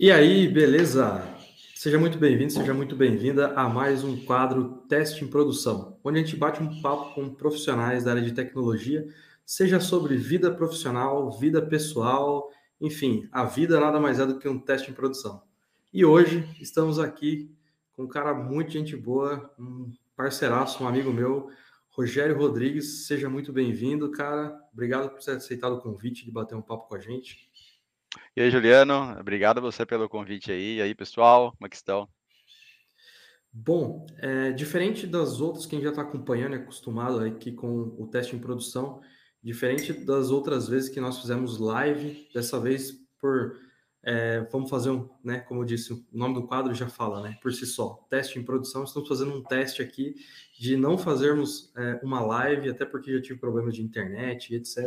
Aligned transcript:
E 0.00 0.12
aí, 0.12 0.46
beleza? 0.46 1.26
Seja 1.74 1.98
muito 1.98 2.18
bem-vindo, 2.18 2.52
seja 2.52 2.72
muito 2.72 2.94
bem-vinda 2.94 3.52
a 3.54 3.68
mais 3.68 4.04
um 4.04 4.16
quadro 4.24 4.84
Teste 4.88 5.24
em 5.24 5.26
Produção, 5.26 5.98
onde 6.04 6.20
a 6.20 6.22
gente 6.22 6.36
bate 6.36 6.62
um 6.62 6.80
papo 6.80 7.16
com 7.16 7.34
profissionais 7.34 8.04
da 8.04 8.12
área 8.12 8.22
de 8.22 8.30
tecnologia, 8.30 9.08
seja 9.44 9.80
sobre 9.80 10.16
vida 10.16 10.54
profissional, 10.54 11.36
vida 11.36 11.60
pessoal, 11.60 12.48
enfim, 12.80 13.28
a 13.32 13.44
vida 13.44 13.80
nada 13.80 13.98
mais 13.98 14.20
é 14.20 14.26
do 14.26 14.38
que 14.38 14.48
um 14.48 14.60
teste 14.60 14.88
em 14.88 14.94
produção. 14.94 15.42
E 15.92 16.04
hoje 16.04 16.48
estamos 16.60 17.00
aqui 17.00 17.50
com 17.96 18.04
um 18.04 18.08
cara 18.08 18.32
muito 18.32 18.70
gente 18.70 18.96
boa, 18.96 19.52
um 19.58 19.92
parceiraço, 20.16 20.80
um 20.84 20.86
amigo 20.86 21.12
meu, 21.12 21.50
Rogério 21.90 22.38
Rodrigues. 22.38 23.08
Seja 23.08 23.28
muito 23.28 23.52
bem-vindo, 23.52 24.08
cara. 24.12 24.56
Obrigado 24.72 25.10
por 25.10 25.18
ter 25.18 25.32
aceitado 25.32 25.72
o 25.72 25.80
convite 25.80 26.24
de 26.24 26.30
bater 26.30 26.54
um 26.54 26.62
papo 26.62 26.86
com 26.86 26.94
a 26.94 27.00
gente. 27.00 27.47
E 28.36 28.40
aí, 28.40 28.50
Juliano, 28.50 29.18
obrigado 29.18 29.58
a 29.58 29.60
você 29.60 29.84
pelo 29.84 30.08
convite 30.08 30.50
aí. 30.50 30.76
E 30.76 30.82
aí, 30.82 30.94
pessoal, 30.94 31.52
como 31.52 31.66
é 31.66 31.68
que 31.68 31.76
estão? 31.76 32.08
Bom, 33.52 34.06
é, 34.18 34.52
diferente 34.52 35.06
das 35.06 35.40
outras 35.40 35.66
que 35.66 35.74
a 35.74 35.78
gente 35.78 35.84
já 35.84 35.90
está 35.90 36.02
acompanhando 36.02 36.54
e 36.54 36.58
acostumado 36.58 37.20
aqui 37.20 37.52
com 37.52 37.94
o 37.98 38.06
teste 38.06 38.36
em 38.36 38.38
produção, 38.38 39.00
diferente 39.42 39.92
das 39.92 40.30
outras 40.30 40.68
vezes 40.68 40.88
que 40.88 41.00
nós 41.00 41.20
fizemos 41.20 41.58
live, 41.58 42.28
dessa 42.32 42.60
vez 42.60 42.92
por 43.20 43.56
é, 44.02 44.40
vamos 44.52 44.70
fazer 44.70 44.90
um, 44.90 45.08
né? 45.24 45.40
Como 45.40 45.60
eu 45.60 45.64
disse, 45.64 45.92
o 45.92 46.06
nome 46.12 46.34
do 46.34 46.46
quadro 46.46 46.72
já 46.74 46.88
fala, 46.88 47.20
né? 47.20 47.36
Por 47.42 47.52
si 47.52 47.66
só, 47.66 48.06
teste 48.08 48.38
em 48.38 48.44
produção. 48.44 48.84
Estamos 48.84 49.08
fazendo 49.08 49.34
um 49.34 49.42
teste 49.42 49.82
aqui 49.82 50.14
de 50.58 50.76
não 50.76 50.96
fazermos 50.96 51.72
é, 51.76 52.00
uma 52.02 52.20
live, 52.20 52.70
até 52.70 52.84
porque 52.84 53.12
já 53.12 53.20
tive 53.20 53.38
problemas 53.38 53.74
de 53.74 53.82
internet 53.82 54.52
e 54.52 54.56
etc. 54.56 54.84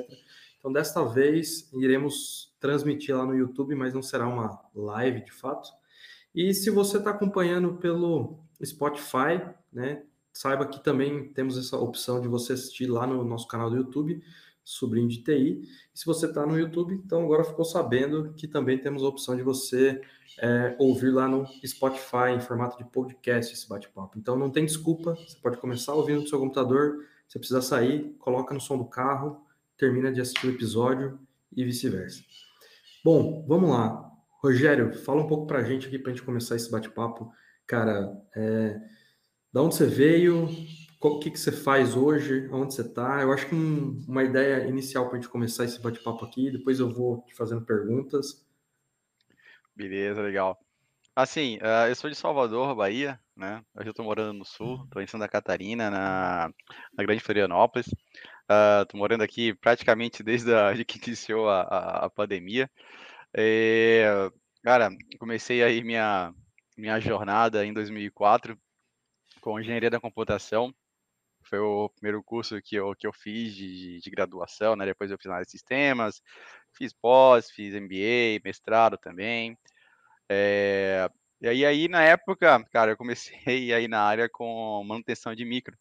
Então, 0.57 0.71
desta 0.71 1.03
vez, 1.03 1.71
iremos 1.73 2.50
transmitir 2.61 3.17
lá 3.17 3.25
no 3.25 3.35
YouTube, 3.35 3.75
mas 3.75 3.93
não 3.93 4.01
será 4.01 4.27
uma 4.27 4.61
live 4.73 5.25
de 5.25 5.31
fato. 5.31 5.69
E 6.33 6.53
se 6.53 6.69
você 6.69 6.97
está 6.97 7.09
acompanhando 7.09 7.73
pelo 7.73 8.39
Spotify, 8.63 9.41
né, 9.73 10.03
saiba 10.31 10.65
que 10.65 10.81
também 10.81 11.33
temos 11.33 11.57
essa 11.57 11.75
opção 11.75 12.21
de 12.21 12.27
você 12.27 12.53
assistir 12.53 12.85
lá 12.85 13.05
no 13.05 13.23
nosso 13.25 13.47
canal 13.47 13.69
do 13.69 13.75
YouTube, 13.75 14.23
Sobrinho 14.63 15.09
de 15.09 15.23
TI. 15.23 15.63
E 15.93 15.99
se 15.99 16.05
você 16.05 16.27
está 16.27 16.45
no 16.45 16.57
YouTube, 16.57 16.93
então 16.93 17.23
agora 17.23 17.43
ficou 17.43 17.65
sabendo 17.65 18.31
que 18.33 18.47
também 18.47 18.77
temos 18.77 19.03
a 19.03 19.07
opção 19.07 19.35
de 19.35 19.41
você 19.41 19.99
é, 20.39 20.75
ouvir 20.79 21.09
lá 21.09 21.27
no 21.27 21.45
Spotify 21.65 22.31
em 22.35 22.39
formato 22.39 22.77
de 22.77 22.89
podcast 22.89 23.53
esse 23.53 23.67
bate-papo. 23.67 24.17
Então 24.17 24.37
não 24.37 24.51
tem 24.51 24.63
desculpa, 24.63 25.15
você 25.15 25.37
pode 25.41 25.57
começar 25.57 25.93
ouvindo 25.95 26.21
no 26.21 26.27
seu 26.27 26.39
computador, 26.39 27.05
você 27.27 27.39
precisa 27.39 27.61
sair, 27.61 28.15
coloca 28.19 28.53
no 28.53 28.61
som 28.61 28.77
do 28.77 28.85
carro, 28.85 29.43
termina 29.75 30.11
de 30.11 30.21
assistir 30.21 30.47
o 30.47 30.51
episódio 30.51 31.19
e 31.51 31.65
vice-versa. 31.65 32.21
Bom, 33.03 33.43
vamos 33.47 33.71
lá. 33.71 34.11
Rogério, 34.43 34.93
fala 34.93 35.23
um 35.23 35.27
pouco 35.27 35.47
para 35.47 35.59
a 35.59 35.63
gente 35.63 35.87
aqui 35.87 35.97
para 35.97 36.11
a 36.11 36.15
gente 36.15 36.23
começar 36.23 36.55
esse 36.55 36.69
bate-papo. 36.69 37.31
Cara, 37.65 38.11
é, 38.35 38.79
da 39.51 39.63
onde 39.63 39.73
você 39.73 39.87
veio? 39.87 40.47
O 41.01 41.19
que, 41.19 41.31
que 41.31 41.39
você 41.39 41.51
faz 41.51 41.95
hoje? 41.95 42.47
Onde 42.51 42.75
você 42.75 42.83
está? 42.83 43.21
Eu 43.21 43.33
acho 43.33 43.47
que 43.47 43.55
um, 43.55 44.05
uma 44.07 44.23
ideia 44.23 44.67
inicial 44.67 45.07
para 45.07 45.17
a 45.17 45.21
gente 45.21 45.31
começar 45.31 45.65
esse 45.65 45.81
bate-papo 45.81 46.25
aqui, 46.25 46.51
depois 46.51 46.79
eu 46.79 46.93
vou 46.93 47.23
te 47.25 47.33
fazendo 47.33 47.65
perguntas. 47.65 48.45
Beleza, 49.75 50.21
legal. 50.21 50.59
Assim, 51.15 51.57
uh, 51.57 51.89
eu 51.89 51.95
sou 51.95 52.09
de 52.09 52.15
Salvador, 52.15 52.75
Bahia, 52.75 53.19
né? 53.35 53.63
Hoje 53.75 53.87
eu 53.87 53.91
estou 53.91 54.05
morando 54.05 54.37
no 54.37 54.45
sul, 54.45 54.83
estou 54.85 55.01
em 55.01 55.07
Santa 55.07 55.27
Catarina, 55.27 55.89
na, 55.89 56.53
na 56.95 57.03
Grande 57.03 57.23
Florianópolis. 57.23 57.89
Estou 58.81 58.97
uh, 58.97 58.99
morando 58.99 59.23
aqui 59.23 59.53
praticamente 59.53 60.23
desde 60.23 60.53
a, 60.53 60.73
de 60.75 60.83
que 60.83 60.99
iniciou 61.07 61.49
a, 61.49 61.61
a, 61.61 62.05
a 62.05 62.09
pandemia. 62.09 62.69
É, 63.33 64.29
cara, 64.63 64.89
comecei 65.19 65.63
aí 65.63 65.83
minha, 65.83 66.33
minha 66.77 66.99
jornada 66.99 67.65
em 67.65 67.73
2004 67.73 68.59
com 69.41 69.59
engenharia 69.59 69.89
da 69.89 69.99
computação. 69.99 70.73
Foi 71.43 71.59
o 71.59 71.89
primeiro 71.89 72.23
curso 72.23 72.61
que 72.61 72.75
eu, 72.75 72.95
que 72.95 73.07
eu 73.07 73.13
fiz 73.13 73.55
de, 73.55 73.99
de 73.99 74.09
graduação, 74.11 74.75
né? 74.75 74.85
Depois 74.85 75.11
eu 75.11 75.17
fiz 75.17 75.27
análise 75.27 75.47
de 75.47 75.51
sistemas, 75.51 76.21
fiz 76.77 76.93
pós, 76.93 77.49
fiz 77.49 77.73
MBA, 77.73 78.41
mestrado 78.43 78.97
também. 78.97 79.57
É, 80.29 81.09
e 81.41 81.47
aí, 81.47 81.65
aí, 81.65 81.87
na 81.87 82.03
época, 82.03 82.63
cara, 82.71 82.91
eu 82.91 82.97
comecei 82.97 83.35
aí 83.73 83.87
na 83.87 84.01
área 84.03 84.29
com 84.29 84.83
manutenção 84.85 85.33
de 85.35 85.45
micro 85.45 85.77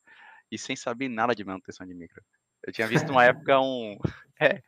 e 0.51 0.59
sem 0.59 0.77
saber 0.77 1.09
nada 1.09 1.35
de 1.35 1.45
manutenção 1.45 1.87
de 1.87 1.95
micro. 1.95 2.23
Eu 2.67 2.73
tinha 2.73 2.87
visto 2.87 3.11
uma 3.11 3.25
época 3.25 3.61
um. 3.61 3.99
É, 4.43 4.63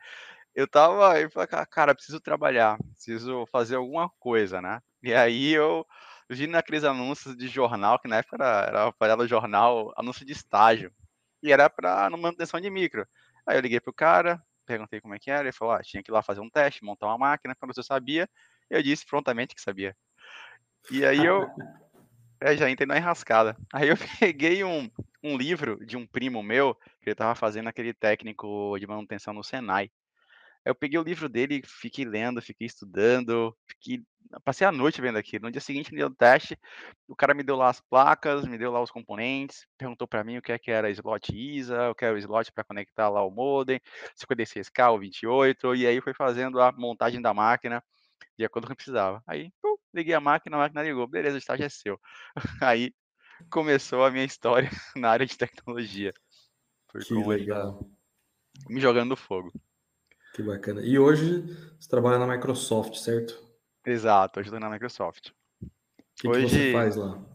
eu 0.53 0.67
tava. 0.67 1.19
Eu 1.19 1.31
falei, 1.31 1.47
cara, 1.47 1.95
preciso 1.95 2.21
trabalhar, 2.21 2.77
preciso 2.93 3.43
fazer 3.47 3.75
alguma 3.75 4.07
coisa, 4.19 4.61
né? 4.61 4.79
E 5.01 5.11
aí 5.11 5.51
eu 5.51 5.83
vi 6.29 6.45
naqueles 6.45 6.83
anúncios 6.83 7.35
de 7.35 7.47
jornal, 7.47 7.97
que 7.97 8.07
na 8.07 8.17
época 8.17 8.35
era, 8.35 8.93
era 9.01 9.23
o 9.23 9.27
jornal, 9.27 9.91
anúncio 9.97 10.23
de 10.23 10.31
estágio. 10.31 10.91
E 11.41 11.51
era 11.51 11.67
para 11.71 12.07
manutenção 12.11 12.61
de 12.61 12.69
micro. 12.69 13.07
Aí 13.47 13.57
eu 13.57 13.61
liguei 13.61 13.79
pro 13.79 13.91
cara, 13.91 14.39
perguntei 14.65 15.01
como 15.01 15.15
é 15.15 15.19
que 15.19 15.31
era, 15.31 15.41
ele 15.41 15.51
falou, 15.51 15.73
ah, 15.73 15.81
tinha 15.81 16.03
que 16.03 16.11
ir 16.11 16.13
lá 16.13 16.21
fazer 16.21 16.39
um 16.39 16.49
teste, 16.49 16.83
montar 16.83 17.07
uma 17.07 17.17
máquina, 17.17 17.55
quando 17.55 17.73
você 17.73 17.81
sabia, 17.81 18.29
eu 18.69 18.81
disse 18.81 19.05
prontamente 19.05 19.55
que 19.55 19.61
sabia. 19.61 19.95
E 20.91 21.03
aí 21.03 21.25
eu 21.25 21.49
é, 22.43 22.57
já 22.57 22.69
entrei 22.69 22.85
na 22.85 22.97
enrascada. 22.97 23.55
Aí 23.73 23.87
eu 23.87 23.95
peguei 24.19 24.63
um, 24.63 24.89
um 25.23 25.37
livro 25.37 25.83
de 25.85 25.95
um 25.95 26.05
primo 26.05 26.43
meu, 26.43 26.75
que 27.01 27.09
ele 27.09 27.13
estava 27.13 27.33
fazendo 27.35 27.69
aquele 27.69 27.93
técnico 27.93 28.77
de 28.77 28.85
manutenção 28.85 29.33
no 29.33 29.43
Senai. 29.43 29.89
Eu 30.65 30.75
peguei 30.75 30.99
o 30.99 31.03
livro 31.03 31.27
dele, 31.27 31.61
fiquei 31.65 32.05
lendo, 32.05 32.41
fiquei 32.41 32.67
estudando, 32.67 33.55
fiquei... 33.67 34.01
passei 34.45 34.65
a 34.65 34.71
noite 34.71 35.01
vendo 35.01 35.17
aquilo. 35.17 35.45
No 35.45 35.51
dia 35.51 35.59
seguinte, 35.59 35.91
no 35.91 35.97
dia 35.97 36.09
do 36.09 36.15
teste, 36.15 36.57
o 37.07 37.15
cara 37.15 37.33
me 37.33 37.43
deu 37.43 37.55
lá 37.55 37.69
as 37.69 37.81
placas, 37.81 38.45
me 38.45 38.57
deu 38.57 38.71
lá 38.71 38.81
os 38.81 38.91
componentes, 38.91 39.65
perguntou 39.77 40.07
para 40.07 40.23
mim 40.23 40.37
o 40.37 40.41
que 40.41 40.51
é 40.53 40.59
que 40.59 40.71
era 40.71 40.89
slot 40.89 41.33
ISA, 41.33 41.89
o 41.89 41.95
que 41.95 42.05
era 42.05 42.15
o 42.15 42.17
slot 42.17 42.51
para 42.53 42.63
conectar 42.63 43.09
lá 43.09 43.23
o 43.25 43.31
modem, 43.31 43.79
56K 44.17 44.91
ou 44.91 44.99
28, 44.99 45.75
e 45.75 45.87
aí 45.87 46.01
foi 46.01 46.13
fazendo 46.13 46.61
a 46.61 46.71
montagem 46.71 47.21
da 47.21 47.33
máquina 47.33 47.83
de 48.37 48.45
acordo 48.45 48.67
com 48.67 48.73
o 48.73 48.75
que 48.75 48.83
precisava. 48.83 49.23
Aí, 49.27 49.51
pum, 49.61 49.75
liguei 49.93 50.13
a 50.13 50.19
máquina, 50.19 50.55
a 50.57 50.59
máquina 50.59 50.83
ligou, 50.83 51.07
beleza, 51.07 51.35
o 51.35 51.39
estágio 51.39 51.65
é 51.65 51.69
seu. 51.69 51.99
Aí 52.61 52.93
começou 53.49 54.03
a 54.03 54.11
minha 54.11 54.25
história 54.25 54.69
na 54.95 55.09
área 55.09 55.25
de 55.25 55.37
tecnologia. 55.37 56.13
Que 57.05 57.13
legal. 57.13 57.89
Me 58.69 58.79
jogando 58.79 59.09
no 59.09 59.15
fogo. 59.15 59.51
Que 60.35 60.43
bacana. 60.43 60.81
E 60.81 60.97
hoje 60.97 61.41
você 61.79 61.89
trabalha 61.89 62.19
na 62.19 62.27
Microsoft, 62.27 62.95
certo? 62.95 63.41
Exato, 63.85 64.39
hoje 64.39 64.49
eu 64.49 64.55
estou 64.55 64.59
na 64.59 64.73
Microsoft. 64.73 65.29
O 65.61 65.67
que, 66.15 66.27
hoje... 66.27 66.47
que 66.47 66.51
você 66.51 66.71
faz 66.71 66.95
lá? 66.95 67.32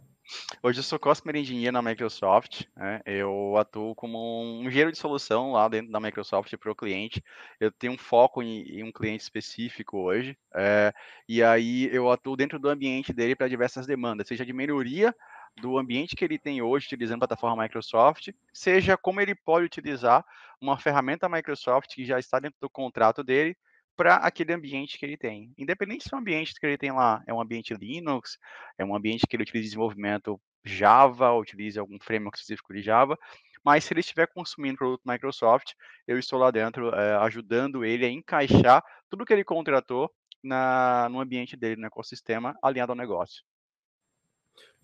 Hoje 0.62 0.80
eu 0.80 0.82
sou 0.82 0.98
Customer 0.98 1.36
Engineer 1.36 1.72
na 1.72 1.80
Microsoft. 1.80 2.64
Né? 2.76 3.00
Eu 3.06 3.56
atuo 3.56 3.94
como 3.94 4.18
um 4.42 4.62
engenheiro 4.66 4.92
de 4.92 4.98
solução 4.98 5.52
lá 5.52 5.68
dentro 5.68 5.90
da 5.90 6.00
Microsoft 6.00 6.54
para 6.56 6.70
o 6.70 6.74
cliente. 6.74 7.22
Eu 7.58 7.70
tenho 7.72 7.94
um 7.94 7.98
foco 7.98 8.42
em, 8.42 8.62
em 8.62 8.82
um 8.82 8.92
cliente 8.92 9.22
específico 9.22 9.98
hoje. 9.98 10.36
É, 10.54 10.92
e 11.28 11.42
aí 11.42 11.88
eu 11.92 12.10
atuo 12.10 12.36
dentro 12.36 12.58
do 12.58 12.68
ambiente 12.68 13.12
dele 13.12 13.34
para 13.34 13.48
diversas 13.48 13.86
demandas, 13.86 14.28
seja 14.28 14.44
de 14.44 14.52
melhoria 14.52 15.14
do 15.60 15.78
ambiente 15.78 16.14
que 16.14 16.24
ele 16.24 16.38
tem 16.38 16.62
hoje 16.62 16.86
utilizando 16.86 17.24
a 17.24 17.26
plataforma 17.26 17.62
Microsoft, 17.62 18.28
seja 18.52 18.96
como 18.96 19.20
ele 19.20 19.34
pode 19.34 19.66
utilizar 19.66 20.24
uma 20.60 20.78
ferramenta 20.78 21.28
Microsoft 21.28 21.94
que 21.94 22.04
já 22.04 22.18
está 22.18 22.38
dentro 22.38 22.58
do 22.60 22.70
contrato 22.70 23.24
dele 23.24 23.56
para 23.98 24.14
aquele 24.14 24.52
ambiente 24.52 24.96
que 24.96 25.04
ele 25.04 25.16
tem. 25.16 25.52
Independente 25.58 26.08
se 26.08 26.14
o 26.14 26.18
ambiente 26.18 26.54
que 26.54 26.64
ele 26.64 26.78
tem 26.78 26.92
lá 26.92 27.20
é 27.26 27.34
um 27.34 27.40
ambiente 27.40 27.74
Linux, 27.74 28.38
é 28.78 28.84
um 28.84 28.94
ambiente 28.94 29.26
que 29.26 29.34
ele 29.34 29.42
utiliza 29.42 29.64
desenvolvimento 29.64 30.40
Java, 30.64 31.32
ou 31.32 31.40
utiliza 31.40 31.80
algum 31.80 31.98
framework 32.00 32.38
específico 32.38 32.72
de 32.72 32.80
Java, 32.80 33.18
mas 33.64 33.82
se 33.82 33.92
ele 33.92 34.00
estiver 34.00 34.28
consumindo 34.28 34.78
produto 34.78 35.02
Microsoft, 35.04 35.72
eu 36.06 36.16
estou 36.16 36.38
lá 36.38 36.52
dentro 36.52 36.94
é, 36.94 37.16
ajudando 37.16 37.84
ele 37.84 38.06
a 38.06 38.10
encaixar 38.10 38.84
tudo 39.10 39.24
que 39.24 39.32
ele 39.32 39.42
contratou 39.42 40.08
na, 40.44 41.08
no 41.10 41.20
ambiente 41.20 41.56
dele, 41.56 41.80
no 41.80 41.88
ecossistema, 41.88 42.56
alinhado 42.62 42.92
ao 42.92 42.96
negócio. 42.96 43.42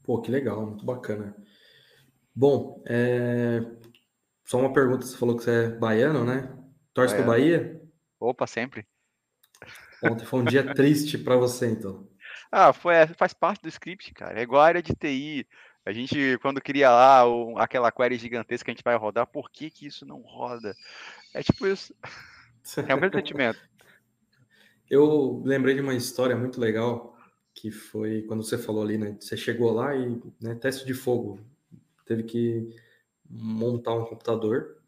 Pô, 0.02 0.20
que 0.20 0.30
legal, 0.30 0.66
muito 0.66 0.84
bacana. 0.84 1.36
Bom, 2.34 2.82
é... 2.84 3.60
só 4.44 4.58
uma 4.58 4.72
pergunta, 4.72 5.06
você 5.06 5.16
falou 5.16 5.36
que 5.36 5.44
você 5.44 5.66
é 5.66 5.68
baiano, 5.68 6.24
né? 6.24 6.52
Torce 6.92 7.14
para 7.14 7.24
Bahia? 7.24 7.80
Opa, 8.18 8.46
sempre. 8.46 8.84
Ontem 10.04 10.24
foi 10.24 10.40
um 10.40 10.44
dia 10.44 10.74
triste 10.74 11.18
para 11.18 11.36
você, 11.36 11.66
então. 11.66 12.06
Ah, 12.50 12.72
foi, 12.72 12.94
é, 12.94 13.06
faz 13.06 13.32
parte 13.32 13.62
do 13.62 13.68
script, 13.68 14.12
cara. 14.14 14.38
É 14.38 14.42
igual 14.42 14.62
a 14.62 14.66
área 14.66 14.82
de 14.82 14.94
TI. 14.94 15.46
A 15.84 15.92
gente, 15.92 16.38
quando 16.40 16.62
cria 16.62 16.90
lá 16.90 17.26
o, 17.26 17.58
aquela 17.58 17.92
query 17.92 18.16
gigantesca 18.16 18.64
que 18.64 18.70
a 18.70 18.74
gente 18.74 18.84
vai 18.84 18.96
rodar, 18.96 19.26
por 19.26 19.50
que, 19.50 19.70
que 19.70 19.86
isso 19.86 20.06
não 20.06 20.20
roda? 20.20 20.74
É 21.34 21.42
tipo 21.42 21.66
isso. 21.66 21.94
É 22.88 22.94
o 22.94 23.00
mesmo 23.00 23.16
sentimento. 23.18 23.58
Eu 24.90 25.42
lembrei 25.44 25.74
de 25.74 25.80
uma 25.80 25.94
história 25.94 26.36
muito 26.36 26.60
legal, 26.60 27.18
que 27.54 27.70
foi 27.70 28.22
quando 28.22 28.42
você 28.42 28.56
falou 28.56 28.82
ali, 28.82 28.96
né? 28.96 29.16
Você 29.20 29.36
chegou 29.36 29.72
lá 29.72 29.94
e, 29.94 30.20
né, 30.40 30.54
teste 30.54 30.86
de 30.86 30.94
fogo. 30.94 31.40
Teve 32.06 32.22
que 32.22 32.68
montar 33.28 33.94
um 33.94 34.04
computador. 34.04 34.78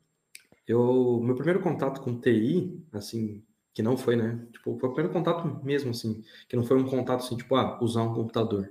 Eu, 0.66 1.20
meu 1.22 1.34
primeiro 1.34 1.60
contato 1.60 2.00
com 2.00 2.20
TI, 2.20 2.84
assim, 2.92 3.44
que 3.76 3.82
não 3.82 3.94
foi, 3.94 4.16
né? 4.16 4.40
Tipo, 4.52 4.78
foi 4.78 4.88
o 4.88 4.92
primeiro 4.94 5.12
contato 5.12 5.62
mesmo, 5.62 5.90
assim, 5.90 6.24
que 6.48 6.56
não 6.56 6.64
foi 6.64 6.78
um 6.78 6.88
contato 6.88 7.22
assim, 7.22 7.36
tipo, 7.36 7.54
ah, 7.56 7.78
usar 7.82 8.04
um 8.04 8.14
computador. 8.14 8.70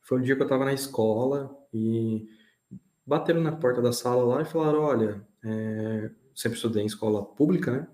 Foi 0.00 0.18
um 0.18 0.22
dia 0.22 0.34
que 0.34 0.42
eu 0.42 0.48
tava 0.48 0.64
na 0.64 0.72
escola 0.72 1.56
e 1.72 2.28
bateram 3.06 3.40
na 3.40 3.52
porta 3.52 3.80
da 3.80 3.92
sala 3.92 4.24
lá 4.24 4.42
e 4.42 4.44
falaram, 4.44 4.80
olha, 4.80 5.24
é... 5.44 6.10
sempre 6.34 6.56
estudei 6.56 6.82
em 6.82 6.86
escola 6.86 7.24
pública, 7.24 7.70
né? 7.70 7.86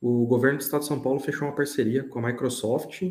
O 0.00 0.24
governo 0.26 0.56
do 0.56 0.62
estado 0.62 0.80
de 0.80 0.86
São 0.86 1.02
Paulo 1.02 1.20
fechou 1.20 1.46
uma 1.46 1.54
parceria 1.54 2.02
com 2.02 2.18
a 2.18 2.28
Microsoft 2.28 3.02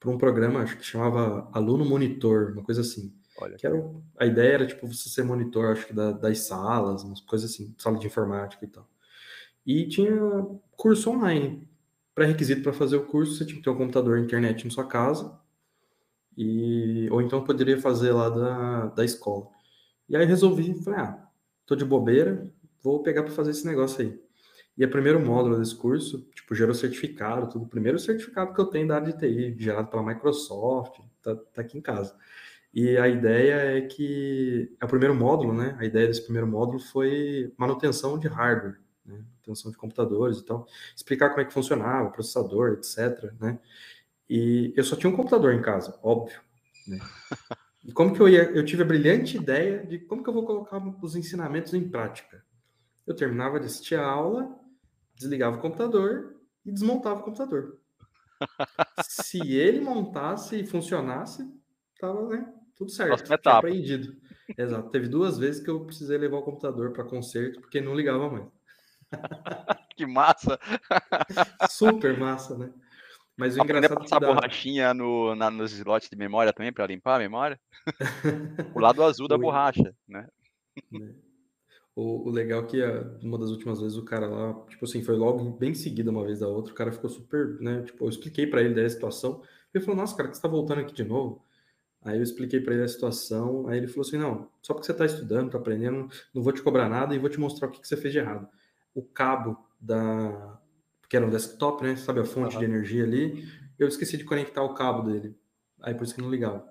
para 0.00 0.10
um 0.10 0.18
programa, 0.18 0.62
acho 0.62 0.76
que 0.76 0.84
chamava 0.84 1.48
Aluno 1.52 1.84
Monitor, 1.84 2.54
uma 2.54 2.64
coisa 2.64 2.80
assim. 2.80 3.14
Olha. 3.38 3.56
Que 3.56 3.68
era, 3.68 3.76
a 4.18 4.26
ideia 4.26 4.52
era, 4.52 4.66
tipo, 4.66 4.84
você 4.88 5.08
ser 5.08 5.22
monitor, 5.22 5.66
acho 5.70 5.86
que 5.86 5.92
da, 5.92 6.10
das 6.10 6.40
salas, 6.40 7.04
umas 7.04 7.20
coisas 7.20 7.52
assim, 7.52 7.72
sala 7.78 8.00
de 8.00 8.06
informática 8.08 8.64
e 8.64 8.68
tal. 8.68 8.88
E 9.64 9.86
tinha 9.86 10.12
curso 10.76 11.10
online 11.10 11.72
pré-requisito 12.14 12.62
para 12.62 12.72
fazer 12.72 12.96
o 12.96 13.06
curso, 13.06 13.34
você 13.34 13.44
tinha 13.44 13.56
que 13.56 13.62
ter 13.64 13.70
um 13.70 13.76
computador 13.76 14.18
e 14.18 14.22
internet 14.22 14.64
na 14.64 14.70
sua 14.70 14.86
casa, 14.86 15.38
e, 16.36 17.08
ou 17.10 17.22
então 17.22 17.44
poderia 17.44 17.80
fazer 17.80 18.12
lá 18.12 18.28
da, 18.28 18.86
da 18.86 19.04
escola. 19.04 19.48
E 20.08 20.16
aí 20.16 20.24
resolvi, 20.24 20.74
falei, 20.82 21.00
ah, 21.00 21.28
tô 21.66 21.76
de 21.76 21.84
bobeira, 21.84 22.50
vou 22.82 23.02
pegar 23.02 23.22
para 23.22 23.32
fazer 23.32 23.50
esse 23.52 23.66
negócio 23.66 24.02
aí. 24.02 24.20
E 24.76 24.84
o 24.84 24.90
primeiro 24.90 25.20
módulo 25.20 25.58
desse 25.58 25.74
curso, 25.76 26.28
tipo, 26.34 26.54
gerou 26.54 26.74
certificado, 26.74 27.48
tudo. 27.48 27.64
O 27.64 27.68
primeiro 27.68 27.98
certificado 27.98 28.52
que 28.52 28.60
eu 28.60 28.66
tenho 28.66 28.88
da 28.88 28.96
área 28.96 29.12
TI, 29.12 29.54
gerado 29.58 29.88
pela 29.88 30.02
Microsoft, 30.02 30.98
tá, 31.22 31.36
tá 31.36 31.62
aqui 31.62 31.78
em 31.78 31.80
casa. 31.80 32.16
E 32.72 32.96
a 32.98 33.08
ideia 33.08 33.78
é 33.78 33.82
que, 33.82 34.76
é 34.80 34.84
o 34.84 34.88
primeiro 34.88 35.14
módulo, 35.14 35.52
né? 35.54 35.76
A 35.78 35.84
ideia 35.84 36.08
desse 36.08 36.22
primeiro 36.22 36.48
módulo 36.48 36.80
foi 36.80 37.52
manutenção 37.56 38.18
de 38.18 38.26
hardware? 38.26 38.80
Manutenção 39.44 39.70
de 39.70 39.76
computadores 39.76 40.38
e 40.38 40.44
tal, 40.44 40.66
explicar 40.96 41.30
como 41.30 41.42
é 41.42 41.44
que 41.44 41.52
funcionava, 41.52 42.10
processador, 42.10 42.72
etc, 42.72 43.32
né? 43.38 43.58
E 44.28 44.72
eu 44.76 44.82
só 44.82 44.96
tinha 44.96 45.12
um 45.12 45.16
computador 45.16 45.52
em 45.52 45.62
casa, 45.62 45.98
óbvio, 46.02 46.40
né? 46.88 46.98
E 47.84 47.92
como 47.92 48.14
que 48.14 48.20
eu 48.20 48.28
ia, 48.28 48.44
eu 48.44 48.64
tive 48.64 48.82
a 48.82 48.86
brilhante 48.86 49.36
ideia 49.36 49.84
de 49.84 49.98
como 49.98 50.22
que 50.22 50.28
eu 50.30 50.34
vou 50.34 50.46
colocar 50.46 50.82
os 51.02 51.14
ensinamentos 51.14 51.74
em 51.74 51.86
prática. 51.86 52.42
Eu 53.06 53.14
terminava 53.14 53.60
de 53.60 53.66
assistir 53.66 53.96
a 53.96 54.06
aula, 54.06 54.58
desligava 55.14 55.58
o 55.58 55.60
computador 55.60 56.36
e 56.64 56.72
desmontava 56.72 57.20
o 57.20 57.24
computador. 57.24 57.78
Se 59.06 59.38
ele 59.54 59.80
montasse 59.80 60.58
e 60.58 60.66
funcionasse, 60.66 61.46
tava, 62.00 62.26
né, 62.26 62.50
tudo 62.74 62.90
certo. 62.90 63.22
Tinha 63.22 63.38
aprendido. 63.52 64.16
Exato. 64.56 64.88
Teve 64.90 65.08
duas 65.08 65.38
vezes 65.38 65.62
que 65.62 65.70
eu 65.70 65.84
precisei 65.84 66.16
levar 66.16 66.38
o 66.38 66.42
computador 66.42 66.90
para 66.92 67.04
conserto 67.04 67.60
porque 67.60 67.82
não 67.82 67.94
ligava 67.94 68.30
mais. 68.30 68.46
que 69.96 70.06
massa! 70.06 70.58
Super 71.70 72.18
massa, 72.18 72.56
né? 72.56 72.72
Mas 73.36 73.56
o 73.56 73.62
Aprender 73.62 73.86
engraçado 73.86 73.98
a 73.98 74.02
passar 74.02 74.20
dá... 74.20 74.32
borrachinha 74.32 74.94
no, 74.94 75.34
na, 75.34 75.50
nos 75.50 75.72
slots 75.72 76.08
de 76.08 76.16
memória 76.16 76.52
também 76.52 76.72
para 76.72 76.86
limpar 76.86 77.16
a 77.16 77.18
memória. 77.18 77.60
o 78.74 78.78
lado 78.78 79.02
azul 79.02 79.26
da 79.26 79.36
borracha, 79.36 79.94
né? 80.06 80.28
né? 80.90 81.14
O, 81.96 82.28
o, 82.28 82.30
legal 82.30 82.62
é 82.62 82.66
que 82.66 82.82
uma 83.22 83.38
das 83.38 83.50
últimas 83.50 83.80
vezes 83.80 83.96
o 83.96 84.04
cara 84.04 84.26
lá, 84.26 84.54
tipo 84.68 84.84
assim, 84.84 85.02
foi 85.02 85.16
logo 85.16 85.50
bem 85.50 85.74
seguida 85.74 86.10
uma 86.10 86.24
vez 86.24 86.40
da 86.40 86.48
outra, 86.48 86.72
o 86.72 86.76
cara 86.76 86.92
ficou 86.92 87.10
super, 87.10 87.60
né? 87.60 87.82
Tipo, 87.82 88.04
eu 88.04 88.08
expliquei 88.08 88.46
para 88.46 88.62
ele 88.62 88.74
da 88.74 88.88
situação. 88.88 89.42
Ele 89.72 89.84
falou, 89.84 90.00
nossa, 90.00 90.16
cara, 90.16 90.28
que 90.28 90.36
você 90.36 90.42
tá 90.42 90.48
voltando 90.48 90.80
aqui 90.80 90.94
de 90.94 91.04
novo? 91.04 91.44
Aí 92.02 92.18
eu 92.18 92.22
expliquei 92.22 92.60
para 92.60 92.74
ele 92.74 92.84
a 92.84 92.88
situação, 92.88 93.66
aí 93.66 93.78
ele 93.78 93.88
falou 93.88 94.02
assim, 94.06 94.18
não, 94.18 94.48
só 94.62 94.74
porque 94.74 94.86
você 94.86 94.92
está 94.92 95.06
estudando, 95.06 95.46
está 95.46 95.58
aprendendo, 95.58 96.08
não 96.34 96.42
vou 96.42 96.52
te 96.52 96.62
cobrar 96.62 96.88
nada 96.88 97.14
e 97.14 97.18
vou 97.18 97.30
te 97.30 97.40
mostrar 97.40 97.66
o 97.66 97.70
que, 97.70 97.80
que 97.80 97.88
você 97.88 97.96
fez 97.96 98.12
de 98.12 98.18
errado 98.18 98.46
o 98.94 99.02
cabo 99.02 99.58
da. 99.80 100.58
que 101.08 101.16
era 101.16 101.26
um 101.26 101.30
desktop, 101.30 101.82
né? 101.82 101.96
Sabe 101.96 102.20
a 102.20 102.24
fonte 102.24 102.54
uhum. 102.54 102.60
de 102.60 102.64
energia 102.64 103.04
ali? 103.04 103.48
Eu 103.78 103.88
esqueci 103.88 104.16
de 104.16 104.24
conectar 104.24 104.62
o 104.62 104.74
cabo 104.74 105.02
dele. 105.02 105.36
Aí 105.82 105.94
por 105.94 106.04
isso 106.04 106.14
que 106.14 106.22
não 106.22 106.30
ligava. 106.30 106.66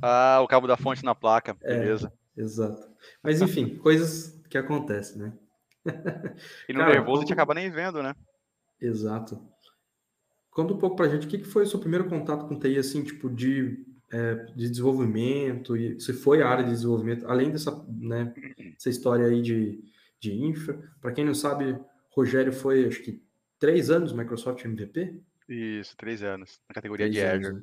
Ah, 0.00 0.40
o 0.42 0.48
cabo 0.48 0.66
da 0.66 0.76
fonte 0.76 1.04
na 1.04 1.14
placa, 1.14 1.56
é, 1.62 1.78
beleza. 1.78 2.12
Exato. 2.36 2.88
Mas 3.22 3.40
enfim, 3.40 3.76
coisas 3.78 4.40
que 4.48 4.56
acontecem, 4.56 5.18
né? 5.18 5.32
E 6.68 6.72
no 6.72 6.80
Cara, 6.80 6.92
nervoso 6.92 7.18
a 7.18 7.20
gente 7.22 7.32
acaba 7.32 7.54
nem 7.54 7.70
vendo, 7.70 8.02
né? 8.02 8.14
Exato. 8.80 9.40
Conta 10.50 10.74
um 10.74 10.78
pouco 10.78 10.96
pra 10.96 11.08
gente, 11.08 11.26
o 11.26 11.30
que 11.30 11.42
foi 11.44 11.64
o 11.64 11.66
seu 11.66 11.80
primeiro 11.80 12.08
contato 12.08 12.46
com 12.46 12.58
TI, 12.58 12.78
assim, 12.78 13.02
tipo, 13.02 13.30
de, 13.30 13.84
é, 14.10 14.34
de 14.54 14.68
desenvolvimento, 14.68 15.76
e 15.76 15.98
se 15.98 16.12
foi 16.12 16.42
a 16.42 16.48
área 16.48 16.64
de 16.64 16.70
desenvolvimento, 16.70 17.26
além 17.26 17.50
dessa, 17.50 17.72
né, 17.88 18.34
essa 18.76 18.90
história 18.90 19.26
aí 19.26 19.40
de, 19.40 19.82
de 20.22 20.32
infra. 20.32 20.80
Para 21.00 21.12
quem 21.12 21.24
não 21.24 21.34
sabe, 21.34 21.76
Rogério 22.10 22.52
foi, 22.52 22.86
acho 22.86 23.02
que, 23.02 23.20
três 23.58 23.90
anos 23.90 24.12
Microsoft 24.12 24.64
MVP? 24.64 25.20
Isso, 25.48 25.96
três 25.96 26.22
anos, 26.22 26.60
na 26.68 26.74
categoria 26.74 27.06
três 27.06 27.16
de 27.16 27.24
Azure. 27.24 27.54
Né? 27.54 27.62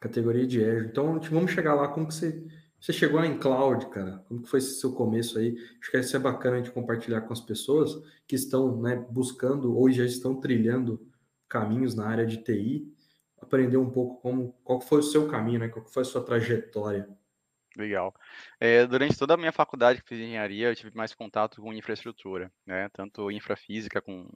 Categoria 0.00 0.46
de 0.46 0.64
Azure. 0.64 0.86
Então, 0.86 1.20
vamos 1.20 1.50
chegar 1.50 1.74
lá, 1.74 1.88
como 1.88 2.08
que 2.08 2.14
você, 2.14 2.42
você 2.80 2.94
chegou 2.94 3.22
em 3.22 3.38
cloud, 3.38 3.86
cara? 3.90 4.24
Como 4.26 4.42
que 4.42 4.48
foi 4.48 4.58
esse 4.58 4.80
seu 4.80 4.92
começo 4.92 5.38
aí? 5.38 5.54
Acho 5.80 5.90
que 5.90 5.98
isso 5.98 6.16
é 6.16 6.18
bacana 6.18 6.56
a 6.56 6.58
gente 6.58 6.72
compartilhar 6.72 7.20
com 7.20 7.32
as 7.34 7.40
pessoas 7.40 8.02
que 8.26 8.34
estão 8.34 8.80
né, 8.80 8.96
buscando 9.10 9.76
ou 9.76 9.90
já 9.90 10.04
estão 10.04 10.40
trilhando 10.40 11.06
caminhos 11.46 11.94
na 11.94 12.06
área 12.06 12.26
de 12.26 12.38
TI, 12.38 12.90
aprender 13.38 13.76
um 13.76 13.90
pouco 13.90 14.20
como, 14.22 14.54
qual 14.64 14.80
foi 14.80 15.00
o 15.00 15.02
seu 15.02 15.28
caminho, 15.28 15.60
né? 15.60 15.68
Qual 15.68 15.84
foi 15.86 16.02
a 16.02 16.06
sua 16.06 16.24
trajetória. 16.24 17.06
Legal. 17.76 18.14
É, 18.58 18.86
durante 18.86 19.18
toda 19.18 19.34
a 19.34 19.36
minha 19.36 19.52
faculdade 19.52 20.00
que 20.00 20.08
fiz 20.08 20.18
engenharia, 20.18 20.68
eu 20.68 20.74
tive 20.76 20.96
mais 20.96 21.14
contato 21.14 21.60
com 21.60 21.72
infraestrutura, 21.74 22.50
né? 22.64 22.88
Tanto 22.88 23.30
infrafísica 23.30 24.00
com 24.00 24.26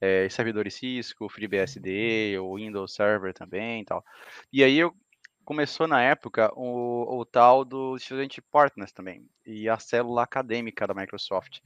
é, 0.00 0.28
servidores 0.30 0.74
Cisco, 0.74 1.28
FreeBSD, 1.28 2.38
o 2.38 2.56
Windows 2.56 2.94
Server 2.94 3.34
também 3.34 3.82
e 3.82 3.84
tal. 3.84 4.02
E 4.50 4.64
aí 4.64 4.78
eu 4.78 4.94
começou 5.44 5.86
na 5.86 6.02
época 6.02 6.50
o, 6.56 7.20
o 7.20 7.24
tal 7.26 7.64
do 7.66 7.98
Student 7.98 8.38
Partners 8.50 8.92
também, 8.92 9.28
e 9.46 9.68
a 9.68 9.78
célula 9.78 10.22
acadêmica 10.22 10.86
da 10.86 10.94
Microsoft. 10.94 11.60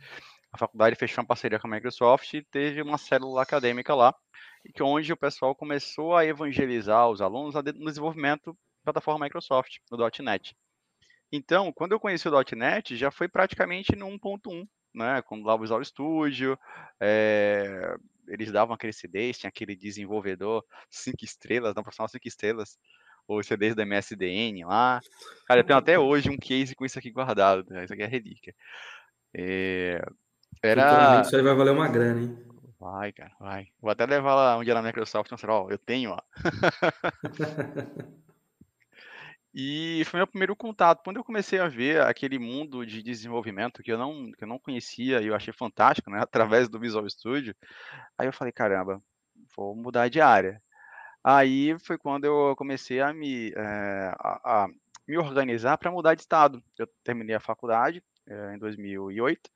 A 0.52 0.58
faculdade 0.58 0.96
fechou 0.96 1.22
uma 1.22 1.28
parceria 1.28 1.60
com 1.60 1.68
a 1.68 1.70
Microsoft 1.70 2.34
e 2.34 2.42
teve 2.42 2.82
uma 2.82 2.98
célula 2.98 3.42
acadêmica 3.42 3.94
lá, 3.94 4.14
que 4.74 4.82
onde 4.82 5.12
o 5.12 5.16
pessoal 5.16 5.54
começou 5.54 6.16
a 6.16 6.24
evangelizar 6.24 7.08
os 7.08 7.20
alunos 7.20 7.54
no 7.54 7.86
desenvolvimento 7.86 8.56
plataforma 8.84 9.24
Microsoft, 9.24 9.78
no 9.90 9.98
.NET. 10.20 10.56
Então, 11.32 11.72
quando 11.72 11.92
eu 11.92 12.00
conheci 12.00 12.28
o 12.28 12.44
.NET, 12.54 12.94
já 12.94 13.10
foi 13.10 13.26
praticamente 13.26 13.96
no 13.96 14.06
1.1, 14.06 14.68
né? 14.94 15.22
Quando 15.22 15.46
lá 15.46 15.54
o 15.54 15.58
Visual 15.58 15.82
Studio, 15.82 16.58
é, 17.00 17.96
eles 18.28 18.52
davam 18.52 18.74
aquele 18.74 18.92
CD, 18.92 19.32
tinha 19.32 19.48
aquele 19.48 19.74
desenvolvedor 19.74 20.62
5 20.90 21.24
estrelas, 21.24 21.74
não 21.74 21.82
profissional 21.82 22.08
5 22.08 22.28
estrelas, 22.28 22.78
os 23.26 23.46
CDs 23.46 23.74
da 23.74 23.86
MSDN 23.86 24.64
lá. 24.66 25.00
Cara, 25.46 25.60
eu 25.60 25.64
tenho 25.64 25.78
até 25.78 25.98
hoje 25.98 26.28
um 26.28 26.36
case 26.36 26.74
com 26.74 26.84
isso 26.84 26.98
aqui 26.98 27.10
guardado, 27.10 27.64
né? 27.70 27.84
isso 27.84 27.94
aqui 27.94 28.02
é 28.02 28.06
relíquia. 28.06 28.54
É, 29.34 30.04
era... 30.62 31.22
Isso 31.22 31.34
aí 31.34 31.42
vai 31.42 31.54
valer 31.54 31.72
uma 31.72 31.88
grana, 31.88 32.20
hein? 32.20 32.38
Vai, 32.78 33.12
cara, 33.12 33.32
vai. 33.38 33.68
Vou 33.80 33.90
até 33.90 34.04
levar 34.04 34.34
lá 34.34 34.58
um 34.58 34.64
dia 34.64 34.74
na 34.74 34.82
Microsoft 34.82 35.30
e 35.30 35.32
mostrar, 35.32 35.54
ó, 35.54 35.70
eu 35.70 35.78
tenho, 35.78 36.10
ó. 36.10 36.18
E 39.54 40.02
foi 40.06 40.18
meu 40.18 40.26
primeiro 40.26 40.56
contato. 40.56 41.02
Quando 41.04 41.18
eu 41.18 41.24
comecei 41.24 41.58
a 41.58 41.68
ver 41.68 42.00
aquele 42.02 42.38
mundo 42.38 42.86
de 42.86 43.02
desenvolvimento 43.02 43.82
que 43.82 43.92
eu 43.92 43.98
não, 43.98 44.32
que 44.32 44.44
eu 44.44 44.48
não 44.48 44.58
conhecia 44.58 45.20
e 45.20 45.26
eu 45.26 45.34
achei 45.34 45.52
fantástico, 45.52 46.10
né, 46.10 46.20
através 46.22 46.68
do 46.68 46.80
Visual 46.80 47.08
Studio, 47.08 47.54
aí 48.18 48.26
eu 48.26 48.32
falei, 48.32 48.52
caramba, 48.52 49.02
vou 49.56 49.76
mudar 49.76 50.08
de 50.08 50.20
área. 50.20 50.62
Aí 51.24 51.78
foi 51.80 51.98
quando 51.98 52.24
eu 52.24 52.54
comecei 52.56 53.00
a 53.00 53.12
me, 53.12 53.52
é, 53.56 54.12
a, 54.18 54.64
a 54.64 54.68
me 55.06 55.18
organizar 55.18 55.78
para 55.78 55.90
mudar 55.90 56.14
de 56.14 56.22
estado. 56.22 56.62
Eu 56.78 56.88
terminei 57.04 57.36
a 57.36 57.40
faculdade 57.40 58.02
é, 58.28 58.54
em 58.54 58.58
2008, 58.58 59.50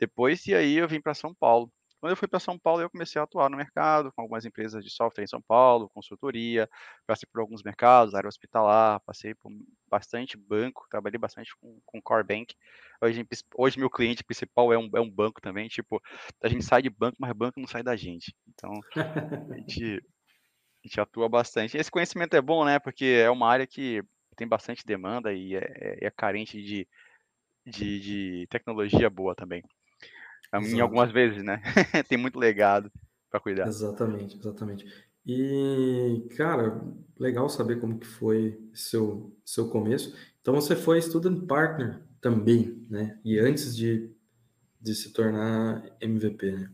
depois, 0.00 0.46
e 0.46 0.54
aí 0.54 0.76
eu 0.76 0.88
vim 0.88 1.00
para 1.00 1.14
São 1.14 1.34
Paulo. 1.34 1.70
Quando 2.04 2.10
eu 2.10 2.16
fui 2.18 2.28
para 2.28 2.38
São 2.38 2.58
Paulo, 2.58 2.82
eu 2.82 2.90
comecei 2.90 3.18
a 3.18 3.24
atuar 3.24 3.48
no 3.48 3.56
mercado, 3.56 4.12
com 4.12 4.20
algumas 4.20 4.44
empresas 4.44 4.84
de 4.84 4.90
software 4.90 5.24
em 5.24 5.26
São 5.26 5.40
Paulo, 5.40 5.88
consultoria, 5.88 6.68
passei 7.06 7.26
por 7.32 7.40
alguns 7.40 7.62
mercados, 7.62 8.14
área 8.14 8.28
hospitalar, 8.28 9.00
passei 9.06 9.34
por 9.34 9.50
bastante 9.88 10.36
banco, 10.36 10.86
trabalhei 10.90 11.18
bastante 11.18 11.56
com, 11.56 11.80
com 11.82 12.02
Core 12.02 12.22
Bank. 12.22 12.54
Hoje, 13.00 13.26
hoje 13.56 13.78
meu 13.78 13.88
cliente 13.88 14.22
principal 14.22 14.70
é 14.70 14.76
um, 14.76 14.90
é 14.94 15.00
um 15.00 15.10
banco 15.10 15.40
também, 15.40 15.66
tipo, 15.66 15.98
a 16.42 16.48
gente 16.48 16.62
sai 16.62 16.82
de 16.82 16.90
banco, 16.90 17.16
mas 17.18 17.32
banco 17.32 17.58
não 17.58 17.66
sai 17.66 17.82
da 17.82 17.96
gente. 17.96 18.36
Então, 18.48 18.70
a 19.50 19.56
gente, 19.56 19.96
a 20.84 20.86
gente 20.86 21.00
atua 21.00 21.26
bastante. 21.26 21.78
Esse 21.78 21.90
conhecimento 21.90 22.36
é 22.36 22.42
bom, 22.42 22.66
né, 22.66 22.78
porque 22.78 23.22
é 23.24 23.30
uma 23.30 23.48
área 23.48 23.66
que 23.66 24.02
tem 24.36 24.46
bastante 24.46 24.84
demanda 24.84 25.32
e 25.32 25.56
é, 25.56 25.64
é, 25.80 26.06
é 26.08 26.10
carente 26.10 26.62
de, 26.62 26.86
de, 27.64 28.00
de 28.00 28.46
tecnologia 28.50 29.08
boa 29.08 29.34
também. 29.34 29.62
Exato. 30.58 30.76
Em 30.76 30.80
algumas 30.80 31.10
vezes, 31.10 31.42
né? 31.42 31.60
Tem 32.08 32.18
muito 32.18 32.38
legado 32.38 32.90
para 33.30 33.40
cuidar. 33.40 33.66
Exatamente, 33.66 34.36
exatamente. 34.38 34.86
E, 35.26 36.26
cara, 36.36 36.82
legal 37.18 37.48
saber 37.48 37.80
como 37.80 37.98
que 37.98 38.06
foi 38.06 38.60
seu, 38.72 39.34
seu 39.44 39.68
começo. 39.68 40.14
Então, 40.40 40.54
você 40.54 40.76
foi 40.76 41.00
student 41.00 41.46
partner 41.46 42.02
também, 42.20 42.86
né? 42.90 43.18
E 43.24 43.38
antes 43.38 43.74
de, 43.74 44.14
de 44.80 44.94
se 44.94 45.12
tornar 45.12 45.82
MVP, 46.00 46.52
né? 46.52 46.70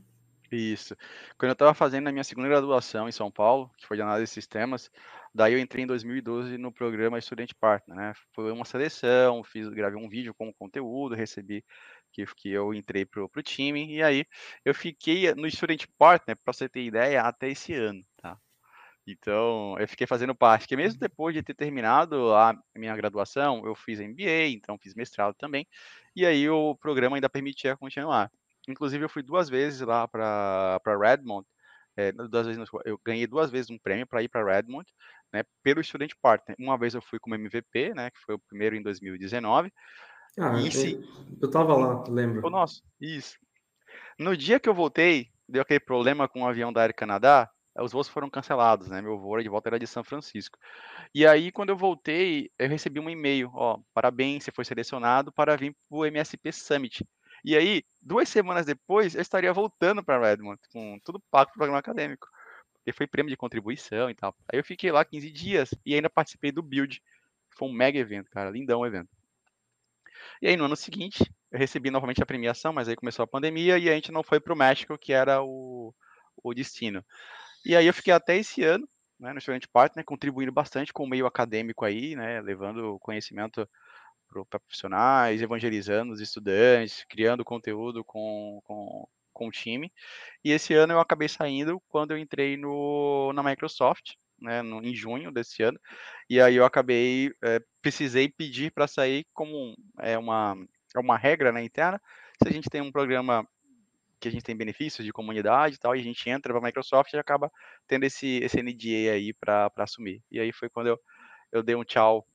Isso. 0.50 0.96
Quando 1.38 1.50
eu 1.50 1.52
estava 1.52 1.74
fazendo 1.74 2.08
a 2.08 2.12
minha 2.12 2.24
segunda 2.24 2.48
graduação 2.48 3.08
em 3.08 3.12
São 3.12 3.30
Paulo, 3.30 3.70
que 3.78 3.86
foi 3.86 3.96
de 3.96 4.02
análise 4.02 4.30
de 4.30 4.34
sistemas, 4.34 4.90
daí 5.32 5.52
eu 5.52 5.60
entrei 5.60 5.84
em 5.84 5.86
2012 5.86 6.58
no 6.58 6.72
programa 6.72 7.20
Student 7.20 7.52
Partner, 7.60 7.96
né? 7.96 8.12
Foi 8.34 8.50
uma 8.50 8.64
seleção, 8.64 9.44
fiz, 9.44 9.68
gravei 9.68 10.02
um 10.02 10.08
vídeo 10.08 10.34
com 10.34 10.52
conteúdo, 10.52 11.14
recebi 11.14 11.64
que, 12.12 12.26
que 12.36 12.50
eu 12.50 12.74
entrei 12.74 13.04
pro, 13.04 13.28
pro 13.28 13.42
time, 13.42 13.86
e 13.94 14.02
aí 14.02 14.24
eu 14.64 14.74
fiquei 14.74 15.34
no 15.34 15.50
Student 15.50 15.86
Partner, 15.98 16.36
para 16.36 16.52
você 16.52 16.68
ter 16.68 16.82
ideia, 16.82 17.22
até 17.22 17.48
esse 17.48 17.74
ano, 17.74 18.04
tá? 18.16 18.38
Então, 19.06 19.76
eu 19.78 19.88
fiquei 19.88 20.06
fazendo 20.06 20.34
parte, 20.34 20.68
que 20.68 20.76
mesmo 20.76 21.00
depois 21.00 21.34
de 21.34 21.42
ter 21.42 21.54
terminado 21.54 22.34
a 22.34 22.54
minha 22.76 22.94
graduação, 22.96 23.64
eu 23.66 23.74
fiz 23.74 23.98
MBA, 24.00 24.48
então 24.50 24.78
fiz 24.78 24.94
mestrado 24.94 25.34
também, 25.34 25.66
e 26.14 26.26
aí 26.26 26.48
o 26.48 26.76
programa 26.76 27.16
ainda 27.16 27.28
permitia 27.28 27.76
continuar. 27.76 28.30
Inclusive, 28.68 29.04
eu 29.04 29.08
fui 29.08 29.22
duas 29.22 29.48
vezes 29.48 29.80
lá 29.80 30.06
para 30.06 30.80
Redmond, 31.00 31.46
é, 31.96 32.12
duas 32.12 32.46
vezes, 32.46 32.68
eu 32.84 32.98
ganhei 33.04 33.26
duas 33.26 33.50
vezes 33.50 33.70
um 33.70 33.78
prêmio 33.78 34.06
para 34.06 34.22
ir 34.22 34.28
para 34.28 34.44
Redmond, 34.44 34.86
né, 35.32 35.42
pelo 35.62 35.82
Student 35.82 36.12
Partner. 36.20 36.56
Uma 36.58 36.78
vez 36.78 36.94
eu 36.94 37.02
fui 37.02 37.18
como 37.18 37.34
MVP, 37.34 37.94
né, 37.94 38.10
que 38.10 38.18
foi 38.20 38.34
o 38.34 38.38
primeiro 38.38 38.76
em 38.76 38.82
2019. 38.82 39.72
Ah, 40.38 40.60
e 40.60 40.70
se... 40.70 41.00
eu 41.40 41.46
estava 41.46 41.74
lá, 41.74 42.04
lembro. 42.08 42.48
Nossa, 42.50 42.82
isso. 43.00 43.36
No 44.18 44.36
dia 44.36 44.60
que 44.60 44.68
eu 44.68 44.74
voltei, 44.74 45.28
deu 45.48 45.62
aquele 45.62 45.80
problema 45.80 46.28
com 46.28 46.42
o 46.42 46.46
avião 46.46 46.72
da 46.72 46.82
Air 46.82 46.94
Canadá, 46.94 47.50
os 47.78 47.92
voos 47.92 48.08
foram 48.08 48.28
cancelados, 48.28 48.88
né? 48.88 49.00
Meu 49.00 49.18
voo 49.18 49.40
de 49.40 49.48
volta 49.48 49.68
era 49.68 49.78
de 49.78 49.86
São 49.86 50.04
Francisco. 50.04 50.58
E 51.14 51.26
aí, 51.26 51.50
quando 51.50 51.70
eu 51.70 51.76
voltei, 51.76 52.50
eu 52.58 52.68
recebi 52.68 53.00
um 53.00 53.08
e-mail, 53.08 53.50
ó, 53.54 53.78
parabéns, 53.94 54.44
você 54.44 54.52
foi 54.52 54.64
selecionado 54.64 55.32
para 55.32 55.56
vir 55.56 55.74
para 55.88 55.98
o 55.98 56.04
MSP 56.04 56.52
Summit. 56.52 57.06
E 57.44 57.56
aí, 57.56 57.82
duas 58.00 58.28
semanas 58.28 58.66
depois, 58.66 59.14
eu 59.14 59.22
estaria 59.22 59.52
voltando 59.52 60.04
para 60.04 60.20
Redmond, 60.20 60.60
com 60.72 60.98
tudo 61.04 61.22
pago 61.30 61.46
para 61.46 61.54
o 61.54 61.58
programa 61.58 61.78
acadêmico. 61.78 62.26
Porque 62.74 62.92
foi 62.92 63.06
prêmio 63.06 63.30
de 63.30 63.36
contribuição 63.36 64.10
e 64.10 64.14
tal. 64.14 64.34
Aí 64.52 64.58
eu 64.58 64.64
fiquei 64.64 64.90
lá 64.90 65.04
15 65.04 65.30
dias 65.30 65.70
e 65.84 65.94
ainda 65.94 66.10
participei 66.10 66.52
do 66.52 66.62
Build. 66.62 67.02
Foi 67.56 67.68
um 67.68 67.72
mega 67.72 67.98
evento, 67.98 68.30
cara, 68.30 68.50
lindão 68.50 68.80
o 68.80 68.86
evento. 68.86 69.08
E 70.40 70.48
aí, 70.48 70.56
no 70.56 70.64
ano 70.64 70.76
seguinte, 70.76 71.24
eu 71.50 71.58
recebi 71.58 71.90
novamente 71.90 72.22
a 72.22 72.26
premiação, 72.26 72.72
mas 72.72 72.88
aí 72.88 72.96
começou 72.96 73.22
a 73.22 73.28
pandemia 73.28 73.78
e 73.78 73.88
a 73.88 73.94
gente 73.94 74.12
não 74.12 74.22
foi 74.22 74.40
para 74.40 74.52
o 74.52 74.56
México, 74.56 74.98
que 74.98 75.12
era 75.12 75.42
o, 75.42 75.94
o 76.42 76.54
destino. 76.54 77.04
E 77.64 77.76
aí 77.76 77.86
eu 77.86 77.94
fiquei 77.94 78.12
até 78.12 78.36
esse 78.36 78.62
ano, 78.62 78.88
né, 79.18 79.32
no 79.32 79.40
Student 79.40 79.66
Partner, 79.72 80.04
contribuindo 80.04 80.52
bastante 80.52 80.92
com 80.92 81.04
o 81.04 81.08
meio 81.08 81.26
acadêmico 81.26 81.84
aí, 81.84 82.16
né, 82.16 82.40
levando 82.40 82.98
conhecimento 83.00 83.68
para 84.28 84.60
profissionais, 84.60 85.42
evangelizando 85.42 86.12
os 86.12 86.20
estudantes, 86.20 87.04
criando 87.08 87.44
conteúdo 87.44 88.04
com, 88.04 88.60
com, 88.64 89.06
com 89.32 89.48
o 89.48 89.50
time. 89.50 89.92
E 90.44 90.52
esse 90.52 90.72
ano 90.74 90.92
eu 90.92 91.00
acabei 91.00 91.28
saindo 91.28 91.80
quando 91.88 92.12
eu 92.12 92.18
entrei 92.18 92.56
no, 92.56 93.32
na 93.32 93.42
Microsoft, 93.42 94.14
né, 94.40 94.62
no, 94.62 94.82
em 94.82 94.94
junho 94.94 95.30
desse 95.30 95.62
ano. 95.62 95.78
E 96.28 96.40
aí 96.40 96.56
eu 96.56 96.64
acabei, 96.64 97.32
é, 97.42 97.60
precisei 97.82 98.28
pedir 98.28 98.72
para 98.72 98.86
sair 98.86 99.26
como 99.32 99.76
é 99.98 100.16
uma, 100.16 100.56
é 100.94 100.98
uma 100.98 101.16
regra 101.16 101.52
né, 101.52 101.62
interna. 101.62 102.00
Se 102.42 102.48
a 102.48 102.52
gente 102.52 102.70
tem 102.70 102.80
um 102.80 102.92
programa 102.92 103.46
que 104.20 104.28
a 104.28 104.30
gente 104.30 104.44
tem 104.44 104.56
benefícios 104.56 105.04
de 105.04 105.12
comunidade 105.12 105.76
e 105.76 105.78
tal, 105.78 105.96
e 105.96 106.00
a 106.00 106.02
gente 106.02 106.28
entra 106.28 106.52
para 106.52 106.60
a 106.60 106.64
Microsoft 106.64 107.12
e 107.12 107.18
acaba 107.18 107.50
tendo 107.88 108.04
esse, 108.04 108.38
esse 108.42 108.62
NDA 108.62 109.12
aí 109.14 109.32
para 109.32 109.72
assumir. 109.78 110.22
E 110.30 110.38
aí 110.38 110.52
foi 110.52 110.68
quando 110.68 110.88
eu, 110.88 111.00
eu 111.50 111.62
dei 111.62 111.74
um 111.74 111.84
tchau 111.84 112.26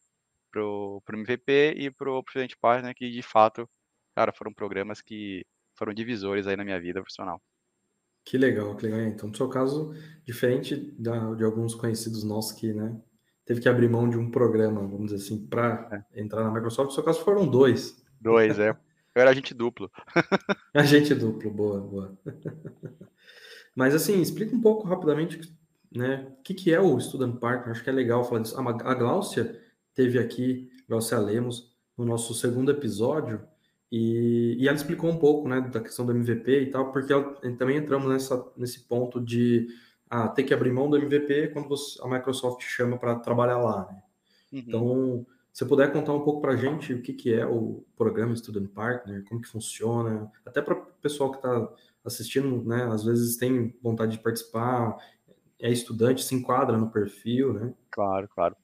pro, 0.51 1.01
pro 1.05 1.17
MVP 1.17 1.75
e 1.77 1.91
pro 1.91 2.23
Presidente 2.23 2.57
Partner, 2.57 2.95
que 2.95 3.11
de 3.11 3.21
fato, 3.21 3.69
cara, 4.15 4.31
foram 4.33 4.53
programas 4.53 5.01
que 5.01 5.45
foram 5.75 5.93
divisores 5.93 6.47
aí 6.47 6.55
na 6.55 6.63
minha 6.63 6.79
vida 6.79 7.01
profissional. 7.01 7.41
Que 8.25 8.39
legal, 8.39 8.75
que 8.75 8.87
legal. 8.87 9.01
Então, 9.01 9.29
no 9.29 9.37
seu 9.37 9.47
caso, 9.47 9.93
diferente 10.25 10.75
da, 10.97 11.35
de 11.35 11.43
alguns 11.43 11.75
conhecidos 11.75 12.23
nossos 12.23 12.53
que, 12.53 12.73
né, 12.73 12.99
teve 13.45 13.61
que 13.61 13.69
abrir 13.69 13.87
mão 13.87 14.09
de 14.09 14.17
um 14.17 14.31
programa, 14.31 14.81
vamos 14.81 15.11
dizer 15.11 15.23
assim, 15.23 15.45
para 15.45 16.05
é. 16.11 16.21
entrar 16.21 16.43
na 16.43 16.51
Microsoft, 16.51 16.89
no 16.89 16.95
seu 16.95 17.03
caso 17.03 17.23
foram 17.23 17.47
dois. 17.47 18.03
Dois, 18.19 18.57
é. 18.57 18.71
Eu 18.71 19.21
era 19.21 19.29
agente 19.29 19.53
duplo. 19.53 19.91
agente 20.73 21.13
duplo, 21.13 21.51
boa, 21.51 21.79
boa. 21.79 22.17
Mas 23.75 23.93
assim, 23.93 24.19
explica 24.19 24.55
um 24.55 24.61
pouco 24.61 24.87
rapidamente, 24.87 25.39
né, 25.95 26.27
o 26.39 26.41
que, 26.41 26.55
que 26.55 26.73
é 26.73 26.81
o 26.81 26.99
Student 26.99 27.37
Partner, 27.37 27.69
acho 27.69 27.83
que 27.83 27.89
é 27.89 27.93
legal 27.93 28.23
falar 28.23 28.41
disso. 28.41 28.57
A 28.57 28.93
Gláucia, 28.95 29.61
teve 29.93 30.17
aqui, 30.17 30.71
Glaucia 30.89 31.19
Lemos, 31.19 31.75
no 31.95 32.03
nosso 32.03 32.33
segundo 32.33 32.71
episódio, 32.71 33.41
e, 33.97 34.57
e, 34.59 34.67
ela 34.67 34.75
explicou 34.75 35.09
um 35.09 35.17
pouco 35.17 35.47
né, 35.47 35.61
da 35.61 35.79
questão 35.79 36.05
do 36.05 36.11
MVP 36.11 36.63
e 36.63 36.65
tal, 36.69 36.91
porque 36.91 37.13
ela, 37.13 37.33
também 37.57 37.77
entramos 37.77 38.09
nessa, 38.09 38.45
nesse 38.57 38.81
ponto 38.81 39.21
de 39.21 39.69
ah, 40.09 40.27
ter 40.27 40.43
que 40.43 40.53
abrir 40.53 40.73
mão 40.73 40.89
do 40.89 40.97
MVP 40.97 41.51
quando 41.53 41.69
você, 41.69 41.97
a 42.03 42.07
Microsoft 42.09 42.61
chama 42.61 42.97
para 42.97 43.15
trabalhar 43.15 43.57
lá. 43.57 43.87
Né? 43.89 44.01
Uhum. 44.51 44.59
Então, 44.59 45.25
se 45.53 45.65
puder 45.65 45.93
contar 45.93 46.11
um 46.11 46.19
pouco 46.19 46.41
para 46.41 46.51
a 46.51 46.57
gente 46.57 46.93
o 46.93 47.01
que, 47.01 47.13
que 47.13 47.33
é 47.33 47.45
o 47.45 47.85
programa 47.95 48.35
Student 48.35 48.67
Partner, 48.67 49.23
como 49.29 49.39
que 49.39 49.47
funciona, 49.47 50.29
até 50.45 50.61
para 50.61 50.73
o 50.73 50.85
pessoal 51.01 51.31
que 51.31 51.37
está 51.37 51.69
assistindo, 52.03 52.65
né, 52.65 52.83
às 52.91 53.05
vezes 53.05 53.37
tem 53.37 53.73
vontade 53.81 54.17
de 54.17 54.19
participar, 54.21 54.97
é 55.65 55.71
estudante, 55.71 56.23
se 56.23 56.35
enquadra 56.35 56.77
no 56.77 56.91
perfil, 56.91 57.51
né? 57.51 57.73
Claro, 57.89 58.29
claro. 58.29 58.55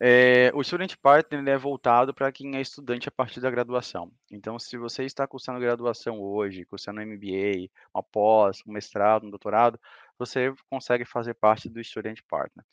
É, 0.00 0.50
o 0.52 0.64
Student 0.64 0.96
Partner 1.00 1.46
é 1.46 1.56
voltado 1.56 2.12
para 2.12 2.32
quem 2.32 2.56
é 2.56 2.60
estudante 2.60 3.08
a 3.08 3.12
partir 3.12 3.40
da 3.40 3.48
graduação. 3.48 4.10
Então, 4.28 4.58
se 4.58 4.76
você 4.76 5.04
está 5.04 5.24
cursando 5.24 5.60
graduação 5.60 6.20
hoje, 6.20 6.64
cursando 6.64 7.00
MBA, 7.00 7.70
uma 7.94 8.02
pós, 8.02 8.60
um 8.66 8.72
mestrado, 8.72 9.24
um 9.24 9.30
doutorado, 9.30 9.78
você 10.18 10.52
consegue 10.68 11.04
fazer 11.04 11.34
parte 11.34 11.68
do 11.68 11.82
Student 11.82 12.18
Partner. 12.28 12.64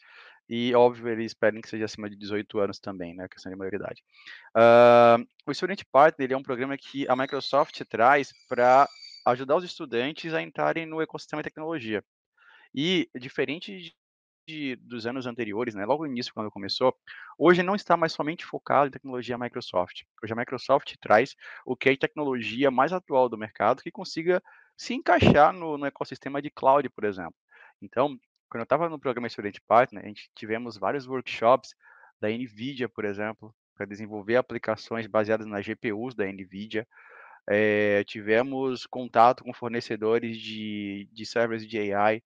E, 0.49 0.73
óbvio, 0.73 1.09
eles 1.09 1.35
pedem 1.35 1.61
que 1.61 1.69
seja 1.69 1.85
acima 1.85 2.09
de 2.09 2.15
18 2.15 2.57
anos 2.59 2.79
também, 2.79 3.13
né? 3.13 3.27
Questão 3.27 3.51
de 3.51 3.57
maioridade. 3.57 4.03
Uh, 4.57 5.23
o 5.45 5.53
Student 5.53 5.83
Partner 5.91 6.31
é 6.31 6.37
um 6.37 6.43
programa 6.43 6.75
que 6.75 7.07
a 7.07 7.15
Microsoft 7.15 7.79
traz 7.87 8.33
para 8.49 8.89
ajudar 9.27 9.57
os 9.57 9.63
estudantes 9.63 10.33
a 10.33 10.41
entrarem 10.41 10.87
no 10.87 11.01
ecossistema 11.01 11.43
de 11.43 11.49
tecnologia. 11.49 12.03
E 12.77 13.09
diferente 13.17 13.95
de, 14.45 14.75
dos 14.75 15.07
anos 15.07 15.25
anteriores, 15.25 15.73
né, 15.73 15.85
logo 15.85 16.05
no 16.05 16.11
início, 16.11 16.33
quando 16.33 16.51
começou, 16.51 16.93
hoje 17.37 17.63
não 17.63 17.73
está 17.73 17.95
mais 17.95 18.11
somente 18.11 18.45
focado 18.45 18.87
em 18.87 18.91
tecnologia 18.91 19.37
Microsoft. 19.37 20.03
Hoje 20.21 20.33
a 20.33 20.35
Microsoft 20.35 20.93
traz 20.99 21.35
o 21.65 21.73
que 21.73 21.87
é 21.87 21.93
a 21.93 21.97
tecnologia 21.97 22.69
mais 22.69 22.91
atual 22.91 23.29
do 23.29 23.37
mercado 23.37 23.81
que 23.81 23.89
consiga 23.89 24.43
se 24.75 24.93
encaixar 24.93 25.53
no, 25.53 25.77
no 25.77 25.85
ecossistema 25.85 26.41
de 26.41 26.49
cloud, 26.49 26.89
por 26.89 27.05
exemplo. 27.05 27.35
Então, 27.81 28.19
quando 28.49 28.59
eu 28.59 28.63
estava 28.63 28.89
no 28.89 28.99
programa 28.99 29.29
Student 29.29 29.59
Partner, 29.65 30.03
a 30.03 30.07
gente 30.07 30.29
tivemos 30.35 30.77
vários 30.77 31.07
workshops 31.07 31.73
da 32.19 32.29
NVIDIA, 32.29 32.89
por 32.89 33.05
exemplo, 33.05 33.55
para 33.73 33.85
desenvolver 33.85 34.35
aplicações 34.35 35.07
baseadas 35.07 35.47
nas 35.47 35.65
GPUs 35.65 36.13
da 36.13 36.25
NVIDIA. 36.25 36.85
É, 37.47 38.03
tivemos 38.03 38.85
contato 38.85 39.43
com 39.43 39.53
fornecedores 39.53 40.37
de, 40.37 41.07
de 41.13 41.25
servers 41.25 41.65
de 41.65 41.93
AI 41.93 42.21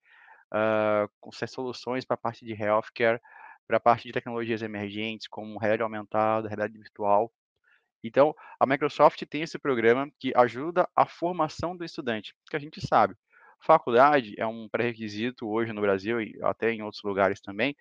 uh, 0.53 1.47
soluções 1.47 2.05
para 2.05 2.15
a 2.15 2.17
parte 2.17 2.45
de 2.45 2.53
healthcare, 2.53 3.19
para 3.67 3.77
a 3.77 3.79
parte 3.79 4.07
de 4.07 4.11
tecnologias 4.11 4.61
emergentes, 4.61 5.27
como 5.27 5.59
realidade 5.59 5.83
aumentada, 5.83 6.47
realidade 6.47 6.77
virtual. 6.77 7.31
Então, 8.03 8.33
a 8.59 8.65
Microsoft 8.65 9.21
tem 9.29 9.41
esse 9.41 9.59
programa 9.59 10.09
que 10.19 10.31
ajuda 10.35 10.87
a 10.95 11.05
formação 11.05 11.75
do 11.75 11.83
estudante, 11.83 12.33
que 12.49 12.55
a 12.55 12.59
gente 12.59 12.79
sabe. 12.85 13.15
Faculdade 13.61 14.35
é 14.37 14.47
um 14.47 14.69
pré-requisito 14.69 15.47
hoje 15.47 15.73
no 15.73 15.81
Brasil 15.81 16.21
e 16.21 16.39
até 16.41 16.71
em 16.71 16.81
outros 16.81 17.03
lugares 17.03 17.41
também, 17.41 17.75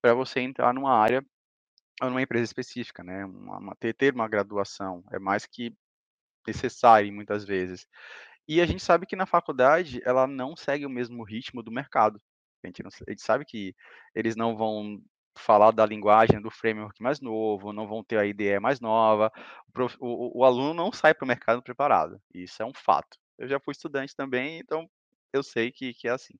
para 0.00 0.14
você 0.14 0.40
entrar 0.40 0.72
numa 0.72 0.96
área 0.96 1.24
ou 2.00 2.08
numa 2.08 2.22
empresa 2.22 2.44
específica, 2.44 3.02
né? 3.02 3.24
Uma, 3.24 3.74
ter 3.76 4.14
uma 4.14 4.28
graduação 4.28 5.02
é 5.12 5.18
mais 5.18 5.44
que 5.44 5.76
necessário 6.46 7.12
muitas 7.12 7.44
vezes. 7.44 7.86
E 8.46 8.60
a 8.60 8.66
gente 8.66 8.82
sabe 8.82 9.06
que 9.06 9.16
na 9.16 9.26
faculdade 9.26 10.00
ela 10.04 10.26
não 10.26 10.56
segue 10.56 10.84
o 10.84 10.90
mesmo 10.90 11.24
ritmo 11.24 11.62
do 11.62 11.72
mercado. 11.72 12.20
A 12.62 12.66
gente, 12.66 12.82
não, 12.82 12.90
a 13.06 13.10
gente 13.10 13.22
sabe 13.22 13.44
que 13.44 13.74
eles 14.14 14.36
não 14.36 14.56
vão 14.56 15.00
falar 15.36 15.72
da 15.72 15.84
linguagem 15.84 16.40
do 16.40 16.50
framework 16.50 17.02
mais 17.02 17.20
novo, 17.20 17.72
não 17.72 17.88
vão 17.88 18.04
ter 18.04 18.18
a 18.18 18.26
IDE 18.26 18.58
mais 18.60 18.80
nova. 18.80 19.32
O, 20.00 20.06
o, 20.06 20.38
o 20.40 20.44
aluno 20.44 20.74
não 20.74 20.92
sai 20.92 21.14
para 21.14 21.24
o 21.24 21.28
mercado 21.28 21.62
preparado. 21.62 22.20
Isso 22.32 22.62
é 22.62 22.66
um 22.66 22.72
fato. 22.74 23.18
Eu 23.38 23.48
já 23.48 23.58
fui 23.58 23.72
estudante 23.72 24.14
também, 24.14 24.58
então 24.58 24.88
eu 25.32 25.42
sei 25.42 25.72
que, 25.72 25.92
que 25.94 26.06
é 26.06 26.12
assim. 26.12 26.34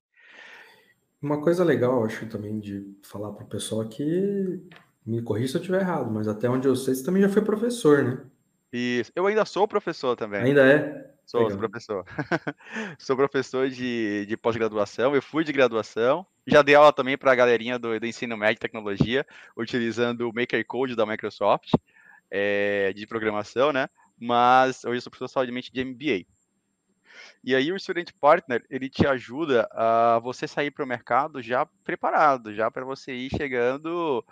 Uma 1.21 1.41
coisa 1.41 1.63
legal, 1.63 2.05
acho 2.05 2.27
também, 2.27 2.59
de 2.59 2.97
falar 3.03 3.31
para 3.33 3.43
o 3.43 3.49
pessoal 3.49 3.81
aqui, 3.81 4.63
me 5.05 5.21
corrija 5.21 5.49
se 5.49 5.57
eu 5.57 5.61
estiver 5.61 5.81
errado, 5.81 6.09
mas 6.11 6.27
até 6.27 6.49
onde 6.49 6.67
eu 6.67 6.75
sei, 6.75 6.95
você 6.95 7.03
também 7.03 7.21
já 7.21 7.29
foi 7.29 7.43
professor, 7.43 8.03
né? 8.03 8.25
Isso. 8.71 9.11
Eu 9.15 9.25
ainda 9.25 9.45
sou 9.45 9.67
professor 9.67 10.15
também. 10.15 10.41
Ainda 10.41 10.65
é? 10.65 11.14
Sou, 11.25 11.49
sou 11.49 11.57
professor. 11.57 12.05
sou 12.99 13.15
professor 13.15 13.69
de, 13.69 14.25
de 14.27 14.37
pós-graduação, 14.37 15.15
eu 15.15 15.21
fui 15.21 15.43
de 15.43 15.51
graduação. 15.51 16.25
Já 16.45 16.61
dei 16.61 16.75
aula 16.75 16.93
também 16.93 17.17
para 17.17 17.31
a 17.31 17.35
galerinha 17.35 17.79
do, 17.79 17.99
do 17.99 18.05
ensino 18.05 18.37
médio 18.37 18.57
e 18.57 18.59
tecnologia, 18.59 19.25
utilizando 19.57 20.29
o 20.29 20.33
Maker 20.33 20.63
Code 20.65 20.95
da 20.95 21.05
Microsoft, 21.05 21.71
é, 22.29 22.93
de 22.93 23.07
programação, 23.07 23.73
né? 23.73 23.89
Mas 24.19 24.85
hoje 24.85 24.97
eu 24.97 25.01
sou 25.01 25.11
professor 25.11 25.45
somente 25.45 25.73
de 25.73 25.83
MBA. 25.83 26.34
E 27.43 27.55
aí 27.55 27.71
o 27.71 27.79
Student 27.79 28.11
Partner, 28.19 28.65
ele 28.69 28.89
te 28.89 29.05
ajuda 29.07 29.67
a 29.71 30.19
você 30.19 30.47
sair 30.47 30.71
para 30.71 30.83
o 30.83 30.87
mercado 30.87 31.41
já 31.41 31.65
preparado, 31.83 32.53
já 32.53 32.69
para 32.71 32.85
você 32.85 33.13
ir 33.13 33.29
chegando, 33.29 34.23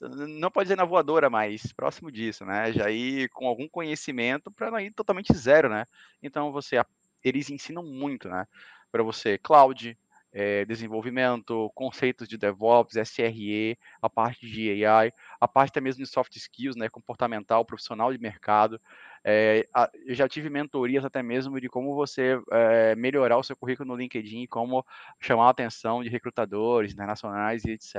não 0.00 0.50
pode 0.50 0.66
dizer 0.66 0.76
na 0.76 0.84
voadora, 0.84 1.30
mas 1.30 1.72
próximo 1.72 2.10
disso, 2.10 2.44
né? 2.44 2.72
Já 2.72 2.90
ir 2.90 3.28
com 3.30 3.46
algum 3.46 3.68
conhecimento 3.68 4.50
para 4.50 4.70
não 4.70 4.80
ir 4.80 4.92
totalmente 4.92 5.32
zero, 5.36 5.68
né? 5.68 5.86
Então 6.22 6.52
você, 6.52 6.76
eles 7.22 7.50
ensinam 7.50 7.82
muito, 7.82 8.28
né? 8.28 8.46
Para 8.90 9.02
você 9.02 9.38
cloud, 9.38 9.96
é, 10.34 10.64
desenvolvimento, 10.64 11.70
conceitos 11.74 12.26
de 12.26 12.36
DevOps, 12.36 12.96
SRE, 12.96 13.78
a 14.02 14.10
parte 14.10 14.46
de 14.46 14.84
AI, 14.84 15.12
a 15.40 15.46
parte 15.46 15.70
até 15.70 15.80
mesmo 15.80 16.02
de 16.02 16.10
soft 16.10 16.34
skills, 16.34 16.74
né, 16.74 16.88
comportamental, 16.88 17.64
profissional 17.64 18.12
de 18.12 18.18
mercado. 18.18 18.80
É, 19.22 19.66
a, 19.72 19.88
eu 20.04 20.14
já 20.14 20.28
tive 20.28 20.50
mentorias 20.50 21.04
até 21.04 21.22
mesmo 21.22 21.60
de 21.60 21.68
como 21.68 21.94
você 21.94 22.36
é, 22.50 22.96
melhorar 22.96 23.38
o 23.38 23.44
seu 23.44 23.56
currículo 23.56 23.88
no 23.88 23.96
LinkedIn, 23.96 24.46
como 24.46 24.84
chamar 25.20 25.46
a 25.46 25.50
atenção 25.50 26.02
de 26.02 26.10
recrutadores 26.10 26.92
internacionais 26.92 27.64
e 27.64 27.70
etc. 27.70 27.94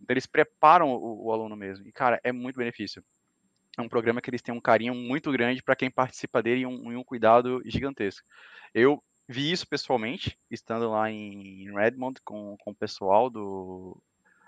Então, 0.00 0.14
eles 0.14 0.26
preparam 0.26 0.88
o, 0.90 1.26
o 1.26 1.32
aluno 1.32 1.56
mesmo. 1.56 1.86
E, 1.88 1.92
cara, 1.92 2.20
é 2.22 2.30
muito 2.30 2.56
benefício 2.56 3.02
é 3.76 3.82
um 3.82 3.88
programa 3.88 4.20
que 4.20 4.28
eles 4.28 4.42
têm 4.42 4.52
um 4.52 4.60
carinho 4.60 4.92
muito 4.92 5.30
grande 5.30 5.62
para 5.62 5.76
quem 5.76 5.88
participa 5.88 6.42
dele 6.42 6.62
e 6.62 6.66
um, 6.66 6.98
um, 6.98 7.04
cuidado 7.04 7.62
gigantesco. 7.64 8.26
Eu 8.74 9.00
vi 9.28 9.52
isso 9.52 9.66
pessoalmente, 9.68 10.38
estando 10.50 10.90
lá 10.90 11.10
em 11.10 11.70
Redmond 11.74 12.20
com, 12.24 12.56
com 12.58 12.70
o 12.70 12.74
pessoal 12.74 13.28
do 13.28 14.00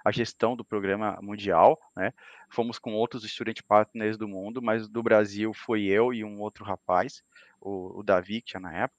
a 0.02 0.10
gestão 0.10 0.56
do 0.56 0.64
programa 0.64 1.18
mundial, 1.20 1.78
né? 1.94 2.14
Fomos 2.48 2.78
com 2.78 2.94
outros 2.94 3.22
student 3.30 3.60
partners 3.68 4.16
do 4.16 4.26
mundo, 4.26 4.62
mas 4.62 4.88
do 4.88 5.02
Brasil 5.02 5.52
foi 5.52 5.84
eu 5.84 6.14
e 6.14 6.24
um 6.24 6.40
outro 6.40 6.64
rapaz, 6.64 7.22
o, 7.60 7.98
o 7.98 8.02
Davi, 8.02 8.40
que 8.40 8.52
tinha 8.52 8.60
na 8.60 8.74
época, 8.74 8.98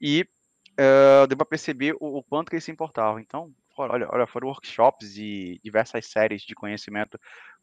e 0.00 0.26
uh, 0.72 1.26
deu 1.28 1.36
para 1.36 1.46
perceber 1.46 1.94
o, 2.00 2.18
o, 2.18 2.22
quanto 2.24 2.48
que 2.48 2.56
eles 2.56 2.64
se 2.64 2.72
importavam. 2.72 3.20
Então, 3.20 3.54
olha, 3.76 4.08
olha, 4.10 4.26
foram 4.26 4.48
workshops 4.48 5.16
e 5.16 5.60
diversas 5.62 6.06
séries 6.06 6.42
de 6.42 6.54
conhecimento 6.54 7.18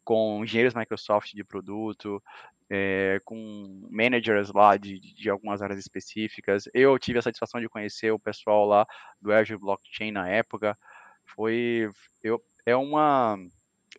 com 0.08 0.42
engenheiros 0.42 0.72
Microsoft 0.72 1.34
de 1.34 1.44
produto, 1.44 2.22
é, 2.70 3.20
com 3.26 3.86
managers 3.90 4.50
lá 4.50 4.74
de, 4.78 4.98
de, 4.98 5.28
algumas 5.28 5.60
áreas 5.60 5.78
específicas. 5.78 6.64
Eu 6.72 6.98
tive 6.98 7.18
a 7.18 7.22
satisfação 7.22 7.60
de 7.60 7.68
conhecer 7.68 8.10
o 8.10 8.18
pessoal 8.18 8.64
lá 8.64 8.86
do 9.20 9.30
Azure 9.30 9.58
Blockchain 9.58 10.10
na 10.10 10.26
época. 10.26 10.78
Foi, 11.26 11.90
eu, 12.22 12.42
é 12.64 12.74
uma, 12.74 13.36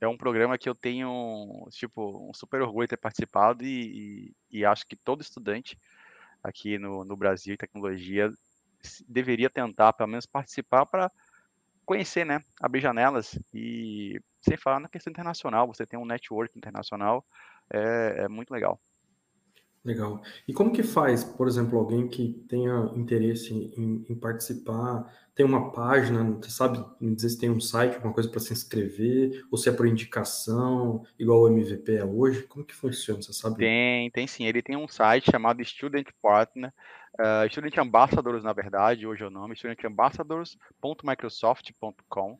é 0.01 0.07
um 0.07 0.17
programa 0.17 0.57
que 0.57 0.67
eu 0.67 0.73
tenho, 0.73 1.67
tipo, 1.69 2.27
um 2.27 2.33
super 2.33 2.59
orgulho 2.63 2.87
de 2.87 2.95
ter 2.95 2.97
participado 2.97 3.63
e, 3.63 4.33
e, 4.49 4.59
e 4.61 4.65
acho 4.65 4.87
que 4.87 4.95
todo 4.95 5.21
estudante 5.21 5.77
aqui 6.43 6.79
no, 6.79 7.05
no 7.05 7.15
Brasil 7.15 7.53
em 7.53 7.57
tecnologia 7.57 8.31
deveria 9.07 9.47
tentar, 9.47 9.93
pelo 9.93 10.09
menos, 10.09 10.25
participar 10.25 10.87
para 10.87 11.11
conhecer, 11.85 12.25
né? 12.25 12.43
Abrir 12.59 12.81
janelas 12.81 13.37
e 13.53 14.19
sem 14.41 14.57
falar 14.57 14.79
na 14.79 14.89
questão 14.89 15.11
internacional, 15.11 15.67
você 15.67 15.85
tem 15.85 15.99
um 15.99 16.05
network 16.05 16.57
internacional, 16.57 17.23
é, 17.71 18.25
é 18.25 18.27
muito 18.27 18.51
legal. 18.51 18.79
Legal. 19.83 20.21
E 20.45 20.53
como 20.53 20.73
que 20.73 20.83
faz, 20.83 21.23
por 21.23 21.47
exemplo, 21.47 21.79
alguém 21.79 22.05
que 22.07 22.33
tenha 22.49 22.91
interesse 22.95 23.53
em, 23.53 24.05
em, 24.09 24.15
participar, 24.15 25.09
tem 25.33 25.45
uma 25.45 25.71
página, 25.71 26.21
você 26.33 26.51
sabe 26.51 26.83
me 26.99 27.15
dizer 27.15 27.29
se 27.29 27.39
tem 27.39 27.49
um 27.49 27.61
site, 27.61 27.95
alguma 27.95 28.13
coisa 28.13 28.29
para 28.29 28.41
se 28.41 28.51
inscrever, 28.51 29.45
ou 29.49 29.57
se 29.57 29.69
é 29.69 29.71
por 29.71 29.87
indicação, 29.87 31.05
igual 31.17 31.43
o 31.43 31.47
MVP 31.47 31.95
é 31.95 32.03
hoje? 32.03 32.43
Como 32.43 32.65
que 32.65 32.75
funciona, 32.75 33.21
você 33.21 33.31
sabe? 33.31 33.55
Tem, 33.55 34.11
tem 34.11 34.27
sim. 34.27 34.45
Ele 34.45 34.61
tem 34.61 34.75
um 34.75 34.85
site 34.87 35.31
chamado 35.31 35.63
Student 35.63 36.09
Partner, 36.21 36.73
uh, 37.17 37.47
Student 37.49 37.77
Ambassadors, 37.77 38.43
na 38.43 38.51
verdade, 38.51 39.07
hoje 39.07 39.23
é 39.23 39.27
o 39.27 39.31
nome, 39.31 39.55
studentambassadors.microsoft.com. 39.55 42.37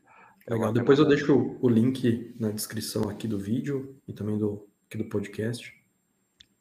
Legal. 0.50 0.74
Depois 0.74 0.98
eu 0.98 1.06
deixo 1.06 1.58
o 1.62 1.70
link 1.70 2.36
na 2.40 2.50
descrição 2.50 3.08
aqui 3.08 3.28
do 3.28 3.38
vídeo 3.38 3.96
e 4.08 4.14
também 4.14 4.38
do, 4.38 4.68
aqui 4.88 4.98
do 4.98 5.06
podcast. 5.06 5.78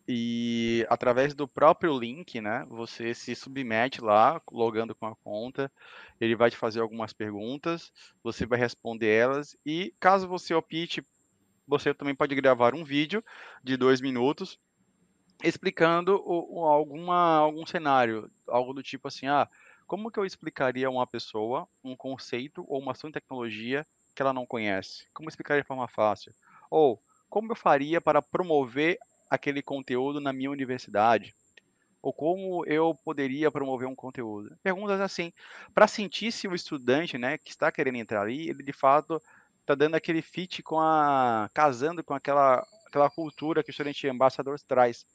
E 0.07 0.87
através 0.91 1.35
do 1.35 1.49
próprio 1.49 1.99
link, 1.99 2.41
né, 2.41 2.67
você 2.69 3.15
se 3.15 3.35
submete 3.35 4.03
lá, 4.03 4.41
logando 4.51 4.95
com 4.95 5.07
a 5.07 5.17
conta, 5.17 5.73
ele 6.21 6.37
vai 6.37 6.51
te 6.51 6.57
fazer 6.57 6.81
algumas 6.81 7.13
perguntas, 7.13 7.91
você 8.23 8.47
vai 8.47 8.59
responder 8.59 9.09
elas, 9.09 9.57
e 9.65 9.95
caso 9.99 10.29
você 10.29 10.55
opte, 10.55 11.03
você 11.67 11.93
também 11.93 12.15
pode 12.15 12.35
gravar 12.35 12.75
um 12.75 12.85
vídeo 12.85 13.23
de 13.63 13.77
dois 13.77 14.01
minutos 14.01 14.59
explicando 15.43 16.17
o, 16.17 16.61
o, 16.61 16.67
alguma, 16.67 17.37
algum 17.37 17.65
cenário, 17.65 18.31
algo 18.47 18.73
do 18.73 18.83
tipo 18.83 19.09
assim, 19.09 19.27
ah, 19.27 19.49
como 19.89 20.11
que 20.11 20.21
eu 20.21 20.27
explicaria 20.27 20.87
a 20.87 20.91
uma 20.91 21.07
pessoa 21.07 21.67
um 21.83 21.97
conceito 21.97 22.63
ou 22.69 22.79
uma 22.79 22.93
ação 22.93 23.09
de 23.09 23.15
tecnologia 23.15 23.87
que 24.15 24.21
ela 24.21 24.35
não 24.35 24.45
conhece? 24.45 25.07
Como 25.15 25.31
explicaria 25.31 25.63
de 25.63 25.67
forma 25.67 25.89
fácil? 25.89 26.35
Ou 26.71 27.03
como 27.31 27.51
eu 27.51 27.57
faria 27.57 27.99
para 27.99 28.21
promover 28.21 28.99
aquele 29.31 29.63
conteúdo 29.63 30.21
na 30.21 30.31
minha 30.31 30.51
universidade? 30.51 31.35
Ou 32.03 32.13
como 32.13 32.67
eu 32.67 32.95
poderia 33.03 33.51
promover 33.51 33.89
um 33.89 33.95
conteúdo? 33.95 34.55
Perguntas 34.63 35.01
assim, 35.01 35.33
para 35.75 35.89
sentir 35.89 36.33
se 36.33 36.47
o 36.47 36.55
estudante, 36.55 37.17
né, 37.17 37.39
que 37.39 37.51
está 37.51 37.73
querendo 37.73 37.97
entrar 37.97 38.21
ali, 38.21 38.51
ele 38.51 38.63
de 38.63 38.75
fato 38.75 39.23
está 39.63 39.75
dando 39.75 39.95
aquele 39.95 40.21
fit 40.21 40.63
com 40.63 40.79
a, 40.79 41.51
casando 41.55 42.05
com 42.05 42.13
aquela, 42.13 42.63
aquela 42.87 43.09
cultura 43.09 43.63
que 43.65 43.71
o 43.71 43.73
estudante 43.73 44.07
ambassador 44.07 44.61
traz, 44.61 45.07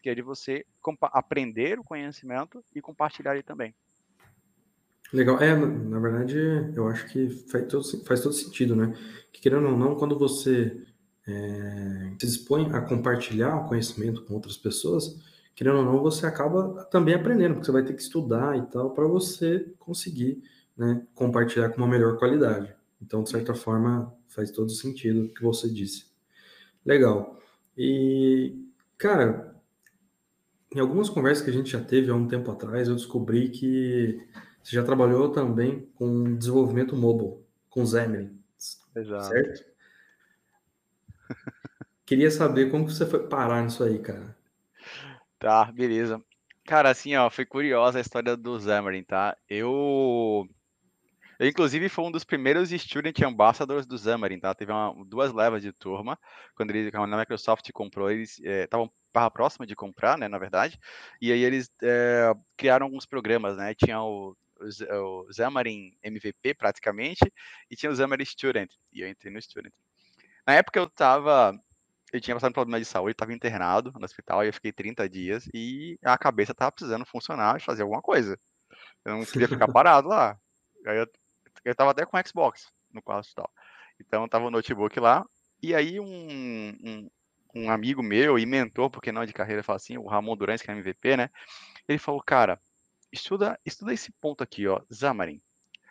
que 0.00 0.08
é 0.08 0.14
de 0.14 0.22
você 0.22 0.64
aprender 1.02 1.80
o 1.80 1.84
conhecimento 1.84 2.64
e 2.72 2.80
compartilhar 2.80 3.34
ele 3.34 3.42
também. 3.42 3.74
Legal. 5.12 5.38
É, 5.40 5.54
na 5.56 5.98
verdade, 5.98 6.38
eu 6.74 6.86
acho 6.88 7.06
que 7.08 7.28
faz 7.50 7.66
todo, 7.66 7.84
faz 8.04 8.20
todo 8.20 8.32
sentido, 8.32 8.76
né? 8.76 8.94
Que 9.32 9.40
querendo 9.40 9.66
ou 9.68 9.76
não, 9.76 9.96
quando 9.96 10.18
você 10.18 10.84
é, 11.26 12.12
se 12.20 12.26
dispõe 12.26 12.70
a 12.72 12.80
compartilhar 12.80 13.56
o 13.56 13.68
conhecimento 13.68 14.24
com 14.24 14.34
outras 14.34 14.56
pessoas, 14.56 15.18
querendo 15.54 15.78
ou 15.78 15.84
não, 15.84 16.00
você 16.00 16.26
acaba 16.26 16.84
também 16.86 17.14
aprendendo, 17.14 17.54
porque 17.54 17.66
você 17.66 17.72
vai 17.72 17.84
ter 17.84 17.94
que 17.94 18.02
estudar 18.02 18.56
e 18.56 18.62
tal, 18.66 18.90
para 18.90 19.06
você 19.06 19.72
conseguir 19.78 20.42
né, 20.76 21.04
compartilhar 21.14 21.70
com 21.70 21.78
uma 21.78 21.88
melhor 21.88 22.16
qualidade. 22.18 22.72
Então, 23.02 23.22
de 23.22 23.30
certa 23.30 23.54
forma, 23.54 24.14
faz 24.28 24.50
todo 24.50 24.70
sentido 24.70 25.24
o 25.24 25.34
que 25.34 25.42
você 25.42 25.68
disse. 25.68 26.06
Legal. 26.86 27.38
E, 27.76 28.54
cara, 28.98 29.56
em 30.74 30.78
algumas 30.78 31.08
conversas 31.08 31.44
que 31.44 31.50
a 31.50 31.52
gente 31.52 31.70
já 31.70 31.80
teve 31.80 32.10
há 32.10 32.14
um 32.14 32.28
tempo 32.28 32.50
atrás, 32.50 32.88
eu 32.88 32.94
descobri 32.94 33.48
que 33.48 34.20
você 34.62 34.76
já 34.76 34.84
trabalhou 34.84 35.30
também 35.30 35.88
com 35.94 36.36
desenvolvimento 36.36 36.96
mobile, 36.96 37.44
com 37.68 37.86
Xamarin. 37.86 38.38
Exato. 38.94 39.26
Certo? 39.26 39.64
Queria 42.04 42.30
saber 42.30 42.70
como 42.70 42.86
que 42.86 42.92
você 42.92 43.06
foi 43.06 43.26
parar 43.28 43.62
nisso 43.62 43.84
aí, 43.84 43.98
cara. 43.98 44.36
Tá, 45.38 45.64
beleza. 45.72 46.20
Cara, 46.64 46.90
assim, 46.90 47.16
ó, 47.16 47.30
foi 47.30 47.46
curiosa 47.46 47.98
a 47.98 48.00
história 48.00 48.36
do 48.36 48.60
Xamarin, 48.60 49.02
tá? 49.02 49.36
Eu... 49.48 50.46
Eu, 51.38 51.48
inclusive, 51.48 51.88
fui 51.88 52.04
um 52.04 52.10
dos 52.10 52.22
primeiros 52.22 52.68
Student 52.68 53.22
Ambassadors 53.22 53.86
do 53.86 53.96
Xamarin, 53.96 54.38
tá? 54.38 54.54
Teve 54.54 54.72
uma, 54.72 54.94
duas 55.06 55.32
levas 55.32 55.62
de 55.62 55.72
turma, 55.72 56.18
quando, 56.54 56.70
ele, 56.70 56.90
quando 56.92 57.14
a 57.14 57.18
Microsoft 57.18 57.66
comprou, 57.72 58.10
eles 58.10 58.38
estavam 58.38 58.92
é, 59.16 59.30
próxima 59.30 59.66
de 59.66 59.74
comprar, 59.74 60.18
né, 60.18 60.28
na 60.28 60.38
verdade, 60.38 60.78
e 61.20 61.32
aí 61.32 61.42
eles 61.42 61.70
é, 61.82 62.34
criaram 62.56 62.86
alguns 62.86 63.06
programas, 63.06 63.56
né? 63.56 63.74
Tinha 63.74 64.02
o, 64.02 64.36
o, 64.60 65.26
o 65.28 65.32
Xamarin 65.32 65.96
MVP, 66.02 66.54
praticamente, 66.54 67.32
e 67.70 67.76
tinha 67.76 67.90
o 67.90 67.96
Xamarin 67.96 68.24
Student, 68.24 68.70
e 68.92 69.00
eu 69.00 69.08
entrei 69.08 69.32
no 69.32 69.40
Student. 69.40 69.72
Na 70.46 70.54
época 70.54 70.78
eu 70.78 70.88
tava 70.88 71.58
eu 72.12 72.20
tinha 72.20 72.34
passado 72.34 72.50
um 72.50 72.54
problema 72.54 72.78
de 72.78 72.84
saúde, 72.84 73.12
estava 73.12 73.32
internado 73.32 73.92
no 73.92 74.04
hospital, 74.04 74.44
e 74.44 74.48
eu 74.48 74.52
fiquei 74.52 74.72
30 74.72 75.08
dias 75.08 75.48
e 75.54 75.98
a 76.04 76.18
cabeça 76.18 76.52
estava 76.52 76.72
precisando 76.72 77.06
funcionar 77.06 77.56
e 77.56 77.62
fazer 77.62 77.82
alguma 77.82 78.02
coisa. 78.02 78.38
Eu 79.04 79.16
não 79.16 79.24
queria 79.24 79.48
ficar 79.48 79.68
parado 79.72 80.08
lá. 80.08 80.36
Aí 80.86 80.98
eu, 80.98 81.06
eu 81.64 81.74
tava 81.74 81.92
até 81.92 82.04
com 82.04 82.18
Xbox 82.26 82.72
no 82.92 83.00
quarto 83.00 83.20
hospital. 83.20 83.50
Então 84.00 84.28
tava 84.28 84.46
o 84.46 84.50
notebook 84.50 84.98
lá, 84.98 85.24
e 85.62 85.74
aí 85.74 86.00
um, 86.00 86.06
um, 86.84 87.10
um, 87.54 87.70
amigo 87.70 88.02
meu 88.02 88.38
e 88.38 88.46
mentor, 88.46 88.90
porque 88.90 89.12
não 89.12 89.24
de 89.24 89.32
carreira, 89.32 89.62
fala 89.62 89.76
assim, 89.76 89.96
o 89.96 90.06
Ramon 90.06 90.36
Durante, 90.36 90.64
que 90.64 90.70
é 90.70 90.74
MVP, 90.74 91.16
né? 91.16 91.30
Ele 91.86 91.98
falou, 91.98 92.22
cara, 92.22 92.60
estuda, 93.12 93.58
estuda 93.64 93.92
esse 93.92 94.10
ponto 94.12 94.42
aqui, 94.42 94.66
ó, 94.66 94.80
Xamarin. 94.92 95.40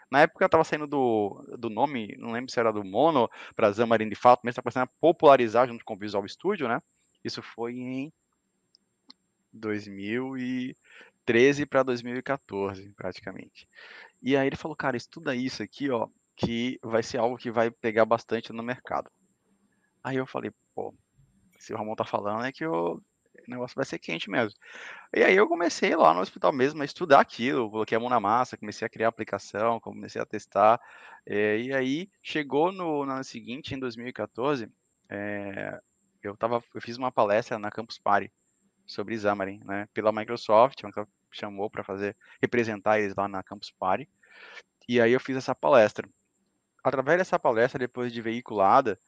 Na 0.09 0.21
época 0.21 0.45
estava 0.45 0.63
saindo 0.63 0.87
do, 0.87 1.45
do 1.57 1.69
nome, 1.69 2.15
não 2.17 2.31
lembro 2.31 2.51
se 2.51 2.59
era 2.59 2.73
do 2.73 2.83
Mono 2.83 3.29
para 3.55 3.73
Xamarin 3.73 4.09
de 4.09 4.15
fato, 4.15 4.41
mas 4.43 4.53
está 4.53 4.61
começando 4.61 4.83
a 4.83 4.91
popularizar 4.99 5.67
junto 5.67 5.85
com 5.85 5.93
o 5.93 5.97
Visual 5.97 6.27
Studio, 6.27 6.67
né? 6.67 6.81
Isso 7.23 7.41
foi 7.41 7.73
em 7.73 8.11
2013 9.53 11.65
para 11.65 11.83
2014, 11.83 12.91
praticamente. 12.93 13.67
E 14.21 14.35
aí 14.35 14.47
ele 14.47 14.55
falou, 14.55 14.75
cara, 14.75 14.97
estuda 14.97 15.35
isso 15.35 15.61
aqui, 15.61 15.89
ó, 15.89 16.07
que 16.35 16.79
vai 16.81 17.03
ser 17.03 17.17
algo 17.17 17.37
que 17.37 17.51
vai 17.51 17.69
pegar 17.69 18.05
bastante 18.05 18.51
no 18.51 18.63
mercado. 18.63 19.11
Aí 20.03 20.17
eu 20.17 20.25
falei, 20.25 20.51
pô, 20.73 20.93
se 21.57 21.73
o 21.73 21.77
Ramon 21.77 21.95
tá 21.95 22.05
falando 22.05 22.45
é 22.45 22.51
que 22.51 22.65
eu 22.65 23.03
o 23.49 23.51
negócio 23.51 23.75
vai 23.75 23.85
ser 23.85 23.99
quente 23.99 24.29
mesmo. 24.29 24.57
E 25.15 25.23
aí 25.23 25.35
eu 25.35 25.47
comecei 25.47 25.95
lá 25.95 26.13
no 26.13 26.21
hospital 26.21 26.53
mesmo 26.53 26.81
a 26.81 26.85
estudar 26.85 27.19
aquilo, 27.19 27.69
coloquei 27.69 27.97
a 27.97 27.99
mão 27.99 28.09
na 28.09 28.19
massa, 28.19 28.57
comecei 28.57 28.85
a 28.85 28.89
criar 28.89 29.07
aplicação, 29.07 29.79
comecei 29.79 30.21
a 30.21 30.25
testar. 30.25 30.79
É, 31.25 31.57
e 31.57 31.73
aí 31.73 32.09
chegou 32.21 32.71
no, 32.71 33.05
no 33.05 33.11
ano 33.11 33.23
seguinte, 33.23 33.73
em 33.73 33.79
2014, 33.79 34.71
é, 35.09 35.79
eu, 36.21 36.37
tava, 36.37 36.63
eu 36.73 36.81
fiz 36.81 36.97
uma 36.97 37.11
palestra 37.11 37.57
na 37.57 37.71
Campus 37.71 37.97
Party 37.97 38.31
sobre 38.85 39.17
Xamarin, 39.17 39.61
né, 39.65 39.87
pela 39.93 40.11
Microsoft, 40.11 40.81
que 40.81 41.05
chamou 41.31 41.69
para 41.69 41.83
fazer 41.83 42.15
representar 42.41 42.99
eles 42.99 43.15
lá 43.15 43.27
na 43.27 43.43
Campus 43.43 43.71
Party. 43.71 44.07
E 44.87 45.01
aí 45.01 45.11
eu 45.11 45.19
fiz 45.19 45.37
essa 45.37 45.53
palestra. 45.53 46.07
Através 46.83 47.17
dessa 47.17 47.37
palestra, 47.37 47.77
depois 47.77 48.11
de 48.13 48.21
veiculada, 48.21 48.99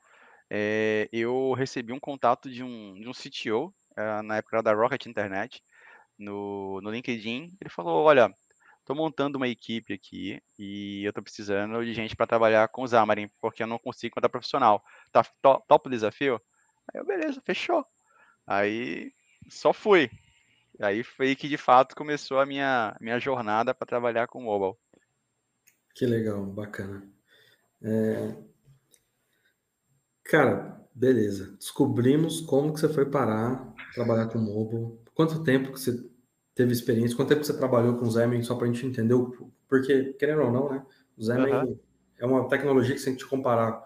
é, 0.50 1.08
eu 1.14 1.54
recebi 1.54 1.94
um 1.94 2.00
contato 2.00 2.50
de 2.50 2.62
um, 2.62 2.94
de 2.96 3.08
um 3.08 3.14
CTO, 3.14 3.74
na 4.24 4.38
época 4.38 4.62
da 4.62 4.74
Rocket 4.74 5.06
Internet, 5.06 5.64
no, 6.18 6.80
no 6.82 6.92
LinkedIn. 6.92 7.56
Ele 7.60 7.70
falou: 7.70 8.04
Olha, 8.04 8.34
estou 8.80 8.96
montando 8.96 9.38
uma 9.38 9.48
equipe 9.48 9.94
aqui 9.94 10.42
e 10.58 11.04
eu 11.04 11.10
estou 11.10 11.24
precisando 11.24 11.84
de 11.84 11.94
gente 11.94 12.16
para 12.16 12.28
trabalhar 12.28 12.68
com 12.68 12.84
o 12.84 12.88
Xamarin, 12.88 13.30
porque 13.40 13.64
eu 13.64 13.68
não 13.68 13.80
consigo 13.80 14.12
encontrar 14.12 14.30
profissional. 14.30 14.84
Tá 15.12 15.24
top, 15.68 15.90
desafio? 15.90 16.42
Aí 16.94 17.00
eu, 17.00 17.06
beleza, 17.06 17.42
fechou. 17.46 17.86
Aí 18.46 19.14
só 19.50 19.74
fui. 19.74 20.10
Aí 20.80 21.04
foi 21.04 21.36
que 21.36 21.48
de 21.48 21.58
fato 21.58 21.96
começou 21.96 22.40
a 22.40 22.46
minha, 22.46 22.96
minha 23.00 23.20
jornada 23.20 23.74
para 23.74 23.88
trabalhar 23.88 24.28
com 24.28 24.42
mobile. 24.42 24.78
Que 25.94 26.06
legal, 26.06 26.46
bacana. 26.46 27.08
É... 27.82 28.36
Cara, 30.24 30.80
beleza. 30.94 31.56
Descobrimos 31.58 32.42
como 32.42 32.74
que 32.74 32.80
você 32.80 32.90
foi 32.90 33.06
parar, 33.06 33.71
trabalhar 33.94 34.28
com 34.28 34.40
mobile. 34.40 35.00
Quanto 35.14 35.44
tempo 35.44 35.72
que 35.72 35.80
você 35.80 36.04
teve 36.56 36.72
experiência? 36.72 37.16
Quanto 37.16 37.30
tempo 37.30 37.44
você 37.44 37.58
trabalhou 37.58 37.98
com 37.98 38.06
o 38.06 38.12
Xamarin, 38.12 38.44
só 38.44 38.56
para 38.56 38.68
a 38.68 38.72
gente 38.72 38.86
entender 38.86 39.14
o... 39.14 39.52
Porque, 39.68 40.14
querendo 40.14 40.44
ou 40.44 40.52
não, 40.52 40.70
né? 40.70 40.86
O 41.18 41.24
Xamarin 41.24 41.70
uhum. 41.70 41.80
é 42.20 42.26
uma 42.26 42.48
tecnologia 42.48 42.96
que 42.96 43.02
se 43.02 43.10
a 43.10 43.12
gente 43.12 43.26
comparar 43.26 43.84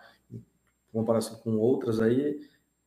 comparação 0.91 1.37
com 1.39 1.57
outras 1.57 1.99
aí, 1.99 2.39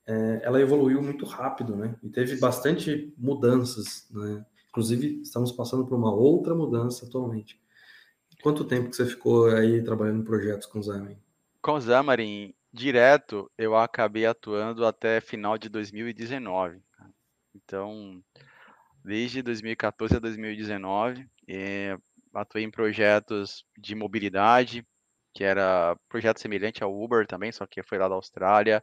é, 0.06 0.40
ela 0.42 0.60
evoluiu 0.60 1.02
muito 1.02 1.26
rápido, 1.26 1.76
né? 1.76 1.94
E 2.02 2.08
teve 2.08 2.36
bastante 2.36 3.12
mudanças, 3.18 4.08
né? 4.10 4.44
Inclusive, 4.70 5.20
estamos 5.22 5.52
passando 5.52 5.84
por 5.86 5.96
uma 5.96 6.12
outra 6.12 6.54
mudança 6.54 7.04
atualmente. 7.04 7.60
Quanto 8.42 8.64
tempo 8.64 8.88
que 8.88 8.96
você 8.96 9.04
ficou 9.04 9.48
aí 9.48 9.82
trabalhando 9.82 10.20
em 10.20 10.24
projetos 10.24 10.66
com 10.66 10.78
o 10.78 10.82
Xamarin? 10.82 11.18
Com 11.60 11.72
o 11.72 11.80
Xamarin, 11.80 12.54
direto, 12.72 13.50
eu 13.58 13.76
acabei 13.76 14.24
atuando 14.24 14.86
até 14.86 15.20
final 15.20 15.58
de 15.58 15.68
2019. 15.68 16.80
Então, 17.64 18.22
desde 19.04 19.42
2014 19.42 20.16
a 20.16 20.18
2019. 20.18 21.26
É, 21.48 21.96
atuei 22.34 22.64
em 22.64 22.70
projetos 22.70 23.64
de 23.76 23.94
mobilidade, 23.94 24.86
que 25.34 25.44
era 25.44 25.96
projeto 26.08 26.40
semelhante 26.40 26.82
ao 26.82 26.94
Uber 26.94 27.26
também, 27.26 27.50
só 27.52 27.66
que 27.66 27.82
foi 27.82 27.98
lá 27.98 28.08
da 28.08 28.14
Austrália. 28.14 28.82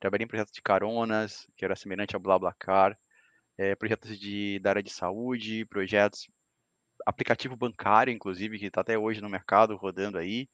Trabalhei 0.00 0.24
em 0.24 0.28
projetos 0.28 0.52
de 0.52 0.62
caronas, 0.62 1.46
que 1.56 1.64
era 1.64 1.76
semelhante 1.76 2.14
ao 2.14 2.20
BlaBlaCar. 2.20 2.98
É, 3.58 3.74
projetos 3.74 4.18
de, 4.18 4.58
da 4.60 4.70
área 4.70 4.82
de 4.82 4.90
saúde, 4.90 5.64
projetos 5.66 6.28
aplicativo 7.06 7.56
bancário, 7.56 8.12
inclusive, 8.12 8.58
que 8.58 8.66
está 8.66 8.80
até 8.80 8.98
hoje 8.98 9.20
no 9.20 9.28
mercado 9.28 9.76
rodando 9.76 10.18
aí. 10.18 10.48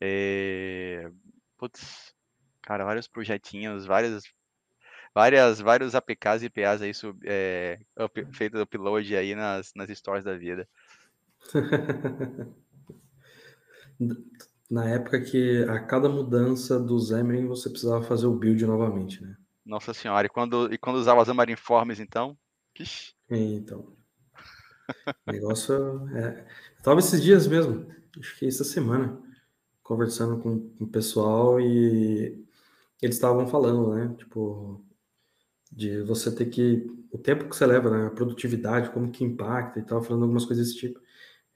É, 0.00 1.10
putz, 1.56 2.14
cara, 2.62 2.84
vários 2.84 3.08
projetinhos, 3.08 3.86
várias 3.86 4.22
várias, 5.16 5.58
vários 5.62 5.94
APKs 5.94 6.42
e 6.42 6.46
IPAs 6.46 6.82
aí 6.82 6.92
sub, 6.92 7.18
é, 7.24 7.80
up, 7.98 8.26
feito 8.32 8.60
upload 8.60 9.16
aí 9.16 9.34
nas, 9.34 9.72
nas 9.74 9.88
stories 9.88 10.26
da 10.26 10.36
vida. 10.36 10.68
Na 14.68 14.86
época 14.90 15.18
que 15.22 15.64
a 15.70 15.80
cada 15.80 16.06
mudança 16.06 16.78
do 16.78 17.00
Xamarin 17.00 17.46
você 17.46 17.70
precisava 17.70 18.04
fazer 18.04 18.26
o 18.26 18.34
build 18.34 18.66
novamente, 18.66 19.22
né? 19.22 19.34
Nossa 19.64 19.94
senhora, 19.94 20.26
e 20.26 20.28
quando, 20.30 20.70
e 20.70 20.76
quando 20.76 20.96
usava 20.96 21.24
Xamarin 21.24 21.56
Forms 21.56 21.98
então? 21.98 22.36
Ixi. 22.78 23.14
Então. 23.30 23.96
O 25.26 25.32
negócio 25.32 25.74
é. 26.14 26.46
Eu 26.76 26.82
tava 26.82 27.00
esses 27.00 27.22
dias 27.22 27.46
mesmo, 27.46 27.86
acho 28.20 28.38
que 28.38 28.46
essa 28.46 28.64
semana, 28.64 29.18
conversando 29.82 30.42
com, 30.42 30.68
com 30.70 30.84
o 30.84 30.88
pessoal 30.88 31.58
e 31.58 32.44
eles 33.00 33.16
estavam 33.16 33.46
falando, 33.46 33.94
né? 33.94 34.14
Tipo, 34.18 34.84
de 35.72 36.02
você 36.02 36.34
ter 36.34 36.46
que 36.46 36.86
o 37.10 37.18
tempo 37.18 37.48
que 37.48 37.56
você 37.56 37.66
leva, 37.66 37.90
né, 37.90 38.06
a 38.06 38.10
produtividade, 38.10 38.90
como 38.90 39.10
que 39.10 39.24
impacta 39.24 39.78
e 39.78 39.82
tal, 39.82 40.02
falando 40.02 40.22
algumas 40.22 40.44
coisas 40.44 40.66
desse 40.66 40.78
tipo. 40.78 41.00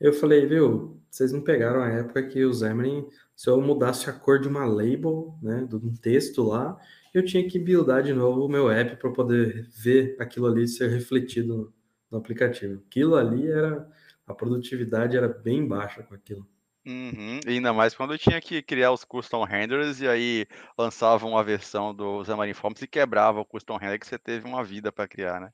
Eu 0.00 0.12
falei, 0.12 0.46
viu, 0.46 1.00
vocês 1.10 1.32
não 1.32 1.42
pegaram 1.42 1.82
a 1.82 1.88
época 1.88 2.26
que 2.26 2.44
o 2.44 2.54
Xamarin, 2.54 3.06
se 3.36 3.50
eu 3.50 3.60
mudasse 3.60 4.08
a 4.08 4.12
cor 4.12 4.40
de 4.40 4.48
uma 4.48 4.64
label, 4.64 5.34
né, 5.42 5.66
de 5.68 5.76
um 5.76 5.94
texto 5.94 6.42
lá, 6.42 6.78
eu 7.12 7.24
tinha 7.24 7.46
que 7.48 7.58
buildar 7.58 8.02
de 8.02 8.12
novo 8.14 8.44
o 8.44 8.48
meu 8.48 8.70
app 8.70 8.96
para 8.96 9.10
poder 9.12 9.68
ver 9.70 10.16
aquilo 10.18 10.46
ali 10.46 10.66
ser 10.66 10.88
refletido 10.88 11.56
no, 11.56 11.74
no 12.10 12.18
aplicativo. 12.18 12.82
Aquilo 12.86 13.16
ali 13.16 13.46
era 13.48 13.86
a 14.26 14.34
produtividade 14.34 15.16
era 15.16 15.28
bem 15.28 15.66
baixa 15.66 16.02
com 16.02 16.14
aquilo. 16.14 16.46
Uhum, 16.90 17.38
e 17.46 17.50
ainda 17.50 17.72
mais 17.72 17.94
quando 17.94 18.14
eu 18.14 18.18
tinha 18.18 18.40
que 18.40 18.60
criar 18.60 18.90
os 18.90 19.04
custom 19.04 19.44
renders 19.44 20.00
e 20.00 20.08
aí 20.08 20.44
lançavam 20.76 21.30
uma 21.30 21.44
versão 21.44 21.94
do 21.94 22.24
Xamarin 22.24 22.52
Forms 22.52 22.82
e 22.82 22.88
quebrava 22.88 23.38
o 23.38 23.44
custom 23.44 23.76
render 23.76 24.00
que 24.00 24.06
você 24.08 24.18
teve 24.18 24.44
uma 24.44 24.64
vida 24.64 24.90
para 24.90 25.06
criar, 25.06 25.40
né? 25.40 25.52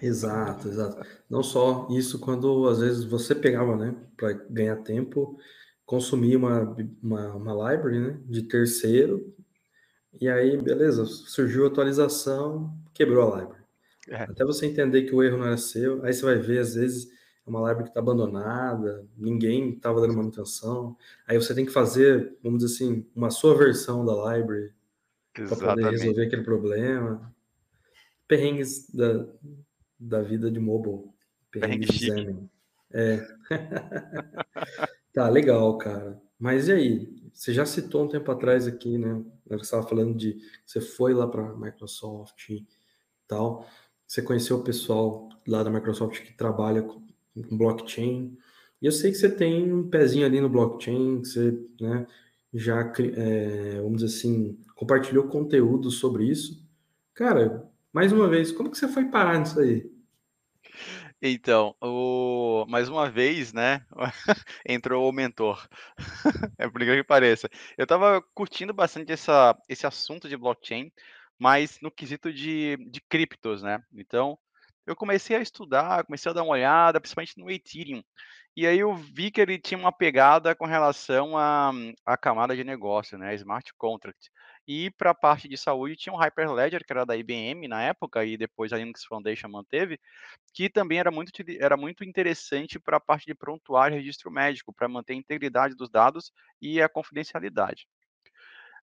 Exato, 0.00 0.68
exato. 0.68 1.04
Não 1.28 1.42
só 1.42 1.88
isso, 1.90 2.20
quando 2.20 2.68
às 2.68 2.78
vezes 2.78 3.02
você 3.02 3.34
pegava, 3.34 3.76
né, 3.76 3.96
para 4.16 4.32
ganhar 4.48 4.76
tempo, 4.76 5.36
consumia 5.84 6.38
uma, 6.38 6.76
uma, 7.02 7.34
uma 7.34 7.72
library, 7.72 7.98
né, 7.98 8.20
de 8.24 8.42
terceiro, 8.42 9.34
e 10.20 10.28
aí, 10.28 10.56
beleza, 10.56 11.04
surgiu 11.04 11.64
a 11.64 11.68
atualização, 11.68 12.72
quebrou 12.94 13.32
a 13.32 13.40
library. 13.40 13.64
É. 14.08 14.22
Até 14.22 14.44
você 14.44 14.66
entender 14.66 15.02
que 15.02 15.14
o 15.14 15.22
erro 15.22 15.38
não 15.38 15.46
era 15.46 15.56
seu, 15.56 16.04
aí 16.04 16.12
você 16.12 16.24
vai 16.24 16.38
ver, 16.38 16.60
às 16.60 16.74
vezes, 16.74 17.08
uma 17.48 17.60
library 17.60 17.84
que 17.84 17.90
está 17.90 18.00
abandonada, 18.00 19.06
ninguém 19.16 19.70
estava 19.70 20.00
dando 20.00 20.16
manutenção. 20.16 20.96
Aí 21.26 21.36
você 21.36 21.54
tem 21.54 21.64
que 21.64 21.72
fazer, 21.72 22.36
vamos 22.42 22.62
dizer 22.62 22.74
assim, 22.74 23.06
uma 23.14 23.30
sua 23.30 23.56
versão 23.56 24.04
da 24.04 24.34
library 24.34 24.72
para 25.32 25.56
poder 25.56 25.90
resolver 25.90 26.26
aquele 26.26 26.42
problema. 26.42 27.34
Perrengues 28.26 28.90
da, 28.90 29.26
da 29.98 30.22
vida 30.22 30.50
de 30.50 30.58
mobile. 30.58 31.10
Perrengues 31.50 31.88
de 31.88 32.10
Zen. 32.10 32.50
É. 32.92 33.26
tá, 35.12 35.28
legal, 35.28 35.76
cara. 35.78 36.20
Mas 36.38 36.68
e 36.68 36.72
aí? 36.72 37.18
Você 37.32 37.52
já 37.54 37.64
citou 37.64 38.04
um 38.04 38.08
tempo 38.08 38.30
atrás 38.32 38.66
aqui, 38.66 38.98
né? 38.98 39.22
Você 39.46 39.62
estava 39.62 39.86
falando 39.86 40.16
de 40.16 40.38
você 40.66 40.80
foi 40.80 41.14
lá 41.14 41.26
para 41.26 41.54
Microsoft 41.54 42.50
e 42.50 42.66
tal. 43.28 43.64
Você 44.06 44.22
conheceu 44.22 44.56
o 44.56 44.64
pessoal 44.64 45.28
lá 45.46 45.62
da 45.62 45.70
Microsoft 45.70 46.20
que 46.22 46.32
trabalha 46.32 46.82
com 46.82 47.06
blockchain. 47.50 48.36
E 48.80 48.86
eu 48.86 48.92
sei 48.92 49.10
que 49.10 49.16
você 49.16 49.30
tem 49.30 49.72
um 49.72 49.88
pezinho 49.88 50.26
ali 50.26 50.40
no 50.40 50.48
blockchain, 50.48 51.22
que 51.22 51.28
você 51.28 51.58
né, 51.80 52.06
já, 52.52 52.92
é, 53.16 53.80
vamos 53.80 54.02
dizer 54.02 54.16
assim, 54.16 54.58
compartilhou 54.74 55.28
conteúdo 55.28 55.90
sobre 55.90 56.24
isso. 56.24 56.64
Cara, 57.14 57.68
mais 57.92 58.12
uma 58.12 58.28
vez, 58.28 58.52
como 58.52 58.70
que 58.70 58.78
você 58.78 58.88
foi 58.88 59.06
parar 59.06 59.38
nisso 59.38 59.58
aí? 59.58 59.90
Então, 61.20 61.74
o... 61.82 62.64
mais 62.68 62.88
uma 62.88 63.10
vez, 63.10 63.52
né, 63.52 63.84
entrou 64.64 65.08
o 65.08 65.12
mentor. 65.12 65.68
é 66.56 66.68
por 66.68 66.80
que 66.80 67.02
pareça. 67.02 67.48
Eu 67.76 67.82
estava 67.82 68.22
curtindo 68.34 68.72
bastante 68.72 69.10
essa, 69.10 69.56
esse 69.68 69.84
assunto 69.84 70.28
de 70.28 70.36
blockchain, 70.36 70.92
mas 71.36 71.78
no 71.82 71.90
quesito 71.90 72.32
de, 72.32 72.76
de 72.88 73.00
criptos, 73.00 73.62
né? 73.62 73.82
Então, 73.92 74.38
eu 74.88 74.96
comecei 74.96 75.36
a 75.36 75.40
estudar, 75.40 76.04
comecei 76.04 76.30
a 76.30 76.32
dar 76.32 76.42
uma 76.42 76.52
olhada, 76.52 77.00
principalmente 77.00 77.38
no 77.38 77.50
Ethereum. 77.50 78.02
E 78.56 78.66
aí 78.66 78.78
eu 78.78 78.94
vi 78.94 79.30
que 79.30 79.40
ele 79.40 79.58
tinha 79.58 79.78
uma 79.78 79.92
pegada 79.92 80.54
com 80.54 80.64
relação 80.64 81.36
à, 81.36 81.70
à 82.06 82.16
camada 82.16 82.56
de 82.56 82.64
negócio, 82.64 83.18
né, 83.18 83.34
smart 83.34 83.70
contract. 83.76 84.30
E 84.66 84.90
para 84.92 85.10
a 85.10 85.14
parte 85.14 85.46
de 85.46 85.56
saúde 85.56 85.94
tinha 85.96 86.12
um 86.12 86.16
Hyperledger, 86.16 86.84
que 86.84 86.92
era 86.92 87.04
da 87.04 87.16
IBM 87.16 87.68
na 87.68 87.82
época, 87.82 88.24
e 88.24 88.36
depois 88.36 88.72
a 88.72 88.78
Linux 88.78 89.04
Foundation 89.04 89.48
manteve, 89.48 90.00
que 90.54 90.70
também 90.70 90.98
era 90.98 91.10
muito, 91.10 91.30
era 91.60 91.76
muito 91.76 92.02
interessante 92.02 92.80
para 92.80 92.96
a 92.96 93.00
parte 93.00 93.26
de 93.26 93.34
prontuário 93.34 93.94
e 93.94 93.98
registro 93.98 94.30
médico, 94.30 94.72
para 94.72 94.88
manter 94.88 95.12
a 95.12 95.16
integridade 95.16 95.74
dos 95.74 95.90
dados 95.90 96.32
e 96.60 96.80
a 96.80 96.88
confidencialidade. 96.88 97.86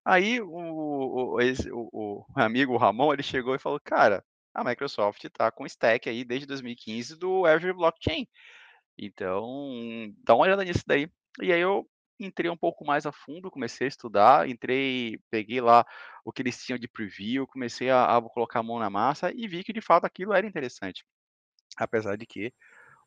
Aí 0.06 0.40
o, 0.40 0.48
o, 0.48 1.40
o, 1.40 1.90
o 1.92 2.26
amigo 2.40 2.78
Ramon, 2.78 3.12
ele 3.12 3.24
chegou 3.24 3.56
e 3.56 3.60
falou, 3.60 3.80
cara, 3.84 4.24
a 4.56 4.64
Microsoft 4.64 5.24
está 5.24 5.52
com 5.52 5.66
stack 5.66 6.10
aí 6.10 6.24
desde 6.24 6.48
2015 6.48 7.18
do 7.18 7.46
Azure 7.46 7.74
Blockchain. 7.74 8.28
Então, 8.98 10.14
dá 10.24 10.34
uma 10.34 10.44
olhada 10.46 10.64
nisso 10.64 10.84
daí. 10.88 11.10
E 11.42 11.52
aí 11.52 11.60
eu 11.60 11.88
entrei 12.20 12.50
um 12.50 12.58
pouco 12.58 12.86
mais 12.86 13.06
a 13.06 13.12
fundo, 13.12 13.52
comecei 13.52 13.88
a 13.88 13.90
estudar, 13.90 14.50
entrei, 14.50 15.20
peguei 15.30 15.60
lá 15.60 15.86
o 16.24 16.32
que 16.32 16.42
eles 16.42 16.64
tinham 16.64 16.80
de 16.80 16.88
preview, 16.88 17.46
comecei 17.46 17.90
a, 17.90 18.18
a 18.18 18.22
colocar 18.22 18.60
a 18.60 18.64
mão 18.64 18.80
na 18.80 18.90
massa 18.90 19.32
e 19.36 19.48
vi 19.48 19.64
que 19.64 19.74
de 19.74 19.82
fato 19.82 20.06
aquilo 20.06 20.34
era 20.34 20.48
interessante. 20.48 21.06
Apesar 21.78 22.16
de 22.18 22.26
que 22.26 22.54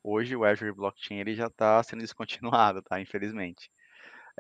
hoje 0.03 0.37
o 0.37 0.45
Azure 0.45 0.73
Blockchain 0.73 1.21
ele 1.21 1.35
já 1.35 1.47
está 1.47 1.83
sendo 1.83 2.01
descontinuado, 2.01 2.83
tá? 2.83 3.01
Infelizmente. 3.01 3.71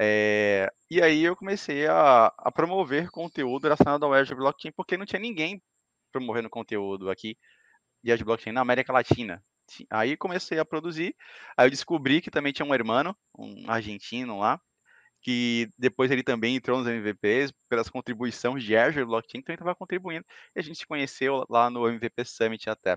É, 0.01 0.71
e 0.91 1.03
aí 1.03 1.25
eu 1.25 1.35
comecei 1.35 1.87
a, 1.89 2.27
a, 2.39 2.53
promover 2.53 3.11
conteúdo 3.11 3.65
relacionado 3.65 4.05
ao 4.05 4.15
Azure 4.15 4.39
Blockchain, 4.39 4.73
porque 4.77 4.97
não 4.97 5.07
tinha 5.07 5.19
ninguém 5.21 5.61
promovendo 6.13 6.51
conteúdo 6.51 7.11
aqui 7.11 7.37
de 8.03 8.13
Azure 8.13 8.25
Blockchain 8.25 8.53
na 8.53 8.61
América 8.61 8.93
Latina. 8.93 9.43
Aí 9.91 10.17
comecei 10.17 10.59
a 10.59 10.65
produzir, 10.65 11.15
aí 11.57 11.67
eu 11.67 11.71
descobri 11.71 12.21
que 12.21 12.31
também 12.31 12.53
tinha 12.53 12.67
um 12.67 12.75
irmão, 12.75 13.15
um 13.39 13.71
argentino 13.71 14.39
lá, 14.39 14.59
que 15.21 15.69
depois 15.77 16.11
ele 16.11 16.23
também 16.23 16.57
entrou 16.57 16.79
nos 16.79 16.87
MVPs 16.87 17.53
pelas 17.69 17.91
contribuições 17.91 18.63
de 18.63 18.77
Azure 18.77 19.05
Blockchain, 19.05 19.41
então 19.41 19.53
ele 19.53 19.61
estava 19.61 19.75
contribuindo, 19.75 20.25
e 20.57 20.61
a 20.61 20.63
gente 20.63 20.79
se 20.79 20.87
conheceu 20.87 21.45
lá 21.51 21.69
no 21.69 21.87
MVP 21.87 22.25
Summit 22.25 22.71
até. 22.71 22.97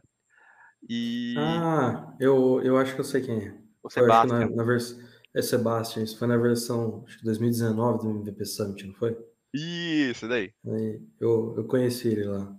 E... 0.87 1.35
Ah, 1.37 2.15
eu, 2.19 2.61
eu 2.63 2.77
acho 2.77 2.95
que 2.95 3.01
eu 3.01 3.05
sei 3.05 3.21
quem 3.21 3.37
é. 3.37 3.57
O 3.83 3.89
Sebastião. 3.89 4.39
Na, 4.39 4.49
na 4.49 4.63
vers... 4.63 4.97
É 5.33 5.41
Sebastian, 5.41 6.03
isso 6.03 6.19
foi 6.19 6.27
na 6.27 6.37
versão 6.37 7.05
acho 7.07 7.19
que 7.19 7.23
2019 7.23 7.99
do 7.99 8.09
MVP 8.09 8.45
Summit, 8.45 8.85
não 8.85 8.93
foi? 8.93 9.17
Isso, 9.53 10.27
daí. 10.27 10.53
Aí, 10.65 11.01
eu, 11.19 11.53
eu 11.57 11.65
conheci 11.65 12.09
ele 12.09 12.25
lá. 12.25 12.53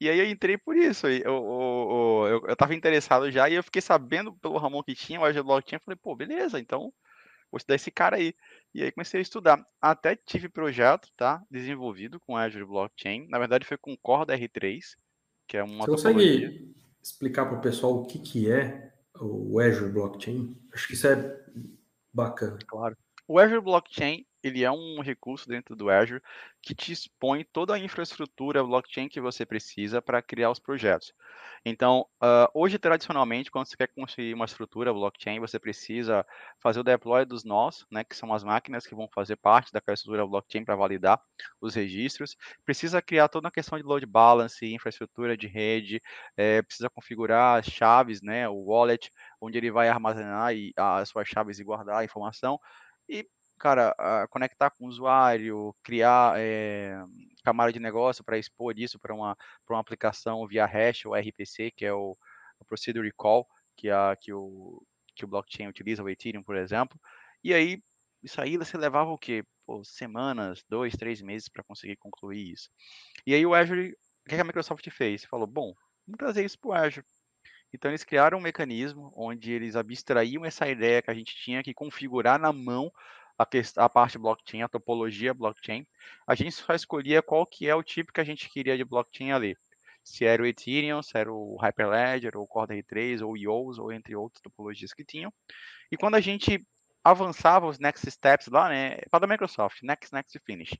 E 0.00 0.08
aí 0.08 0.18
eu 0.18 0.26
entrei 0.26 0.56
por 0.56 0.76
isso. 0.76 1.06
Eu, 1.06 1.20
eu, 1.24 2.26
eu, 2.28 2.46
eu 2.48 2.56
tava 2.56 2.74
interessado 2.74 3.30
já 3.30 3.48
e 3.48 3.54
eu 3.54 3.62
fiquei 3.62 3.82
sabendo 3.82 4.32
pelo 4.34 4.58
Ramon 4.58 4.82
que 4.82 4.94
tinha, 4.94 5.20
o 5.20 5.24
Azure 5.24 5.44
Blockchain, 5.44 5.76
eu 5.78 5.84
falei, 5.84 5.98
pô, 6.00 6.14
beleza, 6.14 6.60
então 6.60 6.92
vou 7.50 7.56
estudar 7.56 7.74
esse 7.74 7.90
cara 7.90 8.16
aí. 8.16 8.34
E 8.74 8.82
aí 8.82 8.92
comecei 8.92 9.18
a 9.18 9.22
estudar. 9.22 9.66
Até 9.80 10.14
tive 10.14 10.48
projeto, 10.48 11.08
tá? 11.16 11.42
Desenvolvido 11.50 12.20
com 12.20 12.36
Azure 12.36 12.64
Blockchain. 12.64 13.26
Na 13.28 13.38
verdade 13.38 13.66
foi 13.66 13.76
com 13.76 13.96
Corda 13.96 14.38
R3, 14.38 14.80
que 15.46 15.56
é 15.56 15.62
uma 15.62 15.84
Você 15.86 15.90
consegue 15.90 16.74
explicar 17.02 17.46
para 17.46 17.58
o 17.58 17.60
pessoal 17.60 17.96
o 17.96 18.06
que, 18.06 18.18
que 18.18 18.50
é 18.50 18.92
o 19.20 19.58
Azure 19.58 19.90
Blockchain? 19.90 20.56
Acho 20.72 20.86
que 20.86 20.94
isso 20.94 21.08
é 21.08 21.40
bacana. 22.12 22.58
Claro. 22.66 22.96
O 23.26 23.38
Azure 23.38 23.60
Blockchain 23.60 24.24
ele 24.42 24.64
é 24.64 24.70
um 24.70 25.00
recurso 25.00 25.48
dentro 25.48 25.74
do 25.74 25.90
Azure 25.90 26.22
que 26.62 26.74
te 26.74 26.92
expõe 26.92 27.44
toda 27.44 27.74
a 27.74 27.78
infraestrutura 27.78 28.62
blockchain 28.62 29.08
que 29.08 29.20
você 29.20 29.44
precisa 29.46 30.02
para 30.02 30.22
criar 30.22 30.50
os 30.50 30.58
projetos. 30.58 31.12
Então, 31.64 32.06
uh, 32.22 32.48
hoje, 32.54 32.78
tradicionalmente, 32.78 33.50
quando 33.50 33.66
você 33.66 33.76
quer 33.76 33.88
construir 33.88 34.34
uma 34.34 34.44
estrutura 34.44 34.92
blockchain, 34.92 35.40
você 35.40 35.58
precisa 35.58 36.24
fazer 36.58 36.80
o 36.80 36.84
deploy 36.84 37.24
dos 37.24 37.44
nós, 37.44 37.84
né, 37.90 38.04
que 38.04 38.16
são 38.16 38.32
as 38.32 38.44
máquinas 38.44 38.86
que 38.86 38.94
vão 38.94 39.08
fazer 39.12 39.36
parte 39.36 39.72
daquela 39.72 39.94
estrutura 39.94 40.26
blockchain 40.26 40.64
para 40.64 40.76
validar 40.76 41.20
os 41.60 41.74
registros. 41.74 42.36
Precisa 42.64 43.02
criar 43.02 43.28
toda 43.28 43.48
a 43.48 43.52
questão 43.52 43.78
de 43.78 43.84
load 43.84 44.06
balance, 44.06 44.64
infraestrutura 44.66 45.36
de 45.36 45.46
rede, 45.46 46.00
é, 46.36 46.62
precisa 46.62 46.88
configurar 46.90 47.58
as 47.58 47.66
chaves, 47.66 48.22
né, 48.22 48.48
o 48.48 48.56
wallet, 48.56 49.12
onde 49.40 49.58
ele 49.58 49.70
vai 49.70 49.88
armazenar 49.88 50.54
e, 50.54 50.72
as 50.76 51.08
suas 51.08 51.28
chaves 51.28 51.58
e 51.58 51.64
guardar 51.64 51.98
a 51.98 52.04
informação. 52.04 52.58
E 53.08 53.26
cara, 53.58 53.94
conectar 54.30 54.70
com 54.70 54.84
o 54.86 54.88
usuário, 54.88 55.74
criar 55.82 56.34
é, 56.38 56.96
camada 57.44 57.72
de 57.72 57.80
negócio 57.80 58.24
para 58.24 58.38
expor 58.38 58.78
isso 58.78 58.98
para 58.98 59.14
uma, 59.14 59.36
uma 59.68 59.80
aplicação 59.80 60.46
via 60.46 60.66
hash 60.66 61.06
ou 61.06 61.14
RPC, 61.14 61.70
que 61.72 61.84
é 61.84 61.92
o, 61.92 62.16
o 62.58 62.64
Procedure 62.64 63.12
Call, 63.12 63.46
que, 63.76 63.90
a, 63.90 64.16
que, 64.20 64.32
o, 64.32 64.82
que 65.14 65.24
o 65.24 65.28
blockchain 65.28 65.68
utiliza, 65.68 66.02
o 66.02 66.08
Ethereum, 66.08 66.42
por 66.42 66.56
exemplo. 66.56 66.98
E 67.42 67.54
aí, 67.54 67.82
isso 68.22 68.40
aí 68.40 68.56
você 68.56 68.76
levava 68.76 69.10
o 69.10 69.18
quê? 69.18 69.44
Pô, 69.66 69.84
semanas, 69.84 70.64
dois, 70.68 70.96
três 70.96 71.20
meses 71.20 71.48
para 71.48 71.62
conseguir 71.62 71.96
concluir 71.96 72.52
isso. 72.52 72.70
E 73.26 73.34
aí 73.34 73.44
o 73.44 73.54
Azure, 73.54 73.96
o 74.26 74.28
que 74.28 74.34
a 74.34 74.44
Microsoft 74.44 74.88
fez? 74.90 75.24
Falou, 75.24 75.46
bom, 75.46 75.74
vamos 76.06 76.18
trazer 76.18 76.44
isso 76.44 76.58
para 76.58 76.70
o 76.70 76.72
Azure. 76.72 77.06
Então 77.72 77.90
eles 77.90 78.04
criaram 78.04 78.38
um 78.38 78.42
mecanismo 78.42 79.12
onde 79.14 79.52
eles 79.52 79.76
abstraíam 79.76 80.44
essa 80.44 80.68
ideia 80.68 81.02
que 81.02 81.10
a 81.10 81.14
gente 81.14 81.36
tinha 81.36 81.62
que 81.62 81.74
configurar 81.74 82.38
na 82.38 82.52
mão 82.52 82.90
a, 83.38 83.46
a 83.76 83.88
parte 83.88 84.18
blockchain, 84.18 84.62
a 84.62 84.68
topologia 84.68 85.32
blockchain, 85.32 85.86
a 86.26 86.34
gente 86.34 86.52
só 86.52 86.74
escolhia 86.74 87.22
qual 87.22 87.46
que 87.46 87.68
é 87.68 87.74
o 87.74 87.82
tipo 87.82 88.12
que 88.12 88.20
a 88.20 88.24
gente 88.24 88.50
queria 88.50 88.76
de 88.76 88.84
blockchain 88.84 89.32
ali. 89.32 89.56
Se 90.02 90.24
era 90.24 90.42
o 90.42 90.46
Ethereum, 90.46 91.02
se 91.02 91.16
era 91.16 91.32
o 91.32 91.56
Hyperledger, 91.56 92.36
ou 92.36 92.44
o 92.44 92.46
Corda 92.46 92.74
R3, 92.74 93.24
ou 93.24 93.36
IOS, 93.36 93.78
ou 93.78 93.92
entre 93.92 94.16
outras 94.16 94.40
topologias 94.40 94.92
que 94.92 95.04
tinham. 95.04 95.32
E 95.92 95.96
quando 95.96 96.14
a 96.14 96.20
gente 96.20 96.66
avançava 97.04 97.66
os 97.66 97.78
next 97.78 98.10
steps 98.10 98.48
lá, 98.48 98.68
né, 98.68 98.98
para 99.10 99.20
da 99.20 99.26
Microsoft, 99.26 99.82
next, 99.82 100.12
next, 100.12 100.38
finish. 100.44 100.76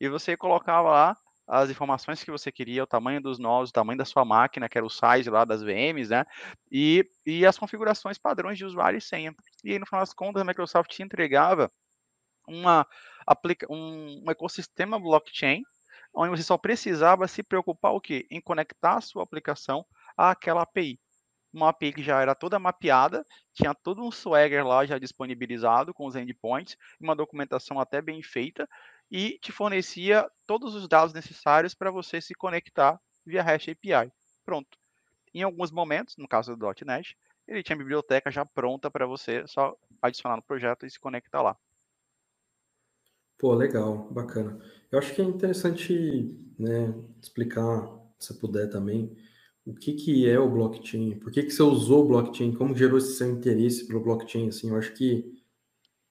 E 0.00 0.08
você 0.08 0.36
colocava 0.36 0.90
lá 0.90 1.16
as 1.46 1.70
informações 1.70 2.22
que 2.22 2.30
você 2.30 2.52
queria, 2.52 2.84
o 2.84 2.86
tamanho 2.86 3.22
dos 3.22 3.38
nós, 3.38 3.70
o 3.70 3.72
tamanho 3.72 3.96
da 3.96 4.04
sua 4.04 4.24
máquina, 4.24 4.68
que 4.68 4.76
era 4.76 4.86
o 4.86 4.90
size 4.90 5.30
lá 5.30 5.46
das 5.46 5.62
VMs, 5.62 6.10
né? 6.10 6.26
E, 6.70 7.10
e 7.24 7.46
as 7.46 7.58
configurações 7.58 8.18
padrões 8.18 8.58
de 8.58 8.66
usuário 8.66 8.98
e 8.98 9.00
senha. 9.00 9.34
E 9.64 9.72
aí, 9.72 9.78
no 9.78 9.86
final 9.86 10.02
das 10.02 10.12
contas, 10.12 10.42
a 10.42 10.44
Microsoft 10.44 10.98
entregava 11.00 11.72
uma, 12.48 12.86
aplica, 13.26 13.66
um, 13.70 14.22
um 14.24 14.30
ecossistema 14.30 14.98
blockchain, 14.98 15.62
onde 16.14 16.30
você 16.30 16.42
só 16.42 16.58
precisava 16.58 17.28
se 17.28 17.42
preocupar 17.42 17.92
o 17.92 18.00
quê? 18.00 18.26
Em 18.30 18.40
conectar 18.40 18.96
a 18.96 19.00
sua 19.00 19.22
aplicação 19.22 19.84
àquela 20.16 20.62
API. 20.62 20.98
Uma 21.52 21.70
API 21.70 21.92
que 21.92 22.02
já 22.02 22.20
era 22.20 22.34
toda 22.34 22.58
mapeada, 22.58 23.24
tinha 23.54 23.74
todo 23.74 24.02
um 24.02 24.10
swagger 24.10 24.66
lá 24.66 24.84
já 24.84 24.98
disponibilizado 24.98 25.94
com 25.94 26.06
os 26.06 26.16
endpoints, 26.16 26.76
uma 27.00 27.16
documentação 27.16 27.80
até 27.80 28.02
bem 28.02 28.22
feita, 28.22 28.68
e 29.10 29.38
te 29.40 29.50
fornecia 29.52 30.28
todos 30.46 30.74
os 30.74 30.86
dados 30.86 31.14
necessários 31.14 31.74
para 31.74 31.90
você 31.90 32.20
se 32.20 32.34
conectar 32.34 33.00
via 33.24 33.42
REST 33.42 33.70
API. 33.70 34.12
Pronto. 34.44 34.76
Em 35.34 35.42
alguns 35.42 35.70
momentos, 35.70 36.16
no 36.18 36.28
caso 36.28 36.56
do 36.56 36.66
.NET, 36.84 37.16
ele 37.46 37.62
tinha 37.62 37.76
a 37.76 37.78
biblioteca 37.78 38.30
já 38.30 38.44
pronta 38.44 38.90
para 38.90 39.06
você 39.06 39.46
só 39.46 39.74
adicionar 40.02 40.36
no 40.36 40.42
projeto 40.42 40.84
e 40.84 40.90
se 40.90 41.00
conectar 41.00 41.42
lá. 41.42 41.56
Pô, 43.38 43.54
legal, 43.54 44.08
bacana. 44.10 44.58
Eu 44.90 44.98
acho 44.98 45.14
que 45.14 45.22
é 45.22 45.24
interessante, 45.24 46.36
né, 46.58 46.92
explicar, 47.22 47.88
se 48.18 48.34
puder 48.38 48.68
também, 48.68 49.16
o 49.64 49.72
que 49.72 49.92
que 49.92 50.28
é 50.28 50.38
o 50.38 50.50
blockchain, 50.50 51.18
por 51.18 51.30
que 51.30 51.42
que 51.44 51.50
você 51.50 51.62
usou 51.62 52.04
o 52.04 52.08
blockchain, 52.08 52.52
como 52.52 52.74
gerou 52.74 52.98
esse 52.98 53.12
seu 53.12 53.30
interesse 53.30 53.86
pelo 53.86 54.00
blockchain, 54.00 54.48
assim, 54.48 54.70
eu 54.70 54.76
acho 54.76 54.92
que, 54.94 55.38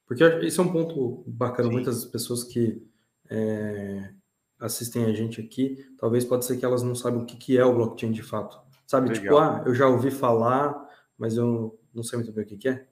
porque 0.06 0.24
esse 0.24 0.60
é 0.60 0.64
um 0.64 0.72
ponto 0.72 1.24
bacana, 1.28 1.68
Sim. 1.68 1.74
muitas 1.74 2.06
pessoas 2.06 2.44
que 2.44 2.82
é, 3.30 4.14
assistem 4.60 5.06
a 5.06 5.12
gente 5.12 5.42
aqui, 5.42 5.86
talvez 5.98 6.24
pode 6.24 6.46
ser 6.46 6.56
que 6.58 6.64
elas 6.64 6.84
não 6.84 6.96
saibam 6.96 7.24
o 7.24 7.26
que 7.26 7.36
que 7.36 7.58
é 7.58 7.66
o 7.66 7.74
blockchain 7.74 8.12
de 8.12 8.24
fato, 8.24 8.58
sabe, 8.86 9.12
tipo, 9.12 9.26
legal. 9.26 9.58
tipo, 9.58 9.64
ah, 9.64 9.64
eu 9.68 9.76
já 9.76 9.88
ouvi 9.90 10.12
falar, 10.12 10.88
mas 11.18 11.36
eu 11.36 11.78
não 11.94 12.04
sei 12.04 12.20
muito 12.20 12.32
bem 12.32 12.46
o 12.46 12.48
que 12.48 12.58
que 12.58 12.70
é. 12.70 12.88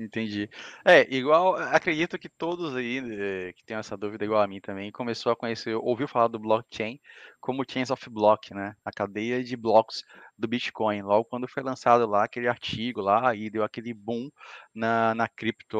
Entendi. 0.00 0.48
É, 0.84 1.12
igual, 1.12 1.56
acredito 1.56 2.16
que 2.20 2.28
todos 2.28 2.76
aí 2.76 2.98
eh, 3.48 3.52
que 3.52 3.64
tenham 3.64 3.80
essa 3.80 3.96
dúvida, 3.96 4.24
igual 4.24 4.40
a 4.40 4.46
mim 4.46 4.60
também, 4.60 4.92
começou 4.92 5.32
a 5.32 5.36
conhecer, 5.36 5.74
ouviu 5.74 6.06
falar 6.06 6.28
do 6.28 6.38
blockchain 6.38 7.00
como 7.40 7.64
Chains 7.68 7.90
of 7.90 8.08
Block, 8.08 8.54
né? 8.54 8.76
A 8.84 8.92
cadeia 8.92 9.42
de 9.42 9.56
blocos 9.56 10.04
do 10.38 10.46
Bitcoin. 10.46 11.02
Logo 11.02 11.24
quando 11.24 11.48
foi 11.48 11.64
lançado 11.64 12.06
lá 12.06 12.22
aquele 12.22 12.46
artigo 12.46 13.00
lá 13.00 13.34
e 13.34 13.50
deu 13.50 13.64
aquele 13.64 13.92
boom 13.92 14.30
na, 14.72 15.16
na 15.16 15.26
cripto, 15.28 15.76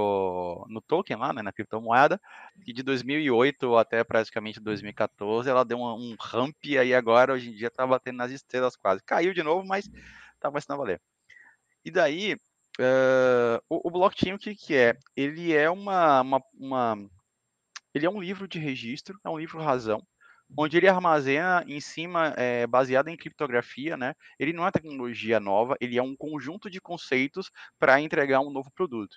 no 0.69 0.81
token 0.81 1.17
lá, 1.17 1.33
né? 1.33 1.41
Na 1.41 1.53
criptomoeda, 1.53 2.21
e 2.67 2.73
de 2.73 2.83
2008 2.83 3.77
até 3.77 4.03
praticamente 4.03 4.59
2014 4.59 5.49
ela 5.49 5.65
deu 5.65 5.79
um, 5.79 5.85
um 6.13 6.17
ramp 6.21 6.57
aí 6.77 6.93
agora 6.93 7.35
hoje 7.35 7.51
em 7.51 7.55
dia 7.55 7.71
tá 7.71 7.87
batendo 7.87 8.17
nas 8.17 8.33
estrelas 8.33 8.75
quase. 8.75 9.01
Caiu 9.05 9.33
de 9.33 9.45
novo, 9.45 9.65
mas 9.65 9.89
tá 10.41 10.49
começando 10.49 10.75
a 10.75 10.79
valer. 10.79 11.01
E 11.85 11.91
daí, 11.91 12.37
Uh, 12.81 13.59
o, 13.69 13.89
o, 13.89 13.91
blockchain, 13.91 14.35
o 14.35 14.39
que, 14.39 14.55
que 14.55 14.75
é? 14.77 14.97
Ele 15.17 15.53
é 15.55 15.69
uma, 15.69 16.21
uma, 16.21 16.43
uma, 16.55 17.11
Ele 17.93 18.07
é 18.07 18.11
um 18.11 18.21
livro 18.21 18.47
de 18.47 18.59
registro, 18.59 19.19
é 19.25 19.29
um 19.29 19.39
livro 19.39 19.61
razão, 19.61 20.01
onde 20.57 20.77
ele 20.77 20.89
armazena 20.89 21.65
em 21.67 21.81
cima, 21.81 22.35
é, 22.37 22.67
baseado 22.67 23.09
em 23.09 23.17
criptografia, 23.17 23.97
né? 23.97 24.15
Ele 24.39 24.53
não 24.53 24.67
é 24.67 24.71
tecnologia 24.71 25.41
nova, 25.41 25.77
ele 25.81 25.99
é 25.99 26.03
um 26.03 26.17
conjunto 26.17 26.71
de 26.71 26.81
conceitos 26.81 27.51
para 27.79 28.01
entregar 28.01 28.41
um 28.41 28.51
novo 28.51 28.71
produto. 28.73 29.17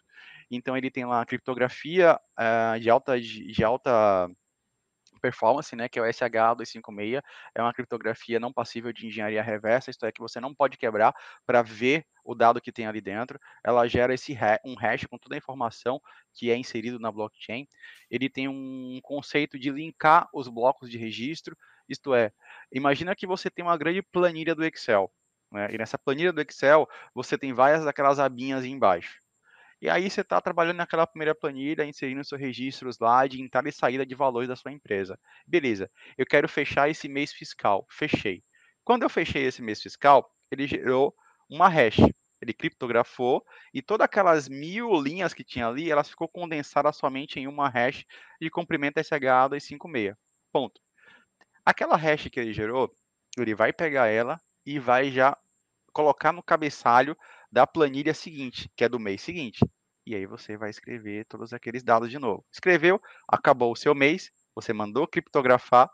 Então 0.49 0.75
ele 0.75 0.89
tem 0.91 1.05
lá 1.05 1.25
criptografia 1.25 2.19
uh, 2.39 2.79
de 2.79 2.89
alta, 2.89 3.19
de 3.21 3.63
alta 3.63 4.27
performance, 5.21 5.75
né, 5.75 5.87
que 5.87 5.99
é 5.99 6.01
o 6.01 6.05
SH256, 6.05 7.21
é 7.55 7.61
uma 7.61 7.73
criptografia 7.73 8.39
não 8.39 8.51
passível 8.51 8.91
de 8.91 9.05
engenharia 9.05 9.43
reversa, 9.43 9.91
isto 9.91 10.05
é, 10.05 10.11
que 10.11 10.19
você 10.19 10.39
não 10.39 10.53
pode 10.53 10.77
quebrar 10.77 11.13
para 11.45 11.61
ver 11.61 12.03
o 12.23 12.35
dado 12.35 12.61
que 12.61 12.71
tem 12.71 12.85
ali 12.85 13.01
dentro. 13.01 13.39
Ela 13.63 13.87
gera 13.87 14.13
esse 14.13 14.37
um 14.65 14.75
hash 14.75 15.05
com 15.05 15.17
toda 15.17 15.35
a 15.35 15.37
informação 15.37 16.01
que 16.33 16.49
é 16.49 16.57
inserido 16.57 16.99
na 16.99 17.11
blockchain. 17.11 17.67
Ele 18.09 18.29
tem 18.29 18.47
um 18.47 18.99
conceito 19.03 19.59
de 19.59 19.69
linkar 19.69 20.27
os 20.33 20.47
blocos 20.47 20.89
de 20.89 20.97
registro, 20.97 21.55
isto 21.87 22.15
é, 22.15 22.31
imagina 22.71 23.15
que 23.15 23.27
você 23.27 23.49
tem 23.49 23.65
uma 23.65 23.77
grande 23.77 24.01
planilha 24.01 24.55
do 24.55 24.63
Excel, 24.63 25.11
né, 25.51 25.67
e 25.73 25.77
nessa 25.77 25.97
planilha 25.97 26.31
do 26.31 26.41
Excel 26.41 26.87
você 27.13 27.37
tem 27.37 27.51
várias 27.53 27.83
daquelas 27.83 28.17
abinhas 28.17 28.63
embaixo. 28.63 29.21
E 29.81 29.89
aí 29.89 30.09
você 30.09 30.21
está 30.21 30.39
trabalhando 30.39 30.77
naquela 30.77 31.07
primeira 31.07 31.33
planilha, 31.33 31.83
inserindo 31.83 32.23
seus 32.23 32.39
registros 32.39 32.99
lá 32.99 33.25
de 33.25 33.41
entrada 33.41 33.67
e 33.67 33.71
saída 33.71 34.05
de 34.05 34.13
valores 34.13 34.47
da 34.47 34.55
sua 34.55 34.71
empresa. 34.71 35.19
Beleza, 35.45 35.89
eu 36.17 36.25
quero 36.25 36.47
fechar 36.47 36.87
esse 36.87 37.09
mês 37.09 37.33
fiscal. 37.33 37.85
Fechei. 37.89 38.43
Quando 38.83 39.03
eu 39.03 39.09
fechei 39.09 39.43
esse 39.43 39.61
mês 39.61 39.81
fiscal, 39.81 40.31
ele 40.51 40.67
gerou 40.67 41.15
uma 41.51 41.67
hash. 41.67 41.99
Ele 42.41 42.53
criptografou 42.53 43.45
e 43.71 43.81
todas 43.81 44.05
aquelas 44.05 44.49
mil 44.49 44.99
linhas 44.99 45.33
que 45.33 45.43
tinha 45.43 45.67
ali, 45.67 45.91
elas 45.91 46.09
ficou 46.09 46.27
condensadas 46.27 46.95
somente 46.95 47.39
em 47.39 47.47
uma 47.47 47.69
hash 47.69 48.03
de 48.39 48.49
comprimento 48.49 48.99
SHA-256. 48.99 50.15
Ponto. 50.51 50.81
Aquela 51.63 51.95
hash 51.95 52.29
que 52.29 52.39
ele 52.39 52.53
gerou, 52.53 52.91
ele 53.37 53.53
vai 53.53 53.71
pegar 53.71 54.07
ela 54.07 54.41
e 54.65 54.79
vai 54.79 55.11
já 55.11 55.37
colocar 55.93 56.31
no 56.31 56.41
cabeçalho 56.41 57.15
da 57.51 57.67
planilha 57.67 58.13
seguinte, 58.13 58.71
que 58.75 58.83
é 58.83 58.89
do 58.89 58.99
mês 58.99 59.21
seguinte. 59.21 59.59
E 60.05 60.15
aí 60.15 60.25
você 60.25 60.57
vai 60.57 60.69
escrever 60.69 61.25
todos 61.25 61.53
aqueles 61.53 61.83
dados 61.83 62.09
de 62.09 62.17
novo. 62.17 62.43
Escreveu, 62.51 62.99
acabou 63.27 63.71
o 63.71 63.75
seu 63.75 63.93
mês, 63.93 64.31
você 64.55 64.73
mandou 64.73 65.07
criptografar, 65.07 65.89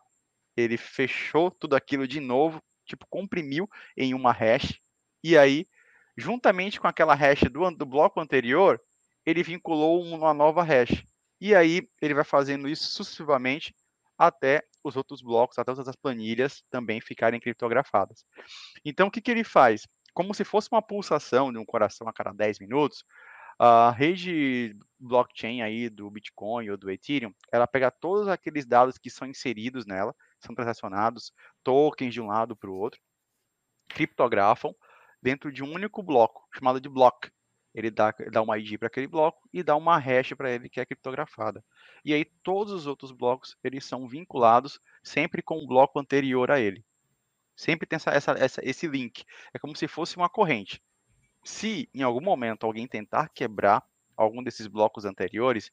ele 0.56 0.78
fechou 0.78 1.52
tudo 1.52 1.76
aquilo 1.76 2.08
de 2.08 2.20
novo, 2.20 2.62
tipo, 2.86 3.06
comprimiu 3.10 3.70
em 3.98 4.14
uma 4.14 4.32
hash, 4.32 4.80
e 5.32 5.38
aí, 5.38 5.68
juntamente 6.16 6.80
com 6.80 6.88
aquela 6.88 7.14
hash 7.14 7.42
do, 7.52 7.70
do 7.72 7.86
bloco 7.86 8.20
anterior, 8.20 8.82
ele 9.26 9.44
vinculou 9.44 10.02
uma 10.02 10.34
nova 10.34 10.64
hash. 10.64 11.06
E 11.42 11.54
aí, 11.54 11.88
ele 12.02 12.14
vai 12.14 12.24
fazendo 12.24 12.70
isso 12.70 12.86
sucessivamente 12.86 13.76
até 14.18 14.64
os 14.84 14.96
outros 14.96 15.22
blocos, 15.22 15.60
até 15.60 15.72
as 15.72 15.96
planilhas 15.96 16.64
também 16.70 17.02
ficarem 17.02 17.40
criptografadas. 17.40 18.26
Então, 18.86 19.08
o 19.08 19.12
que, 19.12 19.22
que 19.22 19.30
ele 19.30 19.44
faz? 19.44 19.86
Como 20.14 20.34
se 20.34 20.46
fosse 20.46 20.70
uma 20.72 20.82
pulsação 20.82 21.52
de 21.52 21.60
um 21.60 21.66
coração 21.66 22.08
a 22.08 22.14
cada 22.14 22.32
10 22.32 22.60
minutos, 22.60 23.04
a 23.60 23.92
rede 23.92 24.78
blockchain 25.00 25.62
aí 25.62 25.90
do 25.90 26.10
Bitcoin 26.10 26.70
ou 26.70 26.78
do 26.78 26.90
Ethereum, 26.90 27.34
ela 27.52 27.68
pega 27.68 27.92
todos 27.92 28.28
aqueles 28.28 28.66
dados 28.66 28.98
que 28.98 29.10
são 29.10 29.28
inseridos 29.28 29.86
nela, 29.86 30.16
são 30.40 30.56
transacionados, 30.56 31.34
tokens 31.64 32.14
de 32.14 32.22
um 32.22 32.28
lado 32.28 32.56
para 32.56 32.70
o 32.70 32.76
outro, 32.76 33.00
criptografam 33.90 34.74
dentro 35.22 35.52
de 35.52 35.64
um 35.64 35.74
único 35.74 36.02
bloco, 36.04 36.48
chamado 36.54 36.80
de 36.80 36.90
block. 36.90 37.32
Ele 37.74 37.92
dá, 37.92 38.14
dá 38.32 38.42
uma 38.42 38.58
ID 38.58 38.78
para 38.80 38.88
aquele 38.88 39.08
bloco 39.08 39.48
e 39.54 39.62
dá 39.62 39.76
uma 39.76 39.98
hash 40.00 40.34
para 40.34 40.52
ele 40.52 40.68
que 40.68 40.80
é 40.80 40.86
criptografada. 40.86 41.64
E 42.04 42.14
aí 42.14 42.26
todos 42.26 42.74
os 42.74 42.88
outros 42.88 43.12
blocos 43.12 43.56
eles 43.64 43.86
são 43.86 44.08
vinculados 44.08 44.80
sempre 45.04 45.42
com 45.42 45.60
o 45.60 45.68
bloco 45.68 46.00
anterior 46.00 46.50
a 46.50 46.60
ele. 46.60 46.84
Sempre 47.56 47.88
tem 47.88 47.98
essa, 47.98 48.12
essa, 48.12 48.32
essa, 48.32 48.62
esse 48.64 48.88
link. 48.88 49.24
É 49.54 49.60
como 49.60 49.76
se 49.76 49.88
fosse 49.88 50.18
uma 50.18 50.30
corrente. 50.30 50.82
Se 51.44 51.90
em 51.94 52.02
algum 52.02 52.22
momento 52.22 52.66
alguém 52.66 52.88
tentar 52.88 53.30
quebrar 53.30 53.84
algum 54.16 54.44
desses 54.44 54.68
blocos 54.68 55.06
anteriores, 55.06 55.72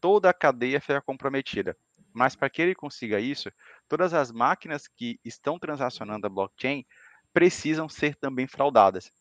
toda 0.00 0.30
a 0.30 0.34
cadeia 0.34 0.80
fica 0.80 1.00
comprometida. 1.00 1.76
Mas 2.12 2.36
para 2.36 2.50
que 2.50 2.60
ele 2.60 2.74
consiga 2.74 3.20
isso, 3.20 3.50
todas 3.88 4.12
as 4.12 4.30
máquinas 4.30 4.86
que 4.88 5.18
estão 5.24 5.58
transacionando 5.58 6.26
a 6.26 6.30
blockchain 6.30 6.84
precisam 7.32 7.88
ser 7.88 8.14
também 8.16 8.46
fraudadas. 8.46 9.12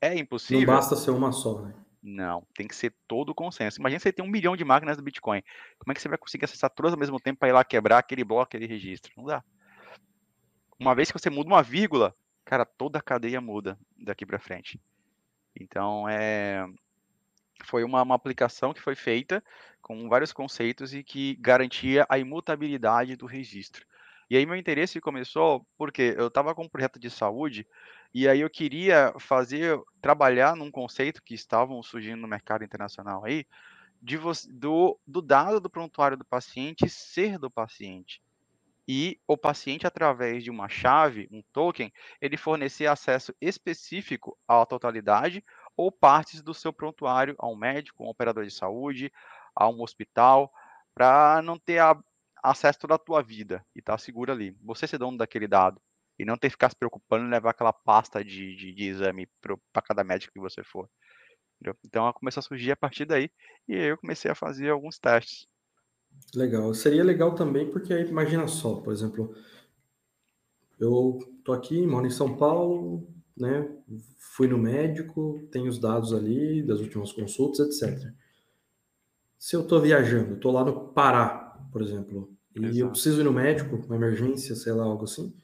É 0.00 0.16
impossível. 0.16 0.66
Não 0.66 0.74
basta 0.74 0.96
ser 0.96 1.10
uma 1.10 1.32
só, 1.32 1.62
né? 1.62 1.74
Não, 2.02 2.46
tem 2.54 2.68
que 2.68 2.76
ser 2.76 2.94
todo 3.08 3.30
o 3.30 3.34
consenso. 3.34 3.80
Imagina 3.80 3.98
você 3.98 4.12
tem 4.12 4.22
um 4.22 4.28
milhão 4.28 4.54
de 4.54 4.62
máquinas 4.64 4.98
do 4.98 5.02
Bitcoin. 5.02 5.42
Como 5.78 5.90
é 5.90 5.94
que 5.94 6.02
você 6.02 6.08
vai 6.08 6.18
conseguir 6.18 6.44
acessar 6.44 6.68
todas 6.68 6.92
ao 6.92 6.98
mesmo 6.98 7.18
tempo 7.18 7.38
para 7.38 7.48
ir 7.48 7.52
lá 7.52 7.64
quebrar 7.64 7.98
aquele 7.98 8.22
bloco, 8.22 8.42
aquele 8.42 8.66
registro? 8.66 9.10
Não 9.16 9.24
dá. 9.24 9.42
Uma 10.78 10.94
vez 10.94 11.10
que 11.10 11.18
você 11.18 11.30
muda 11.30 11.48
uma 11.48 11.62
vírgula, 11.62 12.14
cara, 12.44 12.66
toda 12.66 12.98
a 12.98 13.02
cadeia 13.02 13.40
muda 13.40 13.78
daqui 13.96 14.26
para 14.26 14.38
frente. 14.38 14.78
Então, 15.58 16.06
é, 16.06 16.66
foi 17.64 17.84
uma, 17.84 18.02
uma, 18.02 18.14
aplicação 18.14 18.74
que 18.74 18.82
foi 18.82 18.94
feita 18.94 19.42
com 19.80 20.08
vários 20.08 20.32
conceitos 20.32 20.92
e 20.92 21.02
que 21.02 21.36
garantia 21.36 22.04
a 22.08 22.18
imutabilidade 22.18 23.16
do 23.16 23.24
registro. 23.24 23.86
E 24.30 24.36
aí 24.36 24.46
meu 24.46 24.56
interesse 24.56 25.00
começou 25.00 25.66
porque 25.76 26.14
eu 26.16 26.28
estava 26.28 26.54
com 26.54 26.64
um 26.64 26.68
projeto 26.68 26.98
de 26.98 27.10
saúde 27.10 27.66
e 28.12 28.28
aí 28.28 28.40
eu 28.40 28.50
queria 28.50 29.12
fazer, 29.18 29.78
trabalhar 30.00 30.54
num 30.56 30.70
conceito 30.70 31.22
que 31.22 31.34
estavam 31.34 31.82
surgindo 31.82 32.20
no 32.20 32.28
mercado 32.28 32.64
internacional 32.64 33.24
aí, 33.24 33.46
de 34.00 34.16
você, 34.16 34.50
do, 34.52 34.98
do 35.06 35.20
dado 35.20 35.60
do 35.60 35.70
prontuário 35.70 36.16
do 36.16 36.24
paciente 36.24 36.88
ser 36.88 37.38
do 37.38 37.50
paciente. 37.50 38.22
E 38.86 39.18
o 39.26 39.36
paciente, 39.36 39.86
através 39.86 40.44
de 40.44 40.50
uma 40.50 40.68
chave, 40.68 41.26
um 41.32 41.42
token, 41.52 41.90
ele 42.20 42.36
fornecer 42.36 42.86
acesso 42.86 43.34
específico 43.40 44.38
à 44.46 44.64
totalidade 44.66 45.42
ou 45.74 45.90
partes 45.90 46.42
do 46.42 46.52
seu 46.52 46.72
prontuário 46.72 47.34
a 47.38 47.48
um 47.48 47.56
médico, 47.56 48.04
um 48.04 48.08
operador 48.08 48.44
de 48.44 48.52
saúde, 48.52 49.10
a 49.56 49.68
um 49.68 49.80
hospital, 49.80 50.52
para 50.94 51.40
não 51.42 51.58
ter 51.58 51.78
a, 51.78 51.98
acesso 52.44 52.78
toda 52.78 52.94
a 52.94 52.98
tua 52.98 53.22
vida 53.22 53.64
e 53.74 53.80
tá 53.80 53.96
seguro 53.96 54.30
ali. 54.30 54.54
Você 54.62 54.86
ser 54.86 54.98
dono 54.98 55.16
daquele 55.16 55.48
dado 55.48 55.80
e 56.18 56.24
não 56.24 56.36
ter 56.36 56.48
que 56.48 56.52
ficar 56.52 56.68
se 56.68 56.76
preocupando 56.76 57.24
em 57.24 57.30
levar 57.30 57.50
aquela 57.50 57.72
pasta 57.72 58.22
de, 58.22 58.54
de, 58.54 58.72
de 58.72 58.84
exame 58.84 59.26
para 59.40 59.82
cada 59.82 60.04
médico 60.04 60.34
que 60.34 60.40
você 60.40 60.62
for. 60.62 60.88
Entendeu? 61.56 61.76
Então 61.84 62.04
ela 62.04 62.12
começou 62.12 62.40
a 62.40 62.42
surgir 62.42 62.72
a 62.72 62.76
partir 62.76 63.06
daí 63.06 63.30
e 63.66 63.74
eu 63.74 63.96
comecei 63.96 64.30
a 64.30 64.34
fazer 64.34 64.68
alguns 64.68 64.98
testes. 64.98 65.46
Legal. 66.34 66.72
Seria 66.74 67.02
legal 67.02 67.34
também 67.34 67.70
porque 67.70 67.92
aí 67.92 68.06
imagina 68.06 68.46
só, 68.46 68.76
por 68.76 68.92
exemplo, 68.92 69.34
eu 70.78 71.18
tô 71.42 71.52
aqui, 71.52 71.86
moro 71.86 72.06
em 72.06 72.10
São 72.10 72.36
Paulo, 72.36 73.08
né? 73.36 73.68
Fui 74.36 74.46
no 74.46 74.58
médico, 74.58 75.40
tenho 75.50 75.68
os 75.68 75.78
dados 75.78 76.12
ali 76.12 76.62
das 76.62 76.80
últimas 76.80 77.12
consultas, 77.12 77.60
etc. 77.60 78.12
Se 79.38 79.56
eu 79.56 79.66
tô 79.66 79.80
viajando, 79.80 80.36
tô 80.36 80.50
lá 80.50 80.64
no 80.64 80.88
Pará, 80.88 81.43
por 81.74 81.82
exemplo, 81.82 82.32
e 82.54 82.66
Exato. 82.66 82.78
eu 82.78 82.90
preciso 82.90 83.20
ir 83.20 83.24
no 83.24 83.32
médico, 83.32 83.74
uma 83.74 83.96
emergência, 83.96 84.54
sei 84.54 84.72
lá, 84.72 84.84
algo 84.84 85.02
assim, 85.02 85.34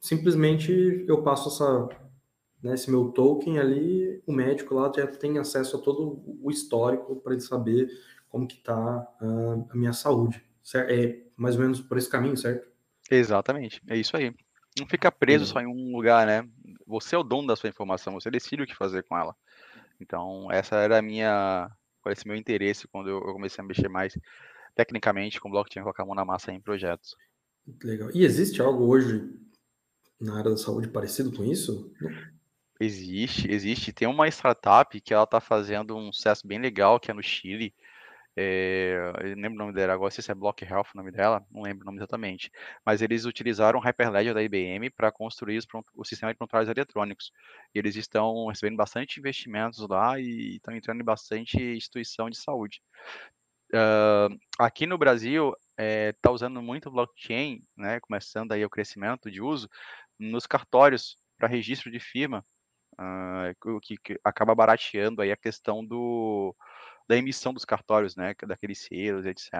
simplesmente 0.00 1.04
eu 1.06 1.22
passo 1.22 1.48
essa, 1.48 1.88
né, 2.60 2.74
esse 2.74 2.90
meu 2.90 3.12
token 3.12 3.60
ali, 3.60 4.20
o 4.26 4.32
médico 4.32 4.74
lá 4.74 4.90
já 4.92 5.06
tem 5.06 5.38
acesso 5.38 5.76
a 5.76 5.80
todo 5.80 6.20
o 6.42 6.50
histórico 6.50 7.14
para 7.20 7.34
ele 7.34 7.40
saber 7.40 7.88
como 8.28 8.48
que 8.48 8.56
está 8.56 8.74
a, 8.74 9.64
a 9.70 9.76
minha 9.76 9.92
saúde. 9.92 10.44
Certo? 10.60 10.90
É 10.90 11.22
mais 11.36 11.54
ou 11.54 11.62
menos 11.62 11.80
por 11.80 11.98
esse 11.98 12.10
caminho, 12.10 12.36
certo? 12.36 12.68
Exatamente, 13.08 13.80
é 13.88 13.96
isso 13.96 14.16
aí. 14.16 14.34
Não 14.76 14.88
fica 14.88 15.12
preso 15.12 15.46
só 15.46 15.60
em 15.60 15.68
um 15.68 15.96
lugar, 15.96 16.26
né? 16.26 16.48
Você 16.84 17.14
é 17.14 17.18
o 17.18 17.22
dono 17.22 17.46
da 17.46 17.54
sua 17.54 17.68
informação, 17.70 18.14
você 18.14 18.28
decide 18.28 18.64
o 18.64 18.66
que 18.66 18.74
fazer 18.74 19.04
com 19.04 19.16
ela. 19.16 19.36
Então, 20.00 20.50
essa 20.50 20.74
era 20.74 20.98
a 20.98 21.02
minha, 21.02 21.70
esse 22.08 22.26
meu 22.26 22.36
interesse 22.36 22.88
quando 22.88 23.08
eu 23.08 23.20
comecei 23.20 23.62
a 23.62 23.66
mexer 23.66 23.88
mais 23.88 24.18
tecnicamente 24.74 25.40
com 25.40 25.50
blockchain, 25.50 25.82
colocar 25.82 26.02
a 26.02 26.06
mão 26.06 26.14
na 26.14 26.24
massa 26.24 26.52
em 26.52 26.60
projetos. 26.60 27.16
Legal. 27.82 28.10
E 28.12 28.24
existe 28.24 28.60
algo 28.60 28.84
hoje 28.86 29.22
na 30.20 30.38
área 30.38 30.50
da 30.50 30.56
saúde 30.56 30.88
parecido 30.88 31.32
com 31.32 31.44
isso? 31.44 31.92
Existe, 32.80 33.50
existe. 33.50 33.92
Tem 33.92 34.08
uma 34.08 34.28
startup 34.28 35.00
que 35.00 35.14
ela 35.14 35.24
está 35.24 35.40
fazendo 35.40 35.96
um 35.96 36.12
sucesso 36.12 36.46
bem 36.46 36.58
legal, 36.58 36.98
que 36.98 37.10
é 37.10 37.14
no 37.14 37.22
Chile. 37.22 37.74
É, 38.36 39.12
eu 39.20 39.36
lembro 39.36 39.52
o 39.52 39.58
nome 39.58 39.72
dela 39.72 39.92
agora, 39.92 40.10
se 40.10 40.28
é 40.28 40.34
Block 40.34 40.64
Health 40.64 40.88
o 40.92 40.96
nome 40.96 41.12
dela, 41.12 41.46
não 41.52 41.62
lembro 41.62 41.82
o 41.82 41.86
nome 41.86 41.98
exatamente. 41.98 42.50
Mas 42.84 43.00
eles 43.00 43.24
utilizaram 43.24 43.78
o 43.78 43.82
Hyperledger 43.82 44.34
da 44.34 44.42
IBM 44.42 44.90
para 44.90 45.12
construir 45.12 45.56
os, 45.56 45.66
o 45.94 46.04
sistema 46.04 46.32
de 46.32 46.38
prontuários 46.38 46.68
eletrônicos. 46.68 47.30
E 47.72 47.78
eles 47.78 47.94
estão 47.94 48.48
recebendo 48.48 48.76
bastante 48.76 49.20
investimentos 49.20 49.86
lá 49.88 50.18
e 50.18 50.56
estão 50.56 50.74
entrando 50.74 51.00
em 51.00 51.04
bastante 51.04 51.56
instituição 51.56 52.28
de 52.28 52.36
saúde. 52.36 52.82
Uh, 53.74 54.38
aqui 54.56 54.86
no 54.86 54.96
Brasil, 54.96 55.52
está 55.76 55.82
eh, 55.82 56.14
é, 56.24 56.30
usando 56.30 56.62
muito 56.62 56.92
blockchain, 56.92 57.60
né, 57.76 57.98
começando 57.98 58.52
aí 58.52 58.64
o 58.64 58.70
crescimento 58.70 59.28
de 59.28 59.42
uso, 59.42 59.68
nos 60.16 60.46
cartórios 60.46 61.16
para 61.36 61.48
registro 61.48 61.90
de 61.90 61.98
firma, 61.98 62.46
uh, 62.92 63.80
que, 63.80 63.96
que, 63.96 64.20
acaba 64.22 64.54
barateando 64.54 65.20
aí 65.20 65.32
a 65.32 65.36
questão 65.36 65.84
do, 65.84 66.54
da 67.08 67.16
emissão 67.16 67.52
dos 67.52 67.64
cartórios, 67.64 68.14
né, 68.14 68.32
daqueles 68.46 68.78
selos, 68.78 69.26
etc. 69.26 69.52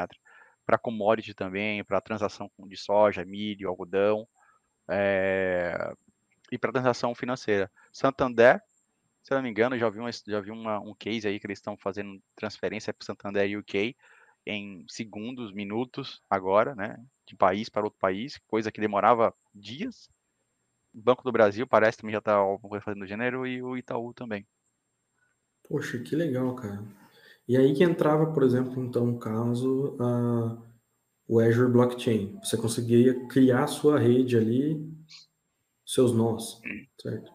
Para 0.64 0.78
commodity 0.78 1.34
também, 1.34 1.82
para 1.82 2.00
transação 2.00 2.48
de 2.68 2.76
soja, 2.76 3.24
milho, 3.24 3.68
algodão, 3.68 4.28
é, 4.88 5.92
e 6.52 6.58
para 6.58 6.70
transação 6.72 7.16
financeira. 7.16 7.68
Santander, 7.92 8.62
se 9.24 9.32
eu 9.32 9.36
não 9.36 9.42
me 9.42 9.50
engano, 9.50 9.78
já 9.78 9.88
vi, 9.90 9.98
uma, 9.98 10.10
já 10.12 10.40
vi 10.40 10.50
uma, 10.50 10.78
um 10.78 10.94
case 10.94 11.26
aí 11.26 11.40
que 11.40 11.46
eles 11.46 11.58
estão 11.58 11.76
fazendo 11.76 12.22
transferência 12.36 12.92
para 12.92 13.04
Santander 13.04 13.58
UK 13.58 13.96
em 14.46 14.84
segundos, 14.88 15.52
minutos, 15.52 16.22
agora, 16.28 16.74
né, 16.74 17.02
de 17.26 17.36
país 17.36 17.68
para 17.68 17.84
outro 17.84 17.98
país, 17.98 18.38
coisa 18.46 18.70
que 18.70 18.80
demorava 18.80 19.34
dias. 19.54 20.08
O 20.94 21.00
Banco 21.00 21.24
do 21.24 21.32
Brasil 21.32 21.66
parece 21.66 21.98
também 21.98 22.12
já 22.12 22.18
está 22.18 22.34
alguma 22.34 22.68
coisa 22.68 22.84
fazendo 22.84 23.00
do 23.00 23.06
gênero 23.06 23.46
e 23.46 23.62
o 23.62 23.76
Itaú 23.76 24.12
também. 24.12 24.46
Poxa, 25.68 25.98
que 25.98 26.14
legal, 26.14 26.54
cara. 26.54 26.84
E 27.48 27.56
aí 27.56 27.74
que 27.74 27.82
entrava, 27.82 28.32
por 28.32 28.42
exemplo, 28.42 28.82
então, 28.82 29.06
no 29.06 29.18
caso, 29.18 29.96
a, 30.00 30.56
o 31.26 31.40
Azure 31.40 31.70
Blockchain. 31.70 32.38
Você 32.42 32.56
conseguia 32.56 33.26
criar 33.28 33.66
sua 33.66 33.98
rede 33.98 34.36
ali, 34.36 34.90
seus 35.84 36.12
nós, 36.12 36.60
certo? 37.00 37.32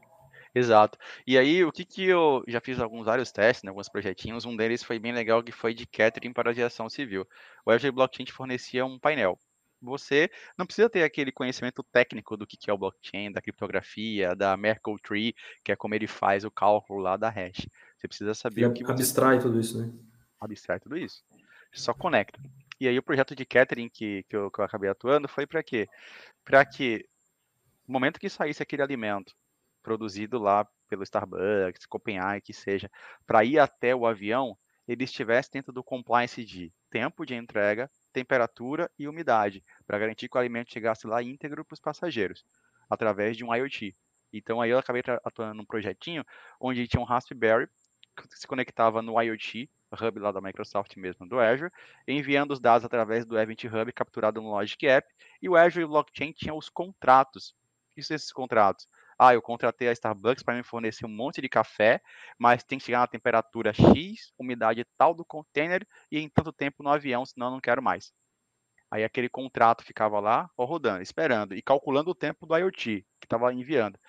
Exato. 0.54 0.98
E 1.28 1.38
aí, 1.38 1.64
o 1.64 1.72
que 1.72 1.86
que 1.86 2.06
eu 2.06 2.44
já 2.48 2.60
fiz 2.60 2.80
alguns 2.80 3.06
vários 3.06 3.32
testes, 3.32 3.64
né, 3.64 3.70
alguns 3.70 3.90
projetinhos, 3.90 4.46
um 4.46 4.56
deles 4.56 4.84
foi 4.84 4.98
bem 4.98 5.12
legal, 5.12 5.44
que 5.44 5.52
foi 5.52 5.74
de 5.74 5.86
catering 5.86 6.34
para 6.34 6.50
a 6.50 6.52
aviação 6.52 6.90
civil. 6.90 7.28
O 7.66 7.72
Azure 7.72 7.92
Blockchain 7.92 8.26
te 8.26 8.34
fornecia 8.34 8.86
um 8.86 8.98
painel. 8.98 9.40
Você 9.82 10.30
não 10.58 10.66
precisa 10.66 10.90
ter 10.90 11.04
aquele 11.04 11.32
conhecimento 11.32 11.84
técnico 11.84 12.36
do 12.36 12.46
que 12.46 12.58
que 12.58 12.70
é 12.70 12.74
o 12.74 12.78
blockchain, 12.78 13.32
da 13.32 13.42
criptografia, 13.42 14.36
da 14.36 14.58
Merkle 14.58 15.00
Tree, 15.02 15.34
que 15.64 15.72
é 15.72 15.76
como 15.76 15.96
ele 15.96 16.08
faz 16.08 16.44
o 16.44 16.52
cálculo 16.52 17.00
lá 17.00 17.16
da 17.16 17.30
hash. 17.30 17.68
Você 17.98 18.08
precisa 18.08 18.34
saber 18.34 18.66
o 18.66 18.74
que 18.74 18.84
você... 18.84 18.92
Abstrai 18.92 19.40
tudo 19.40 19.60
isso, 19.60 19.82
né? 19.82 19.94
Abstrai 20.40 20.80
tudo 20.80 20.98
isso. 20.98 21.24
Só 21.72 21.94
conecta. 21.94 22.40
E 22.80 22.88
aí 22.88 22.98
o 22.98 23.04
projeto 23.04 23.36
de 23.36 23.46
catering 23.46 23.90
que, 23.90 24.24
que, 24.24 24.36
eu, 24.36 24.52
que 24.52 24.60
eu 24.60 24.66
acabei 24.66 24.90
atuando 24.90 25.28
foi 25.28 25.46
para 25.46 25.64
quê? 25.64 25.88
Para 26.44 26.66
que 26.66 27.06
no 27.88 27.94
momento 27.94 28.20
que 28.20 28.30
saísse 28.30 28.62
aquele 28.62 28.82
alimento 28.82 29.34
produzido 29.90 30.38
lá 30.38 30.68
pelo 30.88 31.02
Starbucks, 31.02 31.88
Copenhague, 31.88 32.46
que 32.46 32.54
seja, 32.54 32.92
para 33.26 33.44
ir 33.44 33.58
até 33.58 33.96
o 33.96 34.06
avião, 34.06 34.56
ele 34.88 35.04
estivesse 35.04 35.52
dentro 35.52 35.74
do 35.74 35.84
compliance 35.84 36.46
de 36.46 36.72
tempo 36.92 37.26
de 37.26 37.34
entrega, 37.34 37.90
temperatura 38.14 38.88
e 39.00 39.08
umidade, 39.08 39.64
para 39.88 39.98
garantir 39.98 40.30
que 40.30 40.38
o 40.38 40.40
alimento 40.40 40.72
chegasse 40.72 41.08
lá 41.08 41.24
íntegro 41.24 41.66
para 41.66 41.74
os 41.74 41.80
passageiros, 41.80 42.46
através 42.88 43.36
de 43.36 43.44
um 43.44 43.54
IoT. 43.54 43.96
Então 44.32 44.62
aí 44.62 44.70
eu 44.70 44.78
acabei 44.78 45.02
atuando 45.26 45.56
num 45.56 45.66
projetinho 45.66 46.24
onde 46.62 46.88
tinha 46.88 47.02
um 47.02 47.06
Raspberry 47.06 47.68
que 48.16 48.38
se 48.38 48.46
conectava 48.46 49.02
no 49.02 49.20
IoT, 49.20 49.68
hub 49.92 50.20
lá 50.20 50.32
da 50.32 50.40
Microsoft 50.40 50.96
mesmo, 50.98 51.28
do 51.28 51.40
Azure, 51.40 51.72
enviando 52.08 52.52
os 52.52 52.60
dados 52.60 52.86
através 52.86 53.26
do 53.26 53.40
Event 53.40 53.64
Hub 53.64 53.92
capturado 53.92 54.40
no 54.40 54.52
Logic 54.52 54.86
App, 54.86 55.08
e 55.42 55.50
o 55.50 55.56
Azure 55.56 55.88
Blockchain 55.88 56.32
tinha 56.32 56.54
os 56.54 56.70
contratos. 56.70 57.56
O 57.90 57.96
que 57.96 58.04
são 58.04 58.14
esses 58.14 58.32
contratos? 58.32 58.88
Ah, 59.20 59.34
eu 59.34 59.42
contratei 59.42 59.90
a 59.90 59.92
Starbucks 59.92 60.44
para 60.44 60.56
me 60.56 60.64
fornecer 60.64 61.06
um 61.06 61.10
monte 61.10 61.42
de 61.42 61.50
café, 61.50 62.02
mas 62.38 62.64
tem 62.64 62.80
que 62.80 62.86
chegar 62.86 63.00
na 63.00 63.08
temperatura 63.08 63.74
X, 63.74 64.32
umidade 64.40 64.86
tal 64.98 65.14
do 65.14 65.26
container 65.26 65.86
e 66.12 66.20
em 66.20 66.30
tanto 66.30 66.54
tempo 66.54 66.82
no 66.82 66.90
avião, 66.90 67.26
senão 67.26 67.48
eu 67.48 67.52
não 67.52 67.60
quero 67.60 67.84
mais. 67.84 68.14
Aí 68.92 69.04
aquele 69.04 69.30
contrato 69.30 69.84
ficava 69.84 70.20
lá, 70.20 70.50
rodando, 70.58 71.02
esperando 71.02 71.54
e 71.54 71.62
calculando 71.62 72.12
o 72.12 72.16
tempo 72.16 72.46
do 72.46 72.58
IoT 72.58 73.06
que 73.20 73.26
estava 73.26 73.54
enviando. 73.54 74.00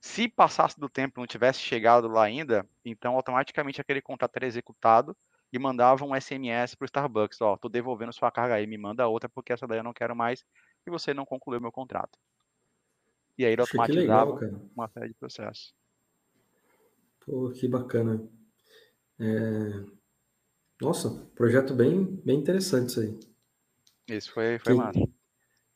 Se 0.00 0.28
passasse 0.28 0.78
do 0.78 0.88
tempo 0.88 1.18
e 1.18 1.20
não 1.20 1.26
tivesse 1.26 1.60
chegado 1.60 2.08
lá 2.08 2.24
ainda, 2.24 2.68
então 2.84 3.16
automaticamente 3.16 3.80
aquele 3.80 4.00
contrato 4.00 4.36
era 4.36 4.46
executado 4.46 5.16
e 5.52 5.58
mandava 5.58 6.04
um 6.04 6.14
SMS 6.14 6.76
para 6.76 6.84
o 6.84 6.86
Starbucks, 6.86 7.40
ó, 7.40 7.56
tô 7.56 7.68
devolvendo 7.68 8.12
sua 8.12 8.30
carga 8.30 8.54
aí, 8.54 8.66
me 8.66 8.78
manda 8.78 9.08
outra 9.08 9.28
porque 9.28 9.52
essa 9.52 9.66
daí 9.66 9.78
eu 9.78 9.84
não 9.84 9.92
quero 9.92 10.14
mais 10.14 10.44
e 10.86 10.90
você 10.90 11.12
não 11.12 11.26
concluiu 11.26 11.60
meu 11.60 11.72
contrato. 11.72 12.18
E 13.38 13.44
aí 13.44 13.52
ele 13.52 13.62
Achei 13.62 13.78
automatizava 13.78 14.34
legal, 14.34 14.60
uma 14.74 14.88
série 14.88 15.08
de 15.08 15.14
processos. 15.14 15.74
Pô, 17.20 17.50
que 17.50 17.68
bacana. 17.68 18.26
É... 19.18 19.84
Nossa, 20.80 21.10
projeto 21.34 21.74
bem, 21.74 22.04
bem 22.24 22.38
interessante 22.38 22.88
isso 22.90 23.00
aí. 23.00 23.18
Isso 24.08 24.32
foi, 24.32 24.58
foi 24.58 24.72
que, 24.72 24.78
massa. 24.78 25.08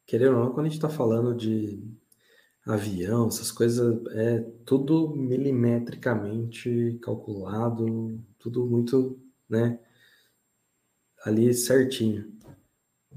Querendo 0.07 0.37
ou 0.37 0.45
não, 0.45 0.53
quando 0.53 0.67
a 0.67 0.69
gente 0.69 0.79
está 0.79 0.89
falando 0.89 1.35
de 1.35 1.83
avião, 2.67 3.29
essas 3.29 3.51
coisas, 3.51 4.05
é 4.13 4.41
tudo 4.65 5.15
milimetricamente 5.17 6.99
calculado, 7.03 8.21
tudo 8.39 8.67
muito, 8.67 9.21
né, 9.49 9.81
ali 11.25 11.53
certinho. 11.55 12.33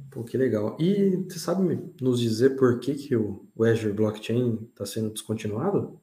Pô, 0.10 0.24
que 0.24 0.38
legal. 0.38 0.78
E 0.80 1.18
você 1.28 1.40
sabe 1.40 1.80
nos 2.02 2.20
dizer 2.20 2.56
por 2.56 2.80
que, 2.80 2.96
que 2.96 3.16
o 3.16 3.48
Azure 3.60 3.94
Blockchain 3.94 4.68
está 4.72 4.86
sendo 4.86 5.12
descontinuado? 5.12 6.00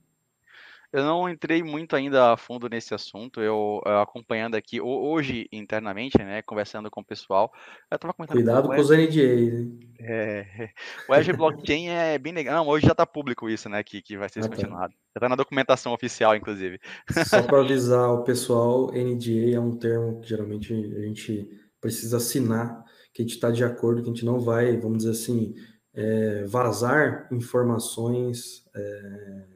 Eu 0.92 1.04
não 1.04 1.28
entrei 1.28 1.62
muito 1.62 1.94
ainda 1.94 2.32
a 2.32 2.36
fundo 2.36 2.68
nesse 2.68 2.92
assunto, 2.92 3.40
eu, 3.40 3.80
eu 3.86 4.00
acompanhando 4.00 4.56
aqui 4.56 4.80
hoje 4.80 5.48
internamente, 5.52 6.18
né, 6.18 6.42
conversando 6.42 6.90
com 6.90 7.00
o 7.00 7.04
pessoal, 7.04 7.52
eu 7.88 7.96
tava 7.96 8.12
comentando 8.12 8.34
Cuidado 8.34 8.68
com, 8.68 8.74
os 8.74 8.90
NDA, 8.90 9.36
né? 9.36 9.70
É, 10.00 10.46
o 11.08 11.14
Azure 11.14 11.36
Blockchain 11.36 11.90
é 11.90 12.18
bem 12.18 12.32
legal. 12.32 12.56
Não, 12.56 12.68
hoje 12.68 12.86
já 12.86 12.92
está 12.92 13.06
público 13.06 13.48
isso, 13.48 13.68
né, 13.68 13.84
que, 13.84 14.02
que 14.02 14.16
vai 14.16 14.28
ser 14.28 14.40
descontinuado. 14.40 14.86
Ah, 14.86 14.88
tá. 14.88 14.94
Já 15.14 15.18
está 15.18 15.28
na 15.28 15.36
documentação 15.36 15.92
oficial, 15.92 16.34
inclusive. 16.34 16.80
Só 17.24 17.40
para 17.42 17.60
avisar 17.62 18.10
o 18.10 18.24
pessoal, 18.24 18.90
NDA 18.90 19.54
é 19.54 19.60
um 19.60 19.76
termo 19.76 20.20
que 20.20 20.28
geralmente 20.28 20.74
a 20.74 21.02
gente 21.02 21.48
precisa 21.80 22.16
assinar 22.16 22.84
que 23.20 23.22
a 23.22 23.26
gente 23.26 23.34
está 23.34 23.50
de 23.50 23.62
acordo, 23.62 24.02
que 24.02 24.08
a 24.08 24.12
gente 24.12 24.24
não 24.24 24.40
vai, 24.40 24.76
vamos 24.78 24.98
dizer 24.98 25.10
assim, 25.10 25.54
é, 25.92 26.44
vazar 26.44 27.28
informações 27.30 28.66
é, 28.74 29.46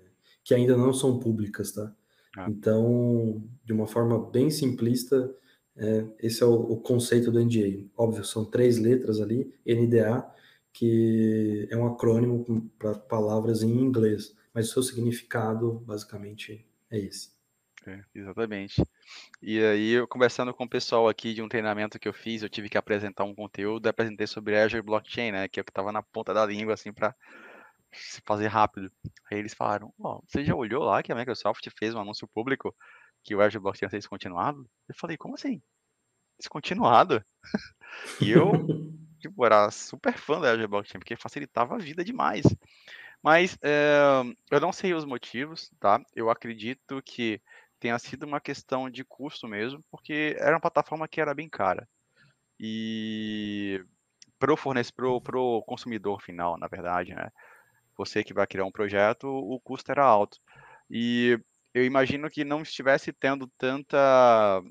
que 0.43 0.55
ainda 0.55 0.77
não 0.77 0.93
são 0.93 1.19
públicas, 1.19 1.73
tá? 1.73 1.95
Ah. 2.37 2.47
Então, 2.49 3.43
de 3.65 3.73
uma 3.73 3.87
forma 3.87 4.31
bem 4.31 4.51
simplista, 4.51 5.35
é, 5.77 6.07
esse 6.21 6.43
é 6.43 6.47
o, 6.47 6.55
o, 6.55 6.81
conceito 6.81 7.31
do 7.31 7.43
NDA. 7.43 7.87
Óbvio, 7.97 8.25
são 8.25 8.45
três 8.45 8.79
letras 8.79 9.21
ali, 9.21 9.53
NDA, 9.67 10.27
que 10.73 11.67
é 11.71 11.77
um 11.77 11.87
acrônimo 11.87 12.71
para 12.79 12.95
palavras 12.95 13.63
em 13.63 13.71
inglês, 13.71 14.37
mas 14.53 14.69
o 14.69 14.73
seu 14.73 14.83
significado, 14.83 15.83
basicamente, 15.87 16.67
é 16.91 16.99
esse. 16.99 17.31
É, 17.87 18.01
exatamente. 18.15 18.83
E 19.43 19.63
aí, 19.63 19.91
eu 19.91 20.09
conversando 20.09 20.55
com 20.55 20.65
o 20.65 20.69
pessoal 20.69 21.09
aqui 21.09 21.35
de 21.35 21.43
um 21.43 21.49
treinamento 21.49 21.99
que 21.99 22.09
eu 22.09 22.13
fiz, 22.13 22.43
eu 22.43 22.49
tive 22.49 22.69
que 22.69 22.79
apresentar 22.79 23.25
um 23.25 23.35
conteúdo, 23.35 23.87
apresentei 23.87 24.27
sobre 24.27 24.59
Azure 24.59 24.83
Blockchain, 24.83 25.33
né, 25.33 25.49
que 25.49 25.61
é 25.61 25.63
o 25.63 25.65
que 25.65 25.71
estava 25.71 25.93
na 25.93 26.03
ponta 26.03 26.33
da 26.33 26.47
língua, 26.47 26.75
assim, 26.75 26.93
para 26.93 27.15
se 27.93 28.21
fazer 28.25 28.49
rápido. 28.49 28.91
Aí 29.31 29.39
eles 29.39 29.55
falaram, 29.55 29.93
ó, 29.99 30.17
oh, 30.17 30.25
você 30.27 30.45
já 30.45 30.55
olhou 30.55 30.83
lá 30.85 31.03
que 31.03 31.13
a 31.13 31.15
Microsoft 31.15 31.67
fez 31.79 31.95
um 31.95 32.01
anúncio 32.01 32.27
público 32.29 32.75
que 33.23 33.35
o 33.35 33.41
Azure 33.41 33.63
Blockchain 33.63 33.87
ia 33.87 33.91
ser 33.91 33.99
descontinuado? 33.99 34.69
Eu 34.89 34.95
falei, 34.95 35.17
como 35.17 35.35
assim? 35.35 35.63
Descontinuado? 36.39 37.25
e 38.21 38.31
eu, 38.31 38.51
tipo, 39.21 39.45
era 39.45 39.71
super 39.71 40.15
fã 40.15 40.41
da 40.41 40.51
Azure 40.51 40.67
Blockchain, 40.67 40.99
porque 40.99 41.17
facilitava 41.17 41.75
a 41.75 41.79
vida 41.79 42.05
demais. 42.05 42.45
Mas 43.23 43.57
é, 43.63 43.99
eu 44.51 44.61
não 44.61 44.73
sei 44.73 44.93
os 44.93 45.05
motivos, 45.05 45.71
tá? 45.81 45.99
Eu 46.15 46.29
acredito 46.29 47.01
que 47.03 47.41
tenha 47.85 47.99
sido 47.99 48.25
uma 48.25 48.41
questão 48.41 48.89
de 48.89 49.05
custo 49.05 49.47
mesmo, 49.47 49.85
porque 49.91 50.35
era 50.39 50.53
uma 50.55 50.61
plataforma 50.61 51.07
que 51.07 51.21
era 51.21 51.35
bem 51.35 51.51
cara. 51.51 51.87
E 52.59 53.85
para 54.39 54.55
o 54.55 54.57
fornecedor, 54.57 55.21
para 55.21 55.39
o 55.39 55.63
consumidor 55.63 56.23
final, 56.23 56.57
na 56.57 56.67
verdade, 56.67 57.15
né? 57.15 57.29
Você 57.99 58.25
que 58.25 58.33
vai 58.33 58.47
criar 58.47 58.65
um 58.65 58.73
projeto, 58.73 59.29
o 59.29 59.61
custo 59.61 59.93
era 59.93 60.03
alto. 60.03 60.39
E 60.91 61.39
eu 61.75 61.85
imagino 61.85 62.31
que 62.31 62.43
não 62.43 62.63
estivesse 62.63 63.13
tendo 63.13 63.47
tanta 63.59 64.63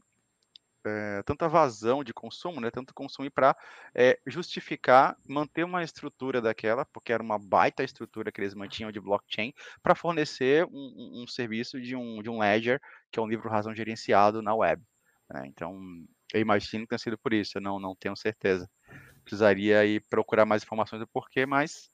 é, 0.86 1.24
tanta 1.24 1.48
vazão 1.48 2.04
de 2.04 2.14
consumo, 2.14 2.60
né, 2.60 2.70
tanto 2.72 2.94
consumo 2.94 3.30
para 3.32 3.56
é, 3.94 4.20
justificar 4.26 5.18
manter 5.28 5.64
uma 5.64 5.84
estrutura 5.84 6.42
daquela, 6.42 6.86
porque 6.86 7.14
era 7.14 7.24
uma 7.24 7.40
baita 7.40 7.84
estrutura 7.84 8.32
que 8.32 8.42
eles 8.42 8.54
mantinham 8.54 8.92
de 8.92 9.00
blockchain, 9.00 9.54
para 9.82 9.96
fornecer 9.96 10.66
um, 10.66 11.24
um, 11.24 11.28
serviço 11.28 11.80
de 11.80 11.96
um, 11.96 12.22
de 12.22 12.30
um 12.30 12.40
ledger, 12.40 12.82
que 13.12 13.20
é 13.20 13.22
um 13.22 13.28
livro 13.28 13.50
razão 13.50 13.74
gerenciado 13.76 14.42
na 14.42 14.54
web. 14.54 14.82
Né? 15.30 15.44
Então, 15.48 15.80
eu 16.34 16.42
imagino 16.42 16.84
que 16.84 16.90
tenha 16.90 17.00
sido 17.00 17.18
por 17.18 17.34
isso, 17.34 17.58
eu 17.58 17.62
não, 17.62 17.80
não 17.80 17.96
tenho 17.96 18.16
certeza. 18.16 18.70
Precisaria 19.24 19.86
ir 19.86 20.04
procurar 20.10 20.46
mais 20.46 20.64
informações 20.64 21.00
do 21.00 21.08
porquê, 21.08 21.46
mas 21.46 21.90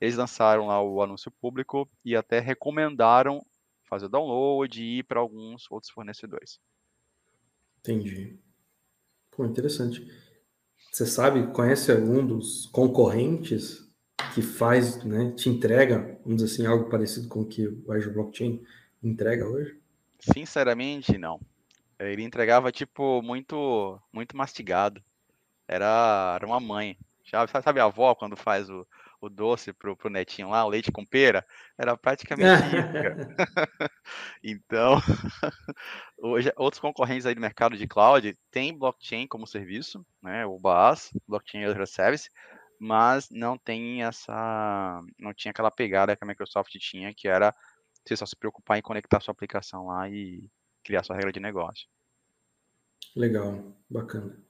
eles 0.00 0.16
lançaram 0.16 0.66
lá 0.66 0.82
o 0.82 1.02
anúncio 1.02 1.30
público 1.30 1.88
e 2.04 2.16
até 2.16 2.40
recomendaram 2.40 3.44
fazer 3.84 4.06
o 4.06 4.08
download 4.08 4.82
e 4.82 4.98
ir 4.98 5.02
para 5.02 5.20
alguns 5.20 5.70
outros 5.70 5.92
fornecedores. 5.92 6.60
Entendi. 7.80 8.38
Pô, 9.30 9.44
interessante. 9.44 10.06
Você 10.92 11.06
sabe, 11.06 11.52
conhece 11.52 11.90
algum 11.90 12.26
dos 12.26 12.66
concorrentes 12.66 13.88
que 14.34 14.42
faz, 14.42 15.02
né, 15.04 15.32
te 15.32 15.48
entrega, 15.48 16.18
vamos 16.22 16.42
dizer 16.42 16.54
assim, 16.54 16.66
algo 16.66 16.90
parecido 16.90 17.28
com 17.28 17.40
o 17.40 17.46
que 17.46 17.66
o 17.66 17.92
Azure 17.92 18.14
Blockchain 18.14 18.62
entrega 19.02 19.48
hoje? 19.48 19.80
Sinceramente, 20.18 21.16
não. 21.16 21.40
Ele 21.98 22.22
entregava, 22.22 22.70
tipo, 22.70 23.22
muito 23.22 24.00
muito 24.12 24.36
mastigado. 24.36 25.02
Era, 25.66 26.34
era 26.36 26.46
uma 26.46 26.60
mãe. 26.60 26.98
Já, 27.24 27.46
sabe 27.46 27.80
a 27.80 27.84
avó 27.84 28.14
quando 28.14 28.36
faz 28.36 28.68
o, 28.68 28.86
o 29.20 29.28
doce 29.28 29.72
pro, 29.72 29.96
pro 29.96 30.10
netinho 30.10 30.48
lá, 30.48 30.64
o 30.64 30.68
leite 30.68 30.90
com 30.90 31.04
pera, 31.04 31.44
era 31.76 31.96
praticamente 31.96 32.50
então, 34.42 34.94
hoje, 36.18 36.52
outros 36.56 36.80
concorrentes 36.80 37.26
aí 37.26 37.34
do 37.34 37.40
mercado 37.40 37.76
de 37.76 37.86
cloud 37.86 38.36
têm 38.50 38.76
blockchain 38.76 39.26
como 39.26 39.46
serviço, 39.46 40.04
né, 40.22 40.46
o 40.46 40.58
BAS, 40.58 41.12
Blockchain 41.28 41.64
as 41.64 41.78
a 41.78 41.86
Service, 41.86 42.30
mas 42.78 43.28
não 43.30 43.58
tem 43.58 44.02
essa, 44.02 45.02
não 45.18 45.34
tinha 45.34 45.50
aquela 45.50 45.70
pegada 45.70 46.16
que 46.16 46.24
a 46.24 46.26
Microsoft 46.26 46.72
tinha, 46.78 47.12
que 47.14 47.28
era 47.28 47.54
você 48.04 48.16
só 48.16 48.24
se 48.24 48.34
preocupar 48.34 48.78
em 48.78 48.82
conectar 48.82 49.20
sua 49.20 49.32
aplicação 49.32 49.86
lá 49.86 50.08
e 50.08 50.42
criar 50.82 51.04
sua 51.04 51.14
regra 51.14 51.30
de 51.30 51.40
negócio. 51.40 51.86
Legal, 53.14 53.76
bacana. 53.88 54.49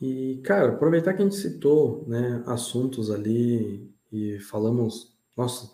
E, 0.00 0.40
cara, 0.44 0.72
aproveitar 0.72 1.12
que 1.12 1.20
a 1.20 1.24
gente 1.24 1.36
citou 1.36 2.04
né, 2.08 2.42
assuntos 2.46 3.10
ali 3.10 3.92
e 4.10 4.40
falamos, 4.40 5.14
nossa, 5.36 5.70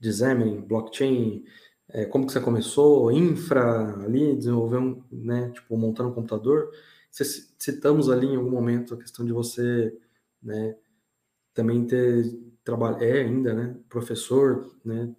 de 0.00 0.12
Xamarin, 0.12 0.60
blockchain, 0.62 1.44
é, 1.88 2.04
como 2.04 2.26
que 2.26 2.32
você 2.32 2.40
começou, 2.40 3.12
infra 3.12 4.02
ali, 4.04 4.34
desenvolvendo, 4.34 5.04
né, 5.10 5.50
tipo, 5.52 5.76
montando 5.76 6.10
um 6.10 6.14
computador. 6.14 6.70
Citamos 7.10 8.10
ali 8.10 8.26
em 8.26 8.36
algum 8.36 8.50
momento 8.50 8.94
a 8.94 8.98
questão 8.98 9.24
de 9.24 9.32
você, 9.32 9.96
né, 10.42 10.76
também 11.54 11.86
ter 11.86 12.24
trabalho, 12.64 13.02
é 13.02 13.22
ainda, 13.22 13.54
né, 13.54 13.76
professor, 13.88 14.76
né. 14.84 15.14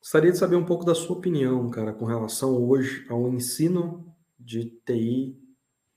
Gostaria 0.00 0.32
de 0.32 0.38
saber 0.38 0.56
um 0.56 0.64
pouco 0.64 0.84
da 0.84 0.94
sua 0.94 1.16
opinião, 1.16 1.70
cara, 1.70 1.92
com 1.92 2.04
relação 2.04 2.64
hoje 2.68 3.06
ao 3.08 3.28
ensino 3.28 4.12
de 4.38 4.66
TI 4.84 5.36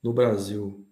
no 0.02 0.12
Brasil. 0.12 0.86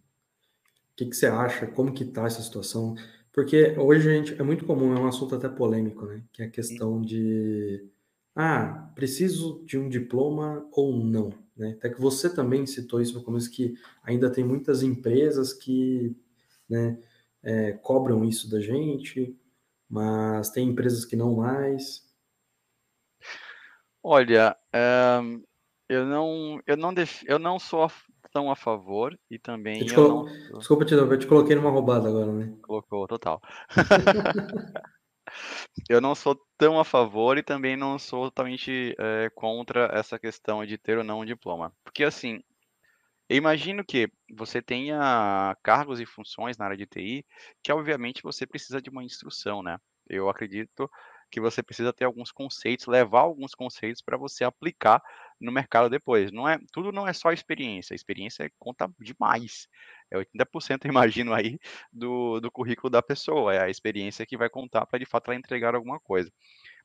O 0.98 1.04
que, 1.04 1.06
que 1.06 1.16
você 1.16 1.26
acha? 1.26 1.64
Como 1.64 1.92
que 1.92 2.04
tá 2.04 2.26
essa 2.26 2.42
situação? 2.42 2.96
Porque 3.32 3.76
hoje, 3.78 4.02
gente, 4.02 4.34
é 4.34 4.42
muito 4.42 4.66
comum, 4.66 4.96
é 4.96 4.98
um 4.98 5.06
assunto 5.06 5.36
até 5.36 5.48
polêmico, 5.48 6.04
né? 6.06 6.24
Que 6.32 6.42
é 6.42 6.46
a 6.46 6.50
questão 6.50 7.00
de 7.00 7.88
ah, 8.34 8.90
preciso 8.96 9.64
de 9.64 9.78
um 9.78 9.88
diploma 9.88 10.68
ou 10.72 10.96
não, 10.96 11.32
né? 11.56 11.76
Até 11.78 11.88
que 11.88 12.00
você 12.00 12.28
também 12.28 12.66
citou 12.66 13.00
isso 13.00 13.14
no 13.14 13.22
começo, 13.22 13.48
que 13.48 13.74
ainda 14.02 14.28
tem 14.28 14.42
muitas 14.42 14.82
empresas 14.82 15.52
que 15.52 16.16
né, 16.68 17.00
é, 17.44 17.74
cobram 17.74 18.24
isso 18.24 18.50
da 18.50 18.60
gente, 18.60 19.38
mas 19.88 20.50
tem 20.50 20.68
empresas 20.68 21.04
que 21.04 21.14
não 21.14 21.36
mais. 21.36 22.04
Olha, 24.02 24.56
é, 24.72 25.20
eu 25.88 26.04
não, 26.04 26.60
eu 26.66 26.76
não, 26.76 26.92
def... 26.92 27.22
eu 27.24 27.38
não 27.38 27.56
sou 27.56 27.88
tão 28.38 28.50
a 28.52 28.56
favor 28.56 29.18
e 29.28 29.36
também 29.38 29.86
eu 29.86 29.94
colo... 29.94 30.24
não... 30.48 30.58
Desculpa 30.58 30.84
eu 30.84 31.18
te 31.18 31.26
coloquei 31.26 31.56
numa 31.56 31.70
roubada 31.70 32.08
agora, 32.08 32.32
né? 32.32 32.56
Colocou, 32.62 33.06
total. 33.08 33.42
eu 35.90 36.00
não 36.00 36.14
sou 36.14 36.40
tão 36.56 36.78
a 36.78 36.84
favor 36.84 37.36
e 37.36 37.42
também 37.42 37.76
não 37.76 37.98
sou 37.98 38.26
totalmente 38.26 38.94
é, 38.96 39.28
contra 39.34 39.90
essa 39.92 40.18
questão 40.18 40.64
de 40.64 40.78
ter 40.78 40.98
ou 40.98 41.04
não 41.04 41.20
um 41.20 41.24
diploma. 41.24 41.74
Porque, 41.82 42.04
assim, 42.04 42.40
eu 43.28 43.36
imagino 43.36 43.84
que 43.84 44.08
você 44.36 44.62
tenha 44.62 45.56
cargos 45.62 46.00
e 46.00 46.06
funções 46.06 46.56
na 46.56 46.66
área 46.66 46.76
de 46.76 46.86
TI 46.86 47.26
que, 47.62 47.72
obviamente, 47.72 48.22
você 48.22 48.46
precisa 48.46 48.80
de 48.80 48.88
uma 48.88 49.02
instrução, 49.02 49.64
né? 49.64 49.78
Eu 50.08 50.28
acredito 50.28 50.88
que 51.30 51.40
você 51.40 51.62
precisa 51.62 51.92
ter 51.92 52.04
alguns 52.04 52.30
conceitos, 52.30 52.86
levar 52.86 53.20
alguns 53.20 53.54
conceitos 53.54 54.00
para 54.00 54.16
você 54.16 54.44
aplicar 54.44 55.02
no 55.40 55.52
mercado 55.52 55.88
depois. 55.88 56.32
Não 56.32 56.48
é, 56.48 56.58
tudo 56.72 56.92
não 56.92 57.06
é 57.06 57.12
só 57.12 57.32
experiência, 57.32 57.94
a 57.94 57.96
experiência 57.96 58.50
conta 58.58 58.90
demais. 58.98 59.68
É 60.10 60.16
80%, 60.18 60.84
imagino 60.88 61.34
aí, 61.34 61.58
do, 61.92 62.40
do 62.40 62.50
currículo 62.50 62.90
da 62.90 63.02
pessoa, 63.02 63.54
é 63.54 63.62
a 63.62 63.70
experiência 63.70 64.26
que 64.26 64.36
vai 64.36 64.48
contar 64.48 64.86
para 64.86 64.98
de 64.98 65.06
fato 65.06 65.30
ela 65.30 65.38
entregar 65.38 65.74
alguma 65.74 66.00
coisa. 66.00 66.30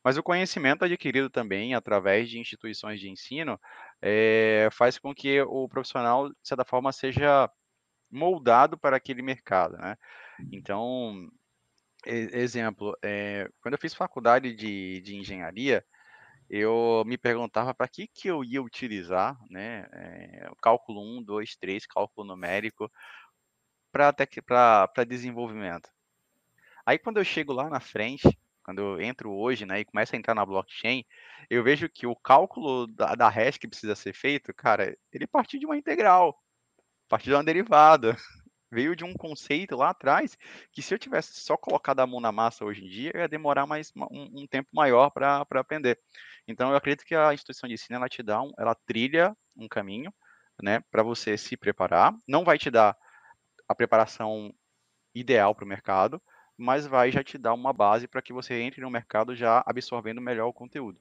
Mas 0.04 0.18
o 0.18 0.24
conhecimento 0.24 0.84
adquirido 0.84 1.30
também 1.30 1.74
através 1.74 2.30
de 2.30 2.38
instituições 2.38 3.00
de 3.00 3.10
ensino 3.10 3.60
é, 4.02 4.68
faz 4.72 5.00
com 5.00 5.16
que 5.16 5.42
o 5.42 5.68
profissional, 5.70 6.30
de 6.30 6.36
certa 6.44 6.66
forma, 6.66 6.92
seja 6.92 7.50
moldado 8.12 8.78
para 8.78 8.98
aquele 8.98 9.22
mercado, 9.22 9.78
né? 9.78 9.96
Então, 10.52 11.30
exemplo, 12.06 12.98
é, 13.04 13.50
quando 13.62 13.76
eu 13.76 13.80
fiz 13.80 13.94
faculdade 13.94 14.54
de, 14.54 15.02
de 15.02 15.16
engenharia, 15.16 15.84
eu 16.56 17.04
me 17.08 17.18
perguntava 17.18 17.74
para 17.74 17.88
que, 17.88 18.08
que 18.08 18.28
eu 18.28 18.44
ia 18.44 18.62
utilizar, 18.62 19.36
né, 19.50 19.88
é, 19.92 20.52
cálculo 20.62 21.02
1, 21.02 21.24
2, 21.24 21.56
3, 21.56 21.88
cálculo 21.88 22.28
numérico, 22.28 22.92
para 23.92 25.04
desenvolvimento. 25.08 25.90
Aí 26.86 27.00
quando 27.00 27.18
eu 27.18 27.24
chego 27.24 27.54
lá 27.54 27.68
na 27.70 27.80
frente, 27.80 28.38
quando 28.64 28.80
eu 28.80 29.02
entro 29.02 29.32
hoje, 29.34 29.66
né, 29.66 29.80
e 29.80 29.86
começo 29.86 30.16
a 30.16 30.20
entrar 30.20 30.36
na 30.36 30.46
blockchain, 30.46 31.04
eu 31.50 31.64
vejo 31.64 31.90
que 31.90 32.06
o 32.06 32.16
cálculo 32.16 32.86
da, 32.86 33.16
da 33.16 33.30
hash 33.30 33.58
que 33.58 33.68
precisa 33.68 33.96
ser 33.96 34.14
feito, 34.14 34.54
cara, 34.54 34.96
ele 35.12 35.26
partiu 35.26 35.60
de 35.60 35.66
uma 35.66 35.76
integral, 35.76 36.40
partiu 37.10 37.32
de 37.32 37.36
uma 37.36 37.44
derivada 37.44 38.16
veio 38.74 38.96
de 38.96 39.04
um 39.04 39.14
conceito 39.14 39.76
lá 39.76 39.92
atrás 39.92 40.38
que 40.72 40.82
se 40.82 40.94
eu 40.94 41.00
tivesse 41.00 41.40
só 41.40 41.56
colocado 41.56 42.00
a 42.00 42.08
mão 42.08 42.20
na 42.20 42.32
massa 42.32 42.66
hoje 42.66 42.84
em 42.84 42.90
dia, 42.90 43.12
ia 43.16 43.28
demorar 43.28 43.66
mais 43.68 43.92
um, 43.96 44.42
um 44.42 44.48
tempo 44.48 44.70
maior 44.74 45.10
para 45.12 45.46
aprender. 45.52 46.00
Então 46.48 46.72
eu 46.72 46.76
acredito 46.76 47.06
que 47.06 47.16
a 47.16 47.34
instituição 47.34 47.68
de 47.68 47.76
ensino 47.76 47.96
ela 47.96 48.10
te 48.10 48.24
dá 48.24 48.42
um, 48.42 48.52
ela 48.58 48.76
trilha 48.76 49.36
um 49.56 49.68
caminho, 49.68 50.14
né, 50.62 50.82
para 50.92 51.04
você 51.04 51.38
se 51.38 51.56
preparar. 51.56 52.14
Não 52.28 52.44
vai 52.44 52.58
te 52.58 52.70
dar 52.70 52.98
a 53.68 53.76
preparação 53.76 54.54
ideal 55.14 55.54
para 55.54 55.66
o 55.66 55.68
mercado, 55.68 56.22
mas 56.58 56.86
vai 56.86 57.12
já 57.12 57.24
te 57.24 57.38
dar 57.38 57.54
uma 57.54 57.72
base 57.72 58.08
para 58.08 58.22
que 58.22 58.34
você 58.34 58.56
entre 58.62 58.82
no 58.82 58.90
mercado 58.90 59.36
já 59.36 59.64
absorvendo 59.66 60.22
melhor 60.22 60.48
o 60.48 60.54
conteúdo, 60.54 61.00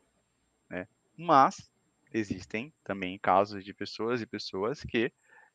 né? 0.69 0.87
Mas 1.17 1.71
existem 2.13 2.73
também 2.85 3.19
casos 3.19 3.65
de 3.65 3.73
pessoas 3.73 4.21
e 4.21 4.27
pessoas 4.27 4.83
que 4.85 5.13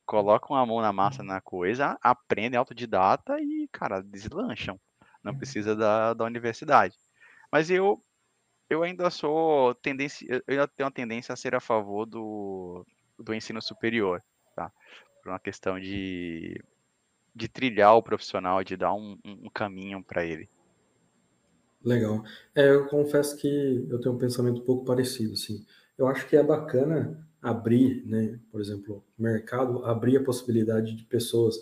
colocam 0.07 0.55
a 0.55 0.65
mão 0.65 0.81
na 0.81 0.93
massa 0.93 1.21
na 1.21 1.41
coisa, 1.41 1.97
aprendem 2.01 2.57
autodidata 2.57 3.37
e, 3.39 3.67
cara, 3.71 4.01
deslancham. 4.01 4.79
Não 5.21 5.33
uhum. 5.33 5.37
precisa 5.37 5.75
da, 5.75 6.13
da 6.13 6.23
universidade. 6.23 6.97
Mas 7.51 7.69
eu 7.69 8.01
eu 8.69 8.83
ainda 8.83 9.09
sou 9.09 9.75
tendência, 9.75 10.25
eu 10.29 10.41
ainda 10.47 10.67
tenho 10.67 10.87
uma 10.87 10.91
tendência 10.91 11.31
a 11.31 11.37
ser 11.37 11.55
a 11.55 11.59
favor 11.59 12.05
do, 12.05 12.85
do 13.17 13.33
ensino 13.33 13.61
superior, 13.61 14.21
tá? 14.55 14.71
Por 15.23 15.29
uma 15.31 15.39
questão 15.39 15.79
de, 15.79 16.61
de 17.33 17.47
trilhar 17.47 17.95
o 17.95 18.03
profissional, 18.03 18.63
de 18.63 18.75
dar 18.75 18.93
um, 18.93 19.17
um 19.23 19.49
caminho 19.49 20.03
para 20.03 20.25
ele. 20.25 20.49
Legal. 21.83 22.23
É, 22.53 22.69
eu 22.69 22.87
confesso 22.87 23.37
que 23.37 23.87
eu 23.89 24.01
tenho 24.01 24.15
um 24.15 24.17
pensamento 24.17 24.61
um 24.61 24.65
pouco 24.65 24.83
parecido, 24.83 25.33
assim. 25.33 25.65
Eu 25.97 26.07
acho 26.07 26.27
que 26.27 26.35
é 26.35 26.43
bacana 26.43 27.25
abrir, 27.41 28.05
né, 28.05 28.39
por 28.51 28.61
exemplo, 28.61 29.03
mercado, 29.17 29.85
abrir 29.85 30.17
a 30.17 30.23
possibilidade 30.23 30.95
de 30.95 31.03
pessoas, 31.03 31.55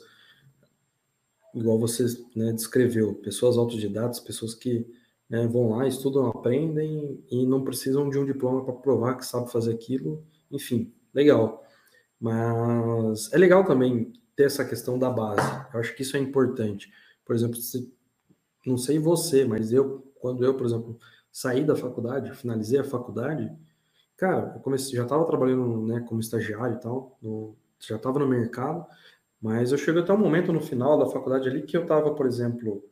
igual 1.53 1.80
você 1.80 2.05
né, 2.36 2.51
descreveu, 2.53 3.15
pessoas 3.15 3.57
autodidatas, 3.57 4.19
pessoas 4.19 4.53
que 4.53 4.86
né, 5.30 5.47
vão 5.47 5.69
lá, 5.69 5.88
estudam, 5.88 6.28
aprendem 6.28 7.23
e 7.30 7.45
não 7.45 7.63
precisam 7.63 8.09
de 8.09 8.17
um 8.17 8.26
diploma 8.26 8.63
para 8.63 8.73
provar 8.73 9.15
que 9.15 9.26
sabe 9.26 9.51
fazer 9.51 9.73
aquilo, 9.73 10.23
enfim, 10.51 10.93
legal. 11.13 11.63
Mas 12.19 13.32
é 13.34 13.38
legal 13.38 13.65
também 13.65 14.13
ter 14.36 14.43
essa 14.43 14.65
questão 14.65 14.97
da 14.97 15.09
base. 15.09 15.67
Eu 15.73 15.80
acho 15.80 15.95
que 15.95 16.03
isso 16.03 16.17
é 16.17 16.19
importante. 16.19 16.91
Por 17.26 17.36
exemplo, 17.36 17.57
se, 17.57 17.91
não 18.65 18.78
sei 18.78 18.99
você, 18.99 19.45
mas 19.45 19.71
eu, 19.71 20.11
quando 20.19 20.45
eu, 20.45 20.55
por 20.55 20.65
exemplo, 20.65 20.97
saí 21.32 21.63
da 21.63 21.76
faculdade, 21.76 22.36
finalizei 22.36 22.80
a 22.80 22.84
faculdade, 22.84 23.51
Cara, 24.18 24.53
eu 24.55 24.61
comecei, 24.61 24.95
já 24.95 25.03
estava 25.03 25.26
trabalhando 25.26 25.86
né, 25.86 25.99
como 26.07 26.22
estagiário 26.22 26.78
e 26.78 26.80
tal, 26.80 27.18
no, 27.22 27.55
já 27.80 27.97
estava 27.97 28.18
no 28.18 28.28
mercado, 28.28 28.86
mas 29.41 29.72
eu 29.72 29.78
cheguei 29.78 30.01
até 30.01 30.13
um 30.13 30.18
momento 30.18 30.53
no 30.53 30.61
final 30.61 30.97
da 30.97 31.05
faculdade 31.07 31.49
ali 31.49 31.63
que 31.63 31.76
eu 31.76 31.84
estava, 31.84 32.16
por 32.16 32.26
exemplo, 32.26 32.84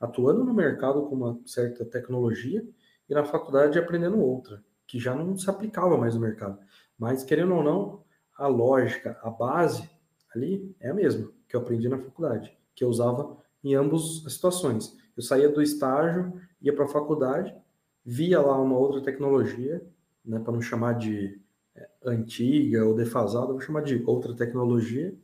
atuando 0.00 0.42
no 0.42 0.54
mercado 0.54 1.02
com 1.06 1.14
uma 1.14 1.40
certa 1.44 1.84
tecnologia 1.84 2.66
e 3.08 3.14
na 3.14 3.24
faculdade 3.24 3.78
aprendendo 3.78 4.18
outra, 4.18 4.64
que 4.86 4.98
já 4.98 5.14
não 5.14 5.36
se 5.36 5.50
aplicava 5.50 5.98
mais 5.98 6.14
no 6.14 6.20
mercado. 6.20 6.58
Mas, 6.98 7.22
querendo 7.22 7.54
ou 7.54 7.62
não, 7.62 8.04
a 8.38 8.46
lógica, 8.46 9.18
a 9.22 9.30
base 9.30 9.88
ali 10.34 10.74
é 10.80 10.90
a 10.90 10.94
mesma 10.94 11.30
que 11.46 11.56
eu 11.56 11.60
aprendi 11.60 11.88
na 11.88 11.98
faculdade, 11.98 12.56
que 12.74 12.82
eu 12.82 12.88
usava 12.88 13.36
em 13.62 13.74
ambas 13.74 14.24
as 14.24 14.32
situações. 14.32 14.96
Eu 15.14 15.22
saía 15.22 15.48
do 15.50 15.60
estágio, 15.60 16.40
ia 16.62 16.74
para 16.74 16.86
a 16.86 16.88
faculdade, 16.88 17.54
via 18.02 18.40
lá 18.40 18.58
uma 18.58 18.78
outra 18.78 19.02
tecnologia 19.02 19.86
né, 20.24 20.38
para 20.38 20.52
não 20.52 20.62
chamar 20.62 20.94
de 20.94 21.40
é, 21.74 21.88
antiga 22.04 22.84
ou 22.84 22.94
defasada, 22.94 23.48
vou 23.48 23.60
chamar 23.60 23.82
de 23.82 24.02
outra 24.06 24.34
tecnologia, 24.34 25.14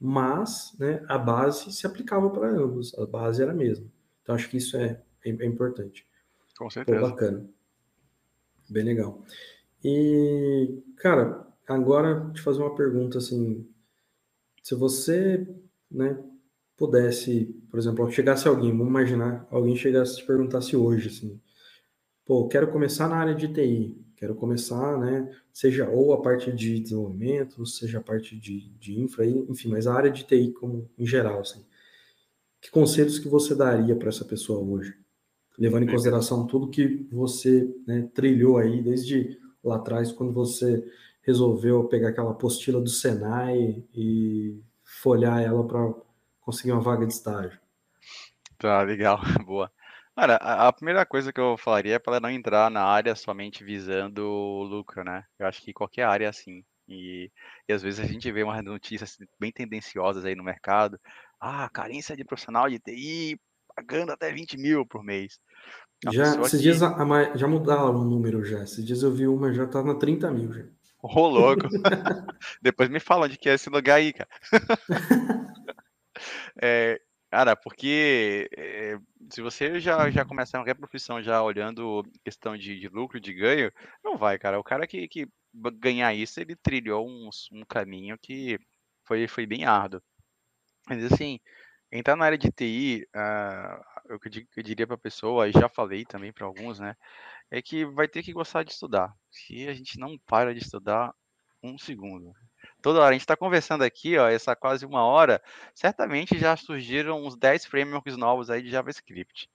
mas 0.00 0.74
né, 0.78 1.04
a 1.08 1.18
base 1.18 1.72
se 1.72 1.86
aplicava 1.86 2.30
para 2.30 2.48
ambos, 2.50 2.92
a 2.98 3.06
base 3.06 3.42
era 3.42 3.52
a 3.52 3.54
mesma. 3.54 3.86
Então 4.22 4.34
acho 4.34 4.48
que 4.48 4.56
isso 4.56 4.76
é, 4.76 5.00
é, 5.24 5.30
é 5.30 5.46
importante. 5.46 6.06
Com 6.58 6.70
certeza. 6.70 7.00
Pô, 7.00 7.08
bacana. 7.08 7.48
Bem 8.68 8.84
legal. 8.84 9.22
E, 9.82 10.82
cara, 10.96 11.46
agora 11.66 12.30
te 12.32 12.40
fazer 12.40 12.60
uma 12.60 12.74
pergunta 12.74 13.18
assim, 13.18 13.68
se 14.62 14.74
você, 14.74 15.46
né, 15.90 16.18
pudesse, 16.76 17.46
por 17.70 17.78
exemplo, 17.78 18.10
chegasse 18.10 18.48
alguém, 18.48 18.70
vamos 18.70 18.88
imaginar, 18.88 19.46
alguém 19.50 19.76
chegasse 19.76 20.14
e 20.14 20.16
te 20.16 20.26
perguntasse 20.26 20.76
hoje, 20.76 21.08
assim, 21.08 21.40
pô, 22.24 22.48
quero 22.48 22.70
começar 22.72 23.08
na 23.08 23.16
área 23.16 23.34
de 23.34 23.48
TI, 23.52 24.03
Quero 24.24 24.36
começar, 24.36 24.96
né? 24.98 25.30
Seja 25.52 25.86
ou 25.86 26.14
a 26.14 26.22
parte 26.22 26.50
de 26.50 26.80
desenvolvimento, 26.80 27.66
seja 27.66 27.98
a 27.98 28.02
parte 28.02 28.34
de, 28.34 28.70
de 28.78 28.98
infra, 28.98 29.26
enfim, 29.26 29.68
mas 29.68 29.86
a 29.86 29.92
área 29.92 30.10
de 30.10 30.24
TI 30.24 30.50
como 30.52 30.88
em 30.98 31.06
geral, 31.06 31.40
assim. 31.40 31.62
Que 32.58 32.70
conselhos 32.70 33.18
que 33.18 33.28
você 33.28 33.54
daria 33.54 33.94
para 33.94 34.08
essa 34.08 34.24
pessoa 34.24 34.64
hoje? 34.64 34.96
Levando 35.58 35.82
em 35.82 35.90
consideração 35.90 36.46
tudo 36.46 36.70
que 36.70 37.06
você 37.12 37.70
né, 37.86 38.08
trilhou 38.14 38.56
aí 38.56 38.80
desde 38.80 39.38
lá 39.62 39.76
atrás, 39.76 40.10
quando 40.10 40.32
você 40.32 40.82
resolveu 41.20 41.84
pegar 41.84 42.08
aquela 42.08 42.30
apostila 42.30 42.80
do 42.80 42.88
Senai 42.88 43.84
e 43.94 44.58
folhar 44.82 45.42
ela 45.42 45.66
para 45.66 45.92
conseguir 46.40 46.72
uma 46.72 46.80
vaga 46.80 47.06
de 47.06 47.12
estágio. 47.12 47.60
Tá, 48.56 48.80
legal, 48.80 49.20
boa. 49.44 49.70
Cara, 50.16 50.36
a, 50.36 50.68
a 50.68 50.72
primeira 50.72 51.04
coisa 51.04 51.32
que 51.32 51.40
eu 51.40 51.56
falaria 51.56 51.96
é 51.96 51.98
para 51.98 52.20
não 52.20 52.30
entrar 52.30 52.70
na 52.70 52.84
área 52.84 53.14
somente 53.16 53.64
visando 53.64 54.22
lucro, 54.62 55.02
né? 55.02 55.24
Eu 55.38 55.46
acho 55.46 55.60
que 55.60 55.72
qualquer 55.72 56.04
área 56.04 56.26
é 56.26 56.28
assim. 56.28 56.64
E, 56.88 57.30
e 57.68 57.72
às 57.72 57.82
vezes 57.82 57.98
a 57.98 58.06
gente 58.06 58.30
vê 58.30 58.42
umas 58.42 58.62
notícias 58.62 59.18
bem 59.40 59.50
tendenciosas 59.50 60.24
aí 60.24 60.34
no 60.34 60.44
mercado. 60.44 61.00
Ah, 61.40 61.68
carência 61.68 62.16
de 62.16 62.24
profissional 62.24 62.68
de 62.68 62.78
TI 62.78 63.40
pagando 63.74 64.12
até 64.12 64.30
20 64.32 64.56
mil 64.56 64.86
por 64.86 65.02
mês. 65.02 65.40
A 66.06 66.12
Já, 66.12 66.40
esses 66.42 66.50
que... 66.52 66.58
dias 66.58 66.82
a, 66.82 66.94
a, 66.94 67.36
já 67.36 67.48
mudaram 67.48 67.96
o 67.96 68.04
número 68.04 68.44
já. 68.44 68.62
Esses 68.62 68.84
dias 68.84 69.02
eu 69.02 69.12
vi 69.12 69.26
uma, 69.26 69.52
já 69.52 69.66
tá 69.66 69.82
na 69.82 69.94
30 69.94 70.30
mil 70.30 70.52
já. 70.52 70.62
Ô, 71.02 71.08
oh, 71.20 71.28
louco. 71.28 71.62
Depois 72.62 72.88
me 72.88 73.00
fala 73.00 73.26
onde 73.26 73.36
que 73.36 73.48
é 73.48 73.54
esse 73.54 73.68
lugar 73.68 73.96
aí, 73.96 74.12
cara. 74.12 74.28
é, 76.62 77.00
cara, 77.34 77.56
porque 77.56 78.48
é, 78.56 78.96
se 79.28 79.42
você 79.42 79.80
já, 79.80 80.08
já 80.08 80.24
começar 80.24 80.58
qualquer 80.58 80.76
profissão 80.76 81.20
já 81.20 81.42
olhando 81.42 82.04
questão 82.24 82.56
de, 82.56 82.78
de 82.78 82.88
lucro, 82.88 83.20
de 83.20 83.34
ganho, 83.34 83.72
não 84.04 84.16
vai, 84.16 84.38
cara. 84.38 84.60
O 84.60 84.62
cara 84.62 84.86
que, 84.86 85.08
que 85.08 85.26
ganhar 85.80 86.14
isso, 86.14 86.40
ele 86.40 86.54
trilhou 86.54 87.04
um, 87.08 87.28
um 87.50 87.64
caminho 87.64 88.16
que 88.22 88.56
foi, 89.04 89.26
foi 89.26 89.46
bem 89.46 89.64
árduo. 89.64 90.00
Mas 90.88 91.04
assim, 91.12 91.40
entrar 91.90 92.14
na 92.14 92.24
área 92.24 92.38
de 92.38 92.52
TI, 92.52 93.02
uh, 93.02 93.18
ah, 93.18 94.02
eu, 94.10 94.20
eu 94.56 94.62
diria 94.62 94.86
para 94.86 94.94
a 94.94 94.98
pessoa, 94.98 95.48
e 95.48 95.52
já 95.52 95.68
falei 95.68 96.04
também 96.04 96.32
para 96.32 96.46
alguns, 96.46 96.78
né, 96.78 96.94
é 97.50 97.60
que 97.60 97.84
vai 97.84 98.06
ter 98.06 98.22
que 98.22 98.32
gostar 98.32 98.62
de 98.62 98.70
estudar. 98.70 99.12
Se 99.32 99.66
a 99.68 99.74
gente 99.74 99.98
não 99.98 100.16
para 100.26 100.54
de 100.54 100.60
estudar 100.60 101.12
um 101.60 101.76
segundo, 101.78 102.32
toda 102.84 103.00
hora 103.00 103.08
a 103.08 103.12
gente 103.12 103.22
está 103.22 103.34
conversando 103.34 103.82
aqui, 103.82 104.18
ó, 104.18 104.28
essa 104.28 104.54
quase 104.54 104.84
uma 104.84 105.02
hora, 105.02 105.42
certamente 105.74 106.36
já 106.38 106.54
surgiram 106.54 107.24
uns 107.24 107.34
10 107.34 107.64
frameworks 107.64 108.14
novos 108.14 108.50
aí 108.50 108.62
de 108.62 108.70
JavaScript. 108.70 109.48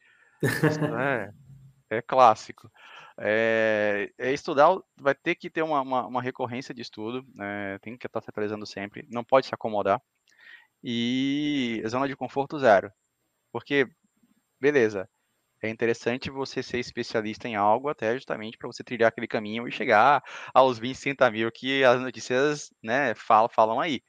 É, 1.92 1.98
é 1.98 2.02
clássico. 2.02 2.72
É, 3.20 4.12
é, 4.18 4.34
estudar, 4.34 4.76
vai 4.98 5.14
ter 5.14 5.36
que 5.36 5.48
ter 5.48 5.62
uma, 5.62 5.82
uma, 5.82 6.08
uma 6.08 6.22
recorrência 6.24 6.74
de 6.74 6.82
estudo, 6.82 7.24
né, 7.36 7.78
tem 7.80 7.96
que 7.96 8.08
estar 8.08 8.20
se 8.20 8.30
atualizando 8.32 8.66
sempre, 8.66 9.06
não 9.12 9.24
pode 9.24 9.46
se 9.46 9.54
acomodar. 9.54 10.02
E 10.84 11.84
zona 11.88 12.08
de 12.08 12.16
conforto 12.16 12.58
zero. 12.58 12.92
Porque, 13.52 13.88
beleza, 14.60 15.08
é 15.62 15.70
interessante 15.70 16.30
você 16.30 16.64
ser 16.64 16.80
especialista 16.80 17.48
em 17.48 17.56
algo 17.56 17.90
até 17.90 18.14
justamente 18.14 18.58
para 18.58 18.68
você 18.68 18.84
trilhar 18.84 19.10
aquele 19.10 19.28
caminho 19.28 19.68
e 19.68 19.72
chegar 19.72 20.24
aos 20.54 20.80
20, 20.80 21.00
30 21.00 21.30
mil 21.32 21.52
que 21.52 21.84
as 21.84 22.02
notícias 22.02 22.74
né, 22.84 23.14
falam, 23.16 23.50
falam 23.50 23.80
aí 23.80 24.02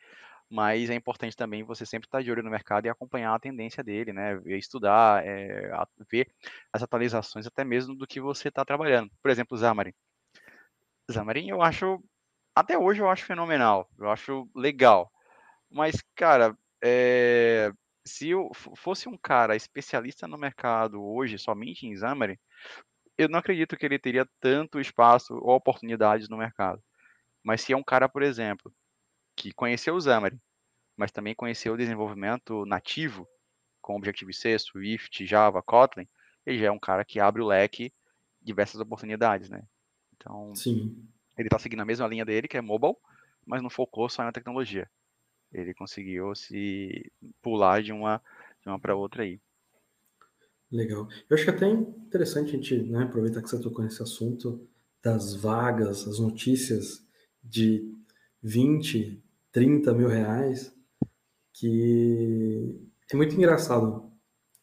mas 0.51 0.91
é 0.91 0.95
importante 0.95 1.37
também 1.37 1.63
você 1.63 1.87
sempre 1.87 2.09
estar 2.09 2.23
de 2.23 2.31
olho 2.31 2.43
no 2.43 2.51
mercado 2.51 2.85
e 2.85 2.89
acompanhar 2.89 3.35
a 3.35 3.39
tendência 3.39 3.85
dele, 3.85 4.13
né? 4.13 4.41
Estudar, 4.47 5.25
é, 5.25 5.71
ver 6.11 6.29
as 6.73 6.83
atualizações 6.83 7.47
até 7.47 7.63
mesmo 7.65 7.95
do 7.95 8.07
que 8.07 8.21
você 8.21 8.49
está 8.49 8.65
trabalhando. 8.65 9.11
Por 9.23 9.31
exemplo, 9.31 9.57
Xamarin. 9.57 9.93
Xamarin 11.11 11.51
eu 11.51 11.63
acho, 11.63 12.03
até 12.55 12.77
hoje 12.77 13.01
eu 13.01 13.09
acho 13.09 13.25
fenomenal, 13.25 13.89
eu 13.97 14.11
acho 14.11 14.49
legal. 14.55 15.11
Mas, 15.71 16.03
cara, 16.17 16.57
é, 16.83 17.71
se 18.05 18.31
eu 18.31 18.51
fosse 18.55 19.09
um 19.09 19.17
cara 19.17 19.57
especialista 19.57 20.27
no 20.27 20.39
mercado 20.39 21.03
hoje 21.03 21.39
somente 21.39 21.87
em 21.87 21.97
Xamarin, 21.97 22.39
eu 23.17 23.29
não 23.29 23.39
acredito 23.39 23.77
que 23.77 23.85
ele 23.85 23.99
teria 23.99 24.27
tanto 24.41 24.81
espaço 24.81 25.35
ou 25.35 25.55
oportunidades 25.55 26.29
no 26.29 26.39
mercado. 26.39 26.83
Mas 27.43 27.63
se 27.63 27.73
é 27.73 27.77
um 27.77 27.83
cara, 27.83 28.09
por 28.09 28.23
exemplo, 28.23 28.73
que 29.37 29.53
conheceu 29.53 29.95
o 29.95 30.01
Xamarin, 30.01 30.41
mas 30.97 31.13
também 31.13 31.35
conheceu 31.35 31.75
o 31.75 31.77
desenvolvimento 31.77 32.65
nativo, 32.67 33.27
com 33.81 33.97
Objective-C, 33.97 34.59
Swift, 34.59 35.25
Java, 35.27 35.63
Kotlin, 35.63 36.07
ele 36.45 36.59
já 36.59 36.67
é 36.67 36.71
um 36.71 36.79
cara 36.79 37.05
que 37.05 37.21
abre 37.21 37.43
o 37.43 37.47
leque 37.47 37.93
diversas 38.41 38.81
oportunidades, 38.81 39.49
né? 39.49 39.63
Então, 40.15 40.55
Sim. 40.55 41.09
ele 41.37 41.49
está 41.49 41.59
seguindo 41.59 41.81
a 41.81 41.85
mesma 41.87 42.07
linha 42.07 42.25
dele, 42.25 42.49
que 42.49 42.57
é 42.57 42.61
mobile, 42.61 42.95
mas 43.47 43.63
não 43.63 43.71
focou 43.71 44.09
só 44.09 44.23
na 44.23 44.33
tecnologia. 44.33 44.91
Ele 45.53 45.75
conseguiu 45.75 46.35
se 46.35 47.11
pular 47.43 47.83
de 47.83 47.93
uma, 47.93 48.23
de 48.63 48.69
uma 48.69 48.79
para 48.79 48.95
outra 48.95 49.23
aí. 49.23 49.41
Legal. 50.71 51.09
Eu 51.29 51.35
acho 51.35 51.45
que 51.45 51.51
é 51.51 51.55
até 51.55 51.69
interessante 51.69 52.51
a 52.51 52.53
gente 52.53 52.83
né, 52.83 53.03
aproveitar 53.03 53.43
que 53.43 53.51
você 53.51 53.61
tocou 53.61 53.85
nesse 53.85 54.03
assunto 54.03 54.69
das 55.03 55.35
vagas, 55.35 56.07
as 56.07 56.21
notícias 56.21 57.05
de 57.43 57.93
20, 58.43 59.21
30 59.51 59.93
mil 59.93 60.09
reais, 60.09 60.73
que 61.53 62.79
é 63.13 63.17
muito 63.17 63.35
engraçado. 63.35 64.09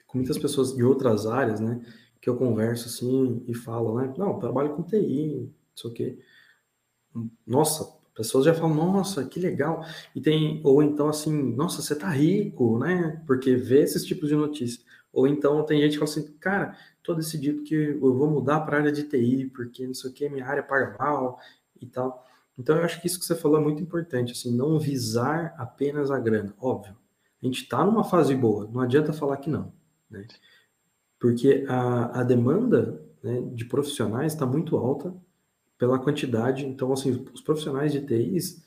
Com 0.06 0.20
muitas 0.20 0.38
pessoas 0.38 0.74
de 0.74 0.84
outras 0.84 1.26
áreas, 1.26 1.60
né, 1.60 1.82
que 2.22 2.30
eu 2.30 2.38
converso 2.38 2.88
assim 2.88 3.44
e 3.46 3.54
falo, 3.54 4.00
né, 4.00 4.14
não, 4.18 4.40
trabalho 4.40 4.74
com 4.76 4.84
TI, 4.84 5.36
não 5.36 5.52
sei 5.76 5.92
o 5.92 5.94
quê. 5.94 6.20
Nossa, 7.46 7.97
pessoas 8.18 8.46
já 8.46 8.54
falam, 8.54 8.74
nossa, 8.74 9.24
que 9.24 9.40
legal. 9.40 9.86
E 10.16 10.20
tem, 10.20 10.60
ou 10.64 10.82
então 10.82 11.08
assim, 11.08 11.54
nossa, 11.56 11.84
você 11.84 11.96
tá 11.96 12.10
rico, 12.10 12.80
né? 12.80 13.22
Porque 13.28 13.56
vê 13.56 13.84
esses 13.84 14.04
tipos 14.04 14.28
de 14.28 14.36
notícia. 14.36 14.84
Ou 15.14 15.28
então 15.28 15.64
tem 15.64 15.80
gente 15.80 15.94
que 15.94 16.00
fala 16.00 16.10
assim, 16.10 16.34
cara, 16.40 16.76
tô 17.04 17.14
decidido 17.14 17.64
que 17.64 17.76
eu 17.76 18.18
vou 18.18 18.30
mudar 18.30 18.62
para 18.62 18.78
a 18.78 18.80
área 18.82 18.92
de 18.92 19.04
TI, 19.04 19.52
porque 19.56 19.86
não 19.86 19.94
sei 19.94 20.10
o 20.10 20.14
que, 20.14 20.28
minha 20.30 20.46
área 20.46 20.64
paga 20.64 20.98
mal 20.98 21.40
e 21.80 21.86
tal. 21.86 22.26
Então, 22.58 22.76
eu 22.76 22.84
acho 22.84 23.00
que 23.00 23.06
isso 23.06 23.20
que 23.20 23.26
você 23.26 23.36
falou 23.36 23.60
é 23.60 23.64
muito 23.64 23.84
importante, 23.84 24.32
assim, 24.32 24.56
não 24.56 24.80
visar 24.80 25.54
apenas 25.60 26.10
a 26.10 26.20
grana. 26.20 26.56
Óbvio, 26.60 26.98
a 27.42 27.46
gente 27.46 27.64
está 27.64 27.86
numa 27.86 28.04
fase 28.04 28.36
boa, 28.36 28.68
não 28.74 28.82
adianta 28.82 29.14
falar 29.14 29.38
que 29.38 29.50
não, 29.50 29.72
né? 30.10 30.26
Porque 31.20 31.66
a, 31.68 32.22
a 32.22 32.24
demanda 32.24 33.00
né, 33.24 33.42
de 33.54 33.66
profissionais 33.66 34.34
está 34.34 34.46
muito 34.46 34.76
alta 34.76 35.16
pela 35.78 36.00
quantidade. 36.00 36.66
Então, 36.66 36.92
assim, 36.92 37.26
os 37.34 37.42
profissionais 37.42 37.92
de 37.92 38.02
TIs 38.06 38.64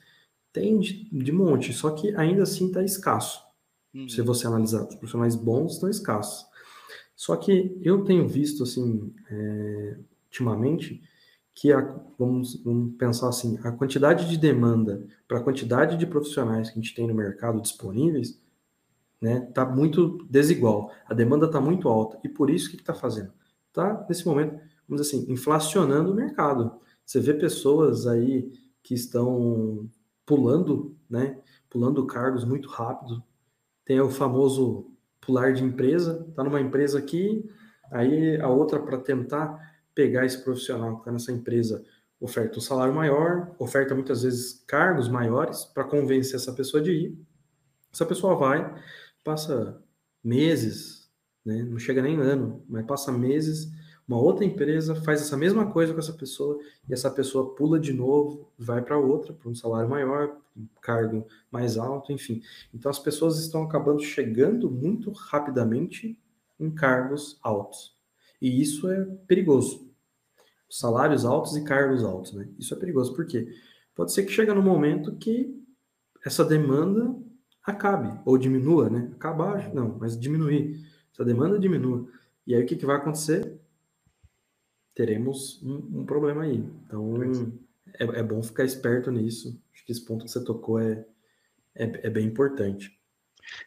têm 0.52 0.78
de, 0.78 1.04
de 1.10 1.32
monte, 1.32 1.72
só 1.72 1.90
que 1.90 2.14
ainda 2.16 2.42
assim 2.42 2.66
está 2.66 2.82
escasso. 2.82 3.42
Uhum. 3.94 4.08
Se 4.08 4.22
você 4.22 4.46
analisar, 4.46 4.82
os 4.82 4.94
profissionais 4.94 5.34
bons 5.34 5.74
estão 5.74 5.88
escassos. 5.88 6.46
Só 7.16 7.36
que 7.36 7.78
eu 7.82 8.04
tenho 8.04 8.26
visto, 8.26 8.62
assim, 8.62 9.12
é, 9.30 9.98
ultimamente, 10.26 11.02
que 11.54 11.72
a, 11.72 11.80
vamos, 12.18 12.62
vamos 12.64 12.96
pensar 12.96 13.28
assim, 13.28 13.58
a 13.62 13.70
quantidade 13.72 14.28
de 14.28 14.38
demanda 14.38 15.06
para 15.28 15.38
a 15.38 15.42
quantidade 15.42 15.98
de 15.98 16.06
profissionais 16.06 16.70
que 16.70 16.78
a 16.78 16.82
gente 16.82 16.94
tem 16.94 17.06
no 17.06 17.14
mercado 17.14 17.60
disponíveis, 17.60 18.40
né, 19.20 19.40
tá 19.52 19.66
muito 19.66 20.26
desigual. 20.30 20.90
A 21.06 21.12
demanda 21.12 21.44
está 21.44 21.60
muito 21.60 21.88
alta 21.88 22.18
e 22.24 22.28
por 22.28 22.48
isso 22.48 22.68
o 22.68 22.70
que 22.70 22.76
está 22.76 22.94
fazendo? 22.94 23.32
Está 23.68 24.06
nesse 24.08 24.26
momento, 24.26 24.52
vamos 24.88 25.02
dizer 25.02 25.18
assim, 25.18 25.30
inflacionando 25.30 26.12
o 26.12 26.14
mercado. 26.14 26.80
Você 27.10 27.18
vê 27.18 27.34
pessoas 27.34 28.06
aí 28.06 28.52
que 28.84 28.94
estão 28.94 29.90
pulando, 30.24 30.96
né, 31.10 31.40
pulando 31.68 32.06
cargos 32.06 32.44
muito 32.44 32.68
rápido. 32.68 33.20
Tem 33.84 34.00
o 34.00 34.08
famoso 34.08 34.92
pular 35.20 35.52
de 35.52 35.64
empresa, 35.64 36.24
está 36.28 36.44
numa 36.44 36.60
empresa 36.60 37.00
aqui, 37.00 37.50
aí 37.90 38.40
a 38.40 38.48
outra 38.48 38.78
para 38.80 38.96
tentar 38.96 39.58
pegar 39.92 40.24
esse 40.24 40.40
profissional 40.44 40.92
que 40.94 41.00
está 41.00 41.10
nessa 41.10 41.32
empresa, 41.32 41.84
oferta 42.20 42.58
um 42.58 42.62
salário 42.62 42.94
maior, 42.94 43.56
oferta 43.58 43.92
muitas 43.92 44.22
vezes 44.22 44.62
cargos 44.64 45.08
maiores 45.08 45.64
para 45.64 45.82
convencer 45.82 46.36
essa 46.36 46.52
pessoa 46.52 46.80
de 46.80 46.92
ir. 46.92 47.18
Essa 47.92 48.06
pessoa 48.06 48.36
vai, 48.36 48.72
passa 49.24 49.82
meses, 50.22 51.10
né, 51.44 51.60
não 51.64 51.76
chega 51.76 52.02
nem 52.02 52.20
ano, 52.20 52.64
mas 52.68 52.86
passa 52.86 53.10
meses, 53.10 53.68
uma 54.10 54.20
outra 54.20 54.44
empresa 54.44 54.96
faz 54.96 55.22
essa 55.22 55.36
mesma 55.36 55.70
coisa 55.70 55.92
com 55.92 56.00
essa 56.00 56.12
pessoa 56.12 56.58
e 56.88 56.92
essa 56.92 57.08
pessoa 57.08 57.54
pula 57.54 57.78
de 57.78 57.92
novo, 57.92 58.50
vai 58.58 58.82
para 58.82 58.98
outra, 58.98 59.32
para 59.32 59.48
um 59.48 59.54
salário 59.54 59.88
maior, 59.88 60.36
um 60.56 60.66
cargo 60.82 61.24
mais 61.48 61.78
alto, 61.78 62.10
enfim. 62.10 62.42
Então 62.74 62.90
as 62.90 62.98
pessoas 62.98 63.38
estão 63.38 63.62
acabando 63.62 64.02
chegando 64.02 64.68
muito 64.68 65.12
rapidamente 65.12 66.18
em 66.58 66.72
cargos 66.72 67.38
altos. 67.40 67.96
E 68.42 68.60
isso 68.60 68.90
é 68.90 69.04
perigoso. 69.28 69.88
Salários 70.68 71.24
altos 71.24 71.56
e 71.56 71.62
cargos 71.62 72.02
altos, 72.02 72.32
né? 72.32 72.48
Isso 72.58 72.74
é 72.74 72.76
perigoso, 72.76 73.14
porque 73.14 73.46
pode 73.94 74.12
ser 74.12 74.24
que 74.24 74.32
chegue 74.32 74.52
no 74.52 74.60
momento 74.60 75.14
que 75.18 75.56
essa 76.26 76.44
demanda 76.44 77.16
acabe, 77.64 78.12
ou 78.24 78.36
diminua, 78.36 78.90
né? 78.90 79.08
Acabar, 79.12 79.72
não, 79.72 79.96
mas 80.00 80.18
diminuir. 80.18 80.84
Essa 81.14 81.24
demanda 81.24 81.60
diminua. 81.60 82.08
E 82.44 82.56
aí 82.56 82.64
o 82.64 82.66
que, 82.66 82.74
que 82.74 82.86
vai 82.86 82.96
acontecer? 82.96 83.49
Teremos 84.94 85.62
um, 85.62 86.00
um 86.00 86.06
problema 86.06 86.42
aí. 86.42 86.58
Então 86.84 87.22
é, 87.98 88.04
é, 88.04 88.22
bom 88.22 88.42
ficar 88.42 88.64
esperto 88.64 89.10
nisso. 89.10 89.60
Acho 89.72 89.84
que 89.84 89.92
esse 89.92 90.04
ponto 90.04 90.24
que 90.24 90.30
você 90.30 90.44
tocou 90.44 90.80
é, 90.80 91.04
é, 91.74 91.84
é 92.06 92.10
bem 92.10 92.26
importante. 92.26 92.98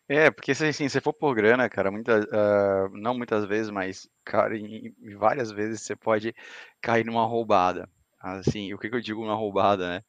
É, 0.07 0.31
porque 0.31 0.53
se 0.53 0.65
assim, 0.65 0.87
se 0.87 1.01
for 1.01 1.13
por 1.13 1.35
grana, 1.35 1.69
cara, 1.69 1.91
muita, 1.91 2.19
uh, 2.19 2.97
não 2.97 3.15
muitas 3.15 3.45
vezes, 3.45 3.69
mas, 3.69 4.07
cara, 4.23 4.57
em, 4.57 4.95
em, 5.01 5.15
várias 5.15 5.51
vezes 5.51 5.81
você 5.81 5.95
pode 5.95 6.33
cair 6.81 7.05
numa 7.05 7.25
roubada. 7.25 7.89
Assim, 8.19 8.73
o 8.73 8.77
que, 8.77 8.89
que 8.89 8.95
eu 8.95 9.01
digo 9.01 9.21
uma 9.21 9.35
roubada, 9.35 9.87
né? 9.89 10.03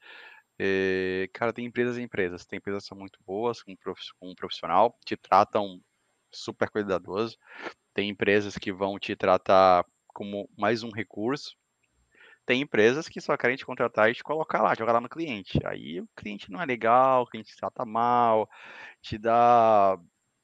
É, 0.58 1.28
cara, 1.32 1.52
tem 1.52 1.66
empresas 1.66 1.96
e 1.96 2.02
empresas. 2.02 2.46
Tem 2.46 2.58
empresas 2.58 2.84
que 2.84 2.88
são 2.88 2.98
muito 2.98 3.18
boas, 3.26 3.62
com 3.62 3.74
um 4.22 4.34
profissional, 4.34 4.96
te 5.04 5.16
tratam 5.16 5.80
super 6.30 6.70
cuidadoso. 6.70 7.36
tem 7.94 8.10
empresas 8.10 8.56
que 8.58 8.72
vão 8.72 8.98
te 8.98 9.16
tratar 9.16 9.84
como 10.14 10.48
mais 10.56 10.82
um 10.82 10.90
recurso, 10.90 11.56
tem 12.46 12.60
empresas 12.60 13.08
que 13.08 13.20
só 13.20 13.36
querem 13.36 13.56
te 13.56 13.66
contratar 13.66 14.10
e 14.10 14.14
te 14.14 14.22
colocar 14.22 14.62
lá, 14.62 14.74
jogar 14.74 14.92
lá 14.92 15.00
no 15.00 15.08
cliente. 15.08 15.58
Aí 15.66 16.00
o 16.00 16.08
cliente 16.16 16.50
não 16.50 16.60
é 16.60 16.66
legal, 16.66 17.22
o 17.22 17.26
cliente 17.26 17.50
te 17.50 17.56
trata 17.56 17.84
mal, 17.84 18.48
te 19.02 19.18
dá. 19.18 19.98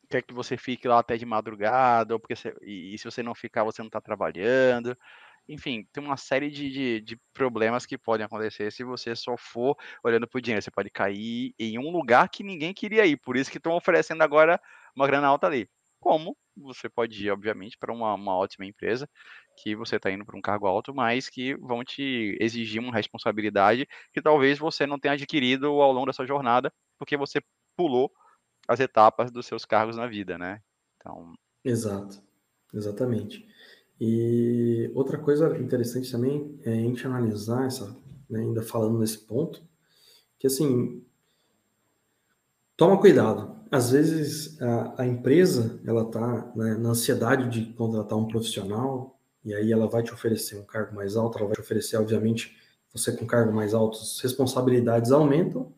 quer 0.08 0.22
que 0.22 0.34
você 0.34 0.56
fique 0.56 0.88
lá 0.88 1.00
até 1.00 1.16
de 1.16 1.26
madrugada, 1.26 2.14
ou 2.14 2.20
porque 2.20 2.36
você... 2.36 2.54
e, 2.62 2.96
se 2.98 3.04
você 3.04 3.22
não 3.22 3.34
ficar, 3.34 3.64
você 3.64 3.82
não 3.82 3.88
está 3.88 4.00
trabalhando. 4.00 4.96
Enfim, 5.48 5.86
tem 5.92 6.02
uma 6.02 6.16
série 6.16 6.50
de, 6.50 6.70
de, 6.70 7.00
de, 7.00 7.20
problemas 7.34 7.84
que 7.84 7.98
podem 7.98 8.24
acontecer 8.24 8.70
se 8.72 8.84
você 8.84 9.16
só 9.16 9.36
for 9.36 9.76
olhando 10.04 10.28
para 10.28 10.38
o 10.38 10.40
dinheiro. 10.40 10.62
Você 10.62 10.70
pode 10.70 10.90
cair 10.90 11.54
em 11.58 11.78
um 11.78 11.90
lugar 11.90 12.28
que 12.28 12.44
ninguém 12.44 12.72
queria 12.72 13.04
ir, 13.06 13.16
por 13.18 13.36
isso 13.36 13.50
que 13.50 13.58
estão 13.58 13.74
oferecendo 13.74 14.22
agora 14.22 14.60
uma 14.94 15.06
grana 15.06 15.26
alta 15.26 15.46
ali. 15.46 15.68
Como 15.98 16.36
você 16.56 16.88
pode 16.88 17.26
ir, 17.26 17.30
obviamente, 17.30 17.76
para 17.78 17.92
uma, 17.92 18.14
uma 18.14 18.36
ótima 18.36 18.64
empresa 18.66 19.08
que 19.62 19.76
você 19.76 19.96
está 19.96 20.10
indo 20.10 20.24
para 20.24 20.36
um 20.36 20.40
cargo 20.40 20.66
alto, 20.66 20.94
mas 20.94 21.28
que 21.28 21.54
vão 21.56 21.84
te 21.84 22.36
exigir 22.40 22.80
uma 22.80 22.92
responsabilidade 22.92 23.86
que 24.12 24.22
talvez 24.22 24.58
você 24.58 24.86
não 24.86 24.98
tenha 24.98 25.14
adquirido 25.14 25.66
ao 25.66 25.92
longo 25.92 26.06
da 26.06 26.12
sua 26.12 26.26
jornada, 26.26 26.72
porque 26.98 27.16
você 27.16 27.40
pulou 27.76 28.10
as 28.66 28.80
etapas 28.80 29.30
dos 29.30 29.46
seus 29.46 29.64
cargos 29.64 29.96
na 29.96 30.06
vida, 30.06 30.38
né? 30.38 30.60
Então. 30.96 31.34
Exato, 31.64 32.22
exatamente. 32.72 33.46
E 34.00 34.90
outra 34.94 35.18
coisa 35.18 35.58
interessante 35.58 36.10
também 36.10 36.58
é 36.64 36.72
a 36.72 36.76
gente 36.76 37.06
analisar 37.06 37.66
essa, 37.66 37.96
né, 38.28 38.40
ainda 38.40 38.62
falando 38.62 38.98
nesse 38.98 39.18
ponto, 39.26 39.62
que 40.38 40.46
assim, 40.46 41.04
toma 42.76 42.98
cuidado. 42.98 43.60
Às 43.70 43.90
vezes 43.90 44.60
a, 44.60 45.02
a 45.02 45.06
empresa 45.06 45.80
ela 45.86 46.02
está 46.02 46.52
né, 46.56 46.74
na 46.76 46.90
ansiedade 46.90 47.50
de 47.50 47.72
contratar 47.74 48.18
um 48.18 48.26
profissional 48.26 49.19
e 49.44 49.54
aí 49.54 49.72
ela 49.72 49.86
vai 49.86 50.02
te 50.02 50.12
oferecer 50.12 50.56
um 50.58 50.64
cargo 50.64 50.94
mais 50.94 51.16
alto, 51.16 51.38
ela 51.38 51.46
vai 51.46 51.54
te 51.54 51.60
oferecer, 51.60 51.96
obviamente, 51.96 52.56
você 52.92 53.12
com 53.12 53.26
cargo 53.26 53.52
mais 53.52 53.72
alto, 53.72 53.98
responsabilidades 54.22 55.12
aumentam, 55.12 55.72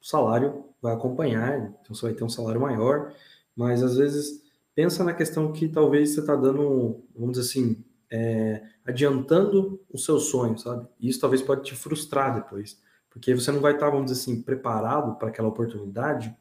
o 0.00 0.04
salário 0.04 0.64
vai 0.80 0.94
acompanhar, 0.94 1.58
então 1.80 1.94
você 1.94 2.06
vai 2.06 2.14
ter 2.14 2.24
um 2.24 2.28
salário 2.28 2.60
maior, 2.60 3.14
mas 3.54 3.82
às 3.82 3.96
vezes 3.96 4.42
pensa 4.74 5.04
na 5.04 5.12
questão 5.12 5.52
que 5.52 5.68
talvez 5.68 6.10
você 6.10 6.20
está 6.20 6.34
dando, 6.34 7.04
vamos 7.14 7.38
dizer 7.38 7.50
assim, 7.50 7.84
é, 8.10 8.62
adiantando 8.84 9.80
o 9.90 9.98
seu 9.98 10.18
sonho, 10.18 10.58
sabe? 10.58 10.86
Isso 11.00 11.20
talvez 11.20 11.40
pode 11.42 11.62
te 11.62 11.74
frustrar 11.74 12.34
depois, 12.34 12.80
porque 13.10 13.34
você 13.34 13.52
não 13.52 13.60
vai 13.60 13.74
estar, 13.74 13.86
tá, 13.86 13.92
vamos 13.92 14.10
dizer 14.10 14.22
assim, 14.22 14.42
preparado 14.42 15.16
para 15.18 15.28
aquela 15.28 15.48
oportunidade, 15.48 16.34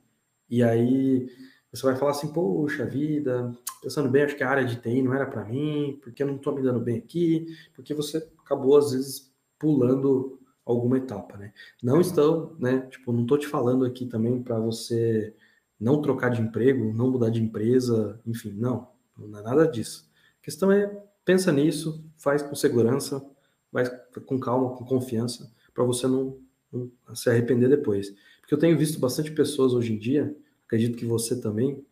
e 0.50 0.64
aí 0.64 1.30
você 1.72 1.84
vai 1.86 1.96
falar 1.96 2.12
assim, 2.12 2.34
poxa 2.34 2.86
vida, 2.86 3.56
pensando 3.82 4.10
bem, 4.10 4.24
acho 4.24 4.36
que 4.36 4.44
a 4.44 4.50
área 4.50 4.66
de 4.66 4.76
TI 4.76 5.02
não 5.02 5.14
era 5.14 5.26
para 5.26 5.46
mim, 5.46 6.00
porque 6.04 6.22
eu 6.22 6.28
não 6.28 6.36
estou 6.36 6.54
me 6.54 6.62
dando 6.62 6.80
bem 6.80 6.98
aqui, 6.98 7.48
porque 7.74 7.94
você 7.94 8.18
acabou, 8.44 8.78
às 8.78 8.92
vezes, 8.92 9.34
pulando 9.58 10.38
alguma 10.66 10.98
etapa, 10.98 11.38
né? 11.38 11.54
Não 11.82 12.02
estou, 12.02 12.56
né? 12.60 12.82
Tipo, 12.90 13.14
não 13.14 13.22
estou 13.22 13.38
te 13.38 13.48
falando 13.48 13.86
aqui 13.86 14.06
também 14.06 14.42
para 14.42 14.60
você 14.60 15.34
não 15.80 16.02
trocar 16.02 16.30
de 16.30 16.42
emprego, 16.42 16.94
não 16.94 17.10
mudar 17.10 17.30
de 17.30 17.42
empresa, 17.42 18.20
enfim, 18.26 18.52
não, 18.52 18.90
não 19.18 19.40
é 19.40 19.42
nada 19.42 19.68
disso. 19.68 20.10
A 20.42 20.44
questão 20.44 20.72
é, 20.72 20.88
pensa 21.24 21.52
nisso, 21.52 22.06
faz 22.18 22.44
com 22.44 22.54
segurança, 22.54 23.26
vai 23.72 23.86
com 24.26 24.40
calma, 24.40 24.76
com 24.76 24.86
confiança, 24.86 25.52
para 25.74 25.84
você 25.84 26.06
não, 26.06 26.38
não 26.72 27.16
se 27.16 27.30
arrepender 27.30 27.70
depois. 27.70 28.14
Porque 28.42 28.54
eu 28.54 28.60
tenho 28.60 28.78
visto 28.78 29.00
bastante 29.00 29.32
pessoas 29.32 29.74
hoje 29.74 29.94
em 29.94 29.98
dia 29.98 30.36
acredito 30.72 30.98
que 30.98 31.06
você 31.06 31.40
também, 31.40 31.86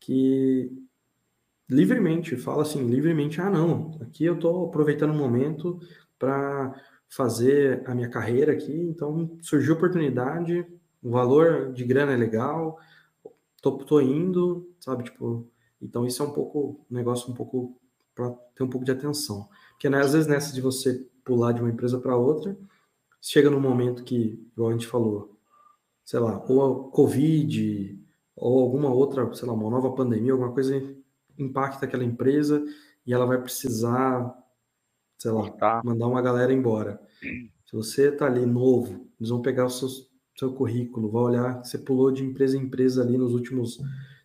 que 0.00 0.72
livremente, 1.68 2.36
fala 2.38 2.62
assim, 2.62 2.82
livremente, 2.86 3.38
ah, 3.38 3.50
não, 3.50 3.98
aqui 4.00 4.24
eu 4.24 4.34
estou 4.34 4.66
aproveitando 4.66 5.10
o 5.10 5.14
momento 5.14 5.78
para 6.18 6.74
fazer 7.06 7.82
a 7.86 7.94
minha 7.94 8.08
carreira 8.08 8.52
aqui, 8.52 8.72
então 8.72 9.36
surgiu 9.42 9.74
oportunidade, 9.74 10.66
o 11.02 11.10
valor 11.10 11.70
de 11.74 11.84
grana 11.84 12.12
é 12.12 12.16
legal, 12.16 12.78
tô, 13.60 13.76
tô 13.76 14.00
indo, 14.00 14.74
sabe, 14.80 15.04
tipo, 15.04 15.46
então 15.80 16.06
isso 16.06 16.22
é 16.22 16.26
um 16.26 16.32
pouco, 16.32 16.86
um 16.90 16.94
negócio 16.94 17.30
um 17.30 17.34
pouco 17.34 17.78
para 18.14 18.30
ter 18.54 18.62
um 18.62 18.70
pouco 18.70 18.86
de 18.86 18.92
atenção, 18.92 19.50
porque 19.72 19.90
né, 19.90 20.00
às 20.00 20.14
vezes 20.14 20.26
nessa 20.26 20.54
de 20.54 20.62
você 20.62 21.06
pular 21.22 21.52
de 21.52 21.60
uma 21.60 21.70
empresa 21.70 22.00
para 22.00 22.16
outra, 22.16 22.56
chega 23.20 23.50
num 23.50 23.60
momento 23.60 24.02
que, 24.02 24.42
igual 24.52 24.70
a 24.70 24.72
gente 24.72 24.86
falou, 24.86 25.36
sei 26.06 26.20
lá, 26.20 26.42
ou 26.48 26.88
a 26.88 26.90
Covid, 26.90 28.03
ou 28.36 28.62
alguma 28.62 28.92
outra, 28.92 29.32
sei 29.34 29.46
lá, 29.46 29.54
uma 29.54 29.70
nova 29.70 29.92
pandemia, 29.92 30.32
alguma 30.32 30.52
coisa 30.52 30.74
impacta 31.38 31.84
aquela 31.84 32.04
empresa 32.04 32.64
e 33.06 33.12
ela 33.12 33.26
vai 33.26 33.40
precisar, 33.40 34.34
sei 35.18 35.30
lá, 35.30 35.50
tá. 35.50 35.82
mandar 35.84 36.06
uma 36.06 36.22
galera 36.22 36.52
embora. 36.52 37.00
Se 37.66 37.74
você 37.74 38.08
está 38.08 38.26
ali 38.26 38.44
novo, 38.46 39.08
eles 39.18 39.30
vão 39.30 39.42
pegar 39.42 39.66
o 39.66 39.70
seu, 39.70 39.88
seu 40.36 40.52
currículo, 40.52 41.10
vai 41.10 41.22
olhar, 41.22 41.64
você 41.64 41.78
pulou 41.78 42.10
de 42.10 42.24
empresa 42.24 42.56
em 42.56 42.62
empresa 42.62 43.02
ali 43.02 43.16
nos 43.16 43.34
últimos, 43.34 43.78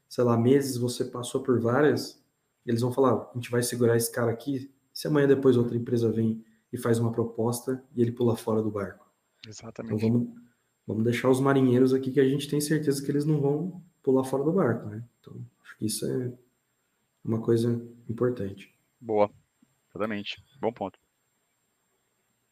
sei 0.08 0.24
lá, 0.24 0.38
meses, 0.38 0.78
você 0.78 1.06
passou 1.06 1.42
por 1.42 1.60
várias, 1.60 2.24
eles 2.66 2.82
vão 2.82 2.92
falar, 2.92 3.14
a 3.14 3.32
gente 3.36 3.50
vai 3.50 3.64
segurar 3.64 3.96
esse 3.96 4.12
cara 4.12 4.32
aqui, 4.32 4.72
se 4.94 5.08
amanhã 5.08 5.28
depois 5.28 5.58
outra 5.58 5.78
empresa 5.78 6.12
vem 6.12 6.44
e 6.72 6.78
faz 6.78 7.00
uma 7.00 7.12
proposta 7.12 7.84
e 7.96 8.02
ele 8.02 8.12
pula 8.12 8.36
fora 8.36 8.62
do 8.62 8.70
barco. 8.70 9.08
Exatamente. 9.48 9.96
Então 9.96 10.10
vamos, 10.10 10.30
vamos 10.86 11.04
deixar 11.04 11.30
os 11.30 11.40
marinheiros 11.40 11.94
aqui 11.94 12.12
que 12.12 12.20
a 12.20 12.28
gente 12.28 12.48
tem 12.48 12.60
certeza 12.60 13.04
que 13.04 13.10
eles 13.10 13.26
não 13.26 13.40
vão 13.40 13.82
pular 14.04 14.24
fora 14.24 14.44
do 14.44 14.52
barco, 14.52 14.88
né? 14.88 15.04
Então, 15.20 15.36
acho 15.64 15.78
que 15.78 15.86
isso 15.86 16.06
é 16.06 16.32
uma 17.24 17.42
coisa 17.42 17.70
importante. 18.10 18.74
Boa, 19.00 19.30
exatamente. 19.90 20.44
Bom 20.60 20.72
ponto. 20.72 21.00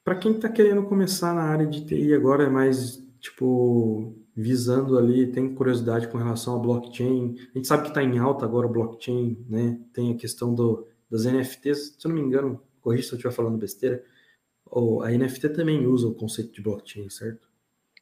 Para 0.03 0.15
quem 0.15 0.33
está 0.33 0.49
querendo 0.49 0.85
começar 0.85 1.33
na 1.33 1.43
área 1.43 1.67
de 1.67 1.85
TI 1.85 2.13
agora, 2.13 2.45
é 2.45 2.49
mais 2.49 3.03
tipo 3.19 4.15
visando 4.35 4.97
ali, 4.97 5.31
tem 5.31 5.53
curiosidade 5.53 6.07
com 6.07 6.17
relação 6.17 6.53
ao 6.53 6.61
blockchain. 6.61 7.35
A 7.53 7.57
gente 7.57 7.67
sabe 7.67 7.83
que 7.83 7.89
está 7.89 8.03
em 8.03 8.17
alta 8.19 8.45
agora 8.45 8.67
o 8.67 8.71
blockchain, 8.71 9.43
né? 9.49 9.81
Tem 9.91 10.13
a 10.13 10.15
questão 10.15 10.53
do, 10.53 10.87
das 11.09 11.25
NFTs. 11.25 11.95
Se 11.97 12.07
eu 12.07 12.09
não 12.09 12.15
me 12.15 12.21
engano, 12.21 12.61
corrija 12.79 13.03
se 13.03 13.13
eu 13.13 13.17
estiver 13.17 13.33
falando 13.33 13.57
besteira. 13.57 14.03
Ou 14.65 15.01
a 15.01 15.11
NFT 15.11 15.49
também 15.49 15.87
usa 15.87 16.07
o 16.07 16.13
conceito 16.13 16.53
de 16.53 16.61
blockchain, 16.61 17.09
certo? 17.09 17.46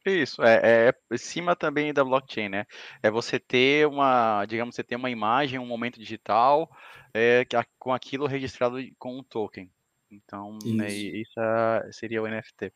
Isso, 0.06 0.42
é, 0.42 0.88
é 0.88 1.16
cima 1.16 1.56
também 1.56 1.92
da 1.92 2.04
blockchain, 2.04 2.48
né? 2.48 2.66
É 3.02 3.10
você 3.10 3.38
ter 3.38 3.86
uma, 3.86 4.44
digamos, 4.46 4.74
você 4.74 4.84
ter 4.84 4.96
uma 4.96 5.10
imagem, 5.10 5.58
um 5.58 5.66
momento 5.66 5.98
digital, 5.98 6.70
é, 7.12 7.44
com 7.78 7.92
aquilo 7.92 8.26
registrado 8.26 8.78
com 8.98 9.18
um 9.18 9.22
token. 9.22 9.70
Então, 10.10 10.58
né, 10.64 10.88
isso, 10.88 11.16
isso 11.16 11.40
é, 11.40 11.90
seria 11.92 12.22
o 12.22 12.28
NFT. 12.28 12.72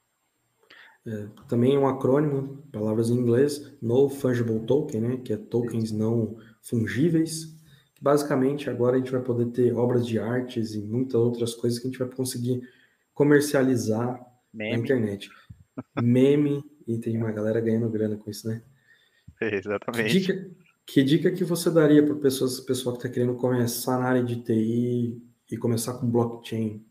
É, 1.07 1.29
também 1.49 1.79
um 1.79 1.87
acrônimo, 1.87 2.63
palavras 2.71 3.11
em 3.11 3.15
inglês, 3.15 3.77
No 3.81 4.09
Fungible 4.09 4.61
Token, 4.67 5.01
né? 5.01 5.17
Que 5.19 5.33
é 5.33 5.37
tokens 5.37 5.91
não 5.93 6.37
fungíveis. 6.61 7.57
Basicamente, 8.01 8.69
agora 8.69 8.97
a 8.97 8.99
gente 8.99 9.13
vai 9.13 9.23
poder 9.23 9.47
ter 9.47 9.75
obras 9.75 10.07
de 10.07 10.19
artes 10.19 10.75
e 10.75 10.81
muitas 10.81 11.15
outras 11.15 11.55
coisas 11.55 11.79
que 11.79 11.87
a 11.87 11.91
gente 11.91 11.99
vai 11.99 12.09
conseguir 12.09 12.63
comercializar 13.15 14.21
Meme. 14.53 14.73
na 14.73 14.79
internet. 14.79 15.31
Meme, 16.03 16.63
e 16.87 16.99
tem 16.99 17.17
uma 17.17 17.33
galera 17.33 17.61
ganhando 17.61 17.89
grana 17.89 18.17
com 18.17 18.31
isso, 18.31 18.49
né? 18.49 18.63
exatamente. 19.41 20.13
Que 20.13 20.21
dica, 20.21 20.51
que 20.87 21.03
dica 21.03 21.31
que 21.33 21.45
você 21.45 21.71
daria 21.71 22.05
para 22.05 22.15
pessoas, 22.17 22.61
pessoal 22.61 22.97
que 22.97 23.07
está 23.07 23.13
querendo 23.13 23.37
começar 23.37 23.99
na 23.99 24.07
área 24.07 24.25
de 24.25 24.43
TI 24.43 25.23
e 25.51 25.57
começar 25.57 25.95
com 25.95 26.11
blockchain? 26.11 26.85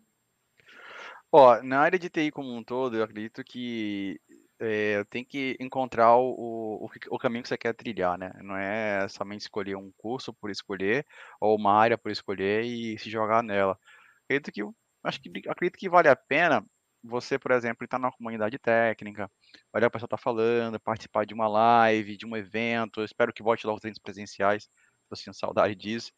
Ó, 1.31 1.61
na 1.61 1.79
área 1.79 1.99
de 1.99 2.09
TI 2.09 2.31
como 2.31 2.55
um 2.55 2.63
todo, 2.63 2.97
eu 2.97 3.03
acredito 3.03 3.43
que 3.43 4.19
é, 4.59 5.03
tem 5.05 5.23
que 5.23 5.55
encontrar 5.59 6.17
o, 6.17 6.85
o, 6.85 6.89
o, 7.11 7.19
caminho 7.19 7.43
que 7.43 7.49
você 7.49 7.57
quer 7.57 7.73
trilhar, 7.73 8.17
né? 8.17 8.31
Não 8.41 8.57
é 8.57 9.07
somente 9.07 9.41
escolher 9.41 9.75
um 9.75 9.91
curso 9.97 10.33
por 10.33 10.49
escolher 10.49 11.05
ou 11.39 11.55
uma 11.55 11.73
área 11.73 11.97
por 11.97 12.11
escolher 12.11 12.65
e 12.65 12.97
se 12.97 13.09
jogar 13.09 13.41
nela. 13.41 13.77
Acredito 14.25 14.51
que 14.51 14.61
acho 15.03 15.21
que 15.21 15.31
acredito 15.47 15.77
que 15.77 15.89
vale 15.89 16.09
a 16.09 16.15
pena 16.15 16.65
você, 17.03 17.39
por 17.39 17.51
exemplo, 17.51 17.85
estar 17.85 17.99
numa 17.99 18.11
comunidade 18.11 18.57
técnica, 18.59 19.29
olhar 19.73 19.87
o 19.87 19.91
pessoal 19.91 20.07
está 20.07 20.17
falando, 20.17 20.79
participar 20.79 21.25
de 21.25 21.33
uma 21.33 21.47
live, 21.47 22.17
de 22.17 22.25
um 22.25 22.35
evento, 22.35 23.03
espero 23.03 23.33
que 23.33 23.43
volte 23.43 23.65
logo 23.65 23.77
os 23.77 23.83
eventos 23.83 24.01
presenciais, 24.01 24.69
estou 25.03 25.15
sentindo 25.15 25.35
saudade 25.35 25.75
disso, 25.75 26.11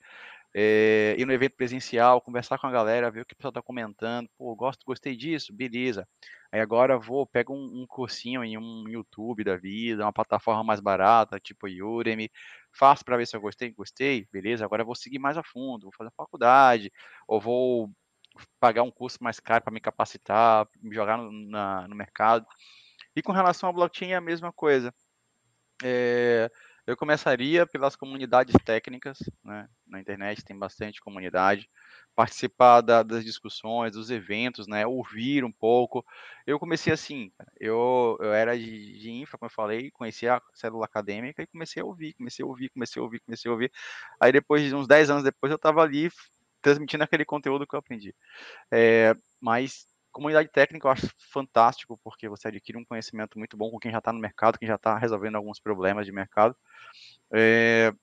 é, 0.54 1.16
ir 1.18 1.26
no 1.26 1.32
evento 1.32 1.56
presencial, 1.56 2.22
conversar 2.22 2.58
com 2.58 2.68
a 2.68 2.72
galera, 2.72 3.10
ver 3.10 3.22
o 3.22 3.26
que 3.26 3.34
o 3.34 3.38
pessoal 3.38 3.52
está 3.52 3.62
comentando, 3.62 4.30
pô, 4.38 4.54
gosto, 4.56 4.86
gostei 4.86 5.16
disso, 5.16 5.54
beleza. 5.54 6.08
Aí 6.52 6.60
agora 6.60 6.98
vou, 6.98 7.26
pego 7.26 7.54
um, 7.54 7.82
um, 7.82 7.86
cursinho 7.88 8.44
em 8.44 8.58
um 8.58 8.88
YouTube 8.90 9.44
da 9.44 9.56
vida, 9.56 10.04
uma 10.04 10.12
plataforma 10.12 10.64
mais 10.64 10.82
barata, 10.82 11.40
tipo 11.40 11.68
Udemy, 11.68 12.30
faço 12.74 13.06
para 13.06 13.16
ver 13.18 13.26
se 13.28 13.36
eu 13.36 13.42
gostei, 13.42 13.72
gostei, 13.72 14.28
beleza, 14.32 14.66
agora 14.66 14.84
vou 14.84 14.96
seguir 14.96 15.20
mais 15.20 15.38
a 15.38 15.44
fundo, 15.44 15.84
vou 15.84 15.94
fazer 15.98 16.12
faculdade, 16.18 16.92
ou 17.28 17.40
vou 17.40 17.92
pagar 18.60 18.84
um 18.84 18.92
curso 18.92 19.18
mais 19.24 19.40
caro 19.40 19.64
para 19.64 19.74
me 19.74 19.80
capacitar, 19.82 20.68
me 20.82 20.96
jogar 20.96 21.18
no, 21.18 21.32
na, 21.32 21.88
no 21.88 21.96
mercado. 21.96 22.46
E 23.16 23.22
com 23.22 23.32
relação 23.34 23.68
ao 23.70 23.74
blockchain 23.76 24.12
é 24.12 24.16
a 24.16 24.22
mesma 24.22 24.52
coisa. 24.54 24.94
É, 25.84 26.50
Eu 26.88 26.98
começaria 26.98 27.66
pelas 27.68 27.96
comunidades 27.96 28.56
técnicas, 28.66 29.20
né? 29.44 29.68
Na 29.88 30.00
internet 30.00 30.44
tem 30.44 30.58
bastante 30.58 31.02
comunidade. 31.02 31.70
Participar 32.16 32.82
da, 32.82 33.04
das 33.04 33.24
discussões, 33.24 33.94
dos 33.94 34.10
eventos, 34.12 34.68
né? 34.68 34.86
Ouvir 34.88 35.44
um 35.46 35.52
pouco. 35.52 36.06
Eu 36.46 36.60
comecei 36.60 36.92
assim, 36.94 37.32
eu, 37.60 38.18
eu 38.22 38.34
era 38.34 38.58
de, 38.58 39.00
de 39.00 39.12
infra, 39.12 39.38
como 39.38 39.50
eu 39.50 39.54
falei, 39.56 39.92
conhecia 39.92 40.36
a 40.36 40.42
célula 40.54 40.86
acadêmica 40.86 41.42
e 41.44 41.48
comecei 41.48 41.82
a 41.82 41.86
ouvir, 41.86 42.14
comecei 42.16 42.44
a 42.44 42.48
ouvir, 42.48 42.70
comecei 42.70 43.00
a 43.00 43.04
ouvir, 43.04 43.20
comecei 43.22 43.50
a 43.50 43.54
ouvir. 43.54 43.72
Aí 44.20 44.32
depois 44.32 44.62
de 44.64 44.76
uns 44.76 44.88
10 44.88 45.10
anos 45.10 45.24
depois 45.24 45.52
eu 45.52 45.58
estava 45.58 45.82
ali 45.84 46.10
transmitindo 46.62 47.04
aquele 47.04 47.26
conteúdo 47.26 47.66
que 47.68 47.76
eu 47.76 47.80
aprendi. 47.80 48.16
É, 48.72 49.16
mas 49.40 49.88
comunidade 50.12 50.50
técnica 50.50 50.88
eu 50.88 50.92
acho 50.92 51.10
fantástico, 51.32 52.00
porque 52.04 52.28
você 52.28 52.50
adquire 52.50 52.78
um 52.78 52.86
conhecimento 52.86 53.38
muito 53.38 53.56
bom 53.56 53.72
com 53.72 53.80
quem 53.80 53.92
já 53.92 54.00
está 54.00 54.12
no 54.12 54.20
mercado, 54.20 54.60
quem 54.60 54.68
já 54.68 54.76
está 54.76 54.98
resolvendo 54.98 55.36
alguns 55.36 55.60
problemas 55.60 56.06
de 56.06 56.12
mercado. 56.12 56.56
É, 57.34 57.94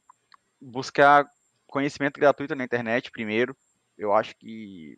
buscar 0.61 1.27
conhecimento 1.67 2.19
gratuito 2.19 2.55
na 2.55 2.65
internet 2.65 3.11
primeiro, 3.11 3.57
eu 3.97 4.13
acho 4.13 4.35
que 4.37 4.97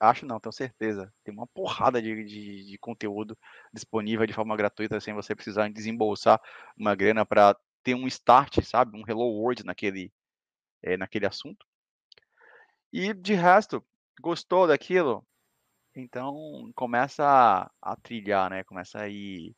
acho 0.00 0.26
não, 0.26 0.38
tenho 0.40 0.52
certeza. 0.52 1.12
Tem 1.24 1.34
uma 1.34 1.46
porrada 1.46 2.00
de, 2.00 2.24
de, 2.24 2.64
de, 2.64 2.78
conteúdo 2.78 3.36
disponível 3.72 4.26
de 4.26 4.32
forma 4.32 4.56
gratuita, 4.56 5.00
sem 5.00 5.12
você 5.14 5.34
precisar 5.34 5.68
desembolsar 5.70 6.40
uma 6.76 6.94
grana 6.94 7.26
para 7.26 7.56
ter 7.82 7.94
um 7.94 8.06
start, 8.06 8.62
sabe? 8.62 8.96
Um 8.96 9.04
hello 9.06 9.26
world 9.26 9.64
naquele, 9.64 10.12
é, 10.82 10.96
naquele 10.96 11.26
assunto. 11.26 11.66
E 12.92 13.12
de 13.12 13.34
resto, 13.34 13.84
gostou 14.20 14.66
daquilo? 14.66 15.26
Então 15.94 16.70
começa 16.74 17.24
a, 17.24 17.70
a 17.80 17.96
trilhar, 17.96 18.50
né? 18.50 18.64
Começa 18.64 19.00
a, 19.00 19.08
ir, 19.08 19.54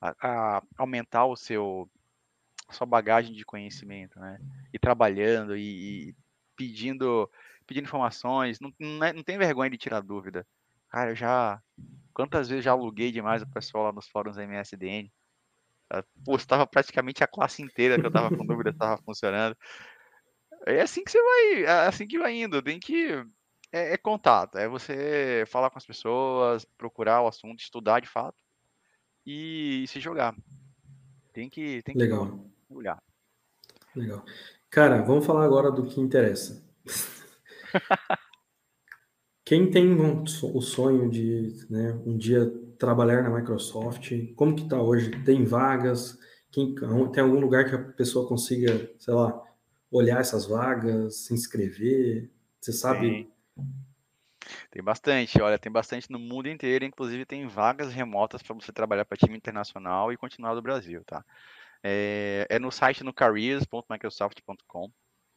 a, 0.00 0.14
a 0.58 0.62
aumentar 0.76 1.26
o 1.26 1.36
seu 1.36 1.88
sua 2.70 2.86
bagagem 2.86 3.34
de 3.34 3.44
conhecimento, 3.44 4.18
né? 4.20 4.38
E 4.72 4.78
trabalhando 4.78 5.56
e, 5.56 6.10
e 6.10 6.16
pedindo 6.56 7.30
pedindo 7.66 7.84
informações, 7.84 8.58
não, 8.60 8.72
não, 8.78 9.04
é, 9.04 9.12
não, 9.12 9.22
tem 9.22 9.38
vergonha 9.38 9.70
de 9.70 9.78
tirar 9.78 10.00
dúvida. 10.00 10.46
Cara, 10.90 11.10
eu 11.10 11.16
já 11.16 11.60
quantas 12.14 12.48
vezes 12.48 12.64
já 12.64 12.72
aluguei 12.72 13.12
demais 13.12 13.42
o 13.42 13.46
pessoal 13.46 13.84
lá 13.84 13.92
nos 13.92 14.08
fóruns 14.08 14.36
da 14.36 14.42
MSDN. 14.42 15.10
Ah, 15.90 16.04
postava 16.24 16.66
praticamente 16.66 17.22
a 17.24 17.26
classe 17.26 17.62
inteira 17.62 17.98
que 17.98 18.06
eu 18.06 18.10
tava 18.10 18.36
com 18.36 18.44
dúvida 18.44 18.70
estava 18.70 19.00
funcionando. 19.02 19.56
É 20.66 20.80
assim 20.80 21.04
que 21.04 21.10
você 21.10 21.22
vai, 21.22 21.64
é 21.64 21.86
assim 21.86 22.06
que 22.06 22.18
vai 22.18 22.34
indo, 22.34 22.62
tem 22.62 22.78
que 22.78 23.24
é, 23.72 23.94
é, 23.94 23.96
contato, 23.96 24.58
é 24.58 24.68
você 24.68 25.44
falar 25.46 25.70
com 25.70 25.78
as 25.78 25.86
pessoas, 25.86 26.64
procurar 26.76 27.22
o 27.22 27.28
assunto, 27.28 27.60
estudar 27.60 28.00
de 28.00 28.08
fato 28.08 28.42
e, 29.24 29.84
e 29.84 29.88
se 29.88 30.00
jogar. 30.00 30.34
Tem 31.32 31.48
que, 31.48 31.82
tem 31.82 31.94
que 31.94 32.00
Legal. 32.00 32.38
olhar. 32.68 33.02
Legal. 33.94 34.24
Cara, 34.70 35.02
vamos 35.02 35.24
falar 35.24 35.44
agora 35.44 35.70
do 35.70 35.86
que 35.86 36.00
interessa. 36.00 36.66
Quem 39.44 39.70
tem 39.70 39.96
o 39.98 40.60
sonho 40.60 41.08
de 41.08 41.66
né, 41.70 41.92
um 42.04 42.18
dia 42.18 42.52
trabalhar 42.78 43.22
na 43.22 43.30
Microsoft, 43.30 44.12
como 44.36 44.54
que 44.54 44.64
está 44.64 44.80
hoje? 44.80 45.10
Tem 45.24 45.42
vagas? 45.42 46.18
Quem, 46.50 46.74
tem 46.74 47.22
algum 47.22 47.40
lugar 47.40 47.64
que 47.64 47.74
a 47.74 47.78
pessoa 47.78 48.28
consiga, 48.28 48.90
sei 48.98 49.14
lá, 49.14 49.42
olhar 49.90 50.20
essas 50.20 50.46
vagas, 50.46 51.16
se 51.16 51.34
inscrever? 51.34 52.30
Você 52.60 52.72
sabe? 52.72 53.00
Tem, 53.00 53.32
tem 54.70 54.82
bastante, 54.82 55.40
olha, 55.40 55.58
tem 55.58 55.70
bastante 55.70 56.10
no 56.10 56.18
mundo 56.18 56.48
inteiro, 56.48 56.84
inclusive 56.84 57.24
tem 57.24 57.46
vagas 57.46 57.92
remotas 57.92 58.42
para 58.42 58.54
você 58.54 58.72
trabalhar 58.72 59.04
para 59.04 59.16
time 59.16 59.36
internacional 59.36 60.12
e 60.12 60.16
continuar 60.16 60.54
do 60.54 60.62
Brasil, 60.62 61.02
tá? 61.04 61.24
É, 61.82 62.46
é 62.50 62.58
no 62.58 62.70
site 62.70 63.04
no 63.04 63.12
careers.microsoft.com. 63.12 64.90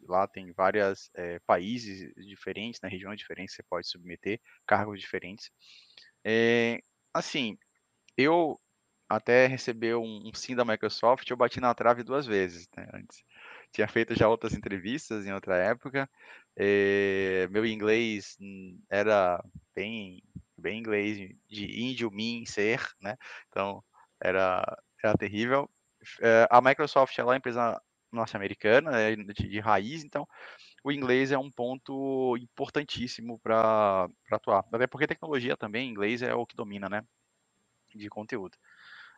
Lá 0.08 0.28
tem 0.28 0.52
vários 0.52 1.12
é, 1.14 1.39
países 1.45 2.12
diferentes, 2.16 2.82
na 2.82 2.88
né, 2.88 2.93
regiões 2.93 3.20
diferentes, 3.20 3.56
você 3.56 3.62
pode 3.62 3.88
submeter 3.88 4.41
cargos 4.66 4.99
diferentes. 4.99 5.52
É, 6.26 6.82
assim, 7.14 7.56
eu 8.18 8.60
até 9.08 9.45
receber 9.45 9.95
um, 9.95 10.22
um, 10.26 10.34
sim 10.34 10.56
da 10.56 10.66
Microsoft, 10.66 11.30
eu 11.30 11.38
bati 11.38 11.60
na 11.60 11.74
trave 11.76 12.02
duas 12.02 12.26
vezes, 12.26 12.68
né, 12.76 12.88
antes 12.93 13.24
tinha 13.72 13.88
feito 13.88 14.16
já 14.16 14.28
outras 14.28 14.54
entrevistas 14.54 15.26
em 15.26 15.34
outra 15.34 15.58
época. 15.58 16.10
É, 16.56 17.48
meu 17.50 17.66
inglês 17.66 18.38
era 18.90 19.44
bem, 19.76 20.22
bem 20.58 20.80
inglês 20.80 21.18
de 21.48 21.82
índio, 21.82 22.12
mim, 22.12 22.46
ser, 22.46 22.82
né? 23.02 23.18
Então 23.50 23.84
era, 24.20 24.64
era 25.04 25.18
terrível. 25.18 25.70
É, 26.20 26.48
a 26.50 26.62
Microsoft 26.62 27.18
é 27.18 27.24
uma 27.24 27.38
empresa 27.38 27.82
norte-americana, 28.12 29.00
é 29.00 29.16
de, 29.16 29.34
de 29.34 29.60
raiz, 29.60 30.04
então 30.04 30.28
o 30.84 30.92
inglês 30.92 31.32
é 31.32 31.38
um 31.38 31.50
ponto 31.50 32.36
importantíssimo 32.38 33.40
para 33.40 34.10
atuar. 34.32 34.66
Até 34.72 34.88
porque 34.88 35.08
tecnologia 35.08 35.56
também, 35.56 35.90
inglês 35.90 36.22
é 36.22 36.34
o 36.34 36.46
que 36.46 36.56
domina, 36.56 36.90
né? 36.90 37.04
De 37.96 38.10
conteúdo. 38.10 38.58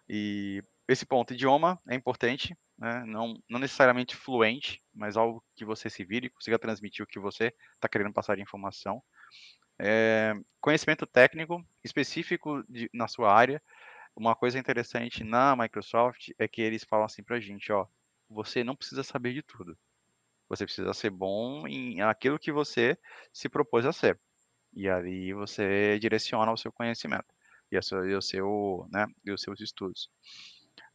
E 0.07 0.63
esse 0.87 1.05
ponto, 1.05 1.33
idioma, 1.33 1.79
é 1.89 1.95
importante, 1.95 2.57
né? 2.77 3.03
não, 3.05 3.41
não 3.49 3.59
necessariamente 3.59 4.15
fluente, 4.15 4.81
mas 4.93 5.15
algo 5.15 5.43
que 5.55 5.63
você 5.63 5.89
se 5.89 6.03
vire, 6.03 6.29
consiga 6.29 6.59
transmitir 6.59 7.03
o 7.03 7.07
que 7.07 7.19
você 7.19 7.53
está 7.75 7.87
querendo 7.87 8.13
passar 8.13 8.35
de 8.35 8.41
informação. 8.41 9.01
É, 9.79 10.33
conhecimento 10.59 11.05
técnico 11.07 11.65
específico 11.83 12.63
de, 12.69 12.89
na 12.93 13.07
sua 13.07 13.33
área. 13.33 13.61
Uma 14.15 14.35
coisa 14.35 14.59
interessante 14.59 15.23
na 15.23 15.55
Microsoft 15.55 16.29
é 16.37 16.47
que 16.47 16.61
eles 16.61 16.83
falam 16.83 17.05
assim 17.05 17.23
para 17.23 17.37
a 17.37 17.39
gente, 17.39 17.71
ó, 17.71 17.87
você 18.29 18.63
não 18.63 18.75
precisa 18.75 19.03
saber 19.03 19.33
de 19.33 19.41
tudo. 19.41 19.77
Você 20.49 20.65
precisa 20.65 20.93
ser 20.93 21.09
bom 21.09 21.67
em 21.67 22.01
aquilo 22.01 22.37
que 22.37 22.51
você 22.51 22.97
se 23.31 23.49
propôs 23.49 23.85
a 23.85 23.93
ser. 23.93 24.19
E 24.75 24.89
ali 24.89 25.33
você 25.33 25.97
direciona 25.99 26.51
o 26.51 26.57
seu 26.57 26.71
conhecimento 26.71 27.25
e, 27.71 27.75
e 27.75 28.15
o 28.15 28.21
seu, 28.21 28.87
né, 28.91 29.07
e 29.25 29.31
os 29.31 29.41
seus 29.41 29.59
estudos. 29.59 30.09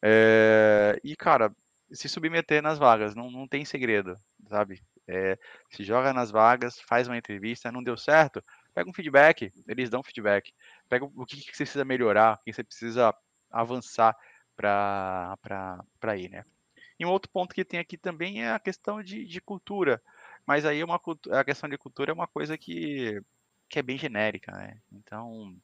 É, 0.02 0.98
e, 1.02 1.16
cara, 1.16 1.54
se 1.92 2.08
submeter 2.08 2.62
nas 2.62 2.78
vagas, 2.78 3.14
não, 3.14 3.30
não 3.30 3.48
tem 3.48 3.64
segredo, 3.64 4.18
sabe? 4.48 4.82
É, 5.06 5.38
se 5.70 5.82
joga 5.84 6.12
nas 6.12 6.30
vagas, 6.30 6.80
faz 6.80 7.08
uma 7.08 7.16
entrevista, 7.16 7.72
não 7.72 7.82
deu 7.82 7.96
certo, 7.96 8.44
pega 8.74 8.88
um 8.88 8.92
feedback, 8.92 9.52
eles 9.66 9.90
dão 9.90 10.02
feedback. 10.02 10.54
Pega 10.88 11.04
o 11.04 11.26
que, 11.26 11.36
que 11.36 11.56
você 11.56 11.64
precisa 11.64 11.84
melhorar, 11.84 12.34
o 12.34 12.44
que 12.44 12.52
você 12.52 12.62
precisa 12.62 13.14
avançar 13.50 14.16
para 14.56 16.16
ir, 16.16 16.30
né? 16.30 16.44
E 16.98 17.06
um 17.06 17.10
outro 17.10 17.30
ponto 17.30 17.54
que 17.54 17.64
tem 17.64 17.78
aqui 17.78 17.96
também 17.96 18.42
é 18.42 18.50
a 18.50 18.58
questão 18.58 19.02
de, 19.02 19.24
de 19.24 19.40
cultura. 19.40 20.02
Mas 20.46 20.64
aí 20.64 20.80
é 20.80 20.84
uma, 20.84 21.00
a 21.32 21.44
questão 21.44 21.68
de 21.68 21.78
cultura 21.78 22.10
é 22.10 22.14
uma 22.14 22.26
coisa 22.26 22.58
que, 22.58 23.22
que 23.68 23.78
é 23.78 23.82
bem 23.82 23.98
genérica, 23.98 24.52
né? 24.52 24.80
Então, 24.92 25.54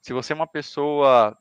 se 0.00 0.12
você 0.12 0.32
é 0.32 0.36
uma 0.36 0.46
pessoa 0.46 1.36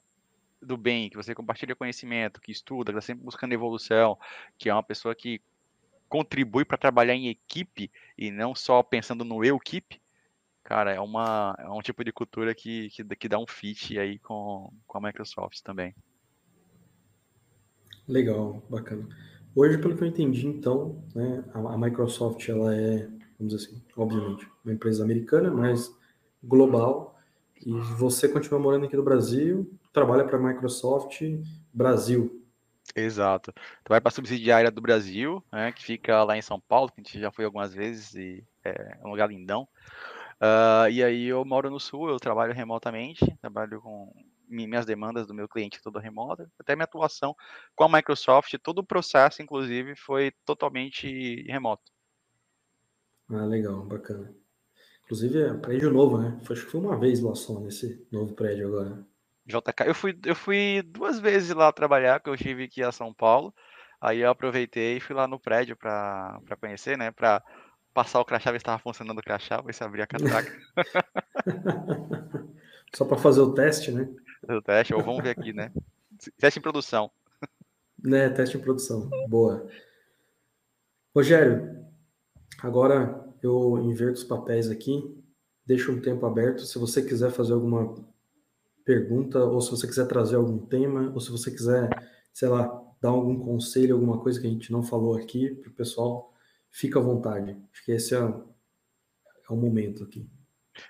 do 0.62 0.78
bem, 0.78 1.10
que 1.10 1.18
você 1.18 1.34
compartilha 1.34 1.76
conhecimento, 1.76 2.42
que 2.42 2.52
estuda, 2.52 2.92
que 2.92 2.98
está 2.98 3.06
sempre 3.06 3.24
buscando 3.24 3.54
evolução, 3.54 4.18
que 4.58 4.70
é 4.70 4.74
uma 4.74 4.84
pessoa 4.84 5.16
que 5.16 5.42
contribui 6.08 6.66
para 6.66 6.78
trabalhar 6.78 7.14
em 7.14 7.30
equipe 7.30 7.92
e 8.18 8.32
não 8.32 8.56
só 8.56 8.82
pensando 8.82 9.24
no 9.24 9.44
eu 9.44 9.58
equipe, 9.58 10.02
cara, 10.64 10.92
é, 10.92 11.00
uma, 11.00 11.56
é 11.60 11.70
um 11.70 11.82
tipo 11.82 12.04
de 12.04 12.12
cultura 12.12 12.54
que, 12.54 12.90
que, 12.90 13.04
que 13.04 13.30
dá 13.30 13.40
um 13.40 13.48
fit 13.48 13.98
aí 13.98 14.20
com, 14.20 14.74
com 14.88 14.98
a 14.98 15.02
Microsoft 15.02 15.62
também. 15.62 15.96
Legal, 18.08 18.64
bacana. 18.70 19.08
Hoje, 19.56 19.78
pelo 19.78 19.96
que 19.96 20.04
eu 20.04 20.08
entendi, 20.08 20.48
então, 20.48 21.04
né, 21.14 21.44
a, 21.54 21.60
a 21.60 21.78
Microsoft 21.78 22.48
ela 22.50 22.76
é, 22.76 23.08
vamos 23.38 23.54
dizer 23.54 23.66
assim, 23.66 23.84
obviamente, 23.96 24.48
uma 24.64 24.74
empresa 24.74 25.04
americana, 25.04 25.52
mas 25.52 25.96
global. 26.44 27.19
E 27.66 27.72
você 27.72 28.28
continua 28.28 28.60
morando 28.60 28.86
aqui 28.86 28.96
no 28.96 29.04
Brasil, 29.04 29.70
trabalha 29.92 30.24
para 30.24 30.38
a 30.38 30.42
Microsoft 30.42 31.22
Brasil. 31.74 32.44
Exato. 32.96 33.54
Tu 33.54 33.90
vai 33.90 34.02
para 34.02 34.10
a 34.10 34.12
subsidiária 34.12 34.72
do 34.72 34.82
Brasil, 34.82 35.44
né, 35.52 35.72
que 35.72 35.84
fica 35.84 36.24
lá 36.24 36.38
em 36.38 36.42
São 36.42 36.60
Paulo, 36.60 36.90
que 36.90 37.02
a 37.02 37.04
gente 37.04 37.20
já 37.20 37.32
foi 37.32 37.46
algumas 37.46 37.74
vezes 37.74 38.16
e 38.16 38.44
é 38.64 38.98
um 39.04 39.10
lugar 39.10 39.30
lindão. 39.30 39.68
Uh, 40.42 40.90
e 40.90 41.04
aí 41.04 41.26
eu 41.26 41.44
moro 41.44 41.70
no 41.70 41.80
Sul, 41.80 42.10
eu 42.10 42.20
trabalho 42.20 42.54
remotamente, 42.54 43.26
trabalho 43.42 43.82
com 43.82 44.12
minhas 44.48 44.86
demandas 44.86 45.28
do 45.28 45.34
meu 45.34 45.48
cliente 45.48 45.82
toda 45.82 46.00
remota, 46.00 46.50
até 46.58 46.76
minha 46.76 46.86
atuação 46.86 47.36
com 47.76 47.84
a 47.84 47.90
Microsoft, 47.90 48.56
todo 48.64 48.80
o 48.80 48.86
processo, 48.86 49.42
inclusive, 49.42 49.96
foi 49.96 50.32
totalmente 50.46 51.44
remoto. 51.44 51.92
Ah, 53.30 53.46
legal, 53.46 53.84
bacana. 53.86 54.34
Inclusive 55.10 55.42
é 55.42 55.54
prédio 55.56 55.90
novo, 55.90 56.20
né? 56.20 56.40
Acho 56.40 56.66
que 56.66 56.72
foi 56.72 56.80
uma 56.80 56.96
vez 56.96 57.20
lá 57.20 57.34
só 57.34 57.60
nesse 57.60 58.06
novo 58.12 58.36
prédio 58.36 58.68
agora. 58.68 59.04
JK. 59.44 59.88
Eu 59.88 59.96
fui, 59.96 60.16
eu 60.24 60.36
fui 60.36 60.84
duas 60.84 61.20
vezes 61.20 61.50
lá 61.50 61.72
trabalhar, 61.72 62.20
que 62.20 62.30
eu 62.30 62.38
tive 62.38 62.66
aqui 62.66 62.84
a 62.84 62.92
São 62.92 63.12
Paulo. 63.12 63.52
Aí 64.00 64.20
eu 64.20 64.30
aproveitei 64.30 64.98
e 64.98 65.00
fui 65.00 65.16
lá 65.16 65.28
no 65.28 65.40
prédio 65.40 65.76
para 65.76 66.40
conhecer, 66.62 66.96
né? 66.96 67.10
Para 67.10 67.44
passar 67.92 68.20
o 68.20 68.26
crachá, 68.26 68.52
ver 68.52 68.60
se 68.60 68.62
estava 68.62 68.78
funcionando 68.78 69.18
o 69.18 69.24
crachá, 69.24 69.60
ver 69.62 69.74
se 69.74 69.84
abria 69.84 70.04
a 70.04 70.08
catraca. 70.08 70.56
Só 72.94 73.04
para 73.04 73.18
fazer 73.18 73.42
o 73.42 73.56
teste, 73.56 73.92
né? 73.92 74.08
O 74.48 74.62
teste, 74.62 74.94
ou 74.94 75.02
vamos 75.02 75.24
ver 75.24 75.32
aqui, 75.32 75.52
né? 75.52 75.72
Teste 76.38 76.60
em 76.60 76.62
produção. 76.62 77.10
Né, 77.98 78.30
teste 78.30 78.58
em 78.58 78.62
produção. 78.62 79.10
Boa. 79.28 79.68
Rogério, 81.16 81.84
agora 82.62 83.28
eu 83.42 83.80
inverto 83.84 84.20
os 84.20 84.24
papéis 84.24 84.70
aqui, 84.70 85.02
deixo 85.66 85.92
um 85.92 86.02
tempo 86.02 86.26
aberto. 86.26 86.62
Se 86.62 86.78
você 86.78 87.02
quiser 87.02 87.32
fazer 87.32 87.54
alguma 87.54 87.96
pergunta, 88.86 89.44
ou 89.44 89.62
se 89.62 89.72
você 89.72 89.88
quiser 89.88 90.08
trazer 90.08 90.36
algum 90.36 90.66
tema, 90.66 91.12
ou 91.14 91.20
se 91.20 91.32
você 91.32 91.52
quiser, 91.52 91.90
sei 92.34 92.48
lá, 92.48 92.68
dar 93.02 93.10
algum 93.10 93.40
conselho, 93.40 93.96
alguma 93.96 94.20
coisa 94.20 94.40
que 94.40 94.48
a 94.48 94.50
gente 94.50 94.72
não 94.72 94.84
falou 94.84 95.16
aqui 95.16 95.54
para 95.56 95.70
o 95.70 95.74
pessoal, 95.74 96.34
fica 96.72 97.00
à 97.00 97.02
vontade. 97.02 97.58
Acho 97.72 97.86
que 97.86 97.92
esse 97.92 98.16
é, 98.16 98.20
é 98.20 99.54
o 99.54 99.56
momento 99.56 100.04
aqui. 100.04 100.30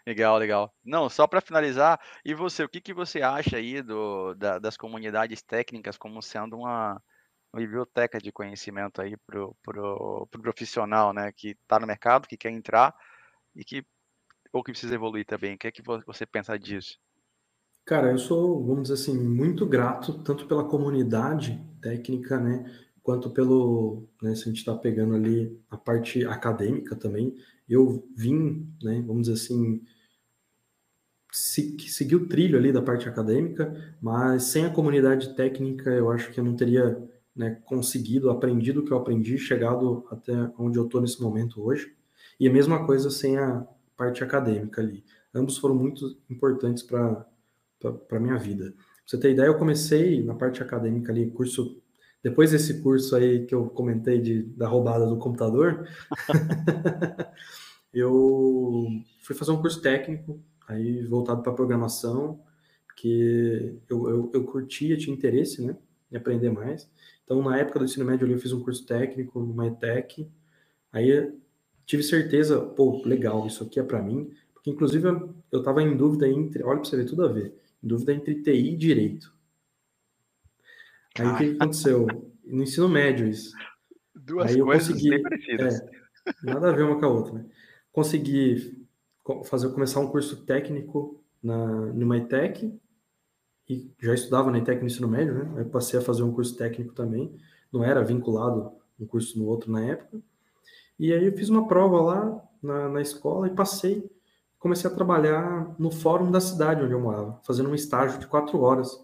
Legal, 0.06 0.38
legal. 0.38 0.74
Não, 0.84 1.10
só 1.10 1.28
para 1.28 1.42
finalizar, 1.42 2.00
e 2.24 2.34
você, 2.34 2.64
o 2.64 2.70
que, 2.70 2.82
que 2.82 2.94
você 2.94 3.22
acha 3.22 3.58
aí 3.58 3.82
do, 3.82 4.34
da, 4.36 4.60
das 4.60 4.78
comunidades 4.78 5.42
técnicas 5.42 5.98
como 5.98 6.22
sendo 6.22 6.58
uma, 6.58 7.02
uma 7.54 7.62
biblioteca 7.62 8.20
de 8.20 8.32
conhecimento 8.32 9.02
aí 9.02 9.16
para 9.18 9.44
o 9.44 9.56
pro, 9.64 10.28
pro 10.30 10.42
profissional, 10.42 11.14
né, 11.14 11.32
que 11.32 11.50
está 11.50 11.80
no 11.80 11.88
mercado, 11.88 12.28
que 12.28 12.38
quer 12.38 12.52
entrar 12.52 12.96
e 13.56 13.64
que 13.64 13.86
ou 14.52 14.64
que 14.64 14.72
precisa 14.72 14.96
evoluir 14.96 15.26
também? 15.26 15.56
O 15.56 15.58
que 15.58 15.68
é 15.68 15.72
que 15.72 15.84
você 16.06 16.26
pensa 16.26 16.58
disso? 16.58 16.98
Cara, 17.86 18.12
eu 18.12 18.18
sou, 18.18 18.64
vamos 18.66 18.84
dizer 18.84 18.96
assim, 18.96 19.18
muito 19.18 19.66
grato 19.66 20.24
tanto 20.24 20.48
pela 20.48 20.64
comunidade 20.64 21.60
técnica, 21.82 22.40
né, 22.40 22.66
quanto 23.02 23.32
pelo, 23.32 24.08
né, 24.22 24.36
se 24.36 24.44
a 24.44 24.46
gente 24.46 24.58
está 24.58 24.76
pegando 24.76 25.16
ali 25.16 25.60
a 25.70 25.78
parte 25.78 26.26
acadêmica 26.26 26.96
também, 26.96 27.36
eu 27.68 28.08
vim, 28.16 28.72
né, 28.84 29.02
vamos 29.06 29.28
dizer 29.28 29.34
assim, 29.34 29.84
seguir 31.32 32.16
o 32.16 32.28
trilho 32.28 32.58
ali 32.58 32.72
da 32.72 32.82
parte 32.82 33.08
acadêmica, 33.08 33.96
mas 34.02 34.44
sem 34.44 34.66
a 34.66 34.74
comunidade 34.74 35.36
técnica 35.36 35.90
eu 35.90 36.12
acho 36.12 36.32
que 36.32 36.40
eu 36.40 36.44
não 36.44 36.56
teria 36.56 37.09
né, 37.36 37.60
conseguido, 37.66 38.30
aprendido 38.30 38.82
o 38.82 38.86
que 38.86 38.92
eu 38.92 38.98
aprendi, 38.98 39.38
chegado 39.38 40.06
até 40.12 40.34
onde 40.58 40.78
eu 40.78 40.86
estou 40.86 41.02
nesse 41.02 41.22
momento 41.22 41.64
hoje. 41.64 41.96
E 42.40 42.48
a 42.48 42.52
mesma 42.52 42.86
coisa 42.86 43.10
sem 43.10 43.38
a 43.38 43.66
parte 43.96 44.24
acadêmica 44.24 44.82
ali. 44.82 45.04
Ambos 45.34 45.58
foram 45.58 45.76
muito 45.76 46.18
importantes 46.30 46.84
para 46.84 47.26
a 48.12 48.20
minha 48.20 48.38
vida. 48.38 48.72
Pra 48.72 48.84
você 49.06 49.18
ter 49.18 49.32
ideia, 49.32 49.48
eu 49.48 49.58
comecei 49.58 50.24
na 50.24 50.34
parte 50.34 50.62
acadêmica 50.62 51.12
ali, 51.12 51.30
curso 51.32 51.82
depois 52.22 52.52
desse 52.52 52.82
curso 52.82 53.16
aí 53.16 53.46
que 53.46 53.56
eu 53.56 53.70
comentei 53.70 54.20
de, 54.20 54.44
da 54.44 54.68
roubada 54.68 55.08
do 55.08 55.18
computador, 55.18 55.88
eu 57.94 58.88
fui 59.22 59.36
fazer 59.36 59.52
um 59.52 59.62
curso 59.62 59.82
técnico, 59.82 60.40
aí 60.68 61.06
voltado 61.06 61.42
para 61.42 61.54
programação, 61.54 62.42
porque 62.86 63.78
eu, 63.90 64.10
eu, 64.10 64.32
eu 64.34 64.44
curtia, 64.44 64.98
tinha 64.98 65.16
interesse, 65.16 65.62
né, 65.62 65.78
em 66.12 66.18
aprender 66.18 66.50
mais. 66.50 66.90
Então, 67.30 67.44
na 67.44 67.60
época 67.60 67.78
do 67.78 67.86
ensino 67.86 68.06
médio 68.06 68.26
ali, 68.26 68.34
eu 68.34 68.40
fiz 68.40 68.52
um 68.52 68.64
curso 68.64 68.84
técnico 68.88 69.40
numa 69.40 69.68
ETEC, 69.68 70.28
aí 70.92 71.32
tive 71.86 72.02
certeza, 72.02 72.60
pô, 72.60 73.04
legal, 73.06 73.46
isso 73.46 73.64
aqui 73.64 73.80
é 73.80 73.84
para 73.84 74.02
mim, 74.02 74.34
porque 74.52 74.72
inclusive 74.72 75.08
eu 75.52 75.60
estava 75.60 75.84
em 75.84 75.96
dúvida 75.96 76.28
entre, 76.28 76.64
olha 76.64 76.80
para 76.80 76.90
você 76.90 76.98
ver, 76.98 77.06
tudo 77.06 77.24
a 77.24 77.28
ver, 77.32 77.54
em 77.84 77.88
dúvida 77.88 78.14
entre 78.16 78.42
TI 78.42 78.74
e 78.74 78.76
Direito. 78.76 79.32
Aí 81.20 81.28
o 81.28 81.38
que 81.38 81.56
aconteceu? 81.60 82.08
No 82.44 82.64
ensino 82.64 82.90
médio 82.90 83.28
isso. 83.28 83.56
Duas 84.16 84.50
Aí 84.50 84.58
eu 84.58 84.66
coisas 84.66 84.88
consegui. 84.88 85.14
É, 85.14 86.42
nada 86.42 86.70
a 86.70 86.72
ver 86.72 86.82
uma 86.82 87.00
com 87.00 87.06
a 87.06 87.10
outra, 87.10 87.34
né? 87.34 87.46
Consegui 87.92 88.88
fazer, 89.46 89.70
começar 89.70 90.00
um 90.00 90.08
curso 90.08 90.46
técnico 90.46 91.24
na, 91.44 91.94
numa 91.94 92.18
ETEC, 92.18 92.74
e 93.70 93.92
já 94.02 94.14
estudava 94.14 94.50
na 94.50 94.58
ETEC 94.58 94.82
no 94.82 94.88
ensino 94.88 95.08
médio, 95.08 95.34
né? 95.34 95.54
Aí 95.58 95.66
passei 95.66 96.00
a 96.00 96.02
fazer 96.02 96.24
um 96.24 96.34
curso 96.34 96.56
técnico 96.58 96.94
também, 96.94 97.32
não 97.72 97.84
era 97.84 98.04
vinculado 98.04 98.72
um 99.00 99.06
curso 99.06 99.38
no 99.38 99.46
outro 99.46 99.72
na 99.72 99.82
época. 99.86 100.20
E 100.98 101.14
aí 101.14 101.26
eu 101.26 101.32
fiz 101.38 101.50
uma 101.50 101.68
prova 101.68 102.02
lá 102.02 102.44
na, 102.62 102.90
na 102.90 103.02
escola 103.02 103.48
e 103.48 103.52
passei. 103.52 104.10
Comecei 104.58 104.90
a 104.90 104.94
trabalhar 104.94 105.74
no 105.80 105.92
fórum 105.92 106.30
da 106.30 106.42
cidade 106.42 106.84
onde 106.84 106.92
eu 106.92 107.00
morava, 107.00 107.40
fazendo 107.44 107.70
um 107.70 107.76
estágio 107.76 108.20
de 108.20 108.28
quatro 108.28 108.60
horas. 108.60 109.00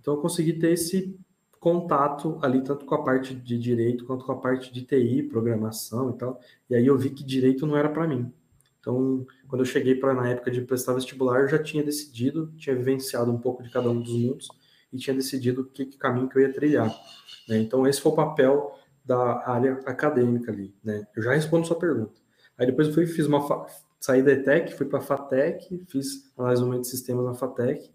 Então 0.00 0.14
eu 0.14 0.20
consegui 0.20 0.52
ter 0.52 0.70
esse 0.70 1.18
contato 1.58 2.38
ali 2.42 2.62
tanto 2.62 2.84
com 2.84 2.94
a 2.94 3.02
parte 3.02 3.34
de 3.34 3.58
direito 3.58 4.04
quanto 4.04 4.24
com 4.24 4.30
a 4.30 4.36
parte 4.36 4.72
de 4.72 4.82
TI, 4.82 5.24
programação 5.24 6.10
e 6.10 6.12
tal. 6.12 6.40
E 6.70 6.76
aí 6.76 6.86
eu 6.86 6.96
vi 6.96 7.10
que 7.10 7.24
direito 7.24 7.66
não 7.66 7.76
era 7.76 7.88
para 7.88 8.06
mim. 8.06 8.32
Então, 8.86 9.26
quando 9.48 9.62
eu 9.62 9.66
cheguei 9.66 9.96
para 9.96 10.14
na 10.14 10.28
época 10.28 10.48
de 10.48 10.60
prestar 10.60 10.94
vestibular, 10.94 11.40
eu 11.40 11.48
já 11.48 11.60
tinha 11.60 11.82
decidido, 11.82 12.52
tinha 12.56 12.76
vivenciado 12.76 13.32
um 13.32 13.38
pouco 13.38 13.60
de 13.60 13.68
cada 13.68 13.90
um 13.90 14.00
dos 14.00 14.12
mundos 14.12 14.48
e 14.92 14.96
tinha 14.96 15.14
decidido 15.14 15.64
que, 15.64 15.86
que 15.86 15.98
caminho 15.98 16.28
que 16.28 16.38
eu 16.38 16.42
ia 16.42 16.52
trilhar. 16.52 16.88
Né? 17.48 17.58
Então, 17.58 17.84
esse 17.84 18.00
foi 18.00 18.12
o 18.12 18.14
papel 18.14 18.78
da 19.04 19.44
área 19.44 19.72
acadêmica 19.86 20.52
ali. 20.52 20.72
Né? 20.84 21.04
Eu 21.16 21.22
já 21.24 21.32
respondo 21.32 21.66
sua 21.66 21.76
pergunta. 21.76 22.14
Aí 22.56 22.64
depois 22.64 22.86
eu 22.86 22.94
fui, 22.94 23.06
fiz 23.08 23.26
uma 23.26 23.66
saí 23.98 24.22
da 24.22 24.30
ETEC, 24.30 24.74
fui 24.74 24.86
para 24.86 25.00
a 25.00 25.02
FATEC, 25.02 25.84
fiz 25.88 26.32
análise 26.38 26.80
de 26.82 26.86
sistemas 26.86 27.24
na 27.24 27.34
FATEC. 27.34 27.92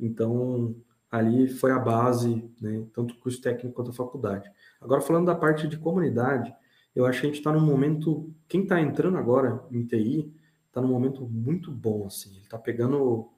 Então, 0.00 0.74
ali 1.08 1.46
foi 1.46 1.70
a 1.70 1.78
base, 1.78 2.50
né, 2.60 2.84
tanto 2.92 3.14
o 3.14 3.18
curso 3.18 3.40
técnico 3.40 3.76
quanto 3.76 3.92
a 3.92 3.94
faculdade. 3.94 4.50
Agora, 4.80 5.00
falando 5.00 5.26
da 5.26 5.36
parte 5.36 5.68
de 5.68 5.78
comunidade, 5.78 6.52
eu 6.94 7.06
acho 7.06 7.20
que 7.20 7.26
a 7.26 7.28
gente 7.28 7.38
está 7.38 7.52
num 7.52 7.64
momento, 7.64 8.32
quem 8.48 8.62
está 8.62 8.80
entrando 8.80 9.16
agora 9.16 9.64
em 9.70 9.84
TI, 9.84 10.32
está 10.68 10.80
num 10.80 10.88
momento 10.88 11.26
muito 11.26 11.70
bom, 11.70 12.06
assim, 12.06 12.30
ele 12.30 12.44
está 12.44 12.58
pegando 12.58 13.28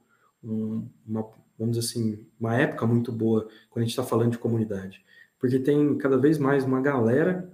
um, 0.43 0.87
uma, 1.05 1.29
vamos 1.57 1.77
dizer 1.77 1.87
assim, 1.87 2.25
uma 2.39 2.55
época 2.55 2.85
muito 2.85 3.11
boa 3.11 3.47
quando 3.69 3.83
a 3.83 3.85
gente 3.85 3.91
está 3.91 4.03
falando 4.03 4.31
de 4.31 4.37
comunidade, 4.37 5.03
porque 5.39 5.59
tem 5.59 5.97
cada 5.97 6.17
vez 6.17 6.37
mais 6.37 6.63
uma 6.63 6.81
galera 6.81 7.51